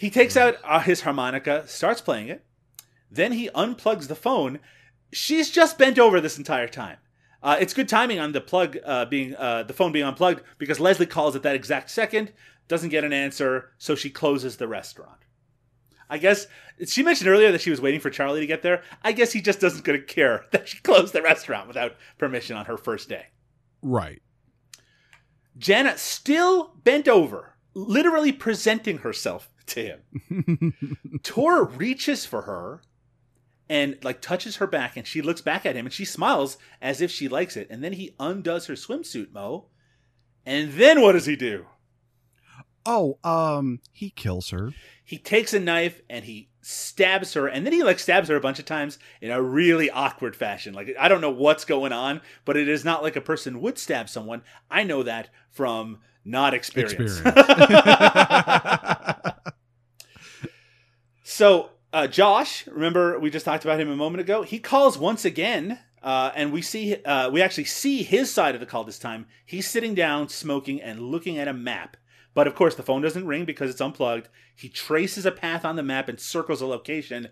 he 0.00 0.08
takes 0.08 0.34
out 0.34 0.56
uh, 0.64 0.80
his 0.80 1.02
harmonica, 1.02 1.68
starts 1.68 2.00
playing 2.00 2.28
it. 2.28 2.42
Then 3.10 3.32
he 3.32 3.50
unplugs 3.50 4.08
the 4.08 4.14
phone. 4.14 4.58
She's 5.12 5.50
just 5.50 5.76
bent 5.76 5.98
over 5.98 6.22
this 6.22 6.38
entire 6.38 6.68
time. 6.68 6.96
Uh, 7.42 7.58
it's 7.60 7.74
good 7.74 7.86
timing 7.86 8.18
on 8.18 8.32
the 8.32 8.40
plug 8.40 8.78
uh, 8.82 9.04
being 9.04 9.36
uh, 9.36 9.64
the 9.64 9.74
phone 9.74 9.92
being 9.92 10.06
unplugged 10.06 10.40
because 10.56 10.80
Leslie 10.80 11.04
calls 11.04 11.36
at 11.36 11.42
that 11.42 11.54
exact 11.54 11.90
second, 11.90 12.32
doesn't 12.66 12.88
get 12.88 13.04
an 13.04 13.12
answer, 13.12 13.72
so 13.76 13.94
she 13.94 14.08
closes 14.08 14.56
the 14.56 14.66
restaurant. 14.66 15.18
I 16.08 16.16
guess 16.16 16.46
she 16.86 17.02
mentioned 17.02 17.28
earlier 17.28 17.52
that 17.52 17.60
she 17.60 17.70
was 17.70 17.82
waiting 17.82 18.00
for 18.00 18.08
Charlie 18.08 18.40
to 18.40 18.46
get 18.46 18.62
there. 18.62 18.82
I 19.04 19.12
guess 19.12 19.34
he 19.34 19.42
just 19.42 19.60
doesn't 19.60 19.84
gonna 19.84 20.00
care 20.00 20.46
that 20.52 20.66
she 20.66 20.78
closed 20.78 21.12
the 21.12 21.20
restaurant 21.20 21.68
without 21.68 21.96
permission 22.16 22.56
on 22.56 22.64
her 22.64 22.78
first 22.78 23.10
day. 23.10 23.26
Right. 23.82 24.22
Janet 25.58 25.98
still 25.98 26.72
bent 26.84 27.06
over, 27.06 27.56
literally 27.74 28.32
presenting 28.32 28.98
herself 28.98 29.50
to 29.66 29.82
him. 29.82 31.20
Tor 31.22 31.64
reaches 31.64 32.26
for 32.26 32.42
her 32.42 32.80
and 33.68 33.96
like 34.02 34.20
touches 34.20 34.56
her 34.56 34.66
back 34.66 34.96
and 34.96 35.06
she 35.06 35.22
looks 35.22 35.40
back 35.40 35.64
at 35.64 35.76
him 35.76 35.86
and 35.86 35.92
she 35.92 36.04
smiles 36.04 36.58
as 36.82 37.00
if 37.00 37.10
she 37.10 37.28
likes 37.28 37.56
it. 37.56 37.68
And 37.70 37.84
then 37.84 37.92
he 37.92 38.14
undoes 38.18 38.66
her 38.66 38.74
swimsuit, 38.74 39.32
Mo. 39.32 39.66
And 40.44 40.72
then 40.72 41.00
what 41.02 41.12
does 41.12 41.26
he 41.26 41.36
do? 41.36 41.66
Oh, 42.84 43.18
um, 43.22 43.80
he 43.92 44.10
kills 44.10 44.50
her. 44.50 44.72
He 45.04 45.18
takes 45.18 45.54
a 45.54 45.60
knife 45.60 46.00
and 46.08 46.24
he 46.24 46.48
stabs 46.62 47.34
her 47.34 47.46
and 47.46 47.64
then 47.64 47.72
he 47.72 47.82
like 47.82 47.98
stabs 47.98 48.28
her 48.28 48.36
a 48.36 48.40
bunch 48.40 48.58
of 48.58 48.64
times 48.64 48.98
in 49.20 49.30
a 49.30 49.40
really 49.40 49.90
awkward 49.90 50.34
fashion. 50.34 50.74
Like 50.74 50.94
I 50.98 51.08
don't 51.08 51.20
know 51.20 51.30
what's 51.30 51.64
going 51.64 51.92
on, 51.92 52.20
but 52.44 52.56
it 52.56 52.68
is 52.68 52.84
not 52.84 53.02
like 53.02 53.16
a 53.16 53.20
person 53.20 53.60
would 53.60 53.78
stab 53.78 54.08
someone. 54.08 54.42
I 54.70 54.82
know 54.82 55.02
that 55.04 55.28
from 55.50 55.98
not 56.24 56.54
experience. 56.54 57.20
so 61.40 61.70
uh, 61.94 62.06
Josh, 62.06 62.66
remember 62.66 63.18
we 63.18 63.30
just 63.30 63.46
talked 63.46 63.64
about 63.64 63.80
him 63.80 63.88
a 63.88 63.96
moment 63.96 64.20
ago. 64.20 64.42
He 64.42 64.58
calls 64.58 64.98
once 64.98 65.24
again, 65.24 65.78
uh, 66.02 66.32
and 66.34 66.52
we 66.52 66.60
see 66.60 67.02
uh, 67.02 67.30
we 67.30 67.40
actually 67.40 67.64
see 67.64 68.02
his 68.02 68.30
side 68.30 68.54
of 68.54 68.60
the 68.60 68.66
call 68.66 68.84
this 68.84 68.98
time. 68.98 69.24
He's 69.46 69.66
sitting 69.66 69.94
down, 69.94 70.28
smoking, 70.28 70.82
and 70.82 71.00
looking 71.00 71.38
at 71.38 71.48
a 71.48 71.54
map. 71.54 71.96
But 72.34 72.46
of 72.46 72.54
course, 72.54 72.74
the 72.74 72.82
phone 72.82 73.00
doesn't 73.00 73.26
ring 73.26 73.46
because 73.46 73.70
it's 73.70 73.80
unplugged. 73.80 74.28
He 74.54 74.68
traces 74.68 75.24
a 75.24 75.32
path 75.32 75.64
on 75.64 75.76
the 75.76 75.82
map 75.82 76.10
and 76.10 76.20
circles 76.20 76.60
a 76.60 76.66
location. 76.66 77.30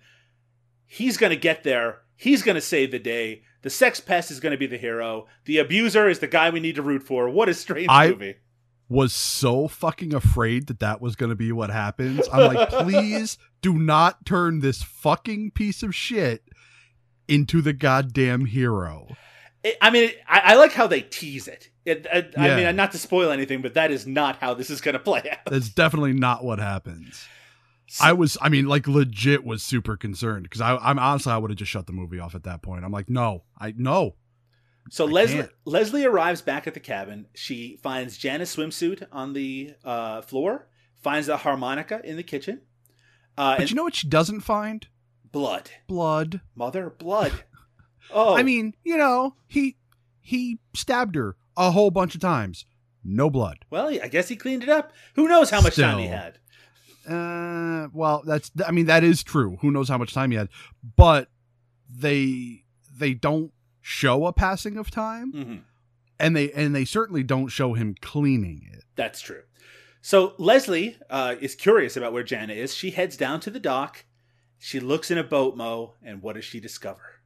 He's 0.87 1.19
going 1.19 1.31
to 1.31 1.37
get 1.37 1.63
there. 1.63 1.99
He's 2.17 2.43
going 2.43 2.55
to 2.55 2.63
save 2.63 2.93
the 2.93 2.99
day. 2.99 3.43
The 3.61 3.69
sex 3.69 4.01
pest 4.01 4.31
is 4.31 4.41
going 4.41 4.53
to 4.53 4.59
be 4.59 4.67
the 4.67 4.79
hero. 4.79 5.27
The 5.45 5.59
abuser 5.59 6.09
is 6.09 6.21
the 6.21 6.27
guy 6.27 6.49
we 6.49 6.61
need 6.61 6.77
to 6.77 6.83
root 6.83 7.03
for. 7.03 7.29
What 7.29 7.51
a 7.51 7.55
strange 7.55 7.89
I- 7.91 8.09
movie. 8.09 8.37
Was 8.91 9.13
so 9.13 9.69
fucking 9.69 10.15
afraid 10.15 10.67
that 10.69 10.81
that 10.81 11.01
was 11.03 11.15
going 11.15 11.29
to 11.31 11.37
be 11.37 11.53
what 11.53 11.69
happens. 11.71 12.27
I'm 12.33 12.55
like, 12.55 12.69
please 12.71 13.37
do 13.61 13.75
not 13.79 14.25
turn 14.25 14.61
this 14.61 14.83
fucking 14.83 15.51
piece 15.51 15.83
of 15.83 15.95
shit 15.95 16.43
into 17.29 17.61
the 17.61 17.73
goddamn 17.75 18.47
hero. 18.47 19.09
It- 19.63 19.77
I 19.83 19.91
mean, 19.91 20.11
I, 20.27 20.41
I 20.41 20.55
like 20.55 20.73
how 20.73 20.87
they 20.87 21.03
tease 21.03 21.49
it. 21.49 21.69
It- 21.85 22.07
I, 22.11 22.29
I 22.37 22.57
mean, 22.57 22.77
not 22.77 22.93
to 22.93 22.99
spoil 22.99 23.31
anything, 23.31 23.61
but 23.61 23.75
that 23.75 23.91
is 23.91 24.07
not 24.07 24.37
how 24.37 24.55
this 24.55 24.71
is 24.71 24.81
going 24.81 24.95
to 24.95 24.99
play 24.99 25.23
out. 25.31 25.45
That's 25.51 25.69
definitely 25.69 26.15
not 26.15 26.43
what 26.45 26.59
happens. 26.59 27.27
I 28.01 28.13
was, 28.13 28.37
I 28.43 28.49
mean, 28.51 28.67
like 28.67 28.87
legit 28.87 29.45
was 29.45 29.63
super 29.63 29.97
concerned 29.97 30.43
because 30.45 30.61
I, 30.61 30.77
I'm 30.77 30.99
honestly, 30.99 31.33
I 31.33 31.39
would 31.39 31.51
have 31.51 31.59
just 31.59 31.71
shut 31.71 31.87
the 31.87 31.93
movie 31.93 32.19
off 32.21 32.35
at 32.35 32.45
that 32.45 32.61
point. 32.63 32.85
I'm 32.85 32.93
like, 32.93 33.09
no, 33.09 33.45
I 33.59 33.73
no. 33.77 34.15
So 34.91 35.07
I 35.07 35.11
Leslie 35.11 35.37
can't. 35.39 35.51
Leslie 35.65 36.05
arrives 36.07 36.41
back 36.43 36.67
at 36.67 36.75
the 36.75 36.81
cabin. 36.81 37.27
She 37.35 37.79
finds 37.83 38.19
Jana's 38.19 38.55
swimsuit 38.55 39.07
on 39.13 39.33
the 39.35 39.75
uh, 39.85 40.23
floor. 40.23 40.69
Finds 41.03 41.29
a 41.29 41.37
harmonica 41.39 42.01
in 42.05 42.17
the 42.17 42.23
kitchen. 42.23 42.63
Uh, 43.37 43.53
But 43.55 43.61
and 43.63 43.71
you 43.71 43.77
know 43.77 43.85
what 43.85 43.95
she 43.95 44.09
doesn't 44.09 44.41
find? 44.41 44.87
blood, 45.31 45.71
Blood. 45.87 46.41
mother, 46.55 46.89
blood. 46.91 47.33
Oh, 48.11 48.35
I 48.35 48.43
mean, 48.43 48.75
you 48.83 48.97
know, 48.97 49.35
he 49.47 49.77
he 50.21 50.59
stabbed 50.75 51.15
her 51.17 51.37
a 51.57 51.71
whole 51.71 51.91
bunch 51.91 52.15
of 52.15 52.21
times. 52.23 52.65
No 53.05 53.29
blood. 53.31 53.59
well, 53.71 53.89
I 53.89 54.09
guess 54.09 54.29
he 54.29 54.37
cleaned 54.37 54.63
it 54.63 54.69
up. 54.71 54.93
Who 55.15 55.29
knows 55.29 55.51
how 55.51 55.61
much 55.61 55.77
time 55.77 55.99
he 55.99 56.07
had? 56.07 56.39
Uh, 57.09 57.89
well, 57.93 58.23
that's 58.27 58.51
I 58.67 58.71
mean 58.71 58.87
that 58.87 59.05
is 59.05 59.23
true. 59.23 59.59
Who 59.61 59.71
knows 59.71 59.89
how 59.89 59.99
much 59.99 60.13
time 60.15 60.31
he 60.31 60.37
had? 60.37 60.49
But 60.97 61.29
they 61.89 62.65
they 62.99 63.15
don't 63.15 63.53
show 63.89 64.27
a 64.27 64.33
passing 64.35 64.77
of 64.77 64.91
time, 64.91 65.33
hmm 65.33 65.57
and 66.21 66.37
they 66.37 66.51
and 66.53 66.75
they 66.75 66.85
certainly 66.85 67.23
don't 67.23 67.49
show 67.49 67.75
him 67.75 67.95
cleaning 68.03 68.69
it. 68.73 68.85
That's 68.97 69.21
true. 69.21 69.43
So 70.01 70.35
Leslie 70.37 70.97
uh, 71.09 71.37
is 71.41 71.55
curious 71.55 71.97
about 71.97 72.13
where 72.13 72.23
Jana 72.25 72.53
is. 72.53 72.75
She 72.75 72.91
heads 72.91 73.17
down 73.17 73.41
to 73.41 73.51
the 73.51 73.61
dock. 73.61 74.05
She 74.59 74.81
looks 74.81 75.11
in 75.11 75.19
a 75.19 75.25
boat, 75.25 75.57
Mo, 75.57 75.95
and 76.03 76.21
what 76.23 76.35
does 76.35 76.45
she 76.45 76.59
discover? 76.61 77.21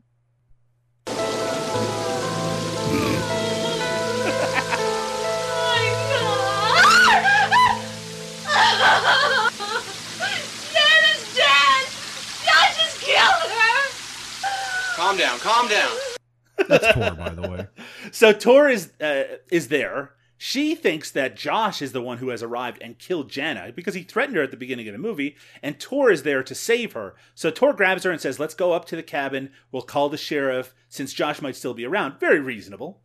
Nana's 10.74 11.24
dead! 11.34 11.86
Josh 12.44 12.76
just 12.76 13.00
killed 13.00 13.50
her! 13.50 14.96
Calm 14.96 15.16
down, 15.16 15.38
calm 15.38 15.68
down. 15.68 16.11
That's 16.68 16.92
Tor, 16.92 17.14
by 17.14 17.30
the 17.30 17.48
way. 17.48 17.66
So 18.10 18.32
Tor 18.32 18.68
is 18.68 18.92
uh, 19.00 19.24
is 19.50 19.68
there. 19.68 20.12
She 20.36 20.74
thinks 20.74 21.12
that 21.12 21.36
Josh 21.36 21.80
is 21.80 21.92
the 21.92 22.02
one 22.02 22.18
who 22.18 22.30
has 22.30 22.42
arrived 22.42 22.82
and 22.82 22.98
killed 22.98 23.30
Jana 23.30 23.70
because 23.72 23.94
he 23.94 24.02
threatened 24.02 24.36
her 24.36 24.42
at 24.42 24.50
the 24.50 24.56
beginning 24.56 24.88
of 24.88 24.92
the 24.92 24.98
movie, 24.98 25.36
and 25.62 25.78
Tor 25.78 26.10
is 26.10 26.24
there 26.24 26.42
to 26.42 26.54
save 26.54 26.94
her. 26.94 27.14
So 27.36 27.52
Tor 27.52 27.72
grabs 27.72 28.02
her 28.02 28.10
and 28.10 28.20
says, 28.20 28.40
Let's 28.40 28.54
go 28.54 28.72
up 28.72 28.84
to 28.86 28.96
the 28.96 29.04
cabin. 29.04 29.50
We'll 29.70 29.82
call 29.82 30.08
the 30.08 30.16
sheriff 30.16 30.74
since 30.88 31.12
Josh 31.12 31.40
might 31.40 31.54
still 31.54 31.74
be 31.74 31.86
around. 31.86 32.18
Very 32.18 32.40
reasonable. 32.40 33.00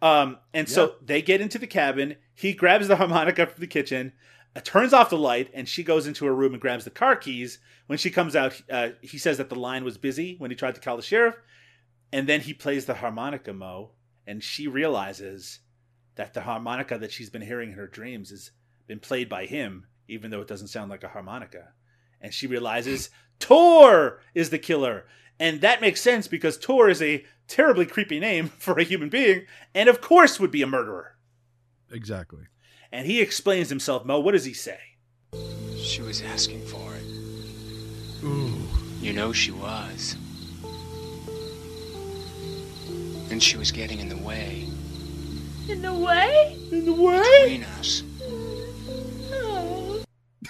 Um, 0.00 0.38
and 0.54 0.68
so 0.68 0.94
they 1.04 1.22
get 1.22 1.40
into 1.40 1.58
the 1.58 1.66
cabin. 1.66 2.16
He 2.34 2.52
grabs 2.52 2.86
the 2.86 2.96
harmonica 2.96 3.46
from 3.46 3.60
the 3.60 3.66
kitchen, 3.66 4.12
uh, 4.54 4.60
turns 4.60 4.92
off 4.92 5.10
the 5.10 5.18
light, 5.18 5.50
and 5.54 5.68
she 5.68 5.82
goes 5.82 6.06
into 6.06 6.24
her 6.26 6.34
room 6.34 6.52
and 6.52 6.60
grabs 6.60 6.84
the 6.84 6.90
car 6.90 7.16
keys. 7.16 7.58
When 7.86 7.98
she 7.98 8.10
comes 8.10 8.36
out, 8.36 8.60
uh, 8.70 8.90
he 9.00 9.18
says 9.18 9.38
that 9.38 9.48
the 9.48 9.56
line 9.56 9.84
was 9.84 9.98
busy 9.98 10.36
when 10.38 10.50
he 10.50 10.56
tried 10.56 10.74
to 10.76 10.80
call 10.80 10.96
the 10.96 11.02
sheriff. 11.02 11.34
And 12.12 12.28
then 12.28 12.40
he 12.40 12.54
plays 12.54 12.86
the 12.86 12.94
harmonica, 12.94 13.52
Mo, 13.52 13.90
and 14.26 14.42
she 14.42 14.66
realizes 14.68 15.60
that 16.16 16.34
the 16.34 16.42
harmonica 16.42 16.98
that 16.98 17.12
she's 17.12 17.30
been 17.30 17.42
hearing 17.42 17.70
in 17.70 17.76
her 17.76 17.86
dreams 17.86 18.30
has 18.30 18.50
been 18.86 19.00
played 19.00 19.28
by 19.28 19.46
him, 19.46 19.86
even 20.08 20.30
though 20.30 20.40
it 20.40 20.48
doesn't 20.48 20.68
sound 20.68 20.90
like 20.90 21.04
a 21.04 21.08
harmonica. 21.08 21.72
And 22.20 22.32
she 22.32 22.46
realizes 22.46 23.10
Tor 23.38 24.20
is 24.34 24.50
the 24.50 24.58
killer. 24.58 25.06
And 25.38 25.60
that 25.60 25.80
makes 25.80 26.00
sense 26.00 26.28
because 26.28 26.56
Tor 26.56 26.88
is 26.88 27.02
a 27.02 27.24
terribly 27.48 27.86
creepy 27.86 28.18
name 28.18 28.48
for 28.58 28.78
a 28.78 28.84
human 28.84 29.08
being, 29.08 29.46
and 29.74 29.88
of 29.88 30.00
course 30.00 30.40
would 30.40 30.50
be 30.50 30.62
a 30.62 30.66
murderer. 30.66 31.16
Exactly. 31.90 32.44
And 32.90 33.06
he 33.06 33.20
explains 33.20 33.68
himself, 33.68 34.04
Mo. 34.04 34.20
What 34.20 34.32
does 34.32 34.44
he 34.44 34.54
say? 34.54 34.78
She 35.76 36.02
was 36.02 36.22
asking 36.22 36.64
for 36.66 36.94
it. 36.94 38.24
Ooh. 38.24 38.66
You 39.00 39.12
know 39.12 39.32
she 39.32 39.50
was. 39.50 40.16
And 43.30 43.42
she 43.42 43.56
was 43.56 43.72
getting 43.72 43.98
in 43.98 44.08
the 44.08 44.16
way. 44.16 44.68
In 45.68 45.82
the 45.82 45.92
way? 45.92 46.56
In 46.70 46.84
the 46.86 46.92
way? 46.92 47.42
Between 47.42 47.64
us. 47.64 48.02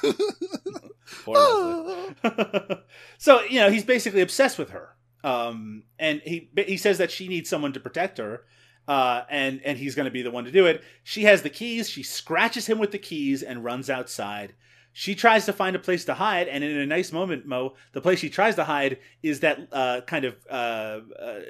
Poor 1.25 1.37
Leslie. 1.37 2.79
so 3.19 3.43
you 3.43 3.61
know 3.61 3.71
he's 3.71 3.85
basically 3.85 4.21
obsessed 4.21 4.59
with 4.59 4.71
her, 4.71 4.95
um, 5.25 5.85
and 5.99 6.21
he 6.25 6.51
he 6.67 6.77
says 6.77 6.99
that 6.99 7.11
she 7.11 7.29
needs 7.29 7.49
someone 7.49 7.73
to 7.73 7.81
protect 7.81 8.19
her, 8.19 8.45
uh, 8.89 9.23
and 9.31 9.61
and 9.65 9.79
he's 9.79 9.95
going 9.95 10.05
to 10.05 10.11
be 10.11 10.23
the 10.23 10.31
one 10.31 10.45
to 10.45 10.53
do 10.53 10.67
it. 10.67 10.83
She 11.03 11.25
has 11.25 11.43
the 11.43 11.51
keys. 11.51 11.89
She 11.89 12.03
scratches 12.03 12.67
him 12.67 12.79
with 12.79 12.93
the 12.93 12.99
keys 12.99 13.43
and 13.43 13.65
runs 13.65 13.89
outside. 13.91 14.55
She 14.93 15.15
tries 15.15 15.45
to 15.47 15.53
find 15.53 15.77
a 15.77 15.79
place 15.79 16.05
to 16.07 16.15
hide, 16.15 16.49
and 16.49 16.65
in 16.65 16.77
a 16.77 16.87
nice 16.87 17.13
moment, 17.13 17.47
Mo, 17.47 17.75
the 17.93 18.01
place 18.01 18.19
she 18.19 18.31
tries 18.31 18.55
to 18.57 18.65
hide 18.65 18.99
is 19.23 19.41
that 19.41 19.69
uh, 19.73 20.01
kind 20.07 20.25
of 20.25 20.37
uh, 20.49 21.01
uh, 21.21 21.41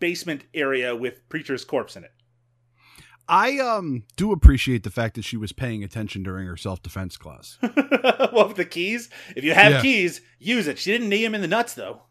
basement 0.00 0.44
area 0.54 0.96
with 0.96 1.28
preacher's 1.28 1.64
corpse 1.64 1.96
in 1.96 2.04
it. 2.04 2.12
I 3.28 3.58
um 3.58 4.02
do 4.16 4.32
appreciate 4.32 4.82
the 4.82 4.90
fact 4.90 5.14
that 5.14 5.22
she 5.24 5.36
was 5.36 5.52
paying 5.52 5.84
attention 5.84 6.22
during 6.24 6.46
her 6.48 6.56
self 6.56 6.82
defense 6.82 7.16
class. 7.16 7.58
well, 7.62 8.48
with 8.48 8.56
the 8.56 8.64
keys, 8.64 9.08
if 9.36 9.44
you 9.44 9.54
have 9.54 9.72
Yeah. 9.72 9.82
keys, 9.82 10.20
use 10.40 10.66
it. 10.66 10.78
She 10.78 10.90
didn't 10.90 11.08
knee 11.08 11.24
him 11.24 11.34
in 11.36 11.40
the 11.40 11.46
nuts, 11.46 11.74
though. 11.74 12.02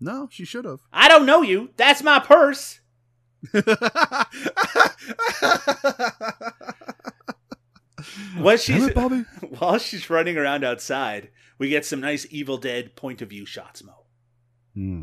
No, 0.00 0.28
she 0.30 0.44
should 0.44 0.64
have. 0.66 0.80
I 0.92 1.08
don't 1.08 1.24
know 1.26 1.42
you. 1.42 1.70
That's 1.76 2.02
my 2.02 2.18
purse. 2.20 2.80
What 8.36 8.60
she's 8.60 8.86
it, 8.86 8.94
Bobby. 8.94 9.24
while 9.58 9.78
she's 9.78 10.08
running 10.08 10.38
around 10.38 10.64
outside, 10.64 11.30
we 11.58 11.68
get 11.68 11.84
some 11.84 12.00
nice 12.00 12.26
Evil 12.30 12.56
Dead 12.58 12.94
point 12.94 13.20
of 13.22 13.30
view 13.30 13.44
shots, 13.44 13.82
Mo. 13.82 14.04
Hmm. 14.74 15.02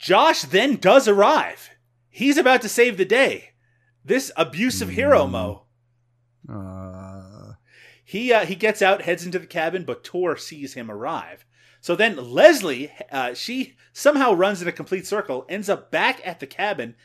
Josh 0.00 0.42
then 0.42 0.76
does 0.76 1.06
arrive. 1.06 1.68
He's 2.08 2.38
about 2.38 2.62
to 2.62 2.70
save 2.70 2.96
the 2.96 3.04
day. 3.04 3.50
This 4.02 4.32
abusive 4.34 4.88
hero, 4.88 5.26
Mo. 5.26 5.66
Uh, 6.48 7.52
He 8.02 8.32
uh, 8.32 8.46
he 8.46 8.54
gets 8.54 8.80
out, 8.80 9.02
heads 9.02 9.26
into 9.26 9.38
the 9.38 9.46
cabin, 9.46 9.84
but 9.84 10.02
Tor 10.02 10.38
sees 10.38 10.72
him 10.72 10.90
arrive. 10.90 11.44
So 11.82 11.94
then 11.94 12.16
Leslie, 12.16 12.90
uh, 13.12 13.34
she 13.34 13.76
somehow 13.92 14.32
runs 14.32 14.62
in 14.62 14.68
a 14.68 14.72
complete 14.72 15.06
circle, 15.06 15.44
ends 15.50 15.68
up 15.68 15.90
back 15.90 16.20
at 16.26 16.40
the 16.40 16.46
cabin, 16.46 16.96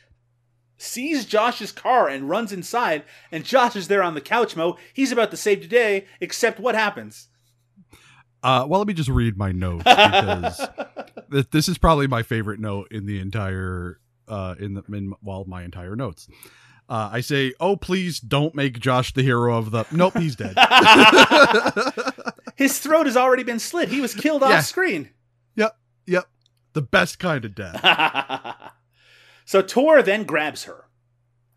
sees 0.77 1.25
Josh's 1.25 1.73
car 1.73 2.07
and 2.07 2.29
runs 2.29 2.53
inside, 2.53 3.03
and 3.29 3.43
Josh 3.43 3.75
is 3.75 3.89
there 3.89 4.03
on 4.03 4.15
the 4.15 4.21
couch. 4.21 4.55
Mo, 4.55 4.77
he's 4.93 5.11
about 5.11 5.31
to 5.31 5.37
save 5.37 5.61
the 5.61 5.67
day. 5.67 6.05
Except 6.21 6.59
what 6.61 6.75
happens? 6.75 7.27
Uh, 8.45 8.65
well, 8.67 8.79
let 8.79 8.87
me 8.87 8.93
just 8.93 9.09
read 9.09 9.37
my 9.37 9.51
notes 9.51 9.83
because 9.83 10.67
th- 11.31 11.49
this 11.51 11.67
is 11.67 11.77
probably 11.77 12.07
my 12.07 12.23
favorite 12.23 12.59
note 12.59 12.87
in 12.91 13.05
the 13.05 13.19
entire 13.19 13.99
uh 14.27 14.55
in 14.59 14.73
the 14.75 14.83
in 14.93 15.13
well 15.21 15.45
my 15.45 15.63
entire 15.63 15.95
notes. 15.95 16.27
Uh, 16.87 17.09
I 17.13 17.21
say, 17.21 17.53
oh 17.59 17.75
please 17.75 18.19
don't 18.19 18.53
make 18.53 18.79
Josh 18.79 19.13
the 19.13 19.23
hero 19.23 19.57
of 19.57 19.71
the. 19.71 19.85
Nope, 19.91 20.17
he's 20.17 20.35
dead. 20.35 20.55
His 22.55 22.77
throat 22.79 23.05
has 23.07 23.17
already 23.17 23.43
been 23.43 23.59
slit. 23.59 23.89
He 23.89 23.99
was 24.01 24.13
killed 24.13 24.41
Yeah. 24.43 24.59
off 24.59 24.65
screen. 24.65 25.09
yep, 25.55 25.77
yep, 26.05 26.25
the 26.73 26.81
best 26.83 27.17
kind 27.19 27.43
of 27.43 27.55
death. 27.55 27.81
so 29.45 29.61
Tor 29.61 30.01
then 30.03 30.23
grabs 30.25 30.65
her. 30.65 30.84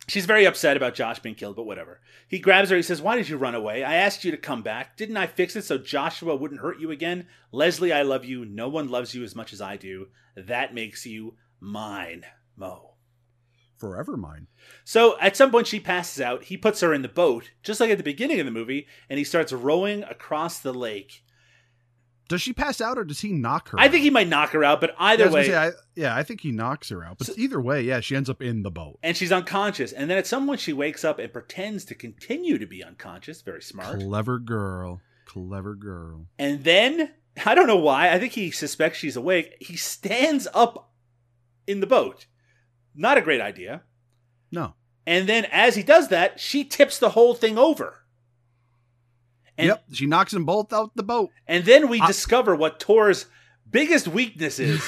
She's 0.08 0.24
very 0.24 0.46
upset 0.46 0.76
about 0.76 0.94
Josh 0.94 1.18
being 1.18 1.34
killed, 1.34 1.56
but 1.56 1.66
whatever. 1.66 2.00
He 2.26 2.38
grabs 2.38 2.70
her. 2.70 2.76
He 2.76 2.82
says, 2.82 3.02
Why 3.02 3.16
did 3.16 3.28
you 3.28 3.36
run 3.36 3.54
away? 3.54 3.84
I 3.84 3.96
asked 3.96 4.24
you 4.24 4.30
to 4.30 4.38
come 4.38 4.62
back. 4.62 4.96
Didn't 4.96 5.18
I 5.18 5.26
fix 5.26 5.54
it 5.54 5.64
so 5.64 5.76
Joshua 5.76 6.34
wouldn't 6.34 6.62
hurt 6.62 6.80
you 6.80 6.90
again? 6.90 7.26
Leslie, 7.52 7.92
I 7.92 8.00
love 8.02 8.24
you. 8.24 8.46
No 8.46 8.68
one 8.70 8.88
loves 8.88 9.14
you 9.14 9.22
as 9.22 9.36
much 9.36 9.52
as 9.52 9.60
I 9.60 9.76
do. 9.76 10.08
That 10.34 10.72
makes 10.72 11.04
you 11.04 11.34
mine, 11.60 12.24
Mo. 12.56 12.94
Forever 13.76 14.16
mine. 14.16 14.46
So 14.82 15.18
at 15.20 15.36
some 15.36 15.50
point, 15.50 15.66
she 15.66 15.78
passes 15.78 16.22
out. 16.22 16.44
He 16.44 16.56
puts 16.56 16.80
her 16.80 16.94
in 16.94 17.02
the 17.02 17.08
boat, 17.08 17.50
just 17.62 17.78
like 17.78 17.90
at 17.90 17.98
the 17.98 18.02
beginning 18.02 18.40
of 18.40 18.46
the 18.46 18.50
movie, 18.50 18.86
and 19.10 19.18
he 19.18 19.24
starts 19.24 19.52
rowing 19.52 20.02
across 20.04 20.58
the 20.58 20.72
lake. 20.72 21.22
Does 22.28 22.42
she 22.42 22.52
pass 22.52 22.80
out 22.80 22.98
or 22.98 23.04
does 23.04 23.20
he 23.20 23.32
knock 23.32 23.70
her? 23.70 23.80
I 23.80 23.88
think 23.88 24.02
he 24.02 24.10
might 24.10 24.28
knock 24.28 24.50
her 24.50 24.62
out, 24.62 24.80
but 24.82 24.90
Yeah, 24.90 24.96
either 25.06 25.24
was 25.24 25.34
way, 25.34 25.46
say, 25.46 25.56
I, 25.56 25.70
yeah, 25.96 26.14
I 26.14 26.22
think 26.22 26.42
he 26.42 26.52
knocks 26.52 26.90
her 26.90 27.02
out. 27.02 27.18
But 27.18 27.30
either 27.38 27.60
way, 27.60 27.82
yeah, 27.82 28.00
she 28.00 28.14
ends 28.16 28.28
up 28.28 28.42
in 28.42 28.62
the 28.62 28.70
boat. 28.70 28.98
and 29.02 29.16
she's 29.16 29.32
unconscious. 29.32 29.92
And 29.92 30.10
then 30.10 30.18
at 30.18 30.26
some 30.26 30.46
point, 30.46 30.60
she 30.60 30.72
wakes 30.74 31.04
up 31.04 31.18
and 31.18 31.32
pretends 31.32 31.84
to 31.86 31.94
continue 31.94 32.58
to 32.58 32.66
be 32.66 32.84
unconscious. 32.84 33.40
Very 33.40 33.62
smart. 33.62 34.00
Clever 34.00 34.38
girl. 34.38 35.00
Clever 35.24 35.74
girl. 35.74 36.26
And 36.38 36.64
then, 36.64 37.12
I 37.46 37.54
don't 37.54 37.66
know 37.66 37.76
why, 37.76 38.10
I 38.12 38.18
think 38.18 38.32
he 38.34 38.50
suspects 38.50 38.98
she's 38.98 39.16
awake. 39.16 39.56
He 39.60 39.76
stands 39.76 40.46
up 40.52 40.90
in 41.66 41.80
the 41.80 41.86
boat. 41.86 42.26
Not 42.94 43.16
a 43.18 43.22
great 43.22 43.40
idea. 43.40 43.82
No. 44.52 44.74
And 45.06 45.26
then, 45.26 45.46
as 45.50 45.76
he 45.76 45.82
does 45.82 46.08
that, 46.08 46.38
she 46.40 46.64
tips 46.64 46.98
the 46.98 47.10
whole 47.10 47.34
thing 47.34 47.56
over. 47.56 48.04
And, 49.58 49.66
yep, 49.66 49.84
she 49.92 50.06
knocks 50.06 50.32
them 50.32 50.44
both 50.44 50.72
out 50.72 50.94
the 50.94 51.02
boat. 51.02 51.30
And 51.46 51.64
then 51.64 51.88
we 51.88 52.00
discover 52.00 52.54
what 52.54 52.78
Tor's 52.78 53.26
biggest 53.68 54.06
weakness 54.08 54.58
is. 54.58 54.80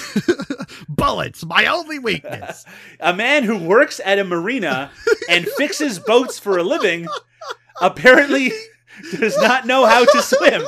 Bullets, 0.89 1.45
my 1.45 1.67
only 1.67 1.99
weakness. 1.99 2.65
a 3.01 3.13
man 3.13 3.43
who 3.43 3.59
works 3.59 4.01
at 4.05 4.19
a 4.19 4.25
marina 4.25 4.91
and 5.29 5.47
fixes 5.47 5.99
boats 5.99 6.39
for 6.39 6.57
a 6.57 6.63
living 6.63 7.09
apparently 7.81 8.53
does 9.19 9.37
not 9.39 9.67
know 9.67 9.87
how 9.87 10.05
to 10.05 10.23
swim. 10.23 10.63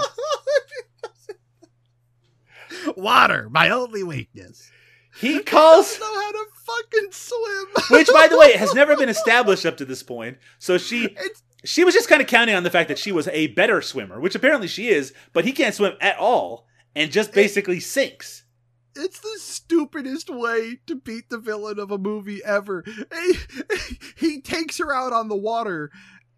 Water, 2.96 3.48
my 3.50 3.70
only 3.70 4.02
weakness. 4.02 4.68
He 5.20 5.40
calls 5.40 6.00
know 6.00 6.06
how 6.06 6.32
to 6.32 6.46
fucking 6.54 7.12
swim. 7.12 7.66
which 7.90 8.08
by 8.12 8.28
the 8.28 8.38
way 8.38 8.56
has 8.56 8.74
never 8.74 8.96
been 8.96 9.10
established 9.10 9.64
up 9.66 9.76
to 9.76 9.84
this 9.84 10.02
point. 10.02 10.38
So 10.58 10.78
she 10.78 11.16
she 11.64 11.84
was 11.84 11.94
just 11.94 12.08
kind 12.08 12.20
of 12.20 12.28
counting 12.28 12.54
on 12.54 12.62
the 12.62 12.70
fact 12.70 12.88
that 12.88 12.98
she 12.98 13.12
was 13.12 13.28
a 13.28 13.48
better 13.48 13.82
swimmer, 13.82 14.20
which 14.20 14.34
apparently 14.34 14.68
she 14.68 14.88
is, 14.88 15.12
but 15.32 15.44
he 15.44 15.52
can't 15.52 15.74
swim 15.74 15.94
at 16.00 16.18
all 16.18 16.66
and 16.94 17.10
just 17.10 17.32
basically 17.32 17.80
sinks. 17.80 18.44
It's 18.94 19.20
the 19.20 19.38
stupidest 19.38 20.28
way 20.28 20.80
to 20.86 20.94
beat 20.94 21.30
the 21.30 21.38
villain 21.38 21.78
of 21.78 21.90
a 21.90 21.98
movie 21.98 22.44
ever. 22.44 22.84
He, 22.86 23.34
he 24.16 24.40
takes 24.40 24.78
her 24.78 24.92
out 24.92 25.12
on 25.12 25.28
the 25.28 25.36
water 25.36 25.90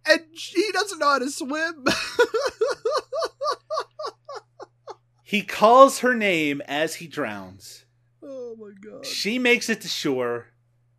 and 0.06 0.20
she 0.34 0.70
doesn't 0.72 0.98
know 0.98 1.10
how 1.10 1.18
to 1.18 1.30
swim. 1.30 1.84
He 5.34 5.42
calls 5.42 5.98
her 5.98 6.14
name 6.14 6.62
as 6.68 6.96
he 6.96 7.08
drowns. 7.08 7.86
oh 8.22 8.54
my 8.56 8.70
god. 8.80 9.04
She 9.04 9.38
makes 9.38 9.68
it 9.68 9.80
to 9.80 9.88
shore, 9.88 10.48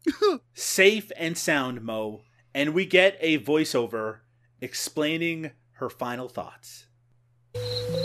safe 0.54 1.10
and 1.16 1.38
sound, 1.38 1.82
Mo, 1.84 2.24
and 2.56 2.74
we 2.74 2.86
get 2.86 3.18
a 3.20 3.38
voiceover 3.38 4.20
explaining 4.62 5.52
her 5.74 5.90
final 5.90 6.30
thoughts. 6.30 6.86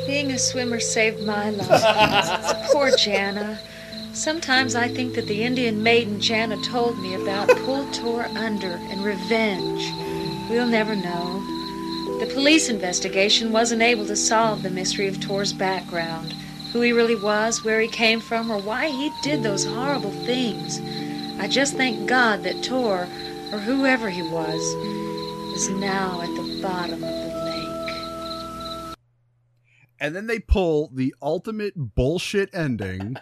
Being 0.09 0.33
a 0.33 0.39
swimmer 0.39 0.81
saved 0.81 1.25
my 1.25 1.51
life. 1.51 2.67
Poor 2.73 2.95
Jana. 2.97 3.61
Sometimes 4.13 4.75
I 4.75 4.89
think 4.89 5.15
that 5.15 5.29
the 5.29 5.45
Indian 5.45 5.85
maiden 5.85 6.21
Jana 6.21 6.61
told 6.65 6.99
me 6.99 7.15
about 7.15 7.49
pulled 7.59 7.95
Tor 7.95 8.25
under 8.25 8.73
and 8.73 9.05
revenge. 9.05 10.51
We'll 10.51 10.67
never 10.67 10.97
know. 10.97 11.41
The 12.19 12.33
police 12.35 12.69
investigation 12.69 13.53
wasn't 13.53 13.83
able 13.83 14.07
to 14.07 14.17
solve 14.17 14.65
the 14.65 14.71
mystery 14.71 15.07
of 15.07 15.21
Tor's 15.21 15.53
background, 15.53 16.33
who 16.73 16.81
he 16.81 16.93
really 16.93 17.15
was, 17.15 17.65
where 17.65 17.81
he 17.81 17.89
came 17.89 18.21
from, 18.21 18.51
or 18.51 18.61
why 18.61 18.89
he 18.89 19.13
did 19.23 19.45
those 19.45 19.65
horrible 19.65 20.11
things. 20.11 20.81
I 21.39 21.47
just 21.47 21.77
thank 21.77 22.09
God 22.09 22.43
that 22.43 22.65
Tor, 22.65 23.07
or 23.53 23.59
whoever 23.59 24.09
he 24.09 24.23
was, 24.23 24.63
is 25.55 25.69
now 25.71 26.21
at 26.21 26.29
the 26.29 26.61
bottom 26.63 26.95
of 26.95 27.01
the 27.01 27.07
lake. 27.45 28.97
And 29.99 30.15
then 30.15 30.27
they 30.27 30.39
pull 30.39 30.91
the 30.95 31.15
ultimate 31.21 31.75
bullshit 31.77 32.55
ending 32.55 33.17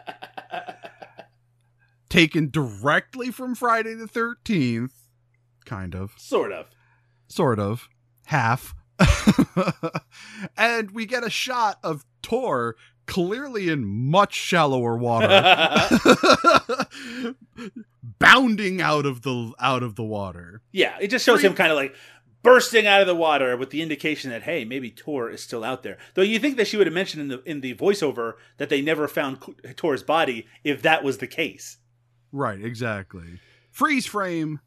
taken 2.08 2.50
directly 2.50 3.30
from 3.30 3.54
Friday 3.54 3.94
the 3.94 4.06
13th. 4.06 4.92
Kind 5.64 5.94
of. 5.94 6.12
Sort 6.16 6.52
of. 6.52 6.66
Sort 7.28 7.58
of. 7.58 7.88
Half. 8.26 8.74
and 10.56 10.90
we 10.90 11.06
get 11.06 11.24
a 11.24 11.30
shot 11.30 11.78
of 11.82 12.04
Tor 12.22 12.76
clearly 13.08 13.68
in 13.68 13.84
much 13.84 14.34
shallower 14.34 14.96
water 14.96 15.26
bounding 18.18 18.80
out 18.80 19.06
of 19.06 19.22
the 19.22 19.52
out 19.58 19.82
of 19.82 19.96
the 19.96 20.04
water. 20.04 20.62
Yeah, 20.70 20.96
it 21.00 21.08
just 21.08 21.24
shows 21.24 21.42
him 21.42 21.54
kind 21.54 21.72
of 21.72 21.76
like 21.76 21.96
bursting 22.42 22.86
out 22.86 23.00
of 23.00 23.06
the 23.06 23.14
water 23.14 23.56
with 23.56 23.70
the 23.70 23.82
indication 23.82 24.30
that 24.30 24.42
hey, 24.42 24.64
maybe 24.64 24.90
Tor 24.90 25.30
is 25.30 25.42
still 25.42 25.64
out 25.64 25.82
there. 25.82 25.98
Though 26.14 26.22
you 26.22 26.38
think 26.38 26.56
that 26.58 26.68
she 26.68 26.76
would 26.76 26.86
have 26.86 26.94
mentioned 26.94 27.22
in 27.22 27.28
the 27.28 27.42
in 27.44 27.60
the 27.62 27.74
voiceover 27.74 28.34
that 28.58 28.68
they 28.68 28.80
never 28.80 29.08
found 29.08 29.38
Tor's 29.76 30.02
body 30.02 30.46
if 30.62 30.82
that 30.82 31.02
was 31.02 31.18
the 31.18 31.26
case. 31.26 31.78
Right, 32.30 32.62
exactly. 32.62 33.40
Freeze 33.70 34.06
frame 34.06 34.60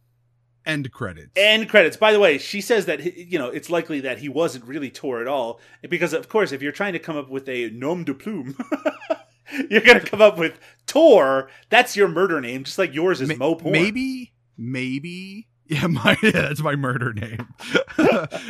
end 0.66 0.92
credits. 0.92 1.32
End 1.36 1.70
credits. 1.70 1.98
By 1.98 2.12
the 2.14 2.20
way, 2.20 2.38
she 2.38 2.62
says 2.62 2.86
that 2.86 3.18
you 3.18 3.40
know 3.40 3.48
it's 3.50 3.70
likely 3.70 4.00
that 4.02 4.20
he 4.20 4.30
wasn't 4.30 4.66
really 4.66 4.90
Tor 4.90 5.22
at 5.22 5.28
all 5.28 5.60
because 5.90 6.14
of 6.14 6.30
course 6.30 6.52
if 6.52 6.62
you're 6.62 6.72
trying 6.72 6.94
to 6.94 7.00
come 7.00 7.18
up 7.18 7.30
with 7.30 7.48
a 7.50 7.70
nom 7.72 8.04
de 8.04 8.14
plume 8.14 8.56
you're 9.70 9.82
going 9.82 10.00
to 10.00 10.06
come 10.06 10.22
up 10.22 10.38
with 10.38 10.60
Tor. 10.86 11.50
That's 11.70 11.96
your 11.96 12.08
murder 12.08 12.40
name, 12.42 12.64
just 12.64 12.78
like 12.78 12.94
yours 12.94 13.22
is 13.22 13.30
Ma- 13.30 13.36
Mo 13.36 13.56
Porn. 13.56 13.74
Maybe, 13.74 14.34
maybe. 14.58 15.48
Yeah, 15.72 15.88
my 15.88 16.18
yeah, 16.22 16.32
that's 16.34 16.62
my 16.62 16.76
murder 16.76 17.14
name. 17.14 17.48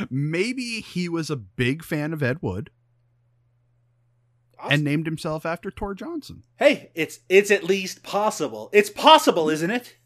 maybe 0.10 0.82
he 0.82 1.08
was 1.08 1.30
a 1.30 1.36
big 1.36 1.84
fan 1.84 2.14
of 2.14 2.24
Ed 2.24 2.40
Wood 2.42 2.72
and 4.72 4.84
named 4.84 5.06
himself 5.06 5.46
after 5.46 5.70
Tor 5.70 5.94
Johnson. 5.94 6.42
Hey, 6.56 6.90
it's 6.96 7.20
it's 7.30 7.52
at 7.52 7.64
least 7.64 8.02
possible. 8.02 8.72
It's 8.74 8.90
possible, 8.90 9.52
isn't 9.52 9.70
it? 9.70 9.98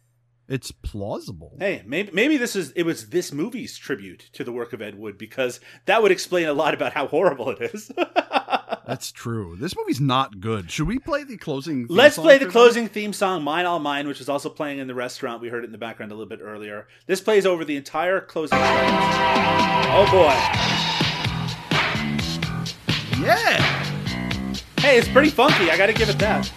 It's 0.47 0.72
plausible. 0.72 1.55
Hey, 1.59 1.81
maybe 1.88 2.11
maybe 2.13 2.38
this 2.38 2.55
is 2.55 2.72
it 2.72 2.84
was 2.84 3.09
this 3.09 3.31
movie's 3.31 3.77
tribute 3.77 4.30
to 4.34 4.43
the 4.43 4.51
work 4.51 4.73
of 4.73 4.81
Ed 4.81 4.95
Wood 4.95 5.17
because 5.17 5.59
that 5.85 6.03
would 6.03 6.11
explain 6.11 6.47
a 6.47 6.53
lot 6.53 6.76
about 6.76 6.93
how 6.93 7.07
horrible 7.07 7.49
it 7.49 7.73
is. 7.73 7.91
That's 8.88 9.11
true. 9.11 9.57
This 9.59 9.76
movie's 9.76 9.99
not 9.99 10.39
good. 10.39 10.69
Should 10.69 10.88
we 10.88 10.99
play 10.99 11.23
the 11.23 11.38
closing? 11.38 11.88
theme 11.88 11.97
Let's 11.97 12.19
play 12.19 12.38
the 12.38 12.45
closing 12.45 12.88
theme 12.88 13.13
song, 13.13 13.43
Mine 13.43 13.65
All 13.65 13.80
Mine, 13.80 14.07
which 14.07 14.22
is 14.22 14.30
also 14.30 14.49
playing 14.49 14.77
in 14.77 14.85
the 14.88 14.93
restaurant. 14.93 15.41
We 15.41 15.49
heard 15.49 15.63
it 15.63 15.67
in 15.67 15.72
the 15.72 15.80
background 15.80 16.11
a 16.11 16.15
little 16.15 16.30
bit 16.30 16.41
earlier. 16.43 16.88
This 17.07 17.22
plays 17.22 17.47
over 17.47 17.65
the 17.65 17.76
entire 17.76 18.22
closing. 18.22 18.59
Oh 18.61 20.05
boy. 20.11 20.34
Yeah. 23.26 23.84
Hey, 24.80 24.99
it's 24.99 25.07
pretty 25.07 25.31
funky. 25.31 25.72
I 25.72 25.77
got 25.77 25.88
to 25.88 25.93
give 25.93 26.09
it 26.09 26.19
that. 26.19 26.51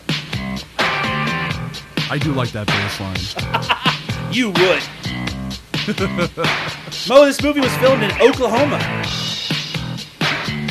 I 2.11 2.19
do 2.19 2.33
like 2.33 2.51
that 2.53 2.67
bass 2.67 3.01
line. 3.01 3.75
You 4.31 4.51
would. 4.51 4.83
Mo, 7.09 7.25
this 7.25 7.43
movie 7.43 7.61
was 7.61 7.75
filmed 7.77 8.03
in 8.03 8.13
Oklahoma. 8.21 8.79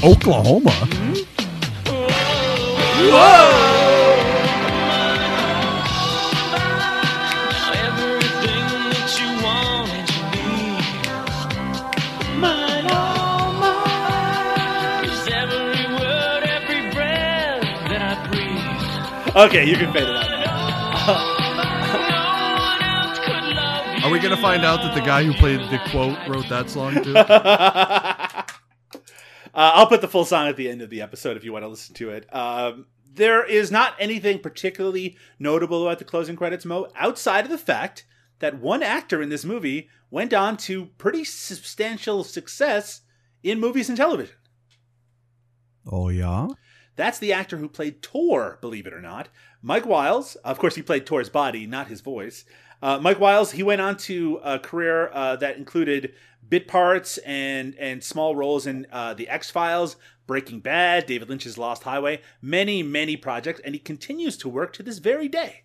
Oklahoma. 0.04 0.72
Okay, 19.38 19.66
you 19.70 19.76
can 19.76 19.94
fade 19.94 20.02
it 20.02 20.16
out. 20.16 20.27
Are 24.08 24.12
we 24.12 24.20
gonna 24.20 24.38
find 24.38 24.64
out 24.64 24.82
that 24.84 24.96
the 24.96 25.02
guy 25.02 25.26
who 25.26 25.34
played 25.34 25.60
the 25.60 25.80
quote 25.90 26.18
wrote 26.30 26.48
that 26.48 26.70
song 26.70 27.04
too? 27.04 27.14
Uh, 29.54 29.72
I'll 29.74 29.88
put 29.88 30.02
the 30.02 30.08
full 30.08 30.24
song 30.24 30.48
at 30.48 30.56
the 30.56 30.70
end 30.70 30.84
of 30.84 30.92
the 30.92 31.02
episode 31.02 31.36
if 31.36 31.44
you 31.44 31.52
want 31.52 31.64
to 31.64 31.68
listen 31.68 31.96
to 31.96 32.12
it. 32.12 32.28
Um, 32.32 32.86
there 33.12 33.44
is 33.44 33.72
not 33.72 33.96
anything 33.98 34.38
particularly 34.38 35.18
notable 35.40 35.82
about 35.88 35.98
the 35.98 36.06
closing 36.06 36.36
credits, 36.36 36.64
Mo, 36.64 36.90
outside 36.96 37.44
of 37.44 37.50
the 37.50 37.58
fact 37.58 38.06
that 38.38 38.60
one 38.60 38.84
actor 38.84 39.20
in 39.20 39.30
this 39.30 39.44
movie 39.44 39.90
went 40.12 40.32
on 40.32 40.58
to 40.58 40.86
pretty 41.00 41.24
substantial 41.24 42.24
success 42.24 43.02
in 43.42 43.60
movies 43.60 43.90
and 43.90 43.98
television. 43.98 44.36
oh 45.92 46.10
yeah. 46.10 46.50
That's 46.96 47.18
the 47.20 47.34
actor 47.34 47.58
who 47.58 47.70
played 47.70 48.02
Tor, 48.04 48.58
believe 48.62 48.86
it 48.86 48.94
or 48.94 49.02
not. 49.02 49.30
Mike 49.62 49.86
Wiles, 49.86 50.36
of 50.38 50.60
course, 50.60 50.76
he 50.76 50.82
played 50.82 51.06
Tor's 51.06 51.30
body, 51.30 51.66
not 51.66 51.88
his 51.88 52.02
voice. 52.02 52.44
Uh, 52.82 53.00
Mike 53.00 53.20
Wiles, 53.20 53.52
he 53.52 53.64
went 53.64 53.82
on 53.82 53.98
to 53.98 54.40
a 54.44 54.60
career 54.60 55.10
uh, 55.14 55.36
that 55.38 55.58
included 55.58 56.14
bit 56.48 56.68
parts 56.68 57.18
and 57.20 57.76
and 57.76 58.04
small 58.04 58.36
roles 58.36 58.66
in 58.66 58.88
uh, 58.92 59.14
the 59.14 59.28
X 59.28 59.50
Files, 59.50 59.96
Breaking 60.26 60.60
Bad, 60.60 61.06
David 61.06 61.30
Lynch's 61.30 61.58
Lost 61.58 61.84
Highway, 61.84 62.22
many 62.42 62.84
many 62.84 63.18
projects, 63.18 63.62
and 63.64 63.74
he 63.76 63.80
continues 63.80 64.38
to 64.38 64.50
work 64.50 64.74
to 64.74 64.84
this 64.84 65.00
very 65.00 65.28
day. 65.28 65.64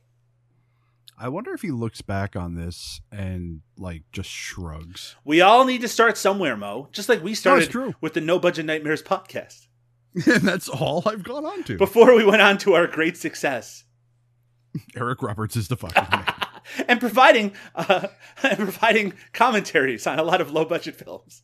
I 1.18 1.28
wonder 1.28 1.52
if 1.52 1.62
he 1.62 1.70
looks 1.70 2.02
back 2.02 2.34
on 2.34 2.55
this 2.55 3.01
and 3.12 3.60
like 3.76 4.02
just 4.10 4.28
shrugs. 4.28 5.14
We 5.24 5.40
all 5.40 5.64
need 5.64 5.82
to 5.82 5.89
start 5.89 6.16
somewhere, 6.18 6.56
Mo. 6.56 6.89
Just 6.90 7.09
like 7.09 7.22
we 7.22 7.34
started 7.34 7.94
with 8.01 8.14
the 8.14 8.20
No 8.20 8.39
Budget 8.39 8.66
Nightmares 8.66 9.02
podcast. 9.02 9.66
and 10.26 10.43
that's 10.43 10.68
all 10.68 11.02
I've 11.06 11.22
gone 11.22 11.44
on 11.44 11.64
to. 11.64 11.76
Before 11.78 12.14
we 12.16 12.24
went 12.24 12.43
on 12.43 12.59
to 12.59 12.74
our 12.74 12.86
great 12.86 13.16
success. 13.16 13.84
Eric 14.97 15.22
Roberts 15.22 15.55
is 15.55 15.68
the 15.68 15.76
fucking 15.76 16.09
man. 16.10 16.24
and 16.89 17.01
providing 17.01 17.52
uh, 17.74 18.09
and 18.43 18.59
providing 18.59 19.14
commentaries 19.32 20.06
on 20.06 20.18
a 20.18 20.22
lot 20.22 20.40
of 20.40 20.51
low 20.52 20.64
budget 20.64 20.97
films. 20.97 21.43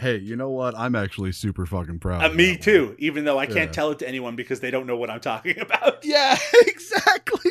hey, 0.00 0.16
you 0.16 0.34
know 0.36 0.48
what? 0.50 0.74
I'm 0.78 0.94
actually 0.94 1.32
super 1.32 1.66
fucking 1.66 1.98
proud. 1.98 2.22
Uh, 2.22 2.28
of 2.30 2.34
me 2.36 2.56
too, 2.56 2.96
even 2.98 3.24
though 3.24 3.38
I 3.38 3.46
can't 3.46 3.58
Yeah. 3.68 3.72
tell 3.72 3.90
it 3.90 3.98
to 4.00 4.08
anyone 4.08 4.34
because 4.36 4.60
they 4.60 4.70
don't 4.70 4.86
know 4.86 4.96
what 4.96 5.10
I'm 5.10 5.20
talking 5.20 5.58
about. 5.66 6.04
Yeah, 6.04 6.36
exactly. 6.66 7.50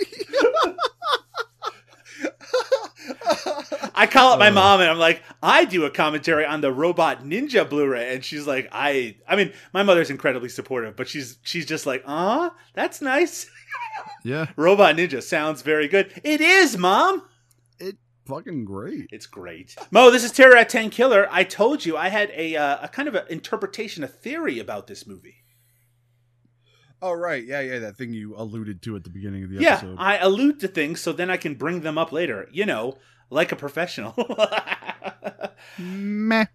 I 3.95 4.07
call 4.09 4.31
up 4.33 4.39
my 4.39 4.47
Uh. 4.47 4.53
mom 4.53 4.79
and 4.81 4.89
I'm 4.89 4.97
like, 4.97 5.21
I 5.43 5.65
do 5.65 5.83
a 5.85 5.89
commentary 5.91 6.45
on 6.45 6.61
the 6.61 6.71
Robot 6.71 7.23
Ninja 7.23 7.69
Blu-ray, 7.69 8.13
and 8.13 8.23
she's 8.23 8.47
like, 8.47 8.69
I, 8.71 9.17
I 9.27 9.35
mean, 9.35 9.51
my 9.73 9.83
mother's 9.83 10.09
incredibly 10.09 10.49
supportive, 10.49 10.95
but 10.95 11.07
she's 11.07 11.37
she's 11.43 11.65
just 11.65 11.85
like, 11.85 12.03
ah, 12.07 12.53
that's 12.73 13.01
nice. 13.01 13.49
Yeah, 14.23 14.47
Robot 14.55 14.95
Ninja 14.95 15.21
sounds 15.23 15.61
very 15.61 15.87
good. 15.87 16.13
It 16.23 16.41
is, 16.41 16.77
mom. 16.77 17.23
it 17.79 17.97
fucking 18.25 18.65
great. 18.65 19.07
It's 19.11 19.25
great. 19.27 19.75
Mo, 19.91 20.11
this 20.11 20.23
is 20.23 20.31
Terror 20.31 20.57
at 20.57 20.69
Tenkiller. 20.69 21.27
I 21.31 21.43
told 21.43 21.85
you 21.85 21.95
I 21.97 22.09
had 22.09 22.31
a, 22.35 22.55
uh, 22.55 22.77
a 22.83 22.87
kind 22.87 23.07
of 23.07 23.15
an 23.15 23.23
interpretation, 23.29 24.03
a 24.03 24.07
theory 24.07 24.59
about 24.59 24.87
this 24.87 25.07
movie. 25.07 25.35
Oh 27.01 27.13
right, 27.13 27.43
yeah, 27.45 27.61
yeah, 27.61 27.79
that 27.79 27.95
thing 27.95 28.11
you 28.11 28.35
alluded 28.35 28.81
to 28.81 28.95
at 28.97 29.05
the 29.05 29.09
beginning 29.09 29.45
of 29.45 29.49
the 29.51 29.61
Yeah, 29.61 29.75
episode. 29.75 29.95
I 29.99 30.17
allude 30.17 30.59
to 30.59 30.67
things 30.67 30.99
so 31.01 31.13
then 31.13 31.29
I 31.29 31.37
can 31.37 31.55
bring 31.55 31.79
them 31.81 31.97
up 31.97 32.11
later. 32.11 32.49
You 32.51 32.65
know, 32.65 32.97
like 33.29 33.53
a 33.53 33.55
professional. 33.55 34.13
Meh. 35.77 36.45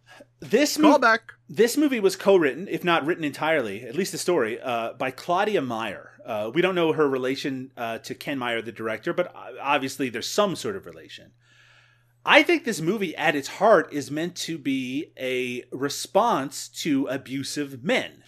this 0.41 0.77
Call 0.77 0.91
movie, 0.93 1.01
back. 1.01 1.33
This 1.49 1.77
movie 1.77 2.01
was 2.01 2.17
co-written, 2.17 2.69
if 2.69 2.85
not 2.85 3.05
written 3.05 3.25
entirely, 3.25 3.83
at 3.83 3.95
least 3.95 4.13
the 4.13 4.19
story, 4.19 4.61
uh, 4.61 4.95
by 4.95 5.11
Claudia 5.11 5.61
Meyer. 5.61 6.13
Uh, 6.25 6.51
we 6.55 6.63
don't 6.63 6.75
know 6.75 6.93
her 6.93 7.09
relation 7.09 7.71
uh, 7.77 7.99
to 7.99 8.15
Ken 8.15 8.39
Meyer, 8.39 8.63
the 8.63 8.73
director, 8.73 9.13
but 9.13 9.35
uh, 9.35 9.53
obviously 9.61 10.09
there's 10.09 10.29
some 10.29 10.57
sort 10.57 10.77
of 10.77 10.87
relation. 10.87 11.33
I 12.25 12.43
think 12.43 12.65
this 12.65 12.81
movie, 12.81 13.15
at 13.17 13.37
its 13.37 13.49
heart, 13.49 13.93
is 13.93 14.11
meant 14.11 14.35
to 14.37 14.57
be 14.57 15.13
a 15.19 15.65
response 15.71 16.69
to 16.69 17.07
abusive 17.07 17.85
men. 17.85 18.25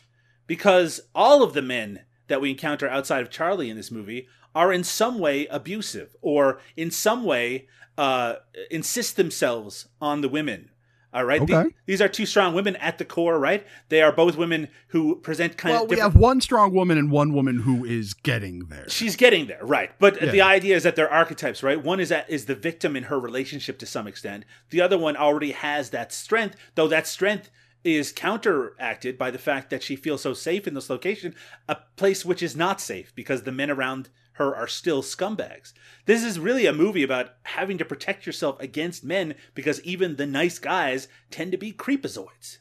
Because 0.47 1.01
all 1.15 1.43
of 1.43 1.55
the 1.55 1.63
men 1.63 2.05
that 2.29 2.41
we 2.41 2.51
encounter 2.51 2.89
outside 2.89 3.23
of 3.23 3.31
Charlie 3.31 3.71
in 3.71 3.77
this 3.77 3.91
movie 3.91 4.29
are 4.55 4.73
in 4.73 4.85
some 4.85 5.19
way 5.19 5.47
abusive 5.47 6.15
or 6.21 6.61
in 6.77 6.91
some 6.91 7.25
way 7.25 7.67
uh, 7.99 8.37
insist 8.71 9.17
themselves 9.17 9.89
on 10.01 10.21
the 10.21 10.29
women. 10.29 10.71
All 11.17 11.25
right. 11.25 11.45
The- 11.47 11.71
these 11.87 12.03
are 12.03 12.09
two 12.09 12.27
strong 12.27 12.53
women 12.55 12.77
at 12.77 12.99
the 12.99 13.05
core, 13.07 13.39
right? 13.39 13.67
They 13.89 14.03
are 14.03 14.13
both 14.13 14.37
women 14.37 14.69
who 14.89 15.17
present 15.17 15.57
kind 15.57 15.73
Well, 15.73 15.85
of 15.85 15.89
Well, 15.89 15.97
we 15.97 16.01
have 16.03 16.15
one 16.15 16.43
strong 16.43 16.75
woman 16.75 16.99
and 16.99 17.11
one 17.11 17.33
woman 17.33 17.61
who 17.61 17.87
is 17.87 18.13
getting 18.13 18.67
there. 18.67 18.87
She's 18.91 19.17
getting 19.17 19.47
there, 19.47 19.65
right? 19.65 19.93
But 19.99 20.21
Yeah. 20.21 20.31
the 20.31 20.43
idea 20.43 20.77
is 20.77 20.83
that 20.83 20.95
they're 20.95 21.11
archetypes, 21.11 21.63
right? 21.63 21.83
One 21.83 22.01
is 22.01 22.11
that 22.11 22.29
is 22.29 22.45
the 22.45 22.55
victim 22.55 22.95
in 22.97 23.05
her 23.05 23.19
relationship 23.19 23.79
to 23.79 23.87
some 23.87 24.07
extent. 24.07 24.45
The 24.69 24.83
other 24.83 24.99
one 24.99 25.17
already 25.17 25.53
has 25.53 25.89
that 25.91 26.13
strength, 26.13 26.55
though 26.75 26.89
that 26.89 27.07
strength 27.07 27.49
is 27.83 28.13
counteracted 28.13 29.17
by 29.17 29.31
the 29.31 29.39
fact 29.39 29.71
that 29.71 29.83
she 29.83 29.97
feels 29.97 30.21
so 30.21 30.35
safe 30.35 30.67
in 30.67 30.75
this 30.75 30.91
location, 30.91 31.35
a 31.67 31.77
place 31.97 32.27
which 32.27 32.43
is 32.43 32.55
not 32.55 32.79
safe 32.79 33.15
because 33.15 33.45
the 33.45 33.53
men 33.53 33.71
around 33.71 34.11
her 34.37 34.55
are 34.55 34.69
still 34.69 35.03
scumbags. 35.03 35.73
This 36.05 36.23
is 36.23 36.39
really 36.39 36.67
a 36.67 36.73
movie 36.73 37.03
about 37.03 37.31
having 37.45 37.79
to 37.79 37.85
protect 37.85 38.27
yourself 38.27 38.61
against 38.61 39.05
men 39.05 39.35
because 39.55 39.81
even 39.83 40.17
the 40.17 40.27
nice 40.27 40.59
guys 40.59 41.09
tend 41.31 41.53
to 41.53 41.59
be 41.59 41.73
creepazoids. 41.73 42.59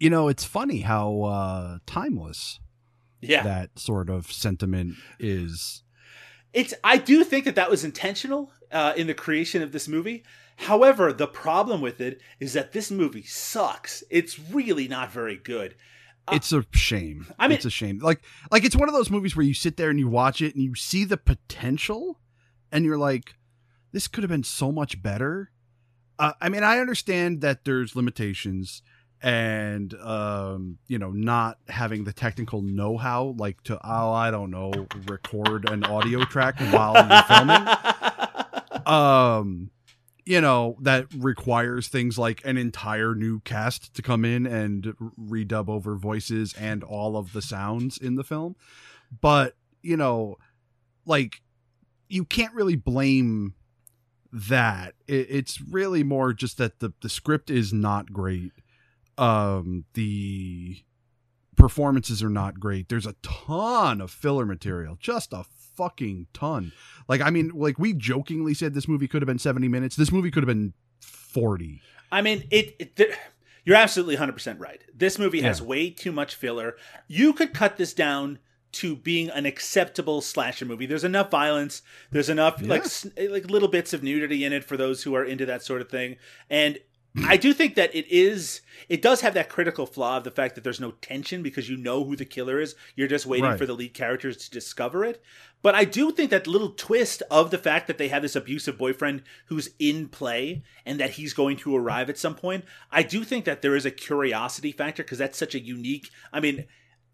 You 0.00 0.10
know, 0.10 0.28
it's 0.28 0.44
funny 0.44 0.80
how 0.80 1.22
uh, 1.22 1.78
timeless 1.86 2.60
Yeah. 3.20 3.42
that 3.44 3.78
sort 3.78 4.10
of 4.10 4.32
sentiment 4.32 4.94
is. 5.18 5.84
It's 6.52 6.74
I 6.82 6.96
do 6.98 7.22
think 7.24 7.44
that 7.44 7.54
that 7.54 7.70
was 7.70 7.84
intentional 7.84 8.52
uh, 8.70 8.94
in 8.96 9.06
the 9.06 9.14
creation 9.14 9.62
of 9.62 9.72
this 9.72 9.86
movie. 9.88 10.24
However, 10.56 11.12
the 11.12 11.26
problem 11.26 11.80
with 11.80 12.00
it 12.00 12.20
is 12.40 12.52
that 12.52 12.72
this 12.72 12.90
movie 12.90 13.22
sucks. 13.22 14.02
It's 14.10 14.38
really 14.38 14.88
not 14.88 15.10
very 15.12 15.36
good. 15.36 15.76
It's 16.30 16.52
a 16.52 16.64
shame. 16.72 17.26
I 17.38 17.48
mean- 17.48 17.56
it's 17.56 17.64
a 17.64 17.70
shame. 17.70 17.98
Like, 17.98 18.22
like 18.50 18.64
it's 18.64 18.76
one 18.76 18.88
of 18.88 18.94
those 18.94 19.10
movies 19.10 19.34
where 19.34 19.44
you 19.44 19.54
sit 19.54 19.76
there 19.76 19.90
and 19.90 19.98
you 19.98 20.08
watch 20.08 20.40
it 20.40 20.54
and 20.54 20.62
you 20.62 20.74
see 20.74 21.04
the 21.04 21.16
potential, 21.16 22.20
and 22.70 22.84
you're 22.84 22.98
like, 22.98 23.34
this 23.92 24.08
could 24.08 24.22
have 24.22 24.30
been 24.30 24.44
so 24.44 24.70
much 24.72 25.02
better. 25.02 25.50
Uh, 26.18 26.32
I 26.40 26.48
mean, 26.48 26.62
I 26.62 26.78
understand 26.78 27.40
that 27.40 27.64
there's 27.64 27.96
limitations 27.96 28.82
and 29.24 29.94
um 30.02 30.78
you 30.88 30.98
know 30.98 31.10
not 31.12 31.56
having 31.68 32.02
the 32.02 32.12
technical 32.12 32.60
know-how 32.60 33.36
like 33.38 33.62
to 33.62 33.78
oh 33.84 34.10
i 34.10 34.32
don't 34.32 34.50
know 34.50 34.72
record 35.06 35.68
an 35.70 35.84
audio 35.84 36.24
track 36.24 36.58
while 36.72 36.94
you're 36.94 37.22
filming 37.22 38.84
um 38.86 39.70
you 40.24 40.40
know 40.40 40.76
that 40.80 41.06
requires 41.16 41.88
things 41.88 42.18
like 42.18 42.44
an 42.44 42.56
entire 42.56 43.14
new 43.14 43.40
cast 43.40 43.94
to 43.94 44.02
come 44.02 44.24
in 44.24 44.46
and 44.46 44.94
redub 45.20 45.68
over 45.68 45.96
voices 45.96 46.54
and 46.54 46.84
all 46.84 47.16
of 47.16 47.32
the 47.32 47.42
sounds 47.42 47.98
in 47.98 48.14
the 48.14 48.24
film. 48.24 48.56
But 49.20 49.54
you 49.82 49.96
know 49.96 50.36
like 51.06 51.42
you 52.08 52.24
can't 52.24 52.54
really 52.54 52.76
blame 52.76 53.54
that. 54.32 54.94
It, 55.06 55.26
it's 55.30 55.60
really 55.60 56.02
more 56.02 56.32
just 56.32 56.58
that 56.58 56.80
the 56.80 56.92
the 57.00 57.08
script 57.08 57.50
is 57.50 57.72
not 57.72 58.12
great. 58.12 58.52
Um 59.18 59.84
the 59.94 60.82
performances 61.56 62.22
are 62.22 62.30
not 62.30 62.60
great. 62.60 62.88
There's 62.88 63.06
a 63.06 63.16
ton 63.22 64.00
of 64.00 64.10
filler 64.10 64.46
material 64.46 64.96
just 65.00 65.32
a 65.32 65.44
fucking 65.76 66.26
ton 66.34 66.72
like 67.08 67.20
i 67.20 67.30
mean 67.30 67.50
like 67.54 67.78
we 67.78 67.92
jokingly 67.92 68.54
said 68.54 68.74
this 68.74 68.86
movie 68.88 69.08
could 69.08 69.22
have 69.22 69.26
been 69.26 69.38
70 69.38 69.68
minutes 69.68 69.96
this 69.96 70.12
movie 70.12 70.30
could 70.30 70.42
have 70.42 70.48
been 70.48 70.72
40 71.00 71.80
I 72.10 72.20
mean, 72.20 72.44
it. 72.50 72.76
it 72.78 72.96
th- 72.96 73.14
you're 73.64 73.76
absolutely 73.76 74.16
100% 74.16 74.60
right. 74.60 74.82
This 74.94 75.18
movie 75.18 75.40
has 75.40 75.60
Yeah. 75.60 75.66
way 75.66 75.88
too 75.90 76.12
much 76.12 76.34
filler. 76.34 76.76
You 77.08 77.32
could 77.32 77.54
cut 77.54 77.78
this 77.78 77.94
down 77.94 78.38
to 78.72 78.96
being 78.96 79.30
an 79.30 79.46
acceptable 79.46 80.20
slasher 80.20 80.66
movie. 80.66 80.84
There's 80.84 81.04
enough 81.04 81.30
violence. 81.30 81.80
There's 82.10 82.28
enough 82.28 82.60
like 82.60 82.82
Yeah. 82.82 82.86
s- 82.86 83.06
like 83.30 83.48
little 83.50 83.68
bits 83.68 83.94
of 83.94 84.02
nudity 84.02 84.44
in 84.44 84.52
it 84.52 84.62
for 84.64 84.76
those 84.76 85.04
who 85.04 85.14
are 85.14 85.24
into 85.24 85.46
that 85.46 85.62
sort 85.62 85.80
of 85.80 85.88
thing. 85.88 86.16
And 86.50 86.78
I 87.26 87.36
do 87.36 87.52
think 87.52 87.74
that 87.74 87.94
it 87.94 88.06
is 88.08 88.62
it 88.88 89.02
does 89.02 89.20
have 89.20 89.34
that 89.34 89.48
critical 89.48 89.86
flaw 89.86 90.16
of 90.16 90.24
the 90.24 90.30
fact 90.30 90.54
that 90.54 90.64
there's 90.64 90.80
no 90.80 90.92
tension 90.92 91.42
because 91.42 91.68
you 91.68 91.76
know 91.76 92.04
who 92.04 92.16
the 92.16 92.24
killer 92.24 92.58
is. 92.60 92.74
You're 92.96 93.08
just 93.08 93.26
waiting 93.26 93.44
Right. 93.50 93.58
for 93.58 93.66
the 93.66 93.74
lead 93.74 93.92
characters 93.94 94.36
to 94.38 94.50
discover 94.50 95.04
it. 95.04 95.22
But 95.62 95.74
I 95.74 95.84
do 95.84 96.10
think 96.10 96.30
that 96.30 96.46
little 96.46 96.70
twist 96.70 97.22
of 97.30 97.50
the 97.50 97.58
fact 97.58 97.86
that 97.86 97.98
they 97.98 98.08
have 98.08 98.22
this 98.22 98.34
abusive 98.34 98.78
boyfriend 98.78 99.22
who's 99.46 99.70
in 99.78 100.08
play 100.08 100.62
and 100.86 100.98
that 101.00 101.10
he's 101.12 101.34
going 101.34 101.56
to 101.58 101.76
arrive 101.76 102.08
at 102.10 102.18
some 102.18 102.34
point, 102.34 102.64
I 102.90 103.02
do 103.02 103.24
think 103.24 103.44
that 103.44 103.62
there 103.62 103.76
is 103.76 103.86
a 103.86 103.90
curiosity 103.90 104.72
factor 104.72 105.02
because 105.02 105.18
that's 105.18 105.38
such 105.38 105.54
a 105.54 105.60
unique. 105.60 106.10
I 106.32 106.40
mean, 106.40 106.64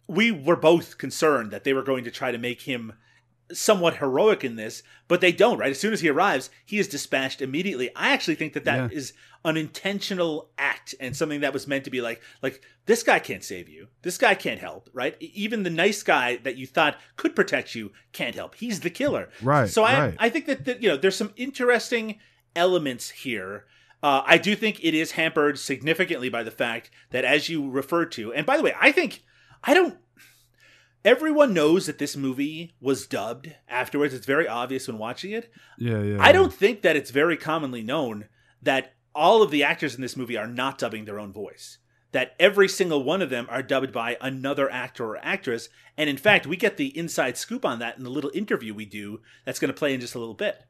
we 0.06 0.30
were 0.30 0.56
both 0.56 0.96
concerned 0.96 1.50
that 1.50 1.64
they 1.64 1.74
were 1.74 1.82
going 1.82 2.04
to 2.04 2.10
try 2.10 2.32
to 2.32 2.38
make 2.38 2.62
him 2.62 2.94
somewhat 3.52 3.96
heroic 3.96 4.44
in 4.44 4.56
this, 4.56 4.82
but 5.08 5.20
they 5.20 5.32
don't, 5.32 5.58
right? 5.58 5.70
As 5.70 5.80
soon 5.80 5.92
as 5.92 6.00
he 6.00 6.08
arrives, 6.08 6.50
he 6.66 6.78
is 6.78 6.88
dispatched 6.88 7.40
immediately. 7.40 7.90
I 7.96 8.10
actually 8.12 8.34
think 8.34 8.52
that 8.52 8.64
that 8.64 8.92
is 8.92 9.12
Yeah. 9.44 9.50
an 9.50 9.56
intentional 9.56 10.50
act 10.58 10.94
and 11.00 11.16
something 11.16 11.40
that 11.40 11.52
was 11.52 11.66
meant 11.66 11.84
to 11.84 11.90
be 11.90 12.00
like 12.00 12.20
like 12.42 12.60
this 12.86 13.02
guy 13.02 13.18
can't 13.18 13.44
save 13.44 13.68
you. 13.68 13.88
This 14.02 14.18
guy 14.18 14.34
can't 14.34 14.60
help, 14.60 14.90
right? 14.92 15.16
Even 15.20 15.62
the 15.62 15.70
nice 15.70 16.02
guy 16.02 16.36
that 16.38 16.56
you 16.56 16.66
thought 16.66 16.98
could 17.16 17.34
protect 17.36 17.74
you 17.74 17.92
can't 18.12 18.34
help. 18.34 18.54
He's 18.56 18.80
the 18.80 18.90
killer. 18.90 19.30
Right, 19.42 19.68
So 19.68 19.82
I 19.84 19.98
right. 20.00 20.16
I 20.18 20.28
think 20.28 20.46
that, 20.46 20.64
that 20.66 20.82
you 20.82 20.88
know 20.90 20.96
there's 20.96 21.16
some 21.16 21.32
interesting 21.36 22.18
elements 22.56 23.10
here. 23.10 23.64
Uh, 24.02 24.22
I 24.24 24.38
do 24.38 24.54
think 24.54 24.78
it 24.84 24.94
is 24.94 25.12
hampered 25.12 25.58
significantly 25.58 26.28
by 26.28 26.42
the 26.42 26.50
fact 26.52 26.90
that, 27.10 27.24
as 27.24 27.48
you 27.48 27.68
referred 27.68 28.12
to, 28.12 28.32
and 28.32 28.46
by 28.46 28.56
the 28.56 28.62
way, 28.62 28.74
I 28.80 28.92
think 28.92 29.22
I 29.64 29.74
don't 29.74 29.98
everyone 31.09 31.55
knows 31.55 31.86
that 31.86 31.97
this 31.98 32.16
movie 32.16 32.74
was 32.82 33.06
dubbed 33.06 33.55
afterwards. 33.66 34.12
It's 34.12 34.26
very 34.26 34.47
obvious 34.47 34.86
when 34.86 34.98
watching 34.98 35.30
it. 35.30 35.51
yeah 35.78 36.02
yeah 36.02 36.18
I 36.20 36.32
don't 36.32 36.52
think 36.52 36.82
that 36.82 36.97
it's 36.97 37.10
very 37.10 37.36
commonly 37.36 37.82
known 37.82 38.26
that 38.62 38.93
all 39.14 39.43
of 39.43 39.51
the 39.51 39.64
actors 39.64 39.94
in 39.94 40.02
this 40.02 40.16
movie 40.16 40.36
are 40.36 40.47
not 40.47 40.76
dubbing 40.78 41.06
their 41.06 41.18
own 41.18 41.32
voice. 41.32 41.78
That 42.12 42.35
every 42.39 42.68
single 42.68 43.05
one 43.05 43.22
of 43.22 43.30
them 43.30 43.47
are 43.51 43.62
dubbed 43.62 43.93
by 43.93 44.18
another 44.20 44.70
actor 44.70 45.06
or 45.06 45.18
actress. 45.22 45.70
And 45.97 46.10
in 46.10 46.18
fact, 46.18 46.47
we 46.47 46.56
get 46.56 46.76
the 46.76 46.97
inside 46.97 47.36
scoop 47.39 47.64
on 47.64 47.78
that 47.78 47.97
in 47.97 48.05
the 48.05 48.10
little 48.10 48.30
interview 48.35 48.74
we 48.74 48.85
do 48.86 49.20
that's 49.44 49.59
going 49.59 49.72
to 49.72 49.78
play 49.78 49.94
in 49.94 50.01
just 50.01 50.14
a 50.14 50.18
little 50.18 50.35
bit. 50.35 50.62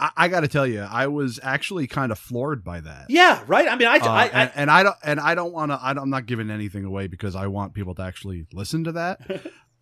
I, 0.00 0.10
I 0.16 0.28
got 0.28 0.40
to 0.40 0.48
tell 0.48 0.66
you, 0.66 0.80
I 0.80 1.06
was 1.06 1.38
actually 1.42 1.86
kind 1.86 2.10
of 2.10 2.18
floored 2.18 2.64
by 2.64 2.80
that. 2.80 3.06
Yeah, 3.10 3.42
right? 3.46 3.68
I 3.68 3.76
mean, 3.76 3.86
I, 3.86 3.98
Uh, 3.98 4.08
I, 4.08 4.22
I 4.22 4.26
and, 4.28 4.52
and 4.56 4.70
I 4.70 4.82
don't, 4.82 4.96
and 5.04 5.20
I 5.20 5.34
don't 5.34 5.52
want 5.52 5.70
to. 5.70 5.78
I'm 5.80 6.10
not 6.10 6.26
giving 6.26 6.50
anything 6.50 6.84
away 6.84 7.06
because 7.06 7.36
I 7.36 7.46
want 7.46 7.74
people 7.74 7.94
to 7.96 8.02
actually 8.02 8.46
listen 8.52 8.84
to 8.84 8.92
that. 8.92 9.20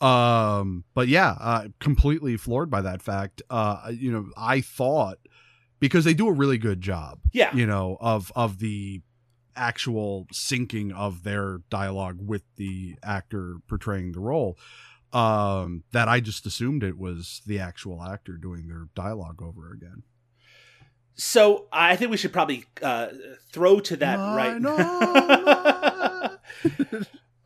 um, 0.04 0.84
but 0.94 1.08
yeah, 1.08 1.36
uh, 1.40 1.68
completely 1.78 2.36
floored 2.36 2.68
by 2.68 2.82
that 2.82 3.00
fact. 3.00 3.42
Uh, 3.48 3.92
you 3.92 4.10
know, 4.10 4.26
I 4.36 4.60
thought 4.60 5.18
because 5.80 6.04
they 6.04 6.14
do 6.14 6.28
a 6.28 6.32
really 6.32 6.58
good 6.58 6.80
job. 6.80 7.20
Yeah. 7.32 7.54
You 7.54 7.66
know, 7.66 7.96
of 8.00 8.32
of 8.34 8.58
the 8.58 9.02
actual 9.54 10.26
syncing 10.32 10.92
of 10.92 11.24
their 11.24 11.58
dialogue 11.68 12.18
with 12.24 12.42
the 12.56 12.96
actor 13.02 13.56
portraying 13.68 14.12
the 14.12 14.20
role 14.20 14.56
um 15.12 15.84
that 15.92 16.08
i 16.08 16.20
just 16.20 16.46
assumed 16.46 16.82
it 16.82 16.98
was 16.98 17.42
the 17.46 17.58
actual 17.58 18.02
actor 18.02 18.36
doing 18.36 18.68
their 18.68 18.88
dialogue 18.94 19.42
over 19.42 19.72
again 19.72 20.02
So 21.20 21.66
I 21.72 21.96
think 21.96 22.12
we 22.12 22.16
should 22.16 22.32
probably 22.32 22.64
uh, 22.80 23.08
throw 23.50 23.80
to 23.80 23.96
that 23.96 24.18
right. 24.18 24.64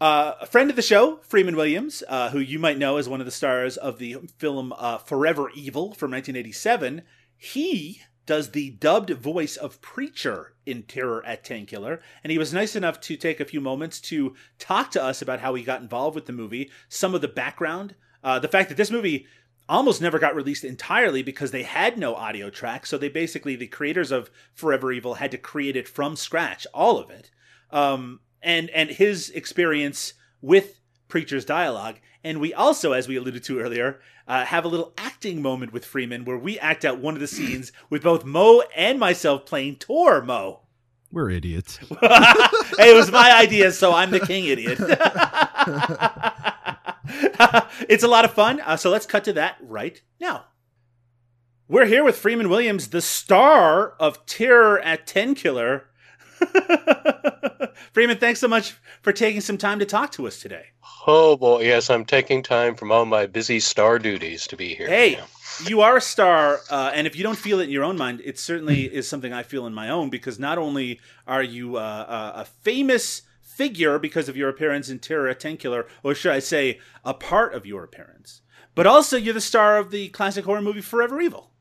uh, 0.00 0.34
a 0.40 0.46
friend 0.46 0.68
of 0.68 0.76
the 0.76 0.82
show, 0.82 1.20
Freeman 1.22 1.56
Williams, 1.56 2.02
uh, 2.06 2.28
who 2.30 2.38
you 2.38 2.58
might 2.58 2.76
know 2.76 2.98
as 2.98 3.08
one 3.08 3.20
of 3.20 3.26
the 3.26 3.32
stars 3.32 3.78
of 3.78 3.98
the 3.98 4.16
film 4.36 4.74
uh, 4.76 4.98
Forever 4.98 5.48
Evil 5.54 5.94
from 5.94 6.10
1987, 6.10 7.02
he 7.36 8.02
does 8.26 8.50
the 8.50 8.70
dubbed 8.70 9.10
voice 9.10 9.56
of 9.56 9.80
Preacher 9.80 10.54
in 10.64 10.84
Terror 10.84 11.24
at 11.26 11.44
Tenkiller, 11.44 12.00
and 12.22 12.30
he 12.30 12.38
was 12.38 12.52
nice 12.52 12.76
enough 12.76 13.00
to 13.00 13.16
take 13.16 13.40
a 13.40 13.44
few 13.44 13.60
moments 13.60 14.00
to 14.02 14.34
talk 14.58 14.90
to 14.92 15.02
us 15.02 15.20
about 15.20 15.40
how 15.40 15.54
he 15.54 15.62
got 15.62 15.82
involved 15.82 16.14
with 16.14 16.26
the 16.26 16.32
movie, 16.32 16.70
some 16.88 17.14
of 17.14 17.20
the 17.20 17.28
background, 17.28 17.94
uh, 18.22 18.38
the 18.38 18.48
fact 18.48 18.68
that 18.68 18.76
this 18.76 18.90
movie 18.90 19.26
almost 19.68 20.00
never 20.00 20.18
got 20.18 20.34
released 20.34 20.64
entirely 20.64 21.22
because 21.22 21.50
they 21.50 21.62
had 21.62 21.96
no 21.96 22.14
audio 22.14 22.50
track. 22.50 22.86
So 22.86 22.98
they 22.98 23.08
basically, 23.08 23.56
the 23.56 23.66
creators 23.66 24.10
of 24.10 24.30
Forever 24.54 24.92
Evil 24.92 25.14
had 25.14 25.30
to 25.30 25.38
create 25.38 25.76
it 25.76 25.88
from 25.88 26.16
scratch, 26.16 26.66
all 26.74 26.98
of 26.98 27.10
it. 27.10 27.30
Um, 27.70 28.20
and 28.42 28.70
and 28.70 28.90
his 28.90 29.30
experience 29.30 30.14
with 30.40 30.80
Preacher's 31.08 31.44
dialogue. 31.44 31.96
And 32.24 32.40
we 32.40 32.54
also, 32.54 32.92
as 32.92 33.08
we 33.08 33.16
alluded 33.16 33.42
to 33.44 33.58
earlier, 33.58 34.00
uh, 34.28 34.44
have 34.44 34.64
a 34.64 34.68
little 34.68 34.92
acting 34.96 35.42
moment 35.42 35.72
with 35.72 35.84
Freeman 35.84 36.24
where 36.24 36.38
we 36.38 36.58
act 36.58 36.84
out 36.84 36.98
one 36.98 37.14
of 37.14 37.20
the 37.20 37.26
scenes 37.26 37.72
with 37.90 38.02
both 38.02 38.24
Mo 38.24 38.62
and 38.76 38.98
myself 38.98 39.46
playing 39.46 39.76
Tor 39.76 40.22
Mo. 40.22 40.60
we're 41.10 41.30
idiots 41.30 41.76
hey, 41.78 42.90
it 42.90 42.96
was 42.96 43.10
my 43.10 43.36
idea, 43.36 43.72
so 43.72 43.92
I'm 43.92 44.10
the 44.10 44.20
king 44.20 44.46
idiot. 44.46 44.78
it's 47.88 48.04
a 48.04 48.08
lot 48.08 48.24
of 48.24 48.32
fun. 48.32 48.60
Uh, 48.60 48.76
so 48.76 48.90
let's 48.90 49.06
cut 49.06 49.24
to 49.24 49.32
that 49.34 49.56
right 49.60 50.00
now. 50.20 50.44
We're 51.68 51.86
here 51.86 52.04
with 52.04 52.16
Freeman 52.16 52.48
Williams, 52.48 52.88
the 52.88 53.00
star 53.00 53.94
of 53.98 54.24
Terror 54.26 54.78
at 54.80 55.06
Tenkiller. 55.06 55.84
Freeman, 57.92 58.18
thanks 58.18 58.40
so 58.40 58.48
much 58.48 58.74
for 59.02 59.12
taking 59.12 59.40
some 59.40 59.58
time 59.58 59.78
to 59.78 59.84
talk 59.84 60.12
to 60.12 60.26
us 60.26 60.40
today. 60.40 60.66
Oh 61.06 61.36
boy, 61.36 61.62
yes, 61.62 61.90
I'm 61.90 62.04
taking 62.04 62.42
time 62.42 62.74
from 62.74 62.90
all 62.90 63.04
my 63.04 63.26
busy 63.26 63.60
star 63.60 63.98
duties 63.98 64.46
to 64.48 64.56
be 64.56 64.74
here. 64.74 64.86
Hey, 64.86 65.20
you 65.66 65.80
are 65.80 65.96
a 65.96 66.00
star, 66.00 66.60
uh, 66.70 66.92
and 66.94 67.06
if 67.06 67.16
you 67.16 67.22
don't 67.22 67.38
feel 67.38 67.60
it 67.60 67.64
in 67.64 67.70
your 67.70 67.84
own 67.84 67.98
mind, 67.98 68.22
it 68.24 68.38
certainly 68.38 68.84
is 68.84 69.08
something 69.08 69.32
I 69.32 69.42
feel 69.42 69.66
in 69.66 69.74
my 69.74 69.90
own 69.90 70.10
because 70.10 70.38
not 70.38 70.58
only 70.58 71.00
are 71.26 71.42
you 71.42 71.76
uh, 71.76 72.32
a, 72.36 72.40
a 72.40 72.44
famous 72.44 73.22
figure 73.42 73.98
because 73.98 74.28
of 74.28 74.36
your 74.36 74.48
appearance 74.48 74.88
in 74.88 74.98
Terror 74.98 75.28
at 75.28 75.40
Ten 75.40 75.58
or 76.02 76.14
should 76.14 76.32
I 76.32 76.38
say, 76.38 76.80
a 77.04 77.14
part 77.14 77.54
of 77.54 77.66
your 77.66 77.84
appearance, 77.84 78.40
but 78.74 78.86
also 78.86 79.16
you're 79.16 79.34
the 79.34 79.40
star 79.40 79.76
of 79.76 79.90
the 79.90 80.08
classic 80.08 80.44
horror 80.44 80.62
movie 80.62 80.80
Forever 80.80 81.20
Evil. 81.20 81.51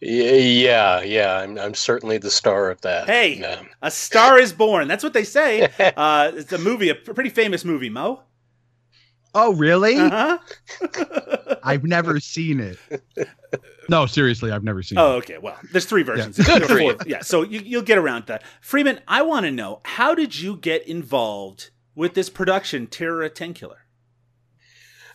Y- 0.00 0.08
yeah, 0.08 1.00
yeah, 1.02 1.38
I'm, 1.38 1.58
I'm 1.58 1.74
certainly 1.74 2.18
the 2.18 2.30
star 2.30 2.70
of 2.70 2.80
that. 2.82 3.06
Hey, 3.08 3.38
Yeah. 3.38 3.62
a 3.82 3.90
star 3.90 4.38
is 4.38 4.52
born. 4.52 4.86
That's 4.88 5.02
what 5.04 5.12
they 5.12 5.24
say. 5.24 5.68
Uh, 5.96 6.30
it's 6.34 6.52
a 6.52 6.58
movie, 6.58 6.88
a 6.88 6.94
pretty 6.94 7.30
famous 7.30 7.64
movie, 7.64 7.90
Mo. 7.90 8.22
Oh, 9.34 9.52
really? 9.54 9.96
Uh-huh. 9.96 10.38
I've 11.64 11.84
never 11.84 12.18
seen 12.20 12.60
it. 12.60 12.78
No, 13.88 14.06
seriously, 14.06 14.50
I've 14.52 14.64
never 14.64 14.82
seen 14.82 14.98
Oh, 14.98 15.14
it. 15.14 15.18
okay. 15.18 15.38
Well, 15.38 15.56
there's 15.72 15.84
three 15.86 16.02
versions. 16.02 16.36
Good 16.38 16.62
There 16.62 16.68
for 16.68 16.80
you. 16.80 16.96
Yeah, 17.06 17.22
so 17.22 17.42
you, 17.42 17.60
you'll 17.60 17.82
get 17.82 17.98
around 17.98 18.26
that. 18.26 18.42
Freeman, 18.60 19.00
I 19.08 19.22
want 19.22 19.44
to 19.46 19.50
know 19.52 19.80
how 19.84 20.14
did 20.14 20.38
you 20.38 20.56
get 20.56 20.86
involved 20.86 21.70
with 21.94 22.14
this 22.14 22.28
production, 22.30 22.86
Terror 22.86 23.28
Tenkiller? 23.28 23.78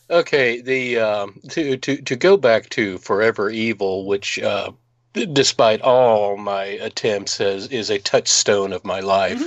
Okay, 0.09 0.61
the 0.61 0.99
um, 0.99 1.39
to 1.49 1.77
to 1.77 1.97
to 2.01 2.15
go 2.15 2.35
back 2.35 2.69
to 2.71 2.97
Forever 2.97 3.49
Evil, 3.49 4.05
which 4.05 4.37
uh, 4.39 4.71
despite 5.13 5.81
all 5.81 6.35
my 6.35 6.63
attempts, 6.63 7.37
has 7.37 7.67
is 7.67 7.89
a 7.89 7.99
touchstone 7.99 8.73
of 8.73 8.83
my 8.83 8.99
life. 8.99 9.41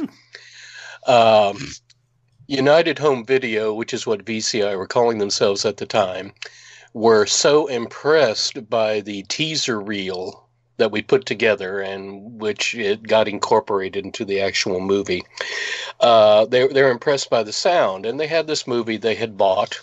Um, 1.06 1.58
United 2.46 2.98
Home 2.98 3.24
Video, 3.24 3.74
which 3.74 3.92
is 3.92 4.06
what 4.06 4.24
VCI 4.24 4.76
were 4.76 4.86
calling 4.86 5.18
themselves 5.18 5.64
at 5.64 5.76
the 5.76 5.86
time, 5.86 6.32
were 6.94 7.26
so 7.26 7.66
impressed 7.66 8.70
by 8.70 9.00
the 9.00 9.22
teaser 9.24 9.80
reel 9.80 10.48
that 10.78 10.90
we 10.90 11.02
put 11.02 11.26
together 11.26 11.80
and 11.80 12.40
which 12.40 12.74
it 12.74 13.02
got 13.02 13.28
incorporated 13.28 14.04
into 14.04 14.24
the 14.24 14.40
actual 14.40 14.80
movie. 14.80 15.22
Uh, 16.00 16.44
they 16.46 16.66
they're 16.68 16.90
impressed 16.90 17.28
by 17.30 17.42
the 17.42 17.52
sound, 17.52 18.06
and 18.06 18.18
they 18.18 18.26
had 18.26 18.46
this 18.46 18.66
movie 18.66 18.96
they 18.96 19.14
had 19.14 19.36
bought 19.36 19.80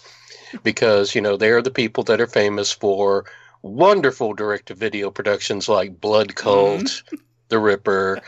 because 0.63 1.15
you 1.15 1.21
know 1.21 1.37
they 1.37 1.49
are 1.49 1.61
the 1.61 1.71
people 1.71 2.03
that 2.03 2.21
are 2.21 2.27
famous 2.27 2.71
for 2.71 3.25
wonderful 3.61 4.33
direct-to-video 4.33 5.09
productions 5.09 5.69
like 5.69 5.99
Blood 6.01 6.35
Cult, 6.35 7.01
The 7.47 7.59
Ripper. 7.59 8.19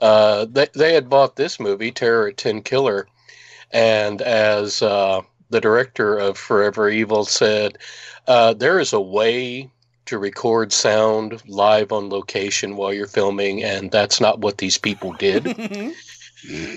Uh, 0.00 0.46
they 0.50 0.68
they 0.74 0.94
had 0.94 1.08
bought 1.08 1.36
this 1.36 1.58
movie, 1.58 1.90
Terror 1.90 2.28
at 2.28 2.36
Tenkiller, 2.36 3.06
and 3.72 4.22
as 4.22 4.82
uh, 4.82 5.22
the 5.50 5.60
director 5.60 6.16
of 6.16 6.38
Forever 6.38 6.88
Evil 6.88 7.24
said, 7.24 7.78
uh, 8.26 8.54
there 8.54 8.78
is 8.78 8.92
a 8.92 9.00
way 9.00 9.70
to 10.06 10.18
record 10.18 10.72
sound 10.72 11.42
live 11.48 11.90
on 11.90 12.10
location 12.10 12.76
while 12.76 12.92
you're 12.92 13.06
filming, 13.06 13.64
and 13.64 13.90
that's 13.90 14.20
not 14.20 14.40
what 14.40 14.58
these 14.58 14.76
people 14.76 15.12
did. 15.14 15.92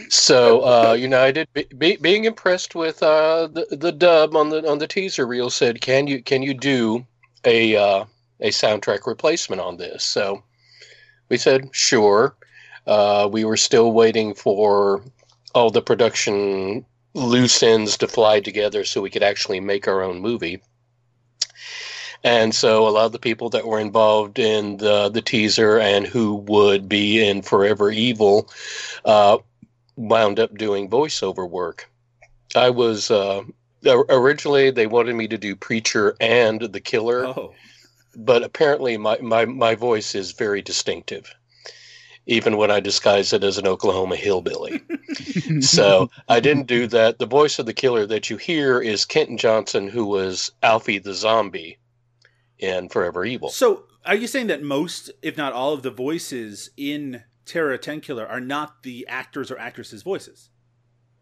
So 0.10 0.62
uh, 0.66 0.94
United, 0.94 1.48
be, 1.54 1.66
be, 1.78 1.98
being 1.98 2.26
impressed 2.26 2.74
with 2.74 3.04
uh, 3.04 3.48
the 3.48 3.68
the 3.72 3.92
dub 3.92 4.36
on 4.36 4.50
the 4.50 4.68
on 4.70 4.78
the 4.78 4.88
teaser 4.88 5.28
reel, 5.28 5.50
said, 5.50 5.82
"Can 5.82 6.08
you 6.08 6.24
can 6.24 6.42
you 6.42 6.54
do 6.54 7.06
a 7.44 7.76
uh, 7.76 8.06
a 8.40 8.50
soundtrack 8.50 9.06
replacement 9.06 9.62
on 9.62 9.78
this?" 9.78 10.04
So 10.04 10.44
we 11.30 11.38
said, 11.38 11.70
"Sure." 11.74 12.36
Uh, 12.86 13.28
we 13.30 13.44
were 13.44 13.58
still 13.58 13.92
waiting 13.92 14.34
for 14.34 15.04
all 15.54 15.70
the 15.70 15.82
production 15.82 16.86
loose 17.14 17.62
ends 17.62 17.98
to 17.98 18.08
fly 18.08 18.40
together 18.40 18.86
so 18.86 19.02
we 19.02 19.10
could 19.10 19.24
actually 19.24 19.60
make 19.60 19.88
our 19.88 20.02
own 20.02 20.20
movie. 20.20 20.62
And 22.24 22.56
so 22.56 22.88
a 22.88 22.90
lot 22.90 23.06
of 23.06 23.12
the 23.12 23.20
people 23.20 23.50
that 23.50 23.68
were 23.68 23.80
involved 23.80 24.40
in 24.40 24.78
the 24.78 25.10
the 25.10 25.22
teaser 25.22 25.78
and 25.78 26.08
who 26.08 26.36
would 26.36 26.88
be 26.88 27.28
in 27.28 27.42
Forever 27.42 27.92
Evil 27.92 28.50
uh, 29.04 29.40
wound 29.98 30.40
up 30.40 30.56
doing 30.58 30.90
voiceover 30.90 31.50
work. 31.50 31.90
I 32.56 32.70
was 32.70 33.12
uh, 33.12 33.44
originally 33.86 34.72
they 34.72 34.88
wanted 34.88 35.16
me 35.16 35.28
to 35.28 35.38
do 35.38 35.56
Preacher 35.56 36.16
and 36.22 36.62
The 36.62 36.80
Killer, 36.80 37.26
Oh. 37.26 37.54
but 38.16 38.44
apparently 38.44 38.96
my, 38.98 39.18
my, 39.22 39.46
my 39.46 39.76
voice 39.76 40.16
is 40.16 40.32
very 40.32 40.62
distinctive, 40.62 41.34
even 42.26 42.56
when 42.58 42.72
I 42.72 42.80
disguise 42.80 43.34
it 43.34 43.44
as 43.44 43.58
an 43.58 43.68
Oklahoma 43.68 44.16
hillbilly. 44.16 44.82
so 45.62 46.10
I 46.30 46.40
didn't 46.40 46.68
do 46.68 46.88
that. 46.88 47.20
The 47.20 47.26
voice 47.26 47.60
of 47.60 47.66
the 47.66 47.74
killer 47.74 48.06
that 48.06 48.30
you 48.30 48.38
hear 48.38 48.80
is 48.80 49.04
Kenton 49.06 49.38
Johnson, 49.38 49.88
who 49.90 50.06
was 50.06 50.52
Alfie 50.64 51.00
the 51.00 51.14
zombie 51.14 51.78
in 52.60 52.90
Forever 52.90 53.26
Evil. 53.26 53.50
So, 53.50 53.84
are 54.06 54.16
you 54.16 54.28
saying 54.28 54.48
that 54.48 54.64
most, 54.64 55.12
if 55.22 55.36
not 55.36 55.52
all, 55.54 55.74
of 55.74 55.84
the 55.84 55.92
voices 55.92 56.70
in 56.78 57.24
Terror 57.48 57.78
Tenkiller 57.78 58.30
are 58.30 58.40
not 58.42 58.84
the 58.84 59.08
actors 59.08 59.50
or 59.50 59.58
actresses' 59.58 60.04
voices? 60.04 60.50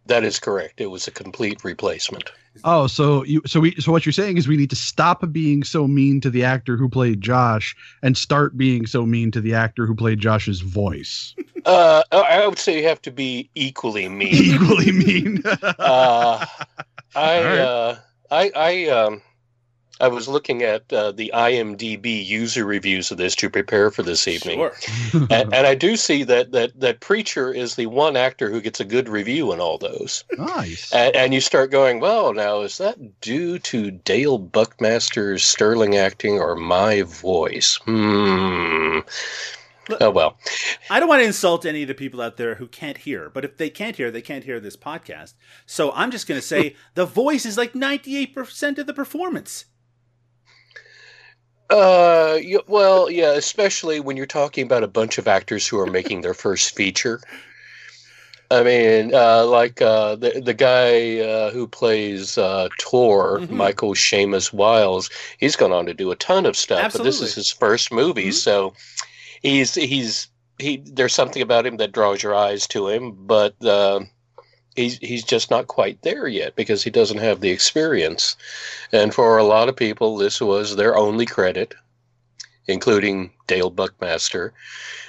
That 0.07 0.23
is 0.23 0.39
correct. 0.39 0.81
It 0.81 0.87
was 0.87 1.07
a 1.07 1.11
complete 1.11 1.63
replacement. 1.63 2.31
Oh, 2.63 2.87
so 2.87 3.23
you 3.23 3.41
so 3.45 3.59
we 3.59 3.75
so 3.81 3.91
what 3.91 4.05
you're 4.05 4.13
saying 4.13 4.37
is 4.37 4.47
we 4.47 4.55
need 4.55 4.69
to 4.69 4.75
stop 4.75 5.23
being 5.31 5.63
so 5.63 5.87
mean 5.87 6.21
to 6.21 6.29
the 6.29 6.43
actor 6.43 6.77
who 6.77 6.87
played 6.87 7.21
Josh 7.21 7.75
and 8.03 8.15
start 8.15 8.55
being 8.55 8.85
so 8.85 9.05
mean 9.05 9.31
to 9.31 9.41
the 9.41 9.55
actor 9.55 9.85
who 9.85 9.95
played 9.95 10.19
Josh's 10.19 10.61
voice. 10.61 11.33
Uh, 11.65 12.03
I 12.11 12.17
I 12.17 12.47
would 12.47 12.59
say 12.59 12.79
you 12.79 12.87
have 12.87 13.01
to 13.01 13.11
be 13.11 13.49
equally 13.55 14.07
mean. 14.07 14.35
Equally 14.53 14.91
mean. 14.91 15.41
uh, 15.79 16.45
I, 17.15 17.37
All 17.37 17.43
right. 17.43 17.57
uh, 17.57 17.95
I, 18.29 18.51
I, 18.55 18.85
um, 18.89 19.23
I 20.01 20.07
was 20.09 20.27
looking 20.27 20.61
at 20.61 20.91
uh, 20.91 21.11
the 21.13 21.31
IMDb 21.33 22.25
user 22.25 22.65
reviews 22.65 23.11
of 23.11 23.17
this 23.17 23.35
to 23.35 23.49
prepare 23.49 23.91
for 23.91 24.03
this 24.03 24.27
evening, 24.27 24.59
Sure. 24.59 24.73
and, 25.29 25.53
and 25.53 25.67
I 25.67 25.75
do 25.75 25.95
see 25.95 26.23
that 26.23 26.51
that 26.51 26.79
that 26.79 26.99
Preacher 26.99 27.53
is 27.53 27.75
the 27.75 27.85
one 27.87 28.17
actor 28.17 28.49
who 28.49 28.59
gets 28.61 28.79
a 28.79 28.85
good 28.85 29.07
review 29.07 29.53
in 29.53 29.59
all 29.59 29.77
those. 29.77 30.23
nice. 30.37 30.93
And, 30.93 31.15
and 31.15 31.33
you 31.33 31.41
start 31.41 31.71
going, 31.71 31.99
well, 31.99 32.33
now 32.33 32.61
is 32.61 32.77
that 32.77 33.21
due 33.21 33.57
to 33.59 33.91
Dale 33.91 34.37
Buckmaster's 34.37 35.43
sterling 35.43 35.95
acting 35.95 36.39
or 36.39 36.55
my 36.55 37.03
voice? 37.03 37.79
Hmm. 37.85 38.99
Oh 40.01 40.09
well. 40.09 40.37
I 40.89 40.99
don't 40.99 41.09
want 41.09 41.21
to 41.21 41.27
insult 41.27 41.65
any 41.65 41.83
of 41.83 41.87
the 41.87 41.93
people 41.93 42.21
out 42.21 42.37
there 42.37 42.55
who 42.55 42.67
can't 42.67 42.97
hear, 42.97 43.29
but 43.29 43.45
if 43.45 43.57
they 43.57 43.69
can't 43.69 43.95
hear, 43.95 44.11
they 44.11 44.21
can't 44.21 44.43
hear 44.43 44.59
this 44.59 44.75
podcast. 44.75 45.33
So 45.65 45.91
I'm 45.91 46.11
just 46.11 46.27
going 46.27 46.39
to 46.39 46.45
say 46.45 46.75
the 46.95 47.05
voice 47.05 47.45
is 47.45 47.57
like 47.57 47.73
98% 47.73 48.77
of 48.77 48.87
the 48.87 48.93
performance. 48.93 49.65
Uh, 51.69 52.37
y- 52.43 52.59
well, 52.67 53.09
yeah, 53.09 53.31
especially 53.31 53.99
when 53.99 54.17
you're 54.17 54.25
talking 54.25 54.63
about 54.65 54.83
a 54.83 54.87
bunch 54.87 55.17
of 55.17 55.27
actors 55.27 55.67
who 55.67 55.79
are 55.79 55.87
making 55.87 56.21
their 56.21 56.33
first 56.35 56.75
feature. 56.75 57.19
I 58.51 58.61
mean, 58.63 59.13
uh, 59.15 59.45
like 59.45 59.81
uh, 59.81 60.15
the 60.15 60.39
the 60.39 60.53
guy 60.53 61.19
uh, 61.19 61.49
who 61.49 61.67
plays 61.67 62.37
uh, 62.37 62.69
Tor, 62.77 63.39
Mhm. 63.39 63.49
Michael 63.49 63.95
Shamus 63.95 64.53
Wiles. 64.53 65.09
He's 65.39 65.55
gone 65.55 65.71
on 65.71 65.87
to 65.87 65.95
do 65.95 66.11
a 66.11 66.15
ton 66.15 66.45
of 66.45 66.55
stuff, 66.55 66.93
but 66.93 67.03
this 67.03 67.21
is 67.21 67.33
his 67.35 67.49
first 67.49 67.91
movie, 67.91 68.31
so 68.31 68.73
he's 69.41 69.73
he's 69.73 70.27
he. 70.59 70.77
There's 70.85 71.15
something 71.15 71.41
about 71.41 71.65
him 71.65 71.77
that 71.77 71.91
draws 71.91 72.21
your 72.21 72.35
eyes 72.35 72.67
to 72.67 72.87
him, 72.87 73.13
but 73.25 73.55
uh, 73.65 74.01
he's 74.75 74.97
he's 74.99 75.23
just 75.23 75.49
not 75.49 75.67
quite 75.67 76.01
there 76.01 76.27
yet 76.27 76.55
because 76.55 76.83
he 76.83 76.89
doesn't 76.89 77.17
have 77.17 77.41
the 77.41 77.49
experience. 77.49 78.35
And 78.91 79.13
for 79.13 79.37
a 79.37 79.43
lot 79.43 79.69
of 79.69 79.75
people, 79.75 80.17
this 80.17 80.41
was 80.41 80.75
their 80.75 80.95
only 80.95 81.25
credit, 81.25 81.73
including 82.67 83.31
Dale 83.47 83.69
Buckmaster, 83.69 84.53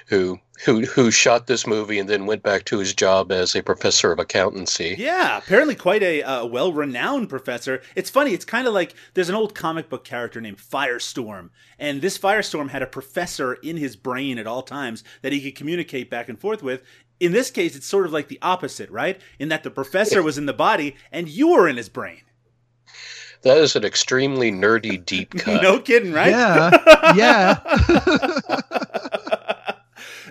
who 0.07 0.39
who 0.65 0.83
who 0.87 1.11
shot 1.11 1.47
this 1.47 1.67
movie 1.67 1.99
and 1.99 2.09
then 2.09 2.27
went 2.27 2.43
back 2.43 2.65
to 2.65 2.79
his 2.79 2.95
job 2.95 3.31
as 3.31 3.55
a 3.55 3.63
professor 3.63 4.13
of 4.13 4.19
accountancy. 4.19 4.95
Yeah, 4.99 5.39
apparently 5.39 5.75
quite 5.75 6.03
a 6.03 6.23
uh, 6.23 6.47
well-renowned 6.47 7.29
professor. 7.29 7.83
It's 7.95 8.11
funny. 8.11 8.33
It's 8.33 8.45
kind 8.45 8.67
of 8.67 8.73
like 8.73 8.95
there's 9.15 9.29
an 9.29 9.35
old 9.35 9.55
comic 9.55 9.89
book 9.89 10.05
character 10.05 10.41
named 10.41 10.59
Firestorm, 10.59 11.51
and 11.79 12.01
this 12.01 12.19
Firestorm 12.19 12.71
had 12.71 12.83
a 12.83 12.87
professor 12.87 13.55
in 13.55 13.77
his 13.77 13.97
brain 13.97 14.39
at 14.39 14.47
all 14.47 14.63
times 14.63 15.05
that 15.23 15.33
he 15.33 15.41
could 15.43 15.57
communicate 15.57 16.09
back 16.09 16.29
and 16.29 16.39
forth 16.39 16.63
with. 16.63 16.83
In 17.21 17.33
this 17.33 17.51
case, 17.51 17.75
it's 17.77 17.87
sort 17.87 18.07
of 18.07 18.13
like 18.13 18.29
the 18.29 18.39
opposite, 18.43 18.91
right? 18.91 19.21
In 19.39 19.49
that 19.49 19.63
the 19.63 19.71
professor 19.71 20.23
was 20.23 20.37
in 20.39 20.47
the 20.47 20.53
body 20.53 20.97
and 21.11 21.29
you 21.29 21.49
were 21.49 21.69
in 21.69 21.77
his 21.77 21.89
brain. 21.89 22.21
That 23.43 23.59
is 23.59 23.77
an 23.77 23.85
extremely 23.85 24.51
nerdy 24.51 25.05
deep 25.05 25.31
cut. 25.39 25.63
no 25.63 25.79
kidding, 25.79 26.13
right? 26.13 26.31
Yeah. 26.31 26.71
Yeah. 27.17 27.61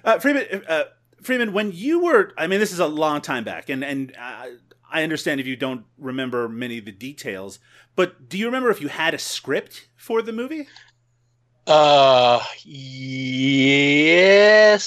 uh, 0.04 0.20
Freeman, 0.20 0.64
uh, 0.68 0.84
Freeman, 1.22 1.54
when 1.54 1.72
you 1.72 2.00
were, 2.04 2.34
I 2.38 2.48
mean, 2.48 2.60
this 2.60 2.72
is 2.72 2.80
a 2.80 2.88
long 2.88 3.22
time 3.22 3.44
back, 3.44 3.70
and 3.70 3.84
and 3.84 4.14
uh, 4.20 4.48
I 4.92 5.04
understand 5.04 5.40
if 5.40 5.48
you 5.48 5.56
don't 5.56 5.86
remember 5.98 6.48
many 6.50 6.78
of 6.78 6.86
the 6.86 6.92
details, 6.92 7.60
but 7.96 8.28
do 8.30 8.38
you 8.38 8.46
remember 8.46 8.70
if 8.70 8.82
you 8.82 8.90
had 8.90 9.14
a 9.14 9.18
script 9.18 9.88
for 9.96 10.22
the 10.22 10.34
movie? 10.34 10.68
Uh, 11.68 12.40
yes, 12.64 13.72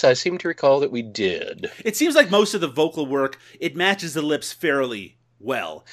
I 0.05 0.13
seem 0.13 0.39
to 0.39 0.49
recall 0.49 0.79
that 0.81 0.93
we 0.93 1.03
did. 1.03 1.71
It 1.85 1.97
seems 1.97 2.15
like 2.15 2.31
most 2.31 2.55
of 2.55 2.61
the 2.61 2.69
vocal 2.69 3.07
work 3.07 3.39
it 3.59 3.75
matches 3.75 4.15
the 4.15 4.23
lips 4.23 4.53
fairly 4.53 5.17
well. 5.41 5.85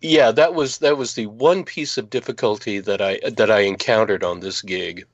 Yeah, 0.00 0.30
that 0.32 0.54
was 0.54 0.78
that 0.78 0.98
was 0.98 1.14
the 1.14 1.26
one 1.26 1.64
piece 1.64 1.96
of 1.98 2.10
difficulty 2.10 2.80
that 2.80 3.00
I 3.00 3.18
that 3.30 3.50
I 3.50 3.60
encountered 3.60 4.22
on 4.22 4.40
this 4.40 4.62
gig, 4.62 5.06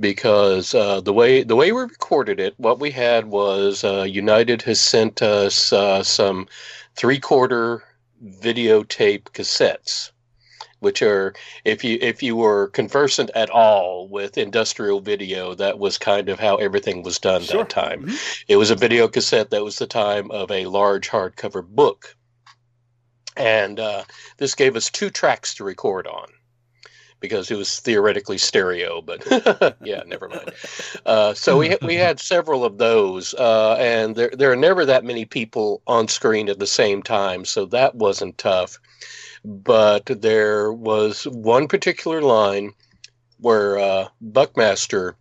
because 0.00 0.74
uh, 0.74 1.00
the 1.00 1.12
way 1.12 1.42
the 1.44 1.54
way 1.54 1.70
we 1.70 1.82
recorded 1.82 2.40
it, 2.40 2.54
what 2.56 2.80
we 2.80 2.90
had 2.90 3.26
was 3.26 3.84
uh, 3.84 4.02
United 4.02 4.62
has 4.62 4.80
sent 4.80 5.22
us 5.22 5.72
uh, 5.72 6.02
some 6.02 6.48
three 6.96 7.20
quarter 7.20 7.84
videotape 8.24 9.24
cassettes, 9.34 10.10
which 10.80 11.00
are 11.02 11.32
if 11.64 11.84
you 11.84 11.98
if 12.02 12.22
you 12.22 12.36
were 12.36 12.68
conversant 12.68 13.30
at 13.34 13.48
all 13.50 14.08
with 14.08 14.36
industrial 14.36 15.00
video, 15.00 15.54
that 15.54 15.78
was 15.78 15.96
kind 15.98 16.28
of 16.28 16.38
how 16.40 16.56
everything 16.56 17.02
was 17.02 17.18
done 17.18 17.42
Sure. 17.42 17.58
that 17.64 17.70
time. 17.70 18.10
It 18.48 18.56
was 18.56 18.70
a 18.70 18.76
video 18.76 19.08
cassette 19.08 19.50
that 19.50 19.64
was 19.64 19.78
the 19.78 19.86
time 19.86 20.30
of 20.30 20.50
a 20.50 20.66
large 20.66 21.08
hardcover 21.08 21.64
book. 21.66 22.16
and 23.36 23.78
uh, 23.78 24.02
this 24.38 24.54
gave 24.54 24.76
us 24.76 24.90
two 24.90 25.08
tracks 25.10 25.54
to 25.54 25.64
record 25.64 26.06
on 26.06 26.26
because 27.20 27.50
it 27.50 27.56
was 27.56 27.80
theoretically 27.80 28.38
stereo, 28.38 29.02
but 29.02 29.22
yeah, 29.84 30.02
never 30.06 30.28
mind. 30.28 30.50
Uh, 31.04 31.34
so 31.34 31.58
we 31.58 31.76
we 31.82 31.94
had 31.94 32.18
several 32.18 32.64
of 32.64 32.78
those, 32.78 33.34
uh, 33.34 33.76
and 33.78 34.16
there 34.16 34.30
there 34.32 34.50
are 34.50 34.56
never 34.56 34.86
that 34.86 35.04
many 35.04 35.24
people 35.26 35.82
on 35.86 36.08
screen 36.08 36.48
at 36.48 36.58
the 36.58 36.66
same 36.66 37.02
time, 37.02 37.44
so 37.44 37.66
that 37.66 37.94
wasn't 37.94 38.36
tough. 38.38 38.78
But 39.44 40.06
there 40.06 40.72
was 40.72 41.24
one 41.24 41.68
particular 41.68 42.20
line 42.20 42.72
where 43.38 43.78
uh, 43.78 44.08
Buckmaster, 44.20 45.16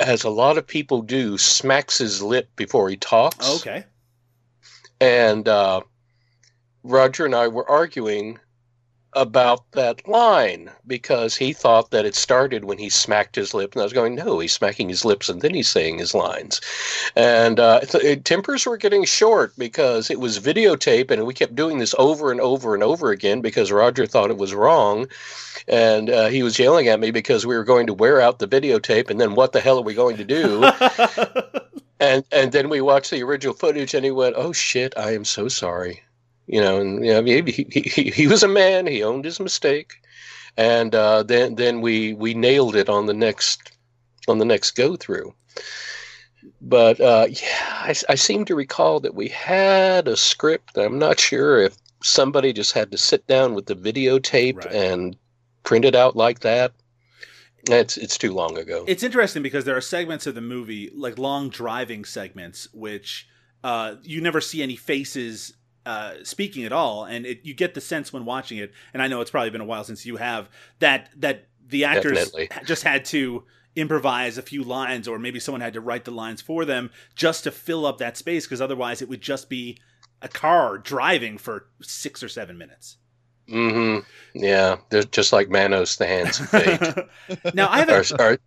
as 0.00 0.24
a 0.24 0.30
lot 0.30 0.58
of 0.58 0.66
people 0.66 1.02
do, 1.02 1.38
smacks 1.38 1.98
his 1.98 2.22
lip 2.22 2.48
before 2.56 2.88
he 2.88 2.96
talks. 2.96 3.60
Okay. 3.60 3.84
And 5.00 5.46
uh, 5.46 5.82
Roger 6.82 7.24
and 7.24 7.34
I 7.34 7.48
were 7.48 7.68
arguing 7.70 8.40
about 9.16 9.72
that 9.72 10.06
line 10.06 10.70
because 10.86 11.34
he 11.34 11.54
thought 11.54 11.90
that 11.90 12.04
it 12.04 12.14
started 12.14 12.66
when 12.66 12.76
he 12.76 12.90
smacked 12.90 13.34
his 13.34 13.54
lip, 13.54 13.72
and 13.72 13.80
I 13.80 13.84
was 13.84 13.94
going, 13.94 14.14
no, 14.14 14.38
he's 14.38 14.52
smacking 14.52 14.90
his 14.90 15.06
lips 15.06 15.30
and 15.30 15.40
then 15.40 15.54
he's 15.54 15.70
saying 15.70 15.98
his 15.98 16.14
lines. 16.14 16.60
And 17.16 17.58
uh, 17.58 17.80
th- 17.80 18.22
tempers 18.24 18.66
were 18.66 18.76
getting 18.76 19.04
short 19.04 19.54
because 19.56 20.10
it 20.10 20.20
was 20.20 20.38
videotape, 20.38 21.10
and 21.10 21.26
we 21.26 21.32
kept 21.32 21.54
doing 21.54 21.78
this 21.78 21.94
over 21.98 22.30
and 22.30 22.40
over 22.40 22.74
and 22.74 22.82
over 22.82 23.10
again 23.10 23.40
because 23.40 23.72
Roger 23.72 24.06
thought 24.06 24.30
it 24.30 24.36
was 24.36 24.54
wrong, 24.54 25.08
and 25.66 26.10
uh, 26.10 26.26
he 26.28 26.42
was 26.42 26.58
yelling 26.58 26.88
at 26.88 27.00
me 27.00 27.10
because 27.10 27.46
we 27.46 27.56
were 27.56 27.64
going 27.64 27.86
to 27.86 27.94
wear 27.94 28.20
out 28.20 28.38
the 28.38 28.46
videotape, 28.46 29.08
and 29.08 29.18
then 29.18 29.34
what 29.34 29.52
the 29.52 29.60
hell 29.60 29.78
are 29.78 29.82
we 29.82 29.94
going 29.94 30.18
to 30.18 30.24
do? 30.24 30.62
and 32.00 32.22
and 32.30 32.52
then 32.52 32.68
we 32.68 32.82
watched 32.82 33.10
the 33.10 33.22
original 33.22 33.54
footage, 33.54 33.94
and 33.94 34.04
he 34.04 34.10
went, 34.10 34.36
"Oh 34.36 34.52
shit, 34.52 34.92
I 34.96 35.14
am 35.14 35.24
so 35.24 35.48
sorry." 35.48 36.02
You 36.46 36.60
know, 36.60 36.80
and 36.80 37.04
you 37.04 37.12
know, 37.12 37.22
he, 37.24 37.42
he, 37.42 37.82
he, 37.88 38.10
he 38.10 38.26
was 38.26 38.42
a 38.42 38.48
man. 38.48 38.86
He 38.86 39.02
owned 39.02 39.24
his 39.24 39.40
mistake, 39.40 39.94
and 40.56 40.94
uh, 40.94 41.22
then 41.22 41.54
then 41.56 41.80
we 41.80 42.14
we 42.14 42.34
nailed 42.34 42.76
it 42.76 42.88
on 42.88 43.06
the 43.06 43.14
next 43.14 43.72
on 44.28 44.38
the 44.38 44.44
next 44.44 44.72
go 44.72 44.96
through. 44.96 45.34
But 46.60 47.00
uh, 47.00 47.26
yeah, 47.28 47.66
I, 47.70 47.94
I 48.08 48.14
seem 48.14 48.44
to 48.46 48.54
recall 48.54 49.00
that 49.00 49.14
we 49.14 49.28
had 49.28 50.08
a 50.08 50.16
script. 50.16 50.76
I'm 50.78 50.98
not 50.98 51.18
sure 51.20 51.60
if 51.60 51.76
somebody 52.02 52.52
just 52.52 52.72
had 52.72 52.90
to 52.92 52.98
sit 52.98 53.26
down 53.26 53.54
with 53.54 53.66
the 53.66 53.74
videotape 53.74 54.56
Right. 54.58 54.72
and 54.72 55.16
print 55.64 55.84
it 55.84 55.94
out 55.94 56.14
like 56.16 56.40
that. 56.40 56.72
It's 57.68 57.96
it's 57.96 58.16
too 58.16 58.32
long 58.32 58.56
ago. 58.58 58.84
It's 58.86 59.02
interesting 59.02 59.42
because 59.42 59.64
there 59.64 59.76
are 59.76 59.80
segments 59.80 60.26
of 60.28 60.36
the 60.36 60.40
movie, 60.40 60.90
like 60.94 61.18
long 61.18 61.48
driving 61.48 62.04
segments, 62.04 62.68
which 62.72 63.26
uh, 63.64 63.96
you 64.04 64.20
never 64.20 64.40
see 64.40 64.62
any 64.62 64.76
faces 64.76 65.55
uh, 65.86 66.14
speaking 66.24 66.64
at 66.64 66.72
all, 66.72 67.04
and 67.04 67.24
it, 67.24 67.40
you 67.44 67.54
get 67.54 67.72
the 67.74 67.80
sense 67.80 68.12
when 68.12 68.24
watching 68.24 68.58
it. 68.58 68.72
And 68.92 69.02
I 69.02 69.08
know 69.08 69.20
it's 69.22 69.30
probably 69.30 69.50
been 69.50 69.60
a 69.60 69.64
while 69.66 69.84
since 69.84 70.04
you 70.04 70.16
have 70.16 70.50
that 70.80 71.08
that 71.16 71.48
the 71.66 71.84
actors 71.84 72.18
Definitely. 72.30 72.48
just 72.66 72.82
had 72.82 73.04
to 73.06 73.44
improvise 73.74 74.38
a 74.38 74.42
few 74.42 74.62
lines, 74.64 75.06
or 75.08 75.18
maybe 75.18 75.38
someone 75.40 75.60
had 75.60 75.72
to 75.74 75.80
write 75.80 76.04
the 76.04 76.10
lines 76.10 76.40
for 76.42 76.64
them 76.64 76.90
just 77.14 77.44
to 77.44 77.50
fill 77.50 77.86
up 77.86 77.98
that 77.98 78.16
space, 78.16 78.46
because 78.46 78.60
otherwise 78.60 79.00
it 79.02 79.08
would 79.08 79.20
just 79.20 79.48
be 79.48 79.78
a 80.22 80.28
car 80.28 80.78
driving 80.78 81.38
for 81.38 81.68
six 81.82 82.22
or 82.22 82.28
seven 82.28 82.56
minutes. 82.58 82.96
Mm-hmm. 83.48 84.00
Yeah, 84.34 84.76
they're 84.90 85.04
just 85.04 85.32
like 85.32 85.48
Manos, 85.50 85.96
the 85.96 86.06
hands 86.06 86.40
of 86.40 86.48
fate. 86.48 87.54
Now 87.54 87.68
I 87.70 87.78
have 87.78 87.88
a, 87.88 88.14
Or- 88.18 88.32
or- 88.32 88.38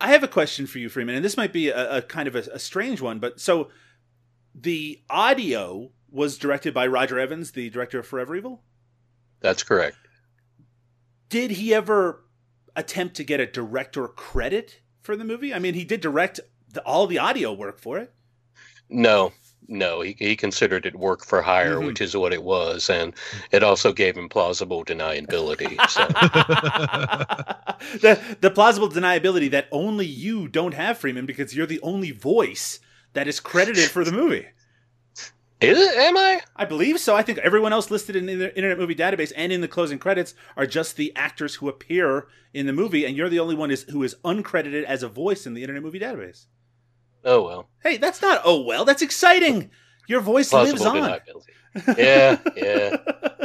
I 0.00 0.10
have 0.12 0.22
a 0.22 0.28
question 0.28 0.66
for 0.66 0.78
you, 0.78 0.88
Freeman, 0.90 1.14
and 1.14 1.24
this 1.24 1.36
might 1.38 1.52
be 1.54 1.68
a, 1.70 1.96
a 1.98 2.02
kind 2.02 2.28
of 2.28 2.36
a, 2.36 2.40
a 2.52 2.58
strange 2.58 3.00
one, 3.00 3.18
but 3.18 3.40
so 3.40 3.70
the 4.54 5.00
audio 5.08 5.90
was 6.10 6.38
directed 6.38 6.74
by 6.74 6.86
Roger 6.86 7.18
Evans, 7.18 7.52
the 7.52 7.70
director 7.70 7.98
of 8.00 8.06
Forever 8.06 8.36
Evil. 8.36 8.62
that's 9.40 9.62
correct. 9.62 9.96
Did 11.28 11.52
he 11.52 11.72
ever 11.74 12.24
attempt 12.76 13.14
to 13.16 13.24
get 13.24 13.40
a 13.40 13.46
director 13.46 14.08
credit 14.08 14.80
for 15.02 15.16
the 15.16 15.24
movie? 15.24 15.54
I 15.54 15.58
mean, 15.60 15.74
he 15.74 15.84
did 15.84 16.00
direct 16.00 16.40
the, 16.72 16.80
all 16.82 17.06
the 17.06 17.18
audio 17.18 17.52
work 17.52 17.78
for 17.78 17.98
it. 17.98 18.12
No, 18.88 19.32
no, 19.68 20.00
he, 20.00 20.16
he 20.18 20.34
considered 20.34 20.84
it 20.86 20.96
work 20.96 21.24
for 21.24 21.40
hire, 21.42 21.76
Mhm. 21.76 21.86
which 21.86 22.00
is 22.00 22.16
what 22.16 22.32
it 22.32 22.42
was, 22.42 22.90
and 22.90 23.14
it 23.52 23.62
also 23.62 23.92
gave 23.92 24.16
him 24.16 24.28
plausible 24.28 24.84
deniability. 24.84 25.76
So 25.88 26.04
the 28.00 28.20
the 28.40 28.50
plausible 28.50 28.88
deniability 28.88 29.50
that 29.52 29.68
only 29.70 30.06
you 30.06 30.48
don't 30.48 30.74
have, 30.74 30.98
Freeman, 30.98 31.26
because 31.26 31.54
you're 31.54 31.66
the 31.66 31.80
only 31.82 32.10
voice 32.10 32.80
that 33.12 33.28
is 33.28 33.38
credited 33.40 33.88
for 33.90 34.04
the 34.04 34.12
movie. 34.12 34.46
Is 35.60 35.78
it? 35.78 35.96
Am 35.98 36.16
I? 36.16 36.40
I 36.56 36.64
believe 36.64 36.98
so. 37.00 37.14
I 37.14 37.22
think 37.22 37.38
everyone 37.38 37.72
else 37.72 37.90
listed 37.90 38.16
in 38.16 38.26
the 38.26 38.54
Internet 38.56 38.78
Movie 38.78 38.94
Database 38.94 39.32
and 39.36 39.52
in 39.52 39.60
the 39.60 39.68
closing 39.68 39.98
credits 39.98 40.34
are 40.56 40.66
just 40.66 40.96
the 40.96 41.12
actors 41.16 41.56
who 41.56 41.68
appear 41.68 42.26
in 42.54 42.66
the 42.66 42.72
movie, 42.72 43.04
and 43.04 43.16
you're 43.16 43.28
the 43.28 43.40
only 43.40 43.54
one 43.54 43.70
is, 43.70 43.82
who 43.90 44.02
is 44.02 44.16
uncredited 44.24 44.84
as 44.84 45.02
a 45.02 45.08
voice 45.08 45.46
in 45.46 45.54
the 45.54 45.62
Internet 45.62 45.82
Movie 45.82 46.00
Database. 46.00 46.46
Oh 47.24 47.42
well, 47.44 47.68
Hey, 47.82 47.98
that's 47.98 48.22
not 48.22 48.40
oh 48.44 48.62
well. 48.62 48.84
That's 48.86 49.02
exciting. 49.02 49.70
Your 50.08 50.20
voice 50.22 50.52
lives 50.52 50.72
plausible 50.72 51.02
on. 51.02 51.20
deniability. 51.20 51.98
Yeah, 51.98 52.38
yeah. 52.56 52.96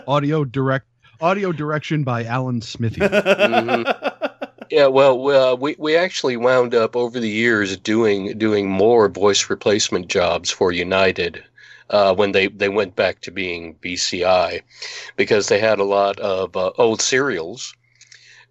audio 0.07 0.45
direct 0.45 0.87
audio 1.21 1.51
direction 1.51 2.03
by 2.05 2.23
Alan 2.23 2.61
Smithee. 2.61 3.01
Mhm. 3.09 4.11
Yeah, 4.71 4.87
well, 4.87 5.19
well, 5.19 5.57
we 5.57 5.75
we 5.77 5.95
actually 5.95 6.37
wound 6.37 6.73
up 6.73 6.95
over 6.95 7.19
the 7.19 7.29
years 7.29 7.77
doing 7.77 8.35
doing 8.37 8.67
more 8.69 9.07
voice 9.09 9.47
replacement 9.49 10.07
jobs 10.07 10.49
for 10.49 10.71
United 10.71 11.43
uh, 11.89 12.15
when 12.15 12.31
they 12.31 12.47
they 12.47 12.69
went 12.69 12.95
back 12.95 13.21
to 13.21 13.31
being 13.31 13.75
BCI 13.75 14.61
because 15.15 15.47
they 15.47 15.59
had 15.59 15.79
a 15.79 15.83
lot 15.83 16.19
of 16.19 16.55
uh, 16.55 16.71
old 16.77 17.01
serials, 17.01 17.75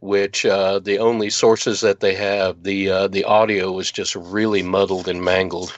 which 0.01 0.47
uh, 0.47 0.79
the 0.79 0.99
only 0.99 1.31
sources 1.31 1.81
that 1.81 2.01
they 2.01 2.15
have 2.15 2.63
the 2.63 2.91
uh, 2.91 3.09
the 3.09 3.25
audio 3.25 3.73
was 3.73 3.91
just 3.91 4.15
really 4.15 4.63
muddled 4.63 5.09
and 5.09 5.23
mangled. 5.23 5.77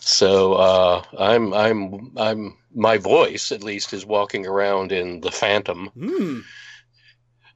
So 0.00 0.54
uh, 0.54 1.02
I'm 1.18 1.52
I'm 1.52 2.12
I'm 2.16 2.56
my 2.74 2.98
voice 2.98 3.52
at 3.52 3.62
least 3.62 3.92
is 3.92 4.06
walking 4.06 4.46
around 4.46 4.92
in 4.92 5.20
the 5.20 5.30
Phantom. 5.30 5.88
Hmm. 5.88 6.40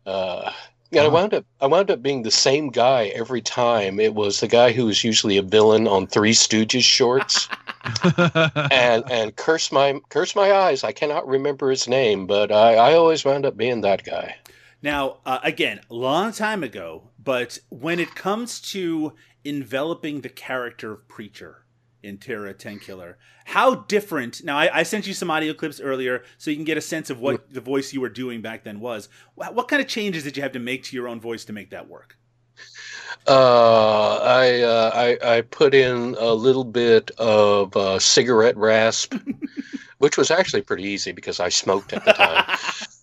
Uh, 0.04 0.52
and 0.92 1.00
I 1.00 1.08
wound 1.08 1.34
up 1.34 1.44
I 1.60 1.66
wound 1.66 1.90
up 1.90 2.02
being 2.02 2.22
the 2.22 2.30
same 2.30 2.68
guy 2.68 3.06
every 3.06 3.42
time. 3.42 3.98
It 3.98 4.14
was 4.14 4.40
the 4.40 4.48
guy 4.48 4.72
who 4.72 4.86
was 4.86 5.02
usually 5.02 5.36
a 5.36 5.42
villain 5.42 5.88
on 5.88 6.06
Three 6.06 6.32
Stooges 6.34 6.84
shorts. 6.84 7.48
and 8.70 9.04
and 9.10 9.36
curse 9.36 9.70
my 9.72 10.00
curse 10.08 10.34
my 10.34 10.52
eyes, 10.52 10.84
I 10.84 10.92
cannot 10.92 11.26
remember 11.26 11.70
his 11.70 11.88
name, 11.88 12.26
but 12.26 12.50
I, 12.50 12.74
I 12.74 12.94
always 12.94 13.24
wound 13.24 13.46
up 13.46 13.56
being 13.56 13.80
that 13.82 14.04
guy. 14.04 14.36
Now, 14.82 15.18
uh, 15.24 15.38
again, 15.42 15.80
long 15.88 16.32
time 16.32 16.62
ago, 16.62 17.10
but 17.22 17.58
when 17.70 17.98
it 17.98 18.14
comes 18.14 18.60
to 18.72 19.14
enveloping 19.44 20.20
the 20.20 20.28
character 20.28 20.92
of 20.92 21.08
Preacher 21.08 21.64
in 22.02 22.18
Terror 22.18 22.52
Tenkiller, 22.52 23.16
how 23.46 23.74
different? 23.74 24.44
Now, 24.44 24.58
I, 24.58 24.80
I 24.80 24.82
sent 24.82 25.06
you 25.06 25.14
some 25.14 25.30
audio 25.30 25.54
clips 25.54 25.80
earlier, 25.80 26.22
so 26.38 26.50
you 26.50 26.56
can 26.56 26.64
get 26.64 26.76
a 26.76 26.82
sense 26.82 27.10
of 27.10 27.20
what 27.20 27.52
the 27.52 27.60
voice 27.60 27.92
you 27.92 28.00
were 28.00 28.08
doing 28.08 28.42
back 28.42 28.64
then 28.64 28.80
was. 28.80 29.08
What, 29.34 29.54
what 29.54 29.68
kind 29.68 29.80
of 29.80 29.88
changes 29.88 30.24
did 30.24 30.36
you 30.36 30.42
have 30.42 30.52
to 30.52 30.58
make 30.58 30.84
to 30.84 30.96
your 30.96 31.08
own 31.08 31.20
voice 31.20 31.44
to 31.46 31.52
make 31.52 31.70
that 31.70 31.88
work? 31.88 32.16
Uh, 33.26 34.18
I, 34.22 34.60
uh, 34.62 34.90
I 34.94 35.36
I 35.36 35.40
put 35.40 35.74
in 35.74 36.16
a 36.18 36.32
little 36.32 36.64
bit 36.64 37.10
of 37.18 37.76
uh, 37.76 37.98
cigarette 37.98 38.56
rasp, 38.56 39.14
which 39.98 40.16
was 40.16 40.30
actually 40.30 40.62
pretty 40.62 40.84
easy 40.84 41.12
because 41.12 41.40
I 41.40 41.48
smoked 41.48 41.92
at 41.92 42.04
the 42.04 42.12
time, 42.12 42.58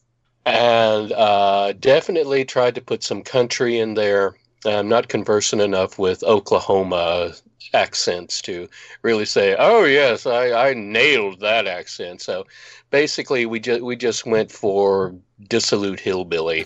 and 0.45 1.11
uh, 1.11 1.73
definitely 1.73 2.45
tried 2.45 2.75
to 2.75 2.81
put 2.81 3.03
some 3.03 3.21
country 3.21 3.79
in 3.79 3.95
there. 3.95 4.35
I'm 4.65 4.87
not 4.87 5.09
conversant 5.09 5.61
enough 5.61 5.99
with 5.99 6.23
Oklahoma 6.23 7.33
accents 7.73 8.41
to 8.43 8.69
really 9.01 9.25
say, 9.25 9.55
"Oh 9.57 9.83
yes, 9.83 10.25
I, 10.25 10.69
I 10.69 10.73
nailed 10.73 11.39
that 11.41 11.67
accent." 11.67 12.21
So 12.21 12.45
basically, 12.91 13.45
we 13.45 13.59
just 13.59 13.81
we 13.81 13.95
just 13.95 14.25
went 14.25 14.51
for 14.51 15.15
dissolute 15.49 15.99
hillbilly, 15.99 16.65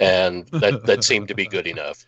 and 0.00 0.46
that 0.48 0.84
that 0.86 1.04
seemed 1.04 1.28
to 1.28 1.34
be 1.34 1.46
good 1.46 1.66
enough. 1.66 2.04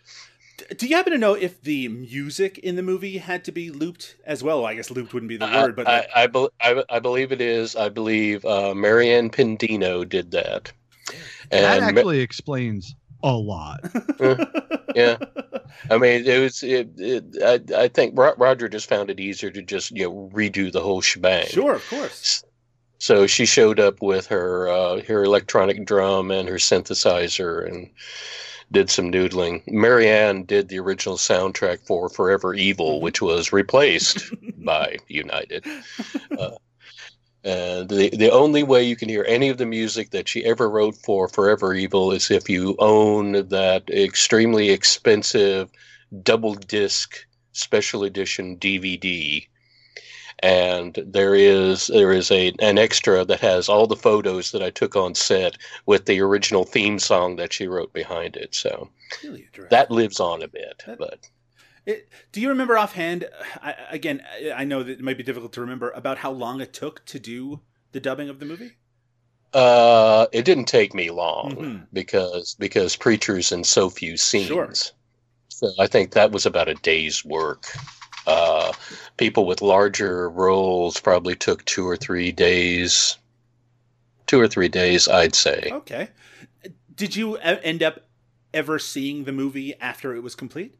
Do 0.77 0.87
you 0.87 0.97
happen 0.97 1.13
to 1.13 1.19
know 1.19 1.35
if 1.35 1.63
the 1.63 1.89
music 1.89 2.59
in 2.59 2.77
the 2.77 2.83
movie 2.83 3.19
had 3.19 3.45
to 3.45 3.53
be 3.53 3.71
looped 3.71 4.17
as 4.25 4.43
well? 4.43 4.65
I 4.65 4.75
guess 4.75 4.91
looped 4.91 5.13
wouldn't 5.13 5.29
be 5.29 5.37
the 5.37 5.47
I, 5.47 5.63
word, 5.63 5.77
but 5.77 5.87
I, 5.87 5.97
like, 5.99 6.09
I, 6.15 6.27
bel 6.27 6.51
I, 6.61 6.85
I 6.89 6.99
believe 6.99 7.33
it 7.33 7.41
is. 7.41 7.77
I 7.77 7.89
believe 7.89 8.45
uh, 8.45 8.75
Marianne 8.75 9.31
Pendino 9.31 10.09
did 10.09 10.31
that. 10.33 10.73
that 11.51 11.81
Ma- 11.81 11.87
actually 11.87 12.21
explains 12.21 12.95
a 13.23 13.33
lot. 13.33 13.81
yeah, 14.95 15.17
I 15.91 15.99
mean, 15.99 16.27
it 16.27 16.41
was. 16.41 16.63
It, 16.63 16.91
it, 16.97 17.25
I, 17.43 17.83
I 17.83 17.89
think 17.89 18.17
Roger 18.17 18.69
just 18.69 18.89
found 18.89 19.11
it 19.11 19.21
easier 19.21 19.51
to 19.51 19.63
just 19.63 19.91
you 19.91 20.05
know 20.05 20.31
redo 20.33 20.73
the 20.73 20.81
whole 20.81 21.01
shebang. 21.01 21.47
sure, 21.47 21.75
of 21.75 21.89
course. 21.89 22.45
So 22.99 23.27
she 23.27 23.47
showed 23.47 23.81
up 23.81 24.03
with 24.03 24.27
her 24.27 24.69
uh, 24.69 25.03
her 25.03 25.25
electronic 25.25 25.87
drum 25.87 26.31
and 26.31 26.49
her 26.49 26.57
synthesizer 26.57 27.67
and 27.67 27.91
did 28.73 28.91
some 28.91 29.11
noodling. 29.11 29.63
Marianne 29.67 30.45
did 30.45 30.69
the 30.69 30.79
original 30.79 31.17
soundtrack 31.17 31.87
for 31.87 32.09
Forever 32.09 32.55
Evil, 32.55 33.01
which 33.01 33.21
was 33.21 33.53
replaced 33.53 34.33
by 34.65 34.97
United. 35.09 35.65
Uh, 36.39 36.51
And 37.43 37.89
the 37.89 38.11
the 38.11 38.31
only 38.31 38.63
way 38.63 38.85
you 38.85 38.97
can 38.97 39.09
hear 39.09 39.25
any 39.27 39.49
of 39.49 39.57
the 39.57 39.65
music 39.67 40.11
that 40.11 40.29
she 40.29 40.45
ever 40.45 40.69
wrote 40.69 40.95
for 40.97 41.27
Forever 41.29 41.73
Evil 41.75 42.13
is 42.13 42.31
if 42.31 42.51
you 42.51 42.77
own 42.79 43.49
that 43.49 43.89
extremely 43.89 44.71
expensive 44.71 45.71
double 46.23 46.55
disc 46.55 47.27
special 47.53 48.05
edition 48.05 48.59
DVD. 48.59 49.47
And 50.43 50.99
there 51.07 51.35
is 51.35 51.89
there 51.89 52.13
is 52.13 52.31
a 52.31 52.53
an 52.61 52.79
extra 52.79 53.25
that 53.27 53.41
has 53.41 53.69
all 53.69 53.87
the 53.87 53.97
photos 53.97 54.53
that 54.53 54.63
I 54.63 54.71
took 54.71 54.97
on 54.97 55.15
set 55.15 55.57
with 55.87 56.07
the 56.07 56.21
original 56.21 56.65
theme 56.65 56.99
song 56.99 57.37
that 57.37 57.53
she 57.53 57.67
wrote 57.67 57.93
behind 57.93 58.37
it. 58.37 58.55
So 58.55 58.89
Really 59.23 59.49
that 59.71 59.91
lives 59.91 60.19
on 60.21 60.43
a 60.43 60.49
bit, 60.49 60.83
but 60.99 61.29
It, 61.85 62.09
do 62.33 62.41
you 62.41 62.49
remember 62.49 62.79
offhand? 62.79 63.29
I, 63.63 63.75
again, 63.91 64.23
I- 64.55 64.65
know 64.65 64.83
that 64.83 64.93
it 64.93 65.01
might 65.01 65.17
be 65.19 65.23
difficult 65.25 65.53
to 65.55 65.61
remember 65.61 65.91
about 65.91 66.19
how 66.19 66.31
long 66.31 66.61
it 66.61 66.73
took 66.73 67.05
to 67.07 67.19
do 67.19 67.61
the 67.93 68.01
dubbing 68.01 68.29
of 68.29 68.39
the 68.39 68.47
movie. 68.47 68.73
Uh, 69.53 70.27
it 70.33 70.45
didn't 70.45 70.67
take 70.67 70.95
me 70.95 71.11
long 71.11 71.57
Mhm. 71.57 71.87
because 71.93 72.55
because 72.59 72.97
preachers 72.97 73.51
in 73.53 73.65
so 73.65 73.91
few 73.91 74.17
scenes. 74.17 74.47
Sure. 74.47 74.73
So 75.49 75.73
I 75.79 75.87
think 75.87 76.13
that 76.13 76.31
was 76.31 76.47
about 76.47 76.69
a 76.69 76.75
day's 76.77 77.25
work. 77.25 77.67
Uh, 78.27 78.73
people 79.17 79.47
with 79.47 79.63
larger 79.63 80.29
roles 80.31 81.01
probably 81.01 81.35
took 81.35 81.65
two 81.65 81.87
or 81.87 81.97
three 81.97 82.33
days. 82.33 83.17
Two 84.27 84.41
or 84.41 84.49
three 84.49 84.69
days, 84.69 85.09
I'd 85.09 85.35
say. 85.35 85.71
Okay. 85.73 86.09
Did 86.95 87.17
you 87.17 87.37
end 87.37 87.83
up 87.83 88.07
ever 88.53 88.79
seeing 88.79 89.25
the 89.25 89.33
movie 89.33 89.75
after 89.81 90.15
it 90.15 90.23
was 90.23 90.35
complete? 90.35 90.75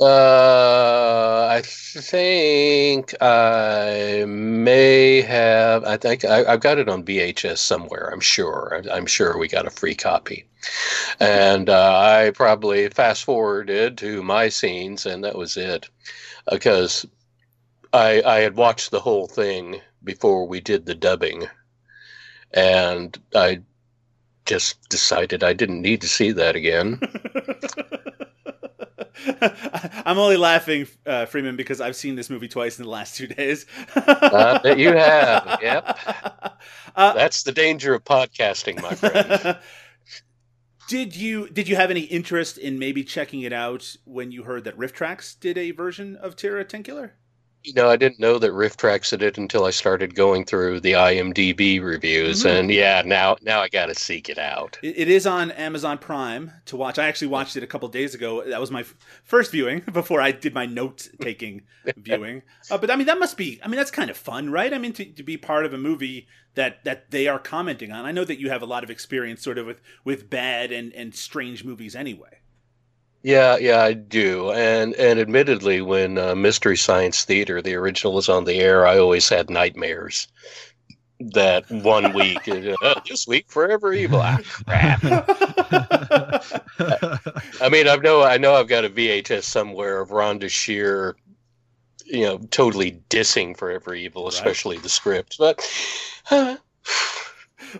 Uh, 0.00 1.46
I 1.50 1.60
think 1.62 3.14
I 3.20 4.24
may 4.26 5.20
have. 5.20 5.84
I 5.84 5.98
think 5.98 6.24
I, 6.24 6.44
I've 6.50 6.60
got 6.60 6.78
it 6.78 6.88
on 6.88 7.04
VHS 7.04 7.58
somewhere. 7.58 8.08
I'm 8.10 8.20
sure. 8.20 8.72
I'm, 8.74 8.90
I'm 8.90 9.06
sure 9.06 9.36
we 9.36 9.46
got 9.46 9.66
a 9.66 9.70
free 9.70 9.94
copy, 9.94 10.46
and 11.20 11.68
uh, 11.68 11.98
I 11.98 12.30
probably 12.30 12.88
fast 12.88 13.24
forwarded 13.24 13.98
to 13.98 14.22
my 14.22 14.48
scenes, 14.48 15.04
and 15.04 15.22
that 15.22 15.36
was 15.36 15.58
it, 15.58 15.90
because 16.50 17.06
I 17.92 18.22
I 18.22 18.40
had 18.40 18.56
watched 18.56 18.90
the 18.90 19.00
whole 19.00 19.26
thing 19.26 19.80
before 20.02 20.46
we 20.46 20.60
did 20.60 20.86
the 20.86 20.94
dubbing, 20.94 21.46
and 22.52 23.16
I 23.34 23.60
just 24.46 24.88
decided 24.88 25.44
I 25.44 25.52
didn't 25.52 25.82
need 25.82 26.00
to 26.00 26.08
see 26.08 26.32
that 26.32 26.56
again. 26.56 27.00
I'm 30.04 30.18
only 30.18 30.36
laughing, 30.36 30.86
uh, 31.06 31.26
Freeman, 31.26 31.56
because 31.56 31.80
I've 31.80 31.96
seen 31.96 32.16
this 32.16 32.30
movie 32.30 32.48
twice 32.48 32.78
in 32.78 32.84
the 32.84 32.90
last 32.90 33.16
two 33.16 33.26
days. 33.26 33.66
Uh, 33.94 34.58
that 34.58 34.78
you 34.78 34.92
have. 34.92 35.58
Yep. 35.62 35.98
Uh, 36.96 37.12
That's 37.14 37.44
the 37.44 37.52
danger 37.52 37.94
of 37.94 38.04
podcasting, 38.04 38.82
my 38.82 38.94
friend. 38.96 39.56
did 40.90 41.14
you 41.14 41.48
did 41.48 41.68
you 41.68 41.76
have 41.76 41.92
any 41.92 42.00
interest 42.00 42.58
in 42.58 42.76
maybe 42.76 43.04
checking 43.04 43.42
it 43.42 43.52
out 43.52 43.94
when 44.04 44.32
you 44.32 44.42
heard 44.42 44.64
that 44.64 44.76
RiffTrax 44.76 45.38
did 45.38 45.56
a 45.56 45.70
version 45.70 46.16
of 46.16 46.34
Terror 46.34 46.64
Tenkiller? 46.64 47.12
You 47.62 47.74
know, 47.74 47.90
I 47.90 47.96
didn't 47.96 48.18
know 48.18 48.38
that 48.38 48.52
RiffTrax 48.52 49.10
did 49.10 49.20
it 49.22 49.36
until 49.36 49.66
I 49.66 49.70
started 49.70 50.14
going 50.14 50.46
through 50.46 50.80
the 50.80 50.92
IMDb 50.92 51.78
reviews, 51.82 52.42
Mhm. 52.42 52.58
and 52.58 52.70
yeah, 52.70 53.02
now 53.04 53.36
now 53.42 53.60
I 53.60 53.68
got 53.68 53.86
to 53.86 53.94
seek 53.94 54.30
it 54.30 54.38
out. 54.38 54.78
It, 54.82 54.96
it 55.00 55.08
is 55.08 55.26
on 55.26 55.50
Amazon 55.50 55.98
Prime 55.98 56.52
to 56.64 56.76
watch. 56.78 56.98
I 56.98 57.06
actually 57.06 57.28
watched 57.28 57.56
it 57.58 57.62
a 57.62 57.66
couple 57.66 57.86
days 57.88 58.14
ago. 58.14 58.42
That 58.48 58.60
was 58.60 58.70
my 58.70 58.80
f- 58.80 58.94
first 59.24 59.52
viewing 59.52 59.80
before 59.92 60.22
I 60.22 60.32
did 60.32 60.54
my 60.54 60.64
note 60.64 61.08
taking 61.20 61.62
viewing. 61.98 62.42
Uh, 62.70 62.78
but 62.78 62.90
I 62.90 62.96
mean, 62.96 63.06
that 63.08 63.18
must 63.18 63.36
be. 63.36 63.60
I 63.62 63.68
mean, 63.68 63.76
that's 63.76 63.90
kind 63.90 64.08
of 64.08 64.16
fun, 64.16 64.50
right? 64.50 64.72
I 64.72 64.78
mean, 64.78 64.94
to, 64.94 65.04
to 65.04 65.22
be 65.22 65.36
part 65.36 65.66
of 65.66 65.74
a 65.74 65.78
movie 65.78 66.28
that 66.54 66.82
that 66.84 67.10
they 67.10 67.28
are 67.28 67.38
commenting 67.38 67.92
on. 67.92 68.06
I 68.06 68.12
know 68.12 68.24
that 68.24 68.40
you 68.40 68.48
have 68.48 68.62
a 68.62 68.66
lot 68.66 68.84
of 68.84 68.90
experience, 68.90 69.42
sort 69.42 69.58
of 69.58 69.66
with 69.66 69.82
with 70.02 70.30
bad 70.30 70.72
and 70.72 70.94
and 70.94 71.14
strange 71.14 71.62
movies, 71.62 71.94
anyway. 71.94 72.39
Yeah, 73.22 73.58
yeah, 73.58 73.82
I 73.82 73.92
do. 73.92 74.50
And 74.50 74.94
and 74.94 75.20
admittedly, 75.20 75.82
when 75.82 76.16
uh, 76.16 76.34
Mystery 76.34 76.76
Science 76.76 77.24
Theater, 77.24 77.60
the 77.60 77.74
original, 77.74 78.14
was 78.14 78.28
on 78.28 78.44
the 78.44 78.60
air, 78.60 78.86
I 78.86 78.98
always 78.98 79.28
had 79.28 79.50
nightmares. 79.50 80.28
That 81.34 81.70
one 81.70 82.14
week, 82.14 82.48
uh, 82.48 82.94
this 83.08 83.26
week, 83.26 83.44
Forever 83.48 83.92
Evil. 83.92 84.20
Ah, 84.22 84.38
crap. 84.42 85.00
I 87.60 87.68
mean, 87.70 87.88
I 87.88 87.96
know, 87.96 88.22
I 88.22 88.38
know, 88.38 88.54
I've 88.54 88.68
got 88.68 88.86
a 88.86 88.88
VHS 88.88 89.42
somewhere 89.42 90.00
of 90.00 90.08
Rhonda 90.08 90.48
Shear, 90.48 91.16
you 92.06 92.24
know, 92.24 92.38
totally 92.50 93.02
dissing 93.10 93.54
Forever 93.54 93.94
Evil, 93.94 94.28
especially 94.28 94.78
the 94.78 94.88
script. 94.88 95.36
But 95.38 95.60
uh, 96.30 96.56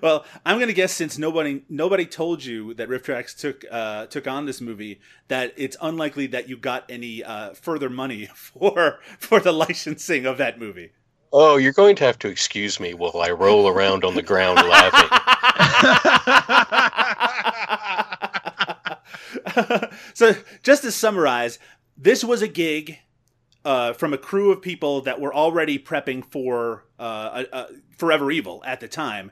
Well, 0.02 0.24
I'm 0.44 0.56
going 0.58 0.68
to 0.68 0.74
guess 0.74 0.92
since 0.92 1.18
nobody 1.18 1.62
nobody 1.68 2.06
told 2.06 2.44
you 2.44 2.74
that 2.74 2.88
RiffTrax 2.88 3.36
took 3.38 3.64
uh, 3.70 4.06
took 4.06 4.26
on 4.26 4.46
this 4.46 4.60
movie, 4.60 5.00
that 5.28 5.52
it's 5.56 5.76
unlikely 5.80 6.26
that 6.28 6.48
you 6.48 6.56
got 6.56 6.84
any 6.88 7.22
uh, 7.24 7.54
further 7.54 7.90
money 7.90 8.26
for 8.34 9.00
for 9.18 9.40
the 9.40 9.52
licensing 9.52 10.26
of 10.26 10.38
that 10.38 10.58
movie. 10.58 10.92
oh, 11.32 11.56
you're 11.56 11.72
going 11.72 11.96
to 11.96 12.04
have 12.04 12.18
to 12.20 12.28
excuse 12.28 12.80
me 12.80 12.94
while 12.94 13.20
I 13.20 13.30
roll 13.30 13.68
around 13.68 14.04
on 14.04 14.14
the 14.14 14.22
ground 14.22 14.56
laughing. 14.68 15.20
so, 20.14 20.34
just 20.62 20.82
to 20.82 20.92
summarize, 20.92 21.58
this 21.96 22.24
was 22.24 22.42
a 22.42 22.48
gig 22.48 22.98
uh, 23.64 23.92
from 23.92 24.12
a 24.12 24.18
crew 24.18 24.50
of 24.50 24.62
people 24.62 25.02
that 25.02 25.20
were 25.20 25.34
already 25.34 25.78
prepping 25.78 26.24
for 26.24 26.84
uh, 26.98 27.44
uh, 27.52 27.66
Forever 27.96 28.30
Evil 28.30 28.62
at 28.66 28.80
the 28.80 28.88
time. 28.88 29.30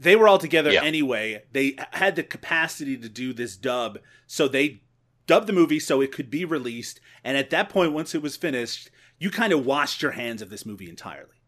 They 0.00 0.14
were 0.14 0.28
all 0.28 0.38
together 0.38 0.70
Yeah. 0.70 0.84
anyway. 0.84 1.42
They 1.52 1.76
had 1.92 2.14
the 2.14 2.22
capacity 2.22 2.96
to 2.96 3.08
do 3.08 3.32
this 3.32 3.56
dub, 3.56 3.98
so 4.26 4.46
they 4.46 4.82
dubbed 5.26 5.48
the 5.48 5.52
movie 5.52 5.80
so 5.80 6.00
it 6.00 6.12
could 6.12 6.30
be 6.30 6.44
released. 6.44 7.00
And 7.24 7.36
at 7.36 7.50
that 7.50 7.68
point, 7.68 7.92
once 7.92 8.14
it 8.14 8.22
was 8.22 8.36
finished, 8.36 8.90
you 9.18 9.30
kind 9.30 9.52
of 9.52 9.66
washed 9.66 10.00
your 10.00 10.12
hands 10.12 10.40
of 10.40 10.50
this 10.50 10.64
movie 10.64 10.88
entirely. 10.88 11.42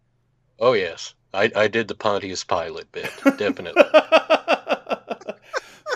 Oh 0.59 0.72
yes, 0.72 1.14
I, 1.32 1.51
I 1.55 1.68
did 1.68 1.86
the 1.89 1.94
Pontius 1.94 2.43
Pilate 2.44 2.90
bit, 2.93 3.10
definitely. 3.39 3.82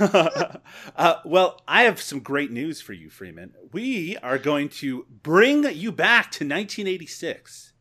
uh, 0.01 1.17
well, 1.25 1.61
I 1.69 1.83
have 1.83 2.01
some 2.01 2.21
great 2.21 2.51
news 2.51 2.81
for 2.81 2.93
you, 2.93 3.11
Freeman. 3.11 3.55
We 3.73 4.17
are 4.19 4.39
going 4.39 4.69
to 4.71 5.07
bring 5.23 5.65
you 5.65 5.93
back 5.93 6.25
to 6.33 6.45
1986, 6.45 7.73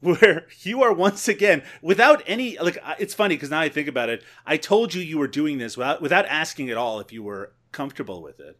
where 0.00 0.46
you 0.60 0.82
are 0.82 0.92
once 0.92 1.28
again 1.28 1.62
without 1.82 2.22
any. 2.26 2.58
Like, 2.58 2.78
it's 2.98 3.14
funny 3.14 3.34
because 3.34 3.50
now 3.50 3.60
I 3.60 3.68
think 3.68 3.88
about 3.88 4.08
it. 4.08 4.22
I 4.46 4.56
told 4.56 4.94
you 4.94 5.02
you 5.02 5.18
were 5.18 5.28
doing 5.28 5.58
this 5.58 5.76
without 5.76 6.00
without 6.00 6.26
asking 6.26 6.70
at 6.70 6.76
all 6.76 7.00
if 7.00 7.12
you 7.12 7.22
were 7.22 7.52
comfortable 7.72 8.22
with 8.22 8.40
it. 8.40 8.58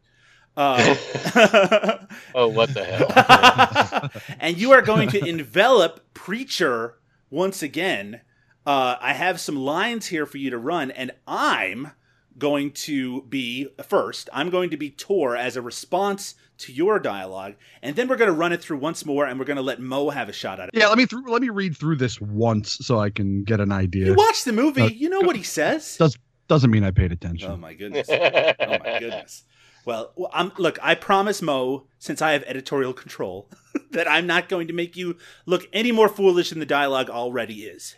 Uh, 0.56 0.97
oh, 2.35 2.48
what 2.48 2.74
the 2.74 2.85
hell? 2.85 4.10
and 4.40 4.59
you 4.59 4.73
are 4.73 4.82
going 4.82 5.09
to 5.10 5.24
envelop 5.24 6.12
Preacher 6.15 6.98
once 7.31 7.62
again. 7.62 8.23
Uh, 8.66 8.97
I 9.01 9.12
have 9.12 9.40
some 9.40 9.56
lines 9.56 10.06
here 10.06 10.27
for 10.27 10.39
you 10.39 10.51
to 10.51 10.59
run, 10.59 10.90
and 10.90 11.12
I'm 11.27 11.93
going 12.39 12.70
to 12.73 13.23
be 13.23 13.69
first. 13.86 14.28
I'm 14.32 14.51
going 14.51 14.70
to 14.70 14.77
be 14.77 14.90
Tor 14.90 15.36
as 15.36 15.56
a 15.56 15.62
response 15.62 16.35
to 16.59 16.73
your 16.73 16.98
dialogue, 16.98 17.55
and 17.82 17.94
then 17.94 18.09
we're 18.09 18.16
going 18.16 18.31
to 18.31 18.36
run 18.36 18.52
it 18.52 18.62
through 18.62 18.78
once 18.78 19.05
more, 19.06 19.27
and 19.27 19.39
we're 19.39 19.44
going 19.44 19.56
to 19.56 19.62
let 19.62 19.81
Mo 19.81 20.10
have 20.10 20.28
a 20.28 20.32
shot 20.32 20.59
at 20.59 20.69
it. 20.69 20.70
Yeah, 20.74 20.89
let 20.89 20.98
me 20.98 21.06
through, 21.06 21.31
let 21.31 21.40
me 21.43 21.51
read 21.51 21.77
through 21.77 21.97
this 21.97 22.20
once 22.20 22.73
so 22.81 22.98
I 22.98 23.10
can 23.10 23.44
get 23.44 23.60
an 23.60 23.70
idea. 23.73 24.06
You 24.06 24.15
watch 24.15 24.44
the 24.44 24.52
movie, 24.52 24.82
Uh, 24.82 24.89
you 24.89 25.09
know 25.09 25.20
what 25.20 25.36
he 25.36 25.43
says. 25.43 25.97
Does 25.97 26.16
doesn't 26.48 26.70
mean 26.70 26.82
I 26.82 26.90
paid 26.90 27.12
attention. 27.12 27.51
Oh 27.51 27.56
my 27.56 27.74
goodness! 27.74 28.09
Oh 28.10 28.19
my 28.19 28.98
goodness! 28.98 29.44
Well, 29.85 30.12
I'm, 30.32 30.52
look, 30.59 30.78
I 30.82 30.94
promise 30.94 31.40
Mo, 31.40 31.86
since 31.98 32.20
I 32.20 32.32
have 32.32 32.43
editorial 32.43 32.93
control, 32.93 33.51
that 33.93 34.10
I'm 34.10 34.27
not 34.27 34.48
going 34.48 34.66
to 34.69 34.74
make 34.74 34.97
you 34.97 35.16
look 35.47 35.66
any 35.73 35.93
more 35.93 36.09
foolish 36.09 36.51
than 36.51 36.59
the 36.59 36.66
dialogue 36.66 37.09
already 37.09 37.62
is. 37.65 37.97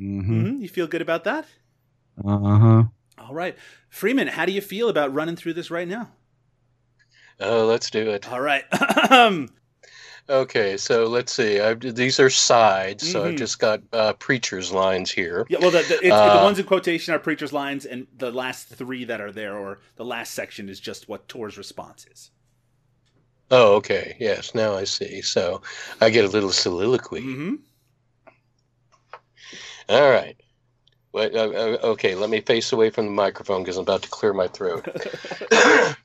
Mm-hmm. 0.00 0.40
hmm 0.42 0.60
You 0.62 0.68
feel 0.68 0.86
good 0.86 1.02
about 1.02 1.24
that? 1.24 1.46
Uh 2.24 2.58
huh. 2.58 2.82
All 3.24 3.34
right, 3.34 3.56
Freeman, 3.88 4.28
how 4.28 4.44
do 4.44 4.52
you 4.52 4.60
feel 4.60 4.88
about 4.90 5.14
running 5.14 5.34
through 5.36 5.54
this 5.54 5.70
right 5.70 5.88
now? 5.88 6.10
Oh, 7.40 7.66
let's 7.66 7.90
do 7.90 8.10
it. 8.10 8.28
All 8.30 8.40
right. 8.40 8.64
Okay, 10.26 10.78
so 10.78 11.04
let's 11.06 11.32
see. 11.32 11.60
I've, 11.60 11.80
these 11.80 12.18
are 12.18 12.30
sides, 12.30 13.06
so 13.06 13.26
I've 13.26 13.34
Mhm. 13.34 13.38
just 13.38 13.58
got 13.58 13.82
uh, 13.92 14.14
preacher's 14.14 14.72
lines 14.72 15.10
here. 15.10 15.44
Yeah, 15.50 15.58
well, 15.60 15.70
the, 15.70 15.82
the, 15.82 15.96
it's, 15.96 16.08
the 16.08 16.14
Uh, 16.14 16.42
ones 16.42 16.58
in 16.58 16.64
quotation 16.64 17.12
are 17.12 17.18
preacher's 17.18 17.52
lines, 17.52 17.84
and 17.84 18.06
the 18.16 18.30
last 18.30 18.68
three 18.68 19.04
that 19.04 19.20
are 19.20 19.30
there, 19.32 19.54
or 19.54 19.80
the 19.96 20.04
last 20.06 20.32
section, 20.32 20.70
is 20.70 20.80
just 20.80 21.10
what 21.10 21.28
Tor's 21.28 21.58
response 21.58 22.06
is. 22.10 22.30
Oh, 23.50 23.74
okay. 23.74 24.16
Yes, 24.18 24.54
now 24.54 24.74
I 24.74 24.84
see. 24.84 25.20
So 25.20 25.60
I 26.00 26.08
get 26.08 26.24
a 26.24 26.28
little 26.28 26.52
soliloquy. 26.52 27.20
Mm-hmm. 27.20 27.54
All 29.90 30.10
right. 30.10 30.40
Wait, 31.14 31.32
uh, 31.36 31.48
uh, 31.48 31.78
okay, 31.84 32.16
let 32.16 32.28
me 32.28 32.40
face 32.40 32.72
away 32.72 32.90
from 32.90 33.06
the 33.06 33.12
microphone 33.12 33.62
because 33.62 33.76
I'm 33.76 33.82
about 33.82 34.02
to 34.02 34.08
clear 34.08 34.32
my 34.32 34.48
throat. 34.48 34.84
An 35.52 35.96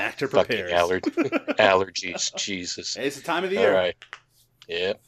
actor 0.00 0.26
Fucking 0.26 0.56
prepares. 0.56 0.72
aller- 0.72 1.00
allergies. 1.60 2.34
Jesus. 2.34 2.96
Hey, 2.96 3.06
it's 3.06 3.14
the 3.14 3.22
time 3.22 3.44
of 3.44 3.50
the 3.50 3.56
year. 3.56 3.72
right. 3.72 3.94
Yep. 4.66 5.00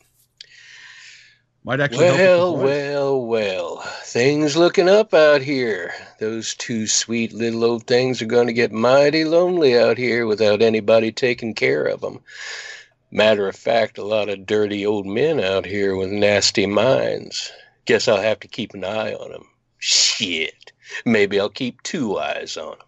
Might 1.65 1.81
actually 1.81 2.07
help 2.07 2.19
with 2.19 2.47
the 2.47 2.53
Well, 2.53 2.57
well, 2.57 3.27
well. 3.27 3.77
Things 4.05 4.57
looking 4.57 4.89
up 4.89 5.13
out 5.13 5.43
here. 5.43 5.93
Those 6.21 6.55
two 6.55 6.87
sweet 6.87 7.33
little 7.33 7.65
old 7.65 7.89
things 7.89 8.23
are 8.23 8.27
going 8.27 8.47
to 8.47 8.53
get 8.53 8.71
mighty 8.71 9.25
lonely 9.25 9.77
out 9.77 9.99
here 9.99 10.25
without 10.25 10.63
anybody 10.63 11.11
taking 11.11 11.53
care 11.53 11.85
of 11.85 12.01
them. 12.01 12.21
Matter 13.11 13.49
of 13.49 13.57
fact, 13.57 13.99
a 13.99 14.05
lot 14.05 14.29
of 14.29 14.47
dirty 14.47 14.87
old 14.87 15.05
men 15.05 15.41
out 15.41 15.67
here 15.67 15.97
with 15.97 16.11
nasty 16.11 16.67
minds. 16.67 17.51
Guess 17.89 18.07
I'll 18.07 18.21
have 18.21 18.41
to 18.41 18.49
keep 18.49 18.75
an 18.75 18.85
eye 18.85 19.15
on 19.15 19.33
him. 19.33 19.47
Shit. 19.79 20.73
Maybe 21.07 21.41
I'll 21.41 21.49
keep 21.49 21.83
two 21.83 22.19
eyes 22.19 22.59
on 22.59 22.75
him. 22.75 22.87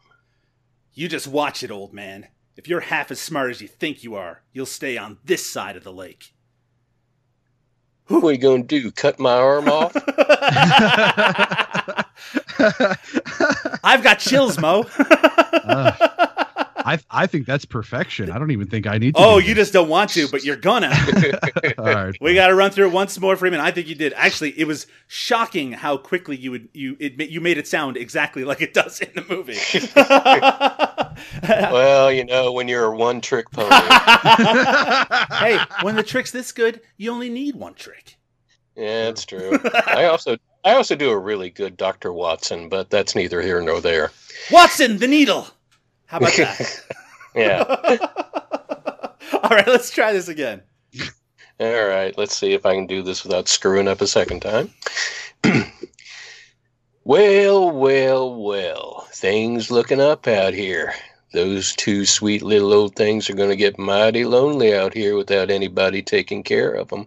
You 0.92 1.08
just 1.08 1.26
watch 1.26 1.62
it, 1.62 1.70
old 1.70 1.94
man. 1.94 2.28
If 2.54 2.68
you're 2.68 2.80
half 2.80 3.10
as 3.10 3.18
smart 3.18 3.50
as 3.50 3.62
you 3.62 3.68
think 3.68 4.04
you 4.04 4.14
are, 4.14 4.42
you'll 4.52 4.66
stay 4.66 4.98
on 4.98 5.16
this 5.24 5.50
side 5.50 5.78
of 5.78 5.84
the 5.84 5.92
lake. 5.92 6.34
What 8.08 8.22
are 8.24 8.32
you 8.32 8.36
going 8.36 8.66
to 8.66 8.80
do? 8.80 8.90
Cut 8.90 9.18
my 9.18 9.32
arm 9.32 9.70
off? 9.70 9.96
I've 13.82 14.02
got 14.02 14.18
chills, 14.18 14.58
Mo. 14.58 14.82
I 16.84 16.98
I 17.10 17.26
think 17.26 17.46
that's 17.46 17.64
perfection. 17.64 18.30
I 18.30 18.38
don't 18.38 18.50
even 18.50 18.68
think 18.68 18.86
I 18.86 18.98
need 18.98 19.14
to. 19.14 19.20
oh, 19.20 19.38
you 19.38 19.54
this. 19.54 19.66
just 19.66 19.72
don't 19.72 19.88
want 19.88 20.10
to, 20.10 20.28
but 20.28 20.44
you're 20.44 20.56
gonna. 20.56 20.90
All 21.78 21.84
right. 21.84 22.16
we 22.20 22.34
got 22.34 22.48
to 22.48 22.54
run 22.54 22.70
through 22.70 22.88
it 22.88 22.92
once 22.92 23.18
more, 23.20 23.36
Freeman. 23.36 23.60
I 23.60 23.70
think 23.70 23.88
you 23.88 23.94
did. 23.94 24.12
Actually, 24.14 24.58
it 24.58 24.66
was 24.66 24.86
shocking 25.06 25.72
how 25.72 25.96
quickly 25.96 26.36
you 26.36 26.50
would 26.50 26.68
you 26.72 26.96
it 27.00 27.30
you 27.30 27.40
made 27.40 27.58
it 27.58 27.66
sound 27.66 27.96
exactly 27.96 28.44
like 28.44 28.60
it 28.60 28.74
does 28.74 29.00
in 29.00 29.10
the 29.14 29.24
movie. 29.28 29.58
well, 31.72 32.12
you 32.12 32.24
know, 32.24 32.52
when 32.52 32.68
you're 32.68 32.92
a 32.92 32.96
one 32.96 33.20
trick 33.20 33.50
pony. 33.50 33.68
hey, 33.70 35.58
when 35.82 35.96
the 35.96 36.02
trick's 36.02 36.30
this 36.30 36.52
good, 36.52 36.80
you 36.96 37.10
only 37.10 37.28
need 37.28 37.56
one 37.56 37.74
trick. 37.74 38.16
Yeah, 38.76 39.04
that's 39.04 39.26
true. 39.26 39.58
I 39.86 40.04
also 40.06 40.36
I 40.64 40.74
also 40.74 40.94
do 40.94 41.10
a 41.10 41.18
really 41.18 41.50
good 41.50 41.76
Dr. 41.76 42.12
Watson, 42.12 42.68
but 42.68 42.90
that's 42.90 43.14
neither 43.14 43.40
here 43.40 43.60
nor 43.60 43.80
there. 43.80 44.10
Watson, 44.50 44.98
the 44.98 45.08
needle. 45.08 45.48
How 46.10 46.18
about 46.18 46.32
that? 46.32 46.84
Yeah. 47.36 47.62
All 49.44 49.50
right, 49.50 49.68
let's 49.68 49.92
try 49.92 50.12
this 50.12 50.26
again. 50.26 50.62
All 51.60 51.86
right, 51.86 52.12
let's 52.18 52.36
see 52.36 52.54
if 52.54 52.66
I 52.66 52.74
can 52.74 52.88
do 52.88 53.02
this 53.02 53.22
without 53.22 53.46
screwing 53.46 53.86
up 53.86 54.00
a 54.00 54.08
second 54.08 54.40
time. 54.40 54.74
well, 57.04 57.70
well, 57.70 58.34
well. 58.34 59.06
Things 59.12 59.70
looking 59.70 60.00
up 60.00 60.26
out 60.26 60.54
here. 60.54 60.92
Those 61.32 61.76
two 61.76 62.04
sweet 62.04 62.42
little 62.42 62.72
old 62.72 62.96
things 62.96 63.30
are 63.30 63.34
going 63.34 63.50
to 63.50 63.56
get 63.56 63.78
mighty 63.78 64.24
lonely 64.24 64.74
out 64.74 64.92
here 64.92 65.16
without 65.16 65.52
anybody 65.52 66.02
taking 66.02 66.42
care 66.42 66.72
of 66.72 66.88
them. 66.88 67.06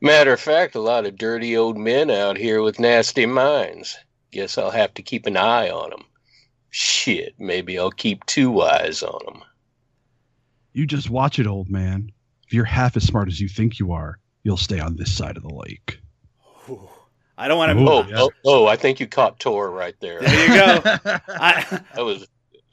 Matter 0.00 0.32
of 0.32 0.40
fact, 0.40 0.74
a 0.74 0.80
lot 0.80 1.04
of 1.04 1.18
dirty 1.18 1.54
old 1.54 1.76
men 1.76 2.10
out 2.10 2.38
here 2.38 2.62
with 2.62 2.80
nasty 2.80 3.26
minds. 3.26 3.98
Guess 4.32 4.56
I'll 4.56 4.70
have 4.70 4.94
to 4.94 5.02
keep 5.02 5.26
an 5.26 5.36
eye 5.36 5.68
on 5.68 5.90
them. 5.90 6.04
Shit, 6.78 7.34
maybe 7.38 7.78
I'll 7.78 7.90
keep 7.90 8.26
two 8.26 8.60
eyes 8.60 9.02
on 9.02 9.18
them. 9.24 9.42
You 10.74 10.84
just 10.86 11.08
watch 11.08 11.38
it, 11.38 11.46
old 11.46 11.70
man. 11.70 12.12
If 12.46 12.52
you're 12.52 12.66
half 12.66 12.98
as 12.98 13.04
smart 13.04 13.28
as 13.28 13.40
you 13.40 13.48
think 13.48 13.78
you 13.78 13.92
are, 13.92 14.18
you'll 14.42 14.58
stay 14.58 14.78
on 14.78 14.94
this 14.94 15.10
side 15.10 15.38
of 15.38 15.42
the 15.42 15.54
lake. 15.54 15.98
I 17.38 17.48
don't 17.48 17.56
want 17.56 17.72
to. 17.72 17.82
Ooh, 17.82 17.88
Oh, 17.88 18.06
yeah. 18.06 18.16
oh, 18.18 18.30
oh, 18.44 18.66
I 18.66 18.76
think 18.76 19.00
you 19.00 19.06
caught 19.06 19.40
Tor 19.40 19.70
right 19.70 19.94
there. 20.00 20.20
There 20.20 20.42
you 20.48 20.54
go. 20.54 20.80
I, 21.28 21.80
That 21.94 22.04
was 22.04 22.26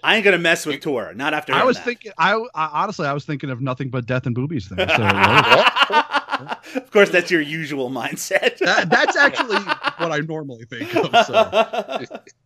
I 0.04 0.18
ain't 0.18 0.26
gonna 0.26 0.38
mess 0.38 0.66
with 0.66 0.82
Tor. 0.82 1.14
Not 1.14 1.34
after. 1.34 1.54
I 1.54 1.64
was 1.64 1.78
that. 1.78 1.86
thinking. 1.86 2.12
I, 2.18 2.34
I 2.54 2.84
honestly, 2.84 3.08
I 3.08 3.14
was 3.14 3.24
thinking 3.24 3.50
of 3.52 3.62
nothing 3.62 3.90
but 3.90 4.06
death 4.06 4.26
and 4.26 4.36
boobies 4.36 4.68
there. 4.68 4.86
So 4.90 4.96
of 6.82 6.92
course, 6.92 7.10
that's 7.10 7.32
your 7.32 7.40
usual 7.40 7.90
mindset. 7.90 8.58
that, 8.58 8.90
that's 8.90 9.16
actually 9.16 9.56
what 9.98 10.12
I 10.12 10.18
normally 10.20 10.66
think 10.66 10.94
of. 10.94 11.26
So. 11.26 12.18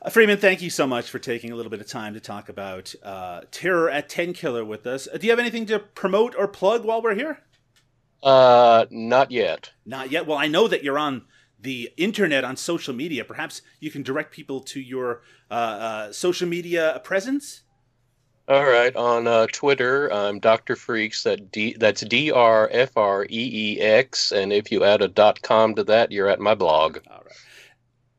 Uh, 0.00 0.10
Freeman, 0.10 0.38
thank 0.38 0.62
you 0.62 0.70
so 0.70 0.86
much 0.86 1.10
for 1.10 1.18
taking 1.18 1.50
a 1.50 1.56
little 1.56 1.70
bit 1.70 1.80
of 1.80 1.86
time 1.88 2.14
to 2.14 2.20
talk 2.20 2.48
about 2.48 2.94
uh, 3.02 3.40
Terror 3.50 3.90
at 3.90 4.08
Tenkiller 4.08 4.64
with 4.64 4.86
us. 4.86 5.08
Uh, 5.12 5.18
Do 5.18 5.26
you 5.26 5.32
have 5.32 5.40
anything 5.40 5.66
to 5.66 5.78
promote 5.80 6.34
or 6.38 6.46
plug 6.46 6.84
while 6.84 7.02
we're 7.02 7.14
here? 7.14 7.40
uh 8.20 8.84
not 8.90 9.30
yet. 9.30 9.70
Not 9.86 10.10
yet. 10.10 10.26
Well, 10.26 10.38
I 10.38 10.48
know 10.48 10.66
that 10.66 10.82
you're 10.82 10.98
on 10.98 11.26
the 11.60 11.90
internet 11.96 12.42
on 12.42 12.56
social 12.56 12.92
media. 12.92 13.24
Perhaps 13.24 13.62
you 13.78 13.92
can 13.92 14.02
direct 14.02 14.32
people 14.32 14.60
to 14.62 14.80
your 14.80 15.22
uh, 15.50 15.54
uh, 15.54 16.12
social 16.12 16.48
media 16.48 17.00
presence. 17.04 17.62
All 18.48 18.64
right, 18.64 18.94
on 18.96 19.28
uh, 19.28 19.46
Twitter, 19.52 20.12
I'm 20.12 20.40
DrFreex. 20.40 21.22
That 21.22 21.52
D 21.52 21.76
that's 21.78 22.00
D 22.00 22.32
R 22.32 22.68
F 22.72 22.96
R 22.96 23.24
E 23.24 23.28
E 23.76 23.80
X, 23.80 24.32
and 24.32 24.52
if 24.52 24.72
you 24.72 24.82
add 24.82 25.00
a 25.00 25.06
dot 25.06 25.40
com 25.42 25.76
to 25.76 25.84
that, 25.84 26.10
you're 26.10 26.28
at 26.28 26.40
my 26.40 26.56
blog. 26.56 26.98
All 27.08 27.22
right. 27.24 27.36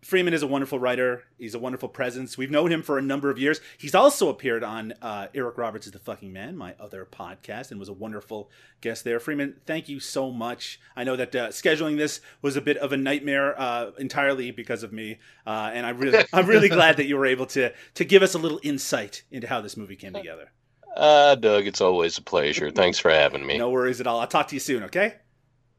Freeman 0.10 0.34
is 0.34 0.42
a 0.42 0.48
wonderful 0.48 0.80
writer. 0.80 1.24
He's 1.38 1.54
a 1.54 1.60
wonderful 1.60 1.88
presence. 1.88 2.36
We've 2.36 2.50
known 2.50 2.72
him 2.72 2.82
for 2.82 2.98
a 2.98 3.02
number 3.02 3.30
of 3.30 3.38
years. 3.38 3.62
He's 3.78 3.94
also 3.94 4.30
appeared 4.30 4.64
on 4.64 4.96
uh, 5.04 5.28
Eric 5.36 5.60
Roberts 5.60 5.86
is 5.86 5.92
the 5.92 6.00
Fucking 6.00 6.34
Man, 6.34 6.58
my 6.58 6.74
other 6.80 7.06
podcast, 7.06 7.70
and 7.70 7.80
was 7.80 7.90
a 7.90 7.94
wonderful 7.94 8.50
guest 8.82 9.04
there. 9.04 9.20
Freeman, 9.20 9.58
thank 9.68 9.88
you 9.88 10.00
so 10.00 10.32
much. 10.32 10.80
I 10.96 11.04
know 11.04 11.16
that 11.16 11.36
uh, 11.36 11.48
scheduling 11.50 11.98
this 11.98 12.22
was 12.42 12.56
a 12.56 12.62
bit 12.62 12.78
of 12.78 12.92
a 12.92 12.98
nightmare 12.98 13.54
uh, 13.62 13.92
entirely 14.00 14.50
because 14.50 14.82
of 14.82 14.92
me, 14.92 15.20
uh, 15.46 15.70
and 15.72 15.86
I 15.86 15.92
really, 15.92 16.26
I'm 16.34 16.48
really 16.48 16.70
glad 16.70 16.98
that 16.98 17.06
you 17.06 17.16
were 17.16 17.28
able 17.28 17.46
to 17.46 17.72
to 17.94 18.04
give 18.04 18.24
us 18.24 18.34
a 18.34 18.40
little 18.40 18.60
insight 18.64 19.22
into 19.30 19.48
how 19.48 19.62
this 19.62 19.78
movie 19.78 19.96
came 19.96 20.14
together. 20.14 20.52
Uh, 20.98 21.36
Doug, 21.36 21.68
it's 21.68 21.82
always 21.82 22.18
a 22.18 22.24
pleasure. 22.24 22.72
Thanks 22.72 22.98
for 22.98 23.12
having 23.12 23.46
me. 23.46 23.60
No 23.60 23.70
worries 23.70 24.02
at 24.02 24.08
all. 24.08 24.20
I'll 24.20 24.28
talk 24.28 24.48
to 24.48 24.56
you 24.56 24.60
soon. 24.60 24.84
Okay. 24.86 25.18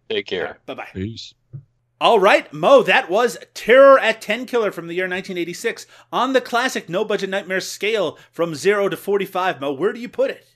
Take 0.09 0.27
care. 0.27 0.61
Bye 0.67 0.75
bye. 0.75 0.89
Peace. 0.95 1.35
All 2.01 2.19
right, 2.19 2.51
Mo, 2.51 2.83
that 2.85 3.11
was 3.11 3.37
Terror 3.53 3.99
at 3.99 4.23
Tenkiller 4.23 4.73
from 4.73 4.87
the 4.87 4.95
year 4.95 5.05
1986 5.05 5.87
on 6.11 6.33
the 6.33 6.41
classic 6.41 6.89
no 6.89 7.05
budget 7.05 7.29
nightmare 7.29 7.61
scale 7.61 8.19
from 8.33 8.55
0 8.55 8.89
to 8.89 8.97
45. 8.97 9.61
Mo, 9.61 9.73
where 9.73 9.93
do 9.93 10.01
you 10.01 10.09
put 10.09 10.31
it? 10.31 10.47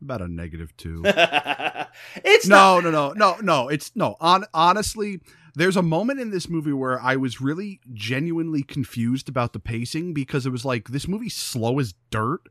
About 0.00 0.22
a 0.22 0.28
negative 0.28 0.76
two. 0.76 1.02
it's 2.24 2.46
no, 2.46 2.78
no, 2.78 2.90
no, 2.90 3.12
no, 3.14 3.36
no. 3.40 3.68
It's 3.68 3.90
no. 3.96 4.16
On 4.20 4.44
honestly, 4.54 5.20
there's 5.56 5.76
a 5.76 5.82
moment 5.82 6.20
in 6.20 6.30
this 6.30 6.48
movie 6.48 6.72
where 6.72 7.00
I 7.00 7.16
was 7.16 7.40
really 7.40 7.80
genuinely 7.92 8.62
confused 8.62 9.28
about 9.28 9.54
the 9.54 9.58
pacing 9.60 10.14
because 10.14 10.46
it 10.46 10.50
was 10.50 10.64
like 10.64 10.88
this 10.88 11.08
movie's 11.08 11.34
slow 11.34 11.80
as 11.80 11.94
dirt, 12.10 12.42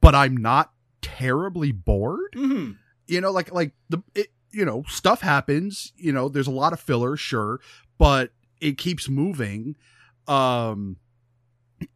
but 0.00 0.14
I'm 0.14 0.36
not 0.36 0.72
terribly 1.00 1.72
bored. 1.72 2.32
Mhm. 2.36 2.76
You 3.08 3.20
know, 3.22 3.30
like 3.32 3.50
like 3.52 3.72
the 3.88 4.02
it, 4.14 4.28
you 4.52 4.64
know 4.64 4.84
stuff 4.88 5.20
happens. 5.20 5.92
You 5.96 6.12
know, 6.12 6.28
there's 6.28 6.46
a 6.46 6.52
lot 6.52 6.72
of 6.72 6.80
filler, 6.80 7.16
sure, 7.16 7.60
but 7.98 8.32
it 8.60 8.78
keeps 8.78 9.08
moving. 9.08 9.76
Um, 10.26 10.96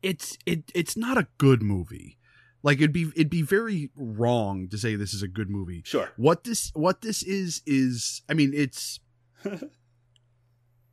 it's 0.03 0.39
it 0.47 0.71
it's 0.75 0.97
not 0.97 1.19
a 1.19 1.27
good 1.39 1.63
movie. 1.63 2.19
Like 2.63 2.79
it'd 2.79 2.93
be 2.93 3.11
it'd 3.15 3.31
be 3.31 3.43
very 3.43 3.91
wrong 3.95 4.69
to 4.69 4.79
say 4.79 4.97
this 4.97 5.13
is 5.13 5.23
a 5.23 5.29
good 5.29 5.51
movie. 5.51 5.83
Sure. 5.85 6.11
What 6.17 6.45
this 6.45 6.71
what 6.75 7.03
this 7.03 7.23
is 7.23 7.63
is 7.67 8.23
I 8.29 8.35
mean 8.35 8.53
it's 8.55 9.01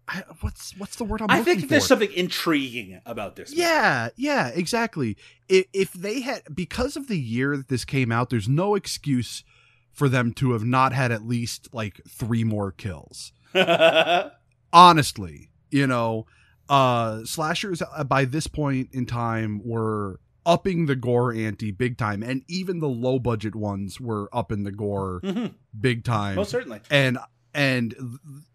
I, 0.07 0.23
what's 0.41 0.77
what's 0.77 0.97
the 0.97 1.05
word 1.05 1.21
I'm 1.21 1.31
I 1.31 1.41
think 1.41 1.69
there's 1.69 1.83
for? 1.83 1.87
something 1.89 2.11
intriguing 2.11 2.99
about 3.05 3.37
this. 3.37 3.51
movie. 3.51 3.61
Yeah, 3.61 4.09
yeah, 4.17 4.49
exactly. 4.49 5.15
If, 5.47 5.67
if 5.71 5.93
they 5.93 6.19
had 6.19 6.41
because 6.53 6.97
of 6.97 7.07
the 7.07 7.17
year 7.17 7.55
that 7.55 7.69
this 7.69 7.85
came 7.85 8.11
out, 8.11 8.29
there's 8.29 8.49
no 8.49 8.75
excuse 8.75 9.45
for 9.93 10.07
them 10.09 10.33
to 10.33 10.51
have 10.53 10.63
not 10.63 10.93
had 10.93 11.11
at 11.11 11.27
least 11.27 11.69
like 11.73 12.01
three 12.07 12.43
more 12.43 12.71
kills. 12.71 13.31
Honestly, 14.73 15.49
you 15.69 15.87
know, 15.87 16.25
uh 16.69 17.25
slashers 17.25 17.81
uh, 17.81 18.03
by 18.05 18.23
this 18.23 18.47
point 18.47 18.89
in 18.93 19.05
time 19.05 19.61
were 19.65 20.19
upping 20.45 20.85
the 20.85 20.95
gore 20.95 21.33
ante 21.33 21.69
big 21.71 21.97
time 21.97 22.23
and 22.23 22.43
even 22.47 22.79
the 22.79 22.87
low 22.87 23.19
budget 23.19 23.53
ones 23.55 23.99
were 23.99 24.29
upping 24.33 24.63
the 24.63 24.71
gore 24.71 25.19
Mhm. 25.23 25.53
big 25.79 26.03
time 26.05 26.35
Most 26.35 26.49
certainly. 26.51 26.79
and 26.89 27.17
and 27.53 27.93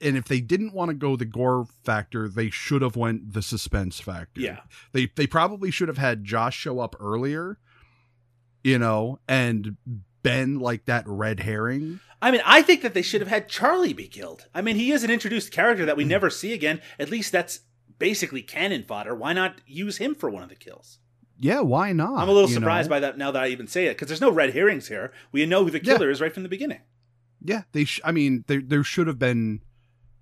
and 0.00 0.16
if 0.16 0.24
they 0.24 0.40
didn't 0.40 0.72
want 0.72 0.88
to 0.88 0.94
go 0.94 1.14
the 1.16 1.24
gore 1.26 1.66
factor 1.84 2.28
they 2.28 2.48
should 2.50 2.80
have 2.82 2.96
went 2.96 3.34
the 3.34 3.42
suspense 3.42 4.00
factor 4.00 4.40
Yeah. 4.40 4.60
they 4.92 5.10
they 5.14 5.26
probably 5.26 5.70
should 5.70 5.88
have 5.88 5.98
had 5.98 6.24
josh 6.24 6.56
show 6.56 6.80
up 6.80 6.96
earlier 6.98 7.58
you 8.64 8.78
know 8.78 9.20
and 9.28 9.76
been 10.26 10.58
like 10.58 10.84
that 10.86 11.04
red 11.06 11.40
herring 11.40 12.00
I 12.22 12.30
mean, 12.30 12.40
I 12.46 12.62
think 12.62 12.80
that 12.82 12.94
they 12.94 13.02
should 13.02 13.20
have 13.20 13.28
had 13.28 13.46
Charlie 13.46 13.92
be 13.92 14.08
killed. 14.08 14.46
I 14.54 14.62
mean, 14.62 14.76
he 14.76 14.90
is 14.90 15.04
an 15.04 15.10
introduced 15.10 15.52
character 15.52 15.84
that 15.84 15.98
we 15.98 16.04
Hmm. 16.04 16.08
never 16.16 16.30
see 16.30 16.52
again. 16.54 16.80
At 16.98 17.10
least 17.10 17.30
that's 17.30 17.60
basically 17.98 18.40
cannon 18.42 18.84
fodder. 18.84 19.14
Why 19.14 19.32
not 19.34 19.60
use 19.66 19.98
him 19.98 20.14
for 20.14 20.28
one 20.30 20.42
of 20.42 20.48
the 20.48 20.54
kills? 20.66 20.98
yeah 21.38 21.60
why 21.60 21.92
not 21.92 22.18
I'm 22.18 22.30
a 22.30 22.32
little 22.32 22.48
surprised 22.48 22.88
know? 22.88 22.96
by 22.96 23.00
that 23.00 23.18
now 23.18 23.30
that 23.30 23.42
I 23.42 23.48
even 23.48 23.66
say 23.66 23.84
it 23.86 23.90
because 23.94 24.08
there's 24.08 24.22
no 24.22 24.30
red 24.30 24.54
herrings 24.54 24.88
here. 24.88 25.12
We 25.32 25.44
know 25.44 25.62
who 25.64 25.70
the 25.70 25.84
Yeah. 25.84 25.92
killer 25.98 26.10
is 26.10 26.20
right 26.22 26.32
from 26.32 26.42
the 26.44 26.48
beginning. 26.56 26.80
yeah 27.44 27.62
they 27.72 27.84
sh- 27.84 28.00
i 28.02 28.10
mean 28.10 28.44
there 28.48 28.62
there 28.72 28.82
should 28.82 29.06
have 29.06 29.18
been 29.18 29.60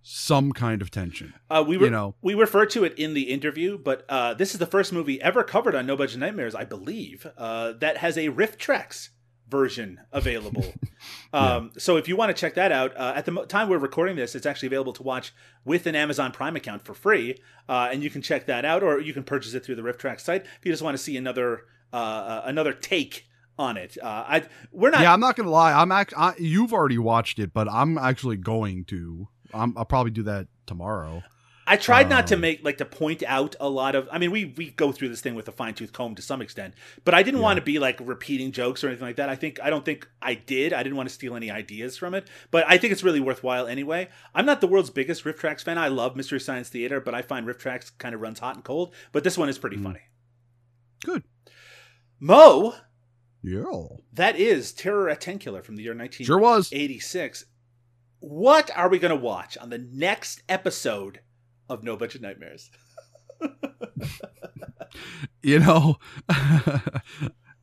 some 0.02 0.51
kind 0.52 0.82
of 0.82 0.90
tension 0.90 1.32
Uh, 1.48 1.64
we 1.66 1.76
were, 1.78 1.85
you 1.86 1.90
know 1.90 2.16
we 2.20 2.35
refer 2.35 2.66
to 2.66 2.82
it 2.85 2.93
in 2.98 3.14
the 3.14 3.31
interview, 3.31 3.78
but 3.78 4.05
uh, 4.09 4.35
this 4.35 4.52
is 4.52 4.59
the 4.59 4.66
first 4.66 4.93
movie 4.93 5.22
ever 5.22 5.43
covered 5.44 5.74
on 5.76 5.86
No 5.86 5.97
Budget 5.97 6.18
Nightmares, 6.18 6.55
I 6.55 6.64
believe, 6.64 7.26
uh, 7.39 7.72
that 7.81 7.98
has 7.98 8.18
a 8.18 8.28
RiffTrax 8.28 9.10
version 9.55 10.01
available. 10.10 10.64
um, 11.32 11.70
So 11.78 11.97
if 11.97 12.09
you 12.09 12.16
want 12.16 12.35
to 12.35 12.40
check 12.40 12.55
that 12.55 12.72
out, 12.72 12.97
uh, 12.97 13.12
at 13.14 13.24
the 13.24 13.31
mo- 13.31 13.44
time 13.44 13.68
we're 13.68 13.78
recording 13.78 14.16
this, 14.16 14.35
it's 14.35 14.47
actually 14.47 14.66
available 14.66 14.93
to 14.94 15.02
watch 15.05 15.32
with 15.64 15.86
an 15.86 15.94
Amazon 15.94 16.32
Prime 16.32 16.56
account 16.56 16.85
for 16.85 16.93
free, 16.93 17.39
uh, 17.68 17.89
and 17.93 18.02
you 18.02 18.10
can 18.10 18.20
check 18.20 18.47
that 18.47 18.64
out, 18.64 18.82
or 18.82 19.01
you 19.01 19.12
can 19.12 19.22
purchase 19.22 19.55
it 19.55 19.64
through 19.64 19.76
the 19.76 19.82
Rift 19.85 20.01
Track 20.01 20.18
site 20.18 20.43
if 20.43 20.64
you 20.64 20.72
just 20.72 20.82
want 20.82 20.97
to 20.97 21.02
see 21.02 21.16
another 21.16 21.66
uh, 21.93 21.97
uh, 21.97 22.43
another 22.47 22.72
take 22.72 23.28
on 23.56 23.76
it. 23.76 23.97
Uh, 24.02 24.06
I 24.26 24.43
we're 24.72 24.90
not. 24.90 25.02
yeah, 25.02 25.12
I'm 25.12 25.20
not 25.20 25.36
gonna 25.36 25.51
lie. 25.51 25.72
I'm 25.72 25.93
act. 25.93 26.12
I, 26.16 26.35
you've 26.39 26.72
already 26.72 26.98
watched 26.98 27.39
it, 27.39 27.52
but 27.52 27.68
I'm 27.70 27.97
actually 27.97 28.36
going 28.36 28.85
to. 28.86 29.28
I'm, 29.52 29.78
I'll 29.78 29.85
probably 29.85 30.10
do 30.10 30.24
that 30.24 30.48
tomorrow. 30.66 31.22
I 31.66 31.77
tried 31.77 32.11
not 32.11 32.27
to 32.27 32.35
Um, 32.35 32.41
make 32.43 32.62
like 32.65 32.77
to 32.78 32.85
point 32.85 33.23
out 33.27 33.57
a 33.59 33.69
lot 33.69 33.95
of. 33.95 34.09
I 34.12 34.19
mean, 34.19 34.31
we 34.31 34.45
we 34.57 34.70
go 34.70 34.93
through 34.93 35.09
this 35.09 35.20
thing 35.23 35.35
with 35.35 35.49
a 35.49 35.53
fine 35.53 35.73
tooth 35.74 35.93
comb 35.93 36.15
to 36.16 36.23
some 36.23 36.43
extent, 36.43 36.74
but 37.05 37.15
I 37.15 37.23
didn't 37.23 37.41
want 37.41 37.57
to 37.59 37.62
be 37.65 37.78
like 37.78 37.99
repeating 38.03 38.53
jokes 38.53 38.85
or 38.85 38.89
anything 38.89 39.07
like 39.07 39.16
that. 39.16 39.28
I 39.28 39.36
think 39.36 39.59
I 39.62 39.70
don't 39.70 39.85
think 39.85 40.07
I 40.20 40.35
did. 40.35 40.73
I 40.73 40.82
didn't 40.82 40.97
want 40.97 41.09
to 41.09 41.15
steal 41.15 41.35
any 41.36 41.51
ideas 41.51 41.97
from 41.97 42.15
it, 42.15 42.28
but 42.51 42.65
I 42.69 42.77
think 42.77 42.93
it's 42.93 43.03
really 43.03 43.20
worthwhile 43.20 43.66
anyway. 43.66 44.09
I'm 44.35 44.45
not 44.47 44.61
the 44.61 44.66
world's 44.66 44.91
biggest 44.91 45.24
RiffTrax 45.24 45.62
fan. 45.62 45.78
I 45.78 45.89
love 45.89 46.16
Mystery 46.16 46.41
Science 46.41 46.69
Theater, 46.69 47.01
but 47.01 47.15
I 47.15 47.23
find 47.23 47.47
RiffTrax 47.47 47.93
kind 47.99 48.15
of 48.15 48.20
runs 48.20 48.41
hot 48.41 48.57
and 48.57 48.65
cold. 48.65 48.93
But 49.12 49.24
this 49.24 49.39
one 49.39 49.49
is 49.49 49.59
pretty 49.59 49.77
funny. 49.78 50.01
Mm. 50.01 51.05
Good. 51.07 51.23
Mo, 52.20 52.74
Yeah. 53.43 53.65
that 54.12 54.36
is 54.36 54.73
Terror 54.73 55.09
at 55.09 55.20
Tenkiller 55.20 55.62
from 55.62 55.77
the 55.77 55.82
year 55.82 55.95
1986. 55.95 56.27
Sure 56.27 56.39
was. 56.39 57.45
What 58.20 58.70
are 58.77 58.89
we 58.89 58.99
going 58.99 59.11
to 59.11 59.16
watch 59.23 59.59
on 59.59 59.69
the 59.70 59.78
next 59.78 60.43
episode 60.49 61.20
of 61.69 61.82
No 61.82 61.97
Budget 61.97 62.23
Nightmares? 62.23 62.70
You 65.43 65.59
know. 65.59 65.97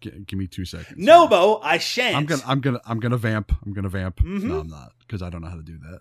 G- 0.01 0.11
give 0.25 0.37
me 0.37 0.47
two 0.47 0.65
seconds. 0.65 0.95
No, 0.97 1.27
Mo, 1.27 1.59
I 1.63 1.77
shan't. 1.77 2.15
I'm 2.15 2.25
gonna. 2.25 2.41
I'm 2.45 2.59
gonna. 2.61 2.79
I'm 2.85 2.99
gonna 2.99 3.17
vamp. 3.17 3.51
I'm 3.65 3.73
gonna 3.73 3.89
vamp. 3.89 4.17
Mhm. 4.17 4.43
No, 4.43 4.59
I'm 4.59 4.67
not 4.67 4.91
because 4.99 5.21
I 5.21 5.29
don't 5.29 5.41
know 5.41 5.47
how 5.49 5.55
to 5.55 5.63
do 5.63 5.77
that. 5.79 5.99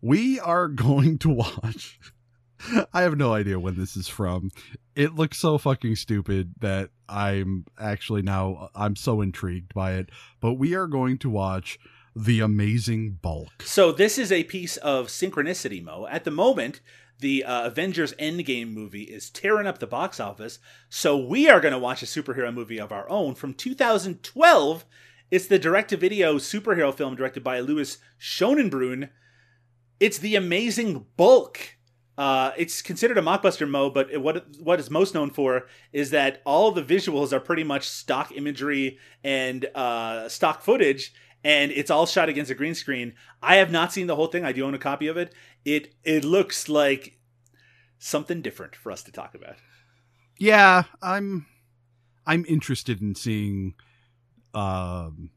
We 0.00 0.38
are 0.40 0.68
going 0.68 1.18
to 1.18 1.30
watch. 1.30 1.98
I 2.92 3.02
have 3.02 3.16
no 3.16 3.32
idea 3.34 3.58
when 3.58 3.76
this 3.76 3.96
is 3.96 4.08
from. 4.08 4.50
It 4.94 5.14
looks 5.14 5.38
so 5.38 5.58
fucking 5.58 5.96
stupid 5.96 6.54
that 6.60 6.90
I'm 7.08 7.64
actually 7.78 8.22
now 8.22 8.70
I'm 8.74 8.94
so 8.96 9.20
intrigued 9.20 9.74
by 9.74 9.94
it. 9.94 10.10
But 10.40 10.54
we 10.54 10.74
are 10.74 10.86
going 10.86 11.18
to 11.18 11.30
watch 11.30 11.78
The 12.14 12.40
Amazing 12.40 13.18
Bulk. 13.22 13.62
So 13.64 13.90
this 13.92 14.16
is 14.18 14.30
a 14.30 14.44
piece 14.44 14.76
of 14.78 15.08
synchronicity, 15.08 15.82
Mo. 15.82 16.06
At 16.10 16.24
the 16.24 16.30
moment, 16.30 16.80
the 17.22 17.44
uh, 17.44 17.66
Avengers 17.66 18.12
Endgame 18.14 18.74
movie 18.74 19.04
is 19.04 19.30
tearing 19.30 19.66
up 19.66 19.78
the 19.78 19.86
box 19.86 20.20
office. 20.20 20.58
So 20.90 21.16
we 21.16 21.48
are 21.48 21.60
going 21.60 21.72
to 21.72 21.78
watch 21.78 22.02
a 22.02 22.06
superhero 22.06 22.52
movie 22.52 22.78
of 22.78 22.92
our 22.92 23.08
own 23.08 23.34
from 23.34 23.54
2012. 23.54 24.84
It's 25.30 25.46
the 25.46 25.58
direct-to-video 25.58 26.36
superhero 26.36 26.92
film 26.92 27.16
directed 27.16 27.42
by 27.42 27.60
Lewis 27.60 27.96
Schoenbrun. 28.20 29.08
It's 29.98 30.18
The 30.18 30.36
Amazing 30.36 31.06
Bulk. 31.16 31.76
Uh, 32.18 32.50
it's 32.58 32.82
considered 32.82 33.16
a 33.16 33.22
mockbuster, 33.22 33.66
Mo, 33.68 33.88
but 33.88 34.14
what 34.20 34.46
what 34.60 34.78
is 34.78 34.90
most 34.90 35.14
known 35.14 35.30
for 35.30 35.66
is 35.92 36.10
that 36.10 36.42
all 36.44 36.70
the 36.70 36.82
visuals 36.82 37.32
are 37.32 37.40
pretty 37.40 37.64
much 37.64 37.88
stock 37.88 38.30
imagery 38.32 38.98
and 39.24 39.64
uh, 39.74 40.28
stock 40.28 40.60
footage, 40.60 41.14
and 41.42 41.72
it's 41.72 41.90
all 41.90 42.04
shot 42.04 42.28
against 42.28 42.50
a 42.50 42.54
green 42.54 42.74
screen. 42.74 43.14
I 43.42 43.56
have 43.56 43.70
not 43.70 43.92
seen 43.92 44.06
the 44.06 44.16
whole 44.16 44.26
thing. 44.26 44.44
I 44.44 44.52
do 44.52 44.64
own 44.64 44.74
a 44.74 44.78
copy 44.78 45.08
of 45.08 45.16
it. 45.16 45.34
It 45.64 45.94
it 46.04 46.24
looks 46.24 46.68
like 46.68 47.18
something 47.98 48.42
different 48.42 48.74
for 48.74 48.90
us 48.90 49.02
to 49.04 49.12
talk 49.12 49.34
about. 49.34 49.56
Yeah, 50.38 50.84
I'm. 51.00 51.46
I'm 52.24 52.44
interested 52.46 53.02
in 53.02 53.16
seeing, 53.16 53.74
um, 54.54 55.30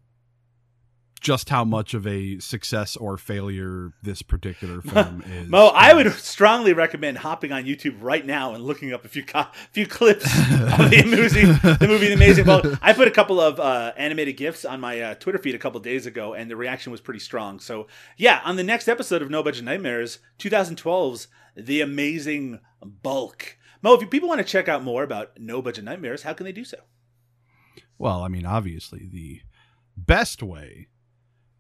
just 1.26 1.50
how 1.50 1.66
much 1.66 1.96
of 1.96 2.06
a 2.06 2.38
success 2.38 2.96
or 2.96 3.18
failure 3.18 3.94
this 4.04 4.22
particular 4.22 4.80
film 4.94 5.24
is. 5.24 5.50
Mo, 5.50 5.72
I 5.74 5.92
would 5.92 6.14
strongly 6.14 6.72
recommend 6.72 7.18
hopping 7.18 7.52
on 7.52 7.64
YouTube 7.64 7.98
right 8.00 8.24
now 8.24 8.54
and 8.54 8.64
looking 8.64 8.94
up 8.94 9.04
a 9.06 9.08
few 9.08 9.26
co- 9.26 9.48
few 9.72 9.88
clips 9.88 10.24
of 10.24 10.92
the 10.92 11.04
movie, 11.08 11.46
the 11.78 11.88
movie 11.88 12.10
The 12.10 12.14
Amazing 12.14 12.46
Bulk. 12.46 12.68
I 12.80 12.94
put 12.94 13.08
a 13.08 13.12
couple 13.12 13.42
of 13.42 13.60
uh, 13.60 13.94
animated 13.98 14.38
gifs 14.38 14.66
on 14.66 14.80
my 14.80 15.02
uh, 15.02 15.16
Twitter 15.16 15.40
feed 15.40 15.56
a 15.56 15.58
couple 15.58 15.80
days 15.80 16.06
ago, 16.06 16.36
and 16.36 16.50
the 16.50 16.56
reaction 16.56 16.92
was 16.92 17.02
pretty 17.02 17.20
strong. 17.20 17.60
So, 17.60 17.88
yeah, 18.18 18.42
on 18.46 18.56
the 18.56 18.64
next 18.64 18.88
episode 18.88 19.24
of 19.24 19.32
No 19.32 19.42
Budget 19.42 19.64
Nightmares, 19.64 20.20
2012's 20.38 21.28
The 21.56 21.82
Amazing 21.82 22.60
Bulk. 22.86 23.58
Mo, 23.82 23.96
if 23.96 24.08
people 24.12 24.30
want 24.30 24.42
to 24.42 24.46
check 24.46 24.70
out 24.70 24.84
more 24.84 25.02
about 25.02 25.40
No 25.40 25.60
Budget 25.64 25.86
Nightmares, 25.86 26.22
how 26.22 26.34
can 26.34 26.46
they 26.46 26.52
do 26.52 26.64
so? 26.64 26.78
Well, 27.98 28.22
I 28.22 28.28
mean, 28.28 28.46
obviously, 28.46 29.10
the 29.12 29.42
best 29.98 30.44
way 30.44 30.90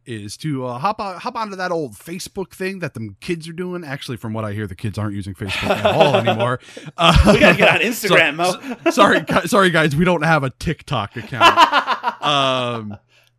is 0.05 0.37
to 0.37 0.65
uh, 0.65 0.77
hop 0.77 0.99
on, 0.99 1.17
hop 1.17 1.35
onto 1.35 1.55
that 1.55 1.71
old 1.71 1.93
Facebook 1.93 2.51
thing 2.53 2.79
that 2.79 2.93
the 2.93 3.13
kids 3.21 3.47
are 3.49 3.53
doing. 3.53 3.83
Actually, 3.83 4.17
from 4.17 4.33
what 4.33 4.45
I 4.45 4.53
hear, 4.53 4.67
the 4.67 4.75
kids 4.75 4.97
aren't 4.97 5.15
using 5.15 5.33
Facebook 5.33 5.69
at 5.69 5.85
all 5.85 6.15
anymore. 6.27 6.59
Uh, 6.97 7.31
We 7.33 7.39
gotta 7.39 7.57
get 7.57 7.69
on 7.75 7.79
Instagram, 7.81 8.35
Mo. 8.35 8.91
sorry, 8.91 9.23
sorry, 9.47 9.69
guys, 9.71 9.95
we 9.95 10.05
don't 10.05 10.23
have 10.23 10.43
a 10.43 10.49
TikTok 10.51 11.15
account. 11.17 12.21
um, 12.23 12.97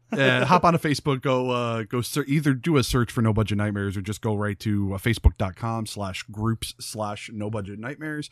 uh, 0.12 0.44
hop 0.44 0.64
onto 0.64 0.78
Facebook, 0.78 1.20
go 1.20 1.50
uh, 1.50 1.82
go 1.82 2.00
ser- 2.00 2.24
either 2.28 2.54
do 2.54 2.76
a 2.76 2.84
search 2.84 3.10
for 3.10 3.22
No 3.22 3.32
Budget 3.32 3.58
Nightmares 3.58 3.96
or 3.96 4.00
just 4.00 4.20
go 4.20 4.34
right 4.34 4.58
to 4.60 4.94
uh, 4.94 4.98
facebook.com 4.98 5.86
slash 5.86 6.22
groups 6.24 6.74
slash 6.78 7.30
No 7.32 7.50
Budget 7.50 7.78
Nightmares. 7.78 8.30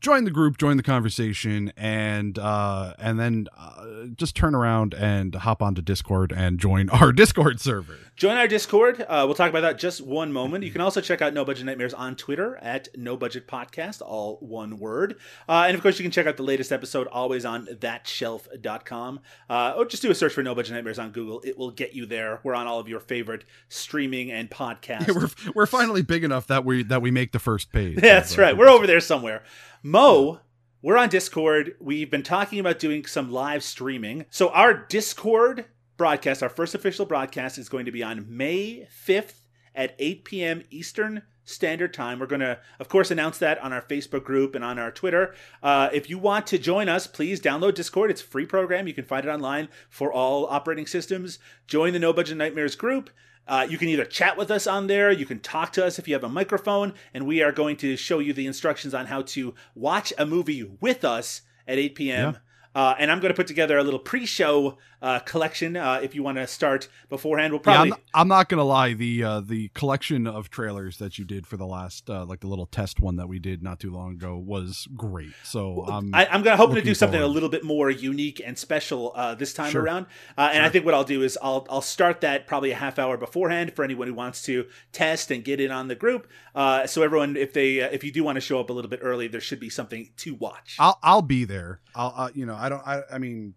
Join 0.00 0.24
the 0.24 0.30
group, 0.30 0.58
join 0.58 0.76
the 0.76 0.82
conversation, 0.82 1.72
and 1.76 2.38
uh, 2.38 2.94
and 2.98 3.18
then 3.18 3.48
uh, 3.56 4.06
just 4.16 4.36
turn 4.36 4.54
around 4.54 4.94
and 4.94 5.34
hop 5.34 5.62
onto 5.62 5.82
Discord 5.82 6.32
and 6.32 6.58
join 6.58 6.90
our 6.90 7.12
Discord 7.24 7.60
server. 7.60 7.98
Join 8.16 8.36
our 8.36 8.46
Discord. 8.46 9.00
Uh, 9.00 9.24
we'll 9.26 9.34
talk 9.34 9.50
about 9.50 9.62
that 9.62 9.78
just 9.78 10.00
one 10.00 10.32
moment. 10.32 10.62
You 10.62 10.70
can 10.70 10.80
also 10.80 11.00
check 11.00 11.20
out 11.20 11.34
No 11.34 11.44
Budget 11.44 11.66
Nightmares 11.66 11.94
on 11.94 12.14
Twitter 12.14 12.56
at 12.58 12.88
No 12.96 13.16
Budget 13.16 13.48
Podcast, 13.48 14.02
all 14.02 14.36
one 14.40 14.78
word. 14.78 15.16
Uh, 15.48 15.64
and 15.66 15.74
of 15.74 15.82
course, 15.82 15.98
you 15.98 16.04
can 16.04 16.12
check 16.12 16.26
out 16.26 16.36
the 16.36 16.44
latest 16.44 16.70
episode 16.70 17.08
always 17.08 17.44
on 17.44 17.66
thatshelf.com. 17.66 19.20
Uh, 19.50 19.74
or 19.76 19.84
just 19.84 20.02
do 20.02 20.10
a 20.10 20.14
search 20.14 20.32
for 20.32 20.42
No 20.42 20.54
Budget 20.54 20.74
Nightmares 20.74 20.98
on 20.98 21.10
Google. 21.14 21.40
It 21.40 21.56
will 21.56 21.70
get 21.70 21.94
you 21.94 22.04
there. 22.04 22.40
We're 22.42 22.54
on 22.54 22.66
all 22.66 22.78
of 22.80 22.88
your 22.88 23.00
favorite 23.00 23.44
streaming 23.68 24.30
and 24.30 24.50
podcast. 24.50 25.08
we're 25.14 25.52
we're 25.54 25.66
finally 25.66 26.02
big 26.02 26.24
enough 26.24 26.48
that 26.48 26.64
we 26.64 26.82
that 26.84 27.00
we 27.00 27.10
make 27.10 27.32
the 27.32 27.38
first 27.38 27.72
page. 27.72 27.96
That's 27.96 28.36
right. 28.36 28.56
We're 28.56 28.68
over 28.68 28.86
there 28.86 29.00
somewhere. 29.00 29.42
Mo, 29.82 30.40
we're 30.82 30.98
on 30.98 31.08
Discord. 31.08 31.76
We've 31.80 32.10
been 32.10 32.22
talking 32.22 32.58
about 32.58 32.78
doing 32.78 33.06
some 33.06 33.32
live 33.32 33.64
streaming. 33.64 34.26
So 34.28 34.50
our 34.50 34.74
Discord 34.74 35.64
broadcast, 35.96 36.42
our 36.42 36.48
first 36.50 36.74
official 36.74 37.06
broadcast, 37.06 37.56
is 37.56 37.68
going 37.70 37.86
to 37.86 37.92
be 37.92 38.02
on 38.02 38.26
May 38.28 38.86
5th 39.06 39.34
at 39.74 39.94
8 39.98 40.24
p.m. 40.24 40.62
Eastern 40.70 41.22
Standard 41.44 41.92
Time. 41.92 42.18
We're 42.18 42.26
going 42.26 42.40
to, 42.40 42.58
of 42.78 42.88
course, 42.88 43.10
announce 43.10 43.38
that 43.38 43.58
on 43.62 43.72
our 43.72 43.82
Facebook 43.82 44.24
group 44.24 44.54
and 44.54 44.64
on 44.64 44.78
our 44.78 44.90
Twitter. 44.90 45.34
Uh, 45.62 45.88
if 45.92 46.08
you 46.08 46.18
want 46.18 46.46
to 46.48 46.58
join 46.58 46.88
us, 46.88 47.06
please 47.06 47.40
download 47.40 47.74
Discord. 47.74 48.10
It's 48.10 48.22
a 48.22 48.26
free 48.26 48.46
program. 48.46 48.86
You 48.86 48.94
can 48.94 49.04
find 49.04 49.24
it 49.24 49.30
online 49.30 49.68
for 49.88 50.12
all 50.12 50.46
operating 50.46 50.86
systems. 50.86 51.38
Join 51.66 51.92
the 51.92 51.98
No 51.98 52.12
Budget 52.12 52.36
Nightmares 52.36 52.76
group. 52.76 53.10
Uh, 53.46 53.66
you 53.68 53.76
can 53.76 53.88
either 53.88 54.04
chat 54.04 54.36
with 54.36 54.50
us 54.50 54.66
on 54.66 54.86
there, 54.86 55.12
you 55.12 55.26
can 55.26 55.38
talk 55.38 55.70
to 55.70 55.84
us 55.84 55.98
if 55.98 56.08
you 56.08 56.14
have 56.14 56.24
a 56.24 56.28
microphone, 56.28 56.94
and 57.12 57.26
we 57.26 57.42
are 57.42 57.52
going 57.52 57.76
to 57.76 57.94
show 57.96 58.18
you 58.18 58.32
the 58.32 58.46
instructions 58.46 58.94
on 58.94 59.06
how 59.06 59.20
to 59.20 59.54
watch 59.74 60.14
a 60.16 60.24
movie 60.24 60.62
with 60.80 61.04
us 61.04 61.42
at 61.68 61.78
8 61.78 61.94
p.m. 61.94 62.32
Yeah. 62.32 62.38
Uh, 62.74 62.94
and 62.98 63.10
I'm 63.10 63.20
going 63.20 63.32
to 63.32 63.36
put 63.36 63.46
together 63.46 63.78
a 63.78 63.84
little 63.84 64.00
pre-show 64.00 64.78
uh, 65.04 65.18
collection. 65.20 65.76
Uh, 65.76 66.00
if 66.02 66.14
you 66.14 66.22
want 66.22 66.38
to 66.38 66.46
start 66.46 66.88
beforehand, 67.08 67.52
we'll 67.52 67.60
Yeah, 67.60 67.74
probably 67.74 67.92
I'm, 67.92 67.98
I'm 68.22 68.28
not 68.28 68.48
gonna 68.48 68.64
lie. 68.64 68.94
The 68.94 69.22
uh, 69.22 69.40
the 69.40 69.68
collection 69.74 70.26
of 70.26 70.48
trailers 70.50 70.96
that 70.98 71.18
you 71.18 71.24
did 71.24 71.46
for 71.46 71.56
the 71.58 71.66
last, 71.66 72.08
uh, 72.08 72.24
like 72.24 72.40
the 72.40 72.46
little 72.46 72.66
test 72.66 73.00
one 73.00 73.16
that 73.16 73.28
we 73.28 73.38
did 73.38 73.62
not 73.62 73.78
too 73.78 73.90
long 73.92 74.12
ago, 74.12 74.36
was 74.38 74.88
great. 74.96 75.32
So 75.42 75.84
I'm 75.86 76.14
I, 76.14 76.26
I'm 76.26 76.42
gonna 76.42 76.56
hoping 76.56 76.76
to 76.76 76.82
do 76.82 76.94
something 76.94 77.20
a 77.20 77.26
little 77.26 77.50
bit 77.50 77.64
more 77.64 77.90
unique 77.90 78.40
and 78.44 78.58
special 78.58 79.12
uh, 79.14 79.34
this 79.34 79.52
time 79.52 79.70
Sure. 79.70 79.82
around. 79.82 80.06
Uh, 80.38 80.50
and 80.52 80.64
I 80.64 80.70
think 80.70 80.84
what 80.86 80.94
I'll 80.94 81.04
do 81.04 81.22
is 81.22 81.38
I'll 81.42 81.66
I'll 81.68 81.82
start 81.82 82.22
that 82.22 82.46
probably 82.46 82.70
a 82.70 82.76
half 82.76 82.98
hour 82.98 83.16
beforehand 83.18 83.74
for 83.76 83.84
anyone 83.84 84.08
who 84.08 84.14
wants 84.14 84.42
to 84.44 84.66
test 84.92 85.30
and 85.30 85.44
get 85.44 85.60
in 85.60 85.70
on 85.70 85.88
the 85.88 85.94
group. 85.94 86.26
Uh, 86.54 86.86
so 86.86 87.02
everyone, 87.02 87.36
if 87.36 87.52
they 87.52 87.82
uh, 87.82 87.88
if 87.92 88.02
you 88.04 88.10
do 88.12 88.24
want 88.24 88.36
to 88.36 88.40
show 88.40 88.58
up 88.58 88.70
a 88.70 88.72
little 88.72 88.90
bit 88.90 89.00
early, 89.02 89.28
there 89.28 89.40
should 89.40 89.60
be 89.60 89.68
something 89.68 90.10
to 90.18 90.34
watch. 90.34 90.76
I'll 90.78 90.98
I'll 91.02 91.22
be 91.22 91.44
there. 91.44 91.80
I'll 91.94 92.14
uh, 92.16 92.30
you 92.34 92.46
know 92.46 92.54
I 92.54 92.68
don't 92.68 92.82
I 92.86 93.02
I 93.12 93.18
mean 93.18 93.54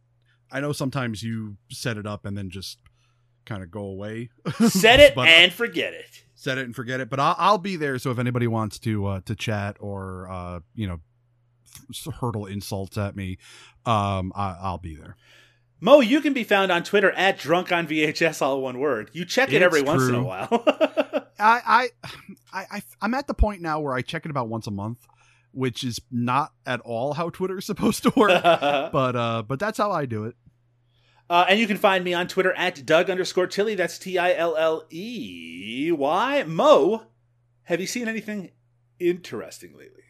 I 0.51 0.59
know 0.59 0.71
sometimes 0.71 1.23
you 1.23 1.57
set 1.69 1.97
it 1.97 2.05
up 2.05 2.25
and 2.25 2.37
then 2.37 2.49
just 2.49 2.79
kind 3.45 3.63
of 3.63 3.71
go 3.71 3.81
away. 3.81 4.29
Set 4.67 4.99
it 4.99 5.17
and 5.17 5.53
forget 5.53 5.93
it. 5.93 6.23
set 6.35 6.57
it 6.57 6.65
and 6.65 6.75
forget 6.75 6.99
it. 6.99 7.09
But 7.09 7.19
I'll 7.19 7.35
I'll 7.37 7.57
be 7.57 7.75
there. 7.77 7.97
So 7.99 8.11
if 8.11 8.19
anybody 8.19 8.47
wants 8.47 8.77
to 8.79 9.05
uh, 9.07 9.21
to 9.25 9.35
chat 9.35 9.77
or 9.79 10.27
uh, 10.29 10.59
you 10.75 10.87
know 10.87 10.99
th- 11.93 12.15
hurtle 12.17 12.45
insults 12.45 12.97
at 12.97 13.15
me, 13.15 13.37
um 13.85 14.31
I, 14.35 14.57
I'll 14.61 14.77
be 14.77 14.95
there. 14.95 15.15
Mo, 15.79 15.99
you 15.99 16.21
can 16.21 16.33
be 16.33 16.43
found 16.43 16.71
on 16.71 16.83
Twitter 16.83 17.11
at 17.11 17.37
drunk 17.37 17.71
on 17.71 17.85
VHS, 17.87 18.41
all 18.41 18.61
one 18.61 18.79
word. 18.79 19.11
You 19.13 19.25
check 19.25 19.49
it 19.53 19.61
It's 19.61 19.63
every 19.65 19.83
once 19.83 20.03
in 20.09 20.15
a 20.15 20.23
while. 20.23 20.49
I 21.39 21.89
I 22.53 22.65
I 22.71 22.81
I'm 23.01 23.13
at 23.13 23.27
the 23.27 23.33
point 23.33 23.61
now 23.61 23.79
where 23.79 23.93
I 23.93 24.01
check 24.01 24.25
it 24.25 24.31
about 24.31 24.49
once 24.49 24.67
a 24.67 24.71
month, 24.71 25.05
which 25.57 25.83
is 25.83 25.99
not 26.11 26.53
at 26.65 26.79
all 26.81 27.13
how 27.13 27.29
Twitter 27.29 27.57
is 27.57 27.65
supposed 27.65 28.03
to 28.03 28.13
work. 28.15 28.43
but 28.43 29.15
uh 29.15 29.43
but 29.47 29.59
that's 29.59 29.77
how 29.77 29.91
I 29.91 30.05
do 30.05 30.25
it. 30.25 30.35
Uh, 31.29 31.45
and 31.49 31.59
you 31.59 31.67
can 31.67 31.75
find 31.75 32.05
me 32.05 32.13
on 32.13 32.27
Twitter 32.27 32.53
at 32.53 32.85
Doug 32.85 33.09
underscore 33.09 33.47
Tilley. 33.47 33.75
That's 33.75 33.97
T 33.97 34.17
I 34.17 34.33
L 34.33 34.55
L 34.55 34.85
E 34.89 35.91
Y. 35.91 36.43
Mo, 36.43 37.07
have 37.63 37.81
you 37.81 37.87
seen 37.87 38.07
anything 38.07 38.51
interesting 38.99 39.77
lately? 39.77 40.03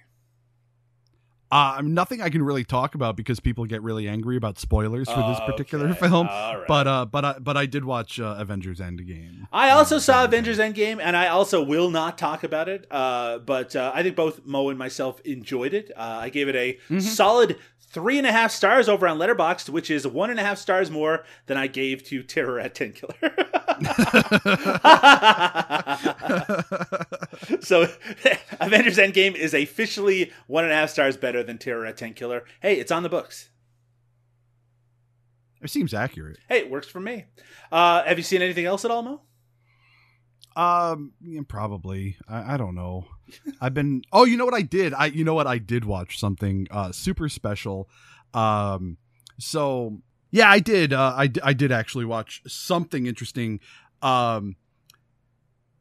Uh, 1.49 1.82
nothing 1.84 2.22
I 2.22 2.30
can 2.30 2.41
really 2.44 2.65
talk 2.65 2.94
about 2.94 3.15
because 3.15 3.40
people 3.40 3.65
get 3.65 3.82
really 3.82 4.07
angry 4.07 4.36
about 4.36 4.60
spoilers 4.60 5.10
for 5.10 5.22
this 5.30 5.40
particular 5.45 5.88
Okay, 5.90 5.99
film. 5.99 6.28
right. 6.28 6.65
But 6.68 6.88
uh, 6.88 7.06
but 7.06 7.24
I 7.24 7.40
but 7.40 7.56
I 7.56 7.65
did 7.65 7.86
watch 7.86 8.19
uh, 8.19 8.36
Avengers 8.38 8.80
Endgame. 8.80 9.48
I 9.53 9.69
also 9.69 9.98
saw 9.98 10.26
Avengers 10.26 10.57
Endgame, 10.60 10.99
and 11.02 11.15
I 11.15 11.28
also 11.30 11.64
will 11.64 11.90
not 11.90 12.18
talk 12.18 12.44
about 12.44 12.68
it. 12.68 12.86
Uh, 12.91 13.38
but 13.40 13.76
uh, 13.78 13.91
I 13.95 14.03
think 14.03 14.15
both 14.18 14.45
Mo 14.45 14.68
and 14.69 14.78
myself 14.78 15.22
enjoyed 15.22 15.74
it. 15.74 15.91
Uh, 15.95 16.19
I 16.22 16.30
gave 16.30 16.49
it 16.49 16.56
a 16.56 16.99
solid 16.99 17.57
three 17.89 18.18
and 18.18 18.27
a 18.27 18.31
half 18.31 18.51
stars 18.51 18.89
over 18.89 19.07
on 19.07 19.18
Letterboxd, 19.18 19.69
which 19.69 19.89
is 19.89 20.05
one 20.05 20.30
and 20.30 20.39
a 20.39 20.43
half 20.43 20.57
stars 20.57 20.91
more 20.91 21.23
than 21.45 21.57
I 21.57 21.68
gave 21.68 22.03
to 22.05 22.23
Terror 22.23 22.59
at 22.59 22.76
Tenkiller. 22.76 23.15
so 27.64 27.81
Avengers 28.59 28.97
Endgame 28.97 29.35
is 29.35 29.53
officially 29.53 30.31
one 30.47 30.64
and 30.64 30.73
a 30.73 30.76
half 30.76 30.89
stars 30.89 31.18
better 31.18 31.43
than 31.43 31.57
Terror 31.57 31.85
at 31.85 31.97
Tenkiller. 31.97 32.43
Hey, 32.61 32.76
it's 32.76 32.91
on 32.91 33.03
the 33.03 33.09
books. 33.09 33.49
It 35.61 35.69
seems 35.69 35.93
accurate. 35.93 36.38
Hey, 36.47 36.59
it 36.59 36.69
works 36.69 36.88
for 36.88 36.99
me. 36.99 37.26
Uh, 37.72 38.03
have 38.03 38.18
you 38.18 38.23
seen 38.23 38.41
anything 38.41 38.65
else 38.65 38.85
at 38.85 38.91
all, 38.91 39.01
Mo? 39.01 39.22
Um, 40.58 41.14
probably. 41.48 42.18
I, 42.28 42.56
I 42.56 42.58
don't 42.58 42.74
know. 42.76 43.06
I've 43.62 43.74
been. 43.76 44.02
Oh, 44.12 44.26
you 44.26 44.38
know 44.38 44.46
what 44.46 44.54
I 44.56 44.64
did? 44.64 44.94
I 44.94 45.06
you 45.06 45.24
know 45.24 45.36
what 45.36 45.46
I 45.48 45.60
did 45.60 45.86
watch 45.86 46.20
something 46.20 46.68
uh 46.72 46.92
super 46.92 47.30
special. 47.30 47.88
Um, 48.34 48.98
so 49.38 50.00
yeah, 50.32 50.50
I 50.50 50.60
did. 50.60 50.94
Uh, 50.94 51.14
I 51.16 51.32
I 51.44 51.54
did 51.54 51.72
actually 51.72 52.06
watch 52.06 52.42
something 52.48 53.06
interesting. 53.06 53.60
Um, 54.02 54.56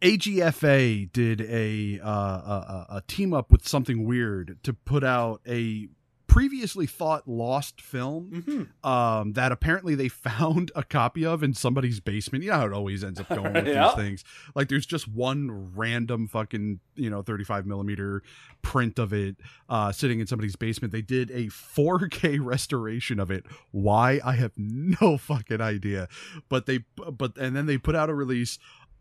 AGFA 0.02 1.10
did 1.10 1.40
a 1.40 1.98
uh 2.04 2.08
a- 2.10 2.86
a 2.96 3.02
team 3.08 3.32
up 3.32 3.50
with 3.50 3.66
something 3.66 4.04
weird 4.04 4.58
to 4.62 4.74
put 4.74 5.02
out 5.02 5.40
a 5.48 5.88
previously 6.36 6.86
thought 6.86 7.26
lost 7.26 7.80
film 7.80 8.30
Mm-hmm. 8.46 8.88
um, 8.88 9.32
that 9.32 9.52
apparently 9.52 9.94
they 9.94 10.08
found 10.28 10.70
a 10.74 10.82
copy 10.84 11.24
of 11.24 11.42
in 11.42 11.54
somebody's 11.54 12.00
basement. 12.00 12.44
You 12.44 12.50
know 12.50 12.56
how 12.58 12.66
it 12.66 12.72
always 12.72 13.02
ends 13.02 13.18
up 13.20 13.28
going 13.28 13.52
with 13.52 13.66
Yeah. 13.66 13.86
these 13.88 13.94
things. 13.94 14.24
Like 14.54 14.68
there's 14.68 14.86
just 14.86 15.08
one 15.08 15.72
random 15.74 16.26
fucking 16.28 16.80
you 16.94 17.10
know 17.10 17.22
35 17.22 17.66
millimeter 17.66 18.22
print 18.62 18.98
of 18.98 19.12
it 19.12 19.36
uh, 19.68 19.92
sitting 19.92 20.20
in 20.20 20.26
somebody's 20.26 20.56
basement. 20.56 20.92
They 20.92 21.02
did 21.02 21.30
a 21.30 21.46
4K 21.46 22.38
restoration 22.42 23.18
of 23.20 23.30
it. 23.30 23.44
Why 23.70 24.20
I 24.24 24.32
have 24.32 24.52
no 24.56 25.16
fucking 25.16 25.60
idea. 25.60 26.08
But 26.48 26.66
they 26.66 26.84
but 26.96 27.36
and 27.38 27.56
then 27.56 27.66
they 27.66 27.78
put 27.78 27.96
out 27.96 28.10
a 28.10 28.14
release 28.14 28.58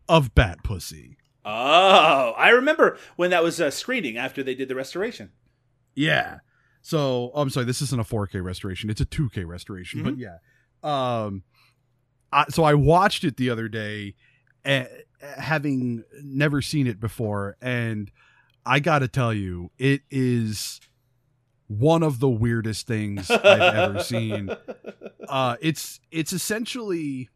of 0.08 0.34
Bat 0.34 0.58
Pussy. 0.64 1.16
Oh, 1.44 2.34
I 2.36 2.48
remember 2.50 2.98
when 3.16 3.30
that 3.30 3.42
was 3.44 3.60
uh, 3.60 3.70
screening 3.70 4.16
after 4.16 4.42
they 4.42 4.54
did 4.54 4.68
the 4.68 4.74
restoration. 4.74 5.30
Yeah. 5.94 6.38
So 6.86 7.32
oh, 7.34 7.42
I'm 7.42 7.50
sorry, 7.50 7.66
this 7.66 7.82
isn't 7.82 8.00
a 8.00 8.04
4K 8.04 8.44
restoration; 8.44 8.90
it's 8.90 9.00
a 9.00 9.06
2K 9.06 9.44
restoration. 9.44 10.04
But 10.04 10.18
yeah, 10.18 10.36
um, 10.84 11.42
I, 12.30 12.44
so 12.48 12.62
I 12.62 12.74
watched 12.74 13.24
it 13.24 13.36
the 13.36 13.50
other 13.50 13.66
day, 13.66 14.14
uh, 14.64 14.84
having 15.20 16.04
never 16.22 16.62
seen 16.62 16.86
it 16.86 17.00
before, 17.00 17.56
and 17.60 18.08
I 18.64 18.78
got 18.78 19.00
to 19.00 19.08
tell 19.08 19.34
you, 19.34 19.72
it 19.78 20.02
is 20.12 20.80
one 21.66 22.04
of 22.04 22.20
the 22.20 22.28
weirdest 22.28 22.86
things 22.86 23.32
I've 23.32 23.74
ever 23.74 24.00
seen. 24.00 24.50
Uh, 25.28 25.56
it's 25.60 25.98
it's 26.12 26.32
essentially 26.32 27.28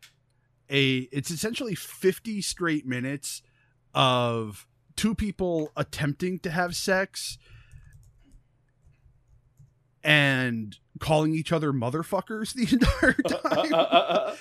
a 0.71 1.09
it's 1.11 1.29
essentially 1.29 1.75
50 1.75 2.41
straight 2.41 2.87
minutes 2.87 3.43
of 3.93 4.69
two 4.95 5.17
people 5.17 5.73
attempting 5.77 6.39
to 6.39 6.51
have 6.53 6.77
sex 6.77 7.37
and 10.03 10.77
calling 10.99 11.35
each 11.35 11.53
other 11.53 11.73
motherfuckers 11.73 12.53
the 12.55 12.69
entire 12.73 13.13
time. 14.35 14.37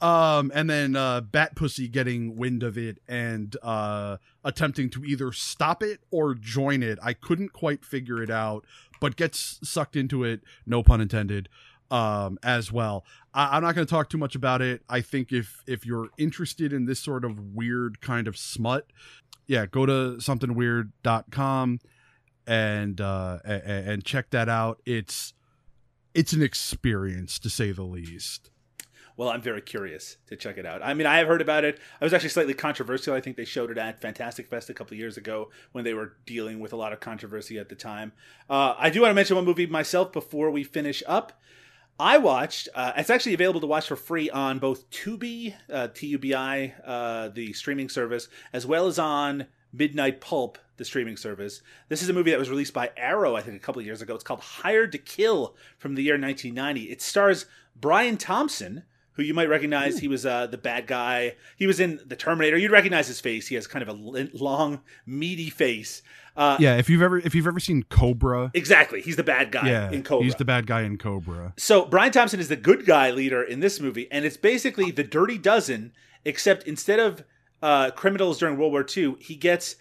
um, 0.00 0.52
and 0.54 0.68
then 0.68 0.96
uh, 0.96 1.20
Bat 1.20 1.56
Pussy 1.56 1.88
getting 1.88 2.36
wind 2.36 2.62
of 2.62 2.76
it 2.78 2.98
and 3.08 3.56
uh, 3.62 4.18
attempting 4.44 4.90
to 4.90 5.04
either 5.04 5.32
stop 5.32 5.82
it 5.82 6.00
or 6.10 6.34
join 6.34 6.82
it. 6.82 6.98
I 7.02 7.12
couldn't 7.14 7.52
quite 7.52 7.84
figure 7.84 8.22
it 8.22 8.30
out, 8.30 8.64
but 9.00 9.16
gets 9.16 9.58
sucked 9.62 9.96
into 9.96 10.24
it. 10.24 10.40
No 10.66 10.82
pun 10.82 11.00
intended. 11.00 11.48
Um, 11.90 12.38
as 12.42 12.72
well. 12.72 13.04
I- 13.34 13.56
I'm 13.56 13.62
not 13.62 13.74
going 13.74 13.86
to 13.86 13.90
talk 13.90 14.08
too 14.08 14.18
much 14.18 14.34
about 14.34 14.62
it. 14.62 14.82
I 14.88 15.00
think 15.00 15.30
if 15.32 15.62
if 15.66 15.84
you're 15.86 16.08
interested 16.18 16.72
in 16.72 16.86
this 16.86 16.98
sort 16.98 17.24
of 17.24 17.38
weird 17.54 18.00
kind 18.00 18.26
of 18.26 18.36
smut, 18.38 18.90
yeah, 19.46 19.66
go 19.66 19.84
to 19.86 20.16
somethingweird.com 20.18 21.78
and 22.46 23.00
uh 23.00 23.38
and 23.44 24.04
check 24.04 24.30
that 24.30 24.48
out 24.48 24.80
it's 24.84 25.32
it's 26.14 26.32
an 26.32 26.42
experience 26.42 27.38
to 27.38 27.50
say 27.50 27.72
the 27.72 27.82
least 27.82 28.50
Well, 29.16 29.28
I'm 29.28 29.42
very 29.42 29.60
curious 29.60 30.16
to 30.26 30.34
check 30.36 30.58
it 30.58 30.66
out. 30.66 30.82
I 30.82 30.92
mean, 30.92 31.06
I 31.06 31.18
have 31.18 31.28
heard 31.28 31.40
about 31.40 31.62
it. 31.62 31.78
I 32.00 32.04
was 32.04 32.12
actually 32.12 32.30
slightly 32.30 32.52
controversial. 32.54 33.14
I 33.14 33.20
think 33.20 33.36
they 33.36 33.44
showed 33.44 33.70
it 33.70 33.78
at 33.78 34.00
Fantastic 34.00 34.48
Fest 34.48 34.70
a 34.70 34.74
couple 34.74 34.96
years 34.96 35.16
ago 35.16 35.50
when 35.70 35.84
they 35.84 35.94
were 35.94 36.14
dealing 36.26 36.58
with 36.58 36.72
a 36.72 36.76
lot 36.76 36.92
of 36.92 36.98
controversy 36.98 37.56
at 37.56 37.68
the 37.68 37.76
time. 37.76 38.10
Uh, 38.50 38.74
I 38.76 38.90
do 38.90 39.02
want 39.02 39.10
to 39.10 39.14
mention 39.14 39.36
one 39.36 39.44
movie 39.44 39.66
myself 39.66 40.10
before 40.12 40.50
we 40.50 40.64
finish 40.64 41.00
up. 41.06 41.40
I 41.96 42.18
watched. 42.18 42.68
Uh, 42.74 42.90
it's 42.96 43.08
actually 43.08 43.34
available 43.34 43.60
to 43.60 43.68
watch 43.68 43.86
for 43.86 43.94
free 43.94 44.30
on 44.30 44.58
both 44.58 44.90
Tubi, 44.90 45.54
uh, 45.72 45.86
T-U-B-I, 45.94 46.74
uh, 46.84 47.28
the 47.28 47.52
streaming 47.52 47.88
service, 47.88 48.26
as 48.52 48.66
well 48.66 48.88
as 48.88 48.98
on 48.98 49.46
Midnight 49.76 50.20
Pulp, 50.20 50.58
the 50.76 50.84
streaming 50.84 51.16
service. 51.16 51.60
This 51.88 52.02
is 52.02 52.08
a 52.08 52.12
movie 52.12 52.30
that 52.30 52.38
was 52.38 52.50
released 52.50 52.72
by 52.74 52.90
Arrow, 52.96 53.36
I 53.36 53.42
think, 53.42 53.56
a 53.56 53.60
couple 53.64 53.80
of 53.80 53.86
years 53.86 54.02
ago. 54.02 54.14
It's 54.14 54.24
called 54.24 54.40
Hired 54.40 54.92
to 54.92 54.98
Kill 54.98 55.54
from 55.78 55.94
the 55.94 56.02
year 56.02 56.14
1990. 56.14 56.90
It 56.90 57.02
stars 57.02 57.46
Brian 57.80 58.16
Thompson, 58.16 58.84
who 59.12 59.22
you 59.22 59.34
might 59.34 59.48
recognize. 59.48 59.98
He 59.98 60.08
was 60.08 60.24
uh, 60.26 60.46
the 60.46 60.58
bad 60.58 60.86
guy. 60.86 61.34
He 61.56 61.66
was 61.66 61.80
in 61.80 62.00
The 62.06 62.16
Terminator. 62.16 62.56
You'd 62.56 62.70
recognize 62.72 63.06
his 63.08 63.20
face. 63.20 63.46
He 63.48 63.54
has 63.54 63.66
kind 63.66 63.82
of 63.82 63.88
a 63.88 64.28
long, 64.32 64.80
meaty 65.06 65.50
face. 65.50 66.02
Uh, 66.36 66.56
yeah 66.58 66.76
if 66.78 66.90
you've 66.90 67.00
ever 67.00 67.16
if 67.18 67.32
you've 67.32 67.46
ever 67.46 67.60
seen 67.60 67.84
cobra 67.84 68.50
Exactly. 68.54 69.00
He's 69.00 69.14
the 69.14 69.22
bad 69.22 69.52
guy 69.52 69.68
yeah 69.68 69.92
in 69.92 70.02
Cobra. 70.02 70.24
he's 70.24 70.34
the 70.34 70.44
bad 70.44 70.66
guy 70.66 70.80
in 70.82 70.98
cobra 70.98 71.52
So 71.56 71.84
Brian 71.84 72.10
Thompson 72.10 72.40
is 72.40 72.48
the 72.48 72.56
good 72.56 72.84
guy 72.86 73.12
leader 73.12 73.40
in 73.40 73.60
this 73.60 73.78
movie, 73.78 74.10
and 74.10 74.24
it's 74.24 74.36
basically 74.36 74.90
the 74.90 75.04
Dirty 75.04 75.38
Dozen, 75.38 75.92
except 76.24 76.64
instead 76.64 76.98
of 76.98 77.22
uh, 77.64 77.90
criminals 77.92 78.38
during 78.38 78.58
World 78.58 78.72
War 78.72 78.84
II, 78.94 79.16
he 79.20 79.36
gets 79.36 79.76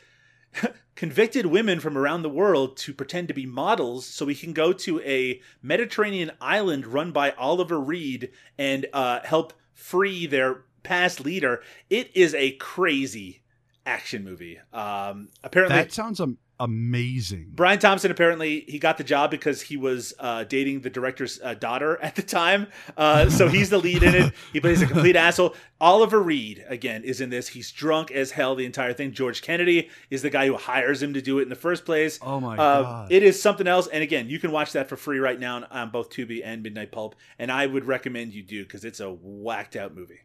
convicted 0.95 1.47
women 1.47 1.81
from 1.81 1.97
around 1.97 2.21
the 2.21 2.29
world 2.29 2.77
to 2.77 2.93
pretend 2.93 3.27
to 3.27 3.33
be 3.33 3.45
models, 3.45 4.05
so 4.05 4.25
he 4.25 4.35
can 4.35 4.53
go 4.53 4.71
to 4.71 5.01
a 5.01 5.41
Mediterranean 5.61 6.31
island 6.39 6.87
run 6.87 7.11
by 7.11 7.31
Oliver 7.31 7.77
Reed 7.77 8.31
and 8.57 8.85
uh, 8.93 9.19
help 9.25 9.51
free 9.73 10.25
their 10.25 10.63
past 10.83 11.19
leader. 11.19 11.61
It 11.89 12.15
is 12.15 12.33
a 12.35 12.51
crazy 12.51 13.43
action 13.85 14.23
movie. 14.23 14.59
Um, 14.71 15.27
apparently, 15.43 15.75
that 15.75 15.91
sounds 15.91 16.21
am- 16.21 16.37
amazing 16.63 17.51
Brian 17.53 17.77
Thompson 17.79 18.09
apparently 18.11 18.61
he 18.67 18.79
got 18.79 18.97
the 18.97 19.03
job 19.03 19.29
because 19.31 19.61
he 19.61 19.77
was 19.77 20.13
uh, 20.19 20.43
dating 20.45 20.81
the 20.81 20.89
director's 20.89 21.39
uh, 21.43 21.53
daughter 21.53 21.97
at 22.01 22.15
the 22.15 22.21
time. 22.21 22.67
Uh, 22.97 23.29
so 23.29 23.47
he's 23.47 23.69
the 23.69 23.77
lead 23.77 24.01
in 24.03 24.15
it. 24.15 24.33
He 24.53 24.59
plays 24.59 24.81
a 24.81 24.87
complete 24.87 25.15
asshole. 25.27 25.55
Oliver 25.81 26.21
Reed 26.21 26.63
again 26.69 27.03
is 27.03 27.19
in 27.21 27.29
this. 27.29 27.49
He's 27.49 27.71
drunk 27.71 28.09
as 28.11 28.31
hell 28.31 28.55
the 28.55 28.65
entire 28.65 28.93
thing. 28.93 29.11
George 29.11 29.41
Kennedy 29.41 29.89
is 30.09 30.21
the 30.21 30.29
guy 30.29 30.47
who 30.47 30.55
hires 30.55 31.03
him 31.03 31.13
to 31.13 31.21
do 31.21 31.39
it 31.39 31.43
in 31.43 31.49
the 31.49 31.55
first 31.55 31.85
place. 31.85 32.17
Oh 32.21 32.39
my 32.39 32.53
Uh, 32.57 32.81
God. 32.83 33.11
It 33.11 33.23
is 33.23 33.41
something 33.41 33.67
else. 33.67 33.87
And 33.87 34.01
again, 34.01 34.29
you 34.29 34.39
can 34.39 34.51
watch 34.51 34.71
that 34.73 34.87
for 34.89 34.95
free 34.95 35.19
right 35.19 35.39
now 35.39 35.57
on, 35.57 35.63
on 35.65 35.89
both 35.89 36.09
Tubi 36.09 36.41
and 36.43 36.63
Midnight 36.63 36.91
Pulp. 36.91 37.15
And 37.37 37.51
I 37.51 37.65
would 37.67 37.85
recommend 37.85 38.33
you 38.33 38.43
do 38.43 38.63
because 38.63 38.85
it's 38.85 38.99
a 39.01 39.11
whacked 39.11 39.75
out 39.75 39.93
movie. 39.93 40.21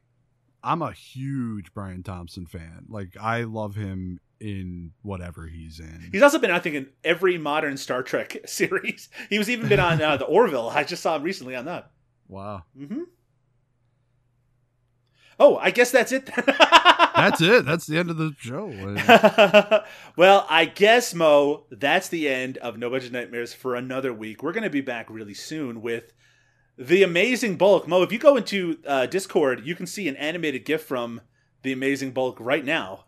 i'm 0.62 0.82
a 0.82 0.92
huge 0.92 1.72
brian 1.72 2.02
thompson 2.02 2.44
fan 2.46 2.84
like 2.88 3.16
i 3.20 3.42
love 3.44 3.76
him 3.76 4.18
in 4.40 4.92
whatever 5.02 5.46
he's 5.46 5.80
in 5.80 6.08
He's 6.12 6.22
also 6.22 6.38
been, 6.38 6.50
I 6.50 6.58
think, 6.58 6.76
in 6.76 6.88
every 7.04 7.38
modern 7.38 7.76
Star 7.76 8.02
Trek 8.02 8.36
series. 8.46 9.08
He 9.28 9.38
was 9.38 9.50
even 9.50 9.68
been 9.68 9.80
on 9.80 10.00
uh, 10.00 10.16
the 10.16 10.24
Orville. 10.24 10.70
I 10.70 10.84
just 10.84 11.02
saw 11.02 11.16
him 11.16 11.22
recently 11.22 11.56
on 11.56 11.64
that. 11.66 11.90
wow 12.28 12.62
Mm-hmm. 12.78 13.02
Oh, 15.40 15.56
I 15.56 15.70
guess 15.70 15.92
that's 15.92 16.10
it. 16.10 16.26
that's 17.18 17.40
it 17.40 17.64
that's 17.64 17.86
the 17.86 17.98
end 17.98 18.10
of 18.10 18.16
the 18.16 18.34
show 18.38 18.66
well, 20.16 20.46
I 20.48 20.64
guess 20.64 21.14
Mo, 21.14 21.66
that's 21.70 22.08
the 22.08 22.28
end 22.28 22.58
of 22.58 22.78
No 22.78 22.90
Budget 22.90 23.12
Nightmares 23.12 23.52
for 23.52 23.74
another 23.74 24.12
week. 24.12 24.42
We're 24.42 24.52
going 24.52 24.64
to 24.64 24.70
be 24.70 24.80
back 24.80 25.08
really 25.10 25.34
soon 25.34 25.80
with 25.80 26.12
the 26.76 27.02
Amazing 27.02 27.56
Bulk. 27.56 27.88
Mo, 27.88 28.02
if 28.02 28.12
you 28.12 28.18
go 28.18 28.36
into 28.36 28.78
uh, 28.86 29.06
Discord, 29.06 29.66
you 29.66 29.74
can 29.74 29.86
see 29.86 30.08
an 30.08 30.16
animated 30.16 30.64
GIF 30.64 30.82
from 30.82 31.20
the 31.62 31.72
Amazing 31.72 32.12
Bulk 32.12 32.38
right 32.40 32.64
now. 32.64 33.04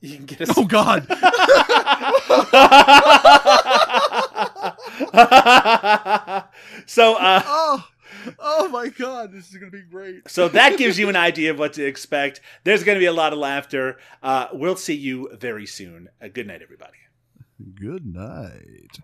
You 0.00 0.16
can 0.16 0.26
get 0.26 0.40
a 0.48 0.54
oh 0.56 0.64
god 0.64 1.06
so, 6.86 7.16
uh, 7.16 7.42
oh 7.44 7.88
oh 8.38 8.68
my 8.68 8.88
god, 8.88 9.32
this 9.32 9.48
is 9.50 9.56
gonna 9.56 9.70
be 9.70 9.82
great. 9.82 10.28
So 10.28 10.48
that 10.48 10.78
gives 10.78 10.98
you 10.98 11.08
an 11.08 11.16
idea 11.28 11.50
of 11.50 11.58
what 11.58 11.72
to 11.74 11.84
expect. 11.84 12.40
There's 12.64 12.84
going 12.84 12.96
to 12.96 13.00
be 13.00 13.06
a 13.06 13.12
lot 13.12 13.32
of 13.32 13.38
laughter. 13.38 13.98
Uh, 14.22 14.48
we'll 14.52 14.76
see 14.76 14.94
you 14.94 15.30
very 15.38 15.66
soon. 15.66 16.08
Uh, 16.22 16.28
good 16.28 16.46
night, 16.46 16.62
everybody. 16.62 16.98
Good 17.74 18.06
night. 18.06 19.00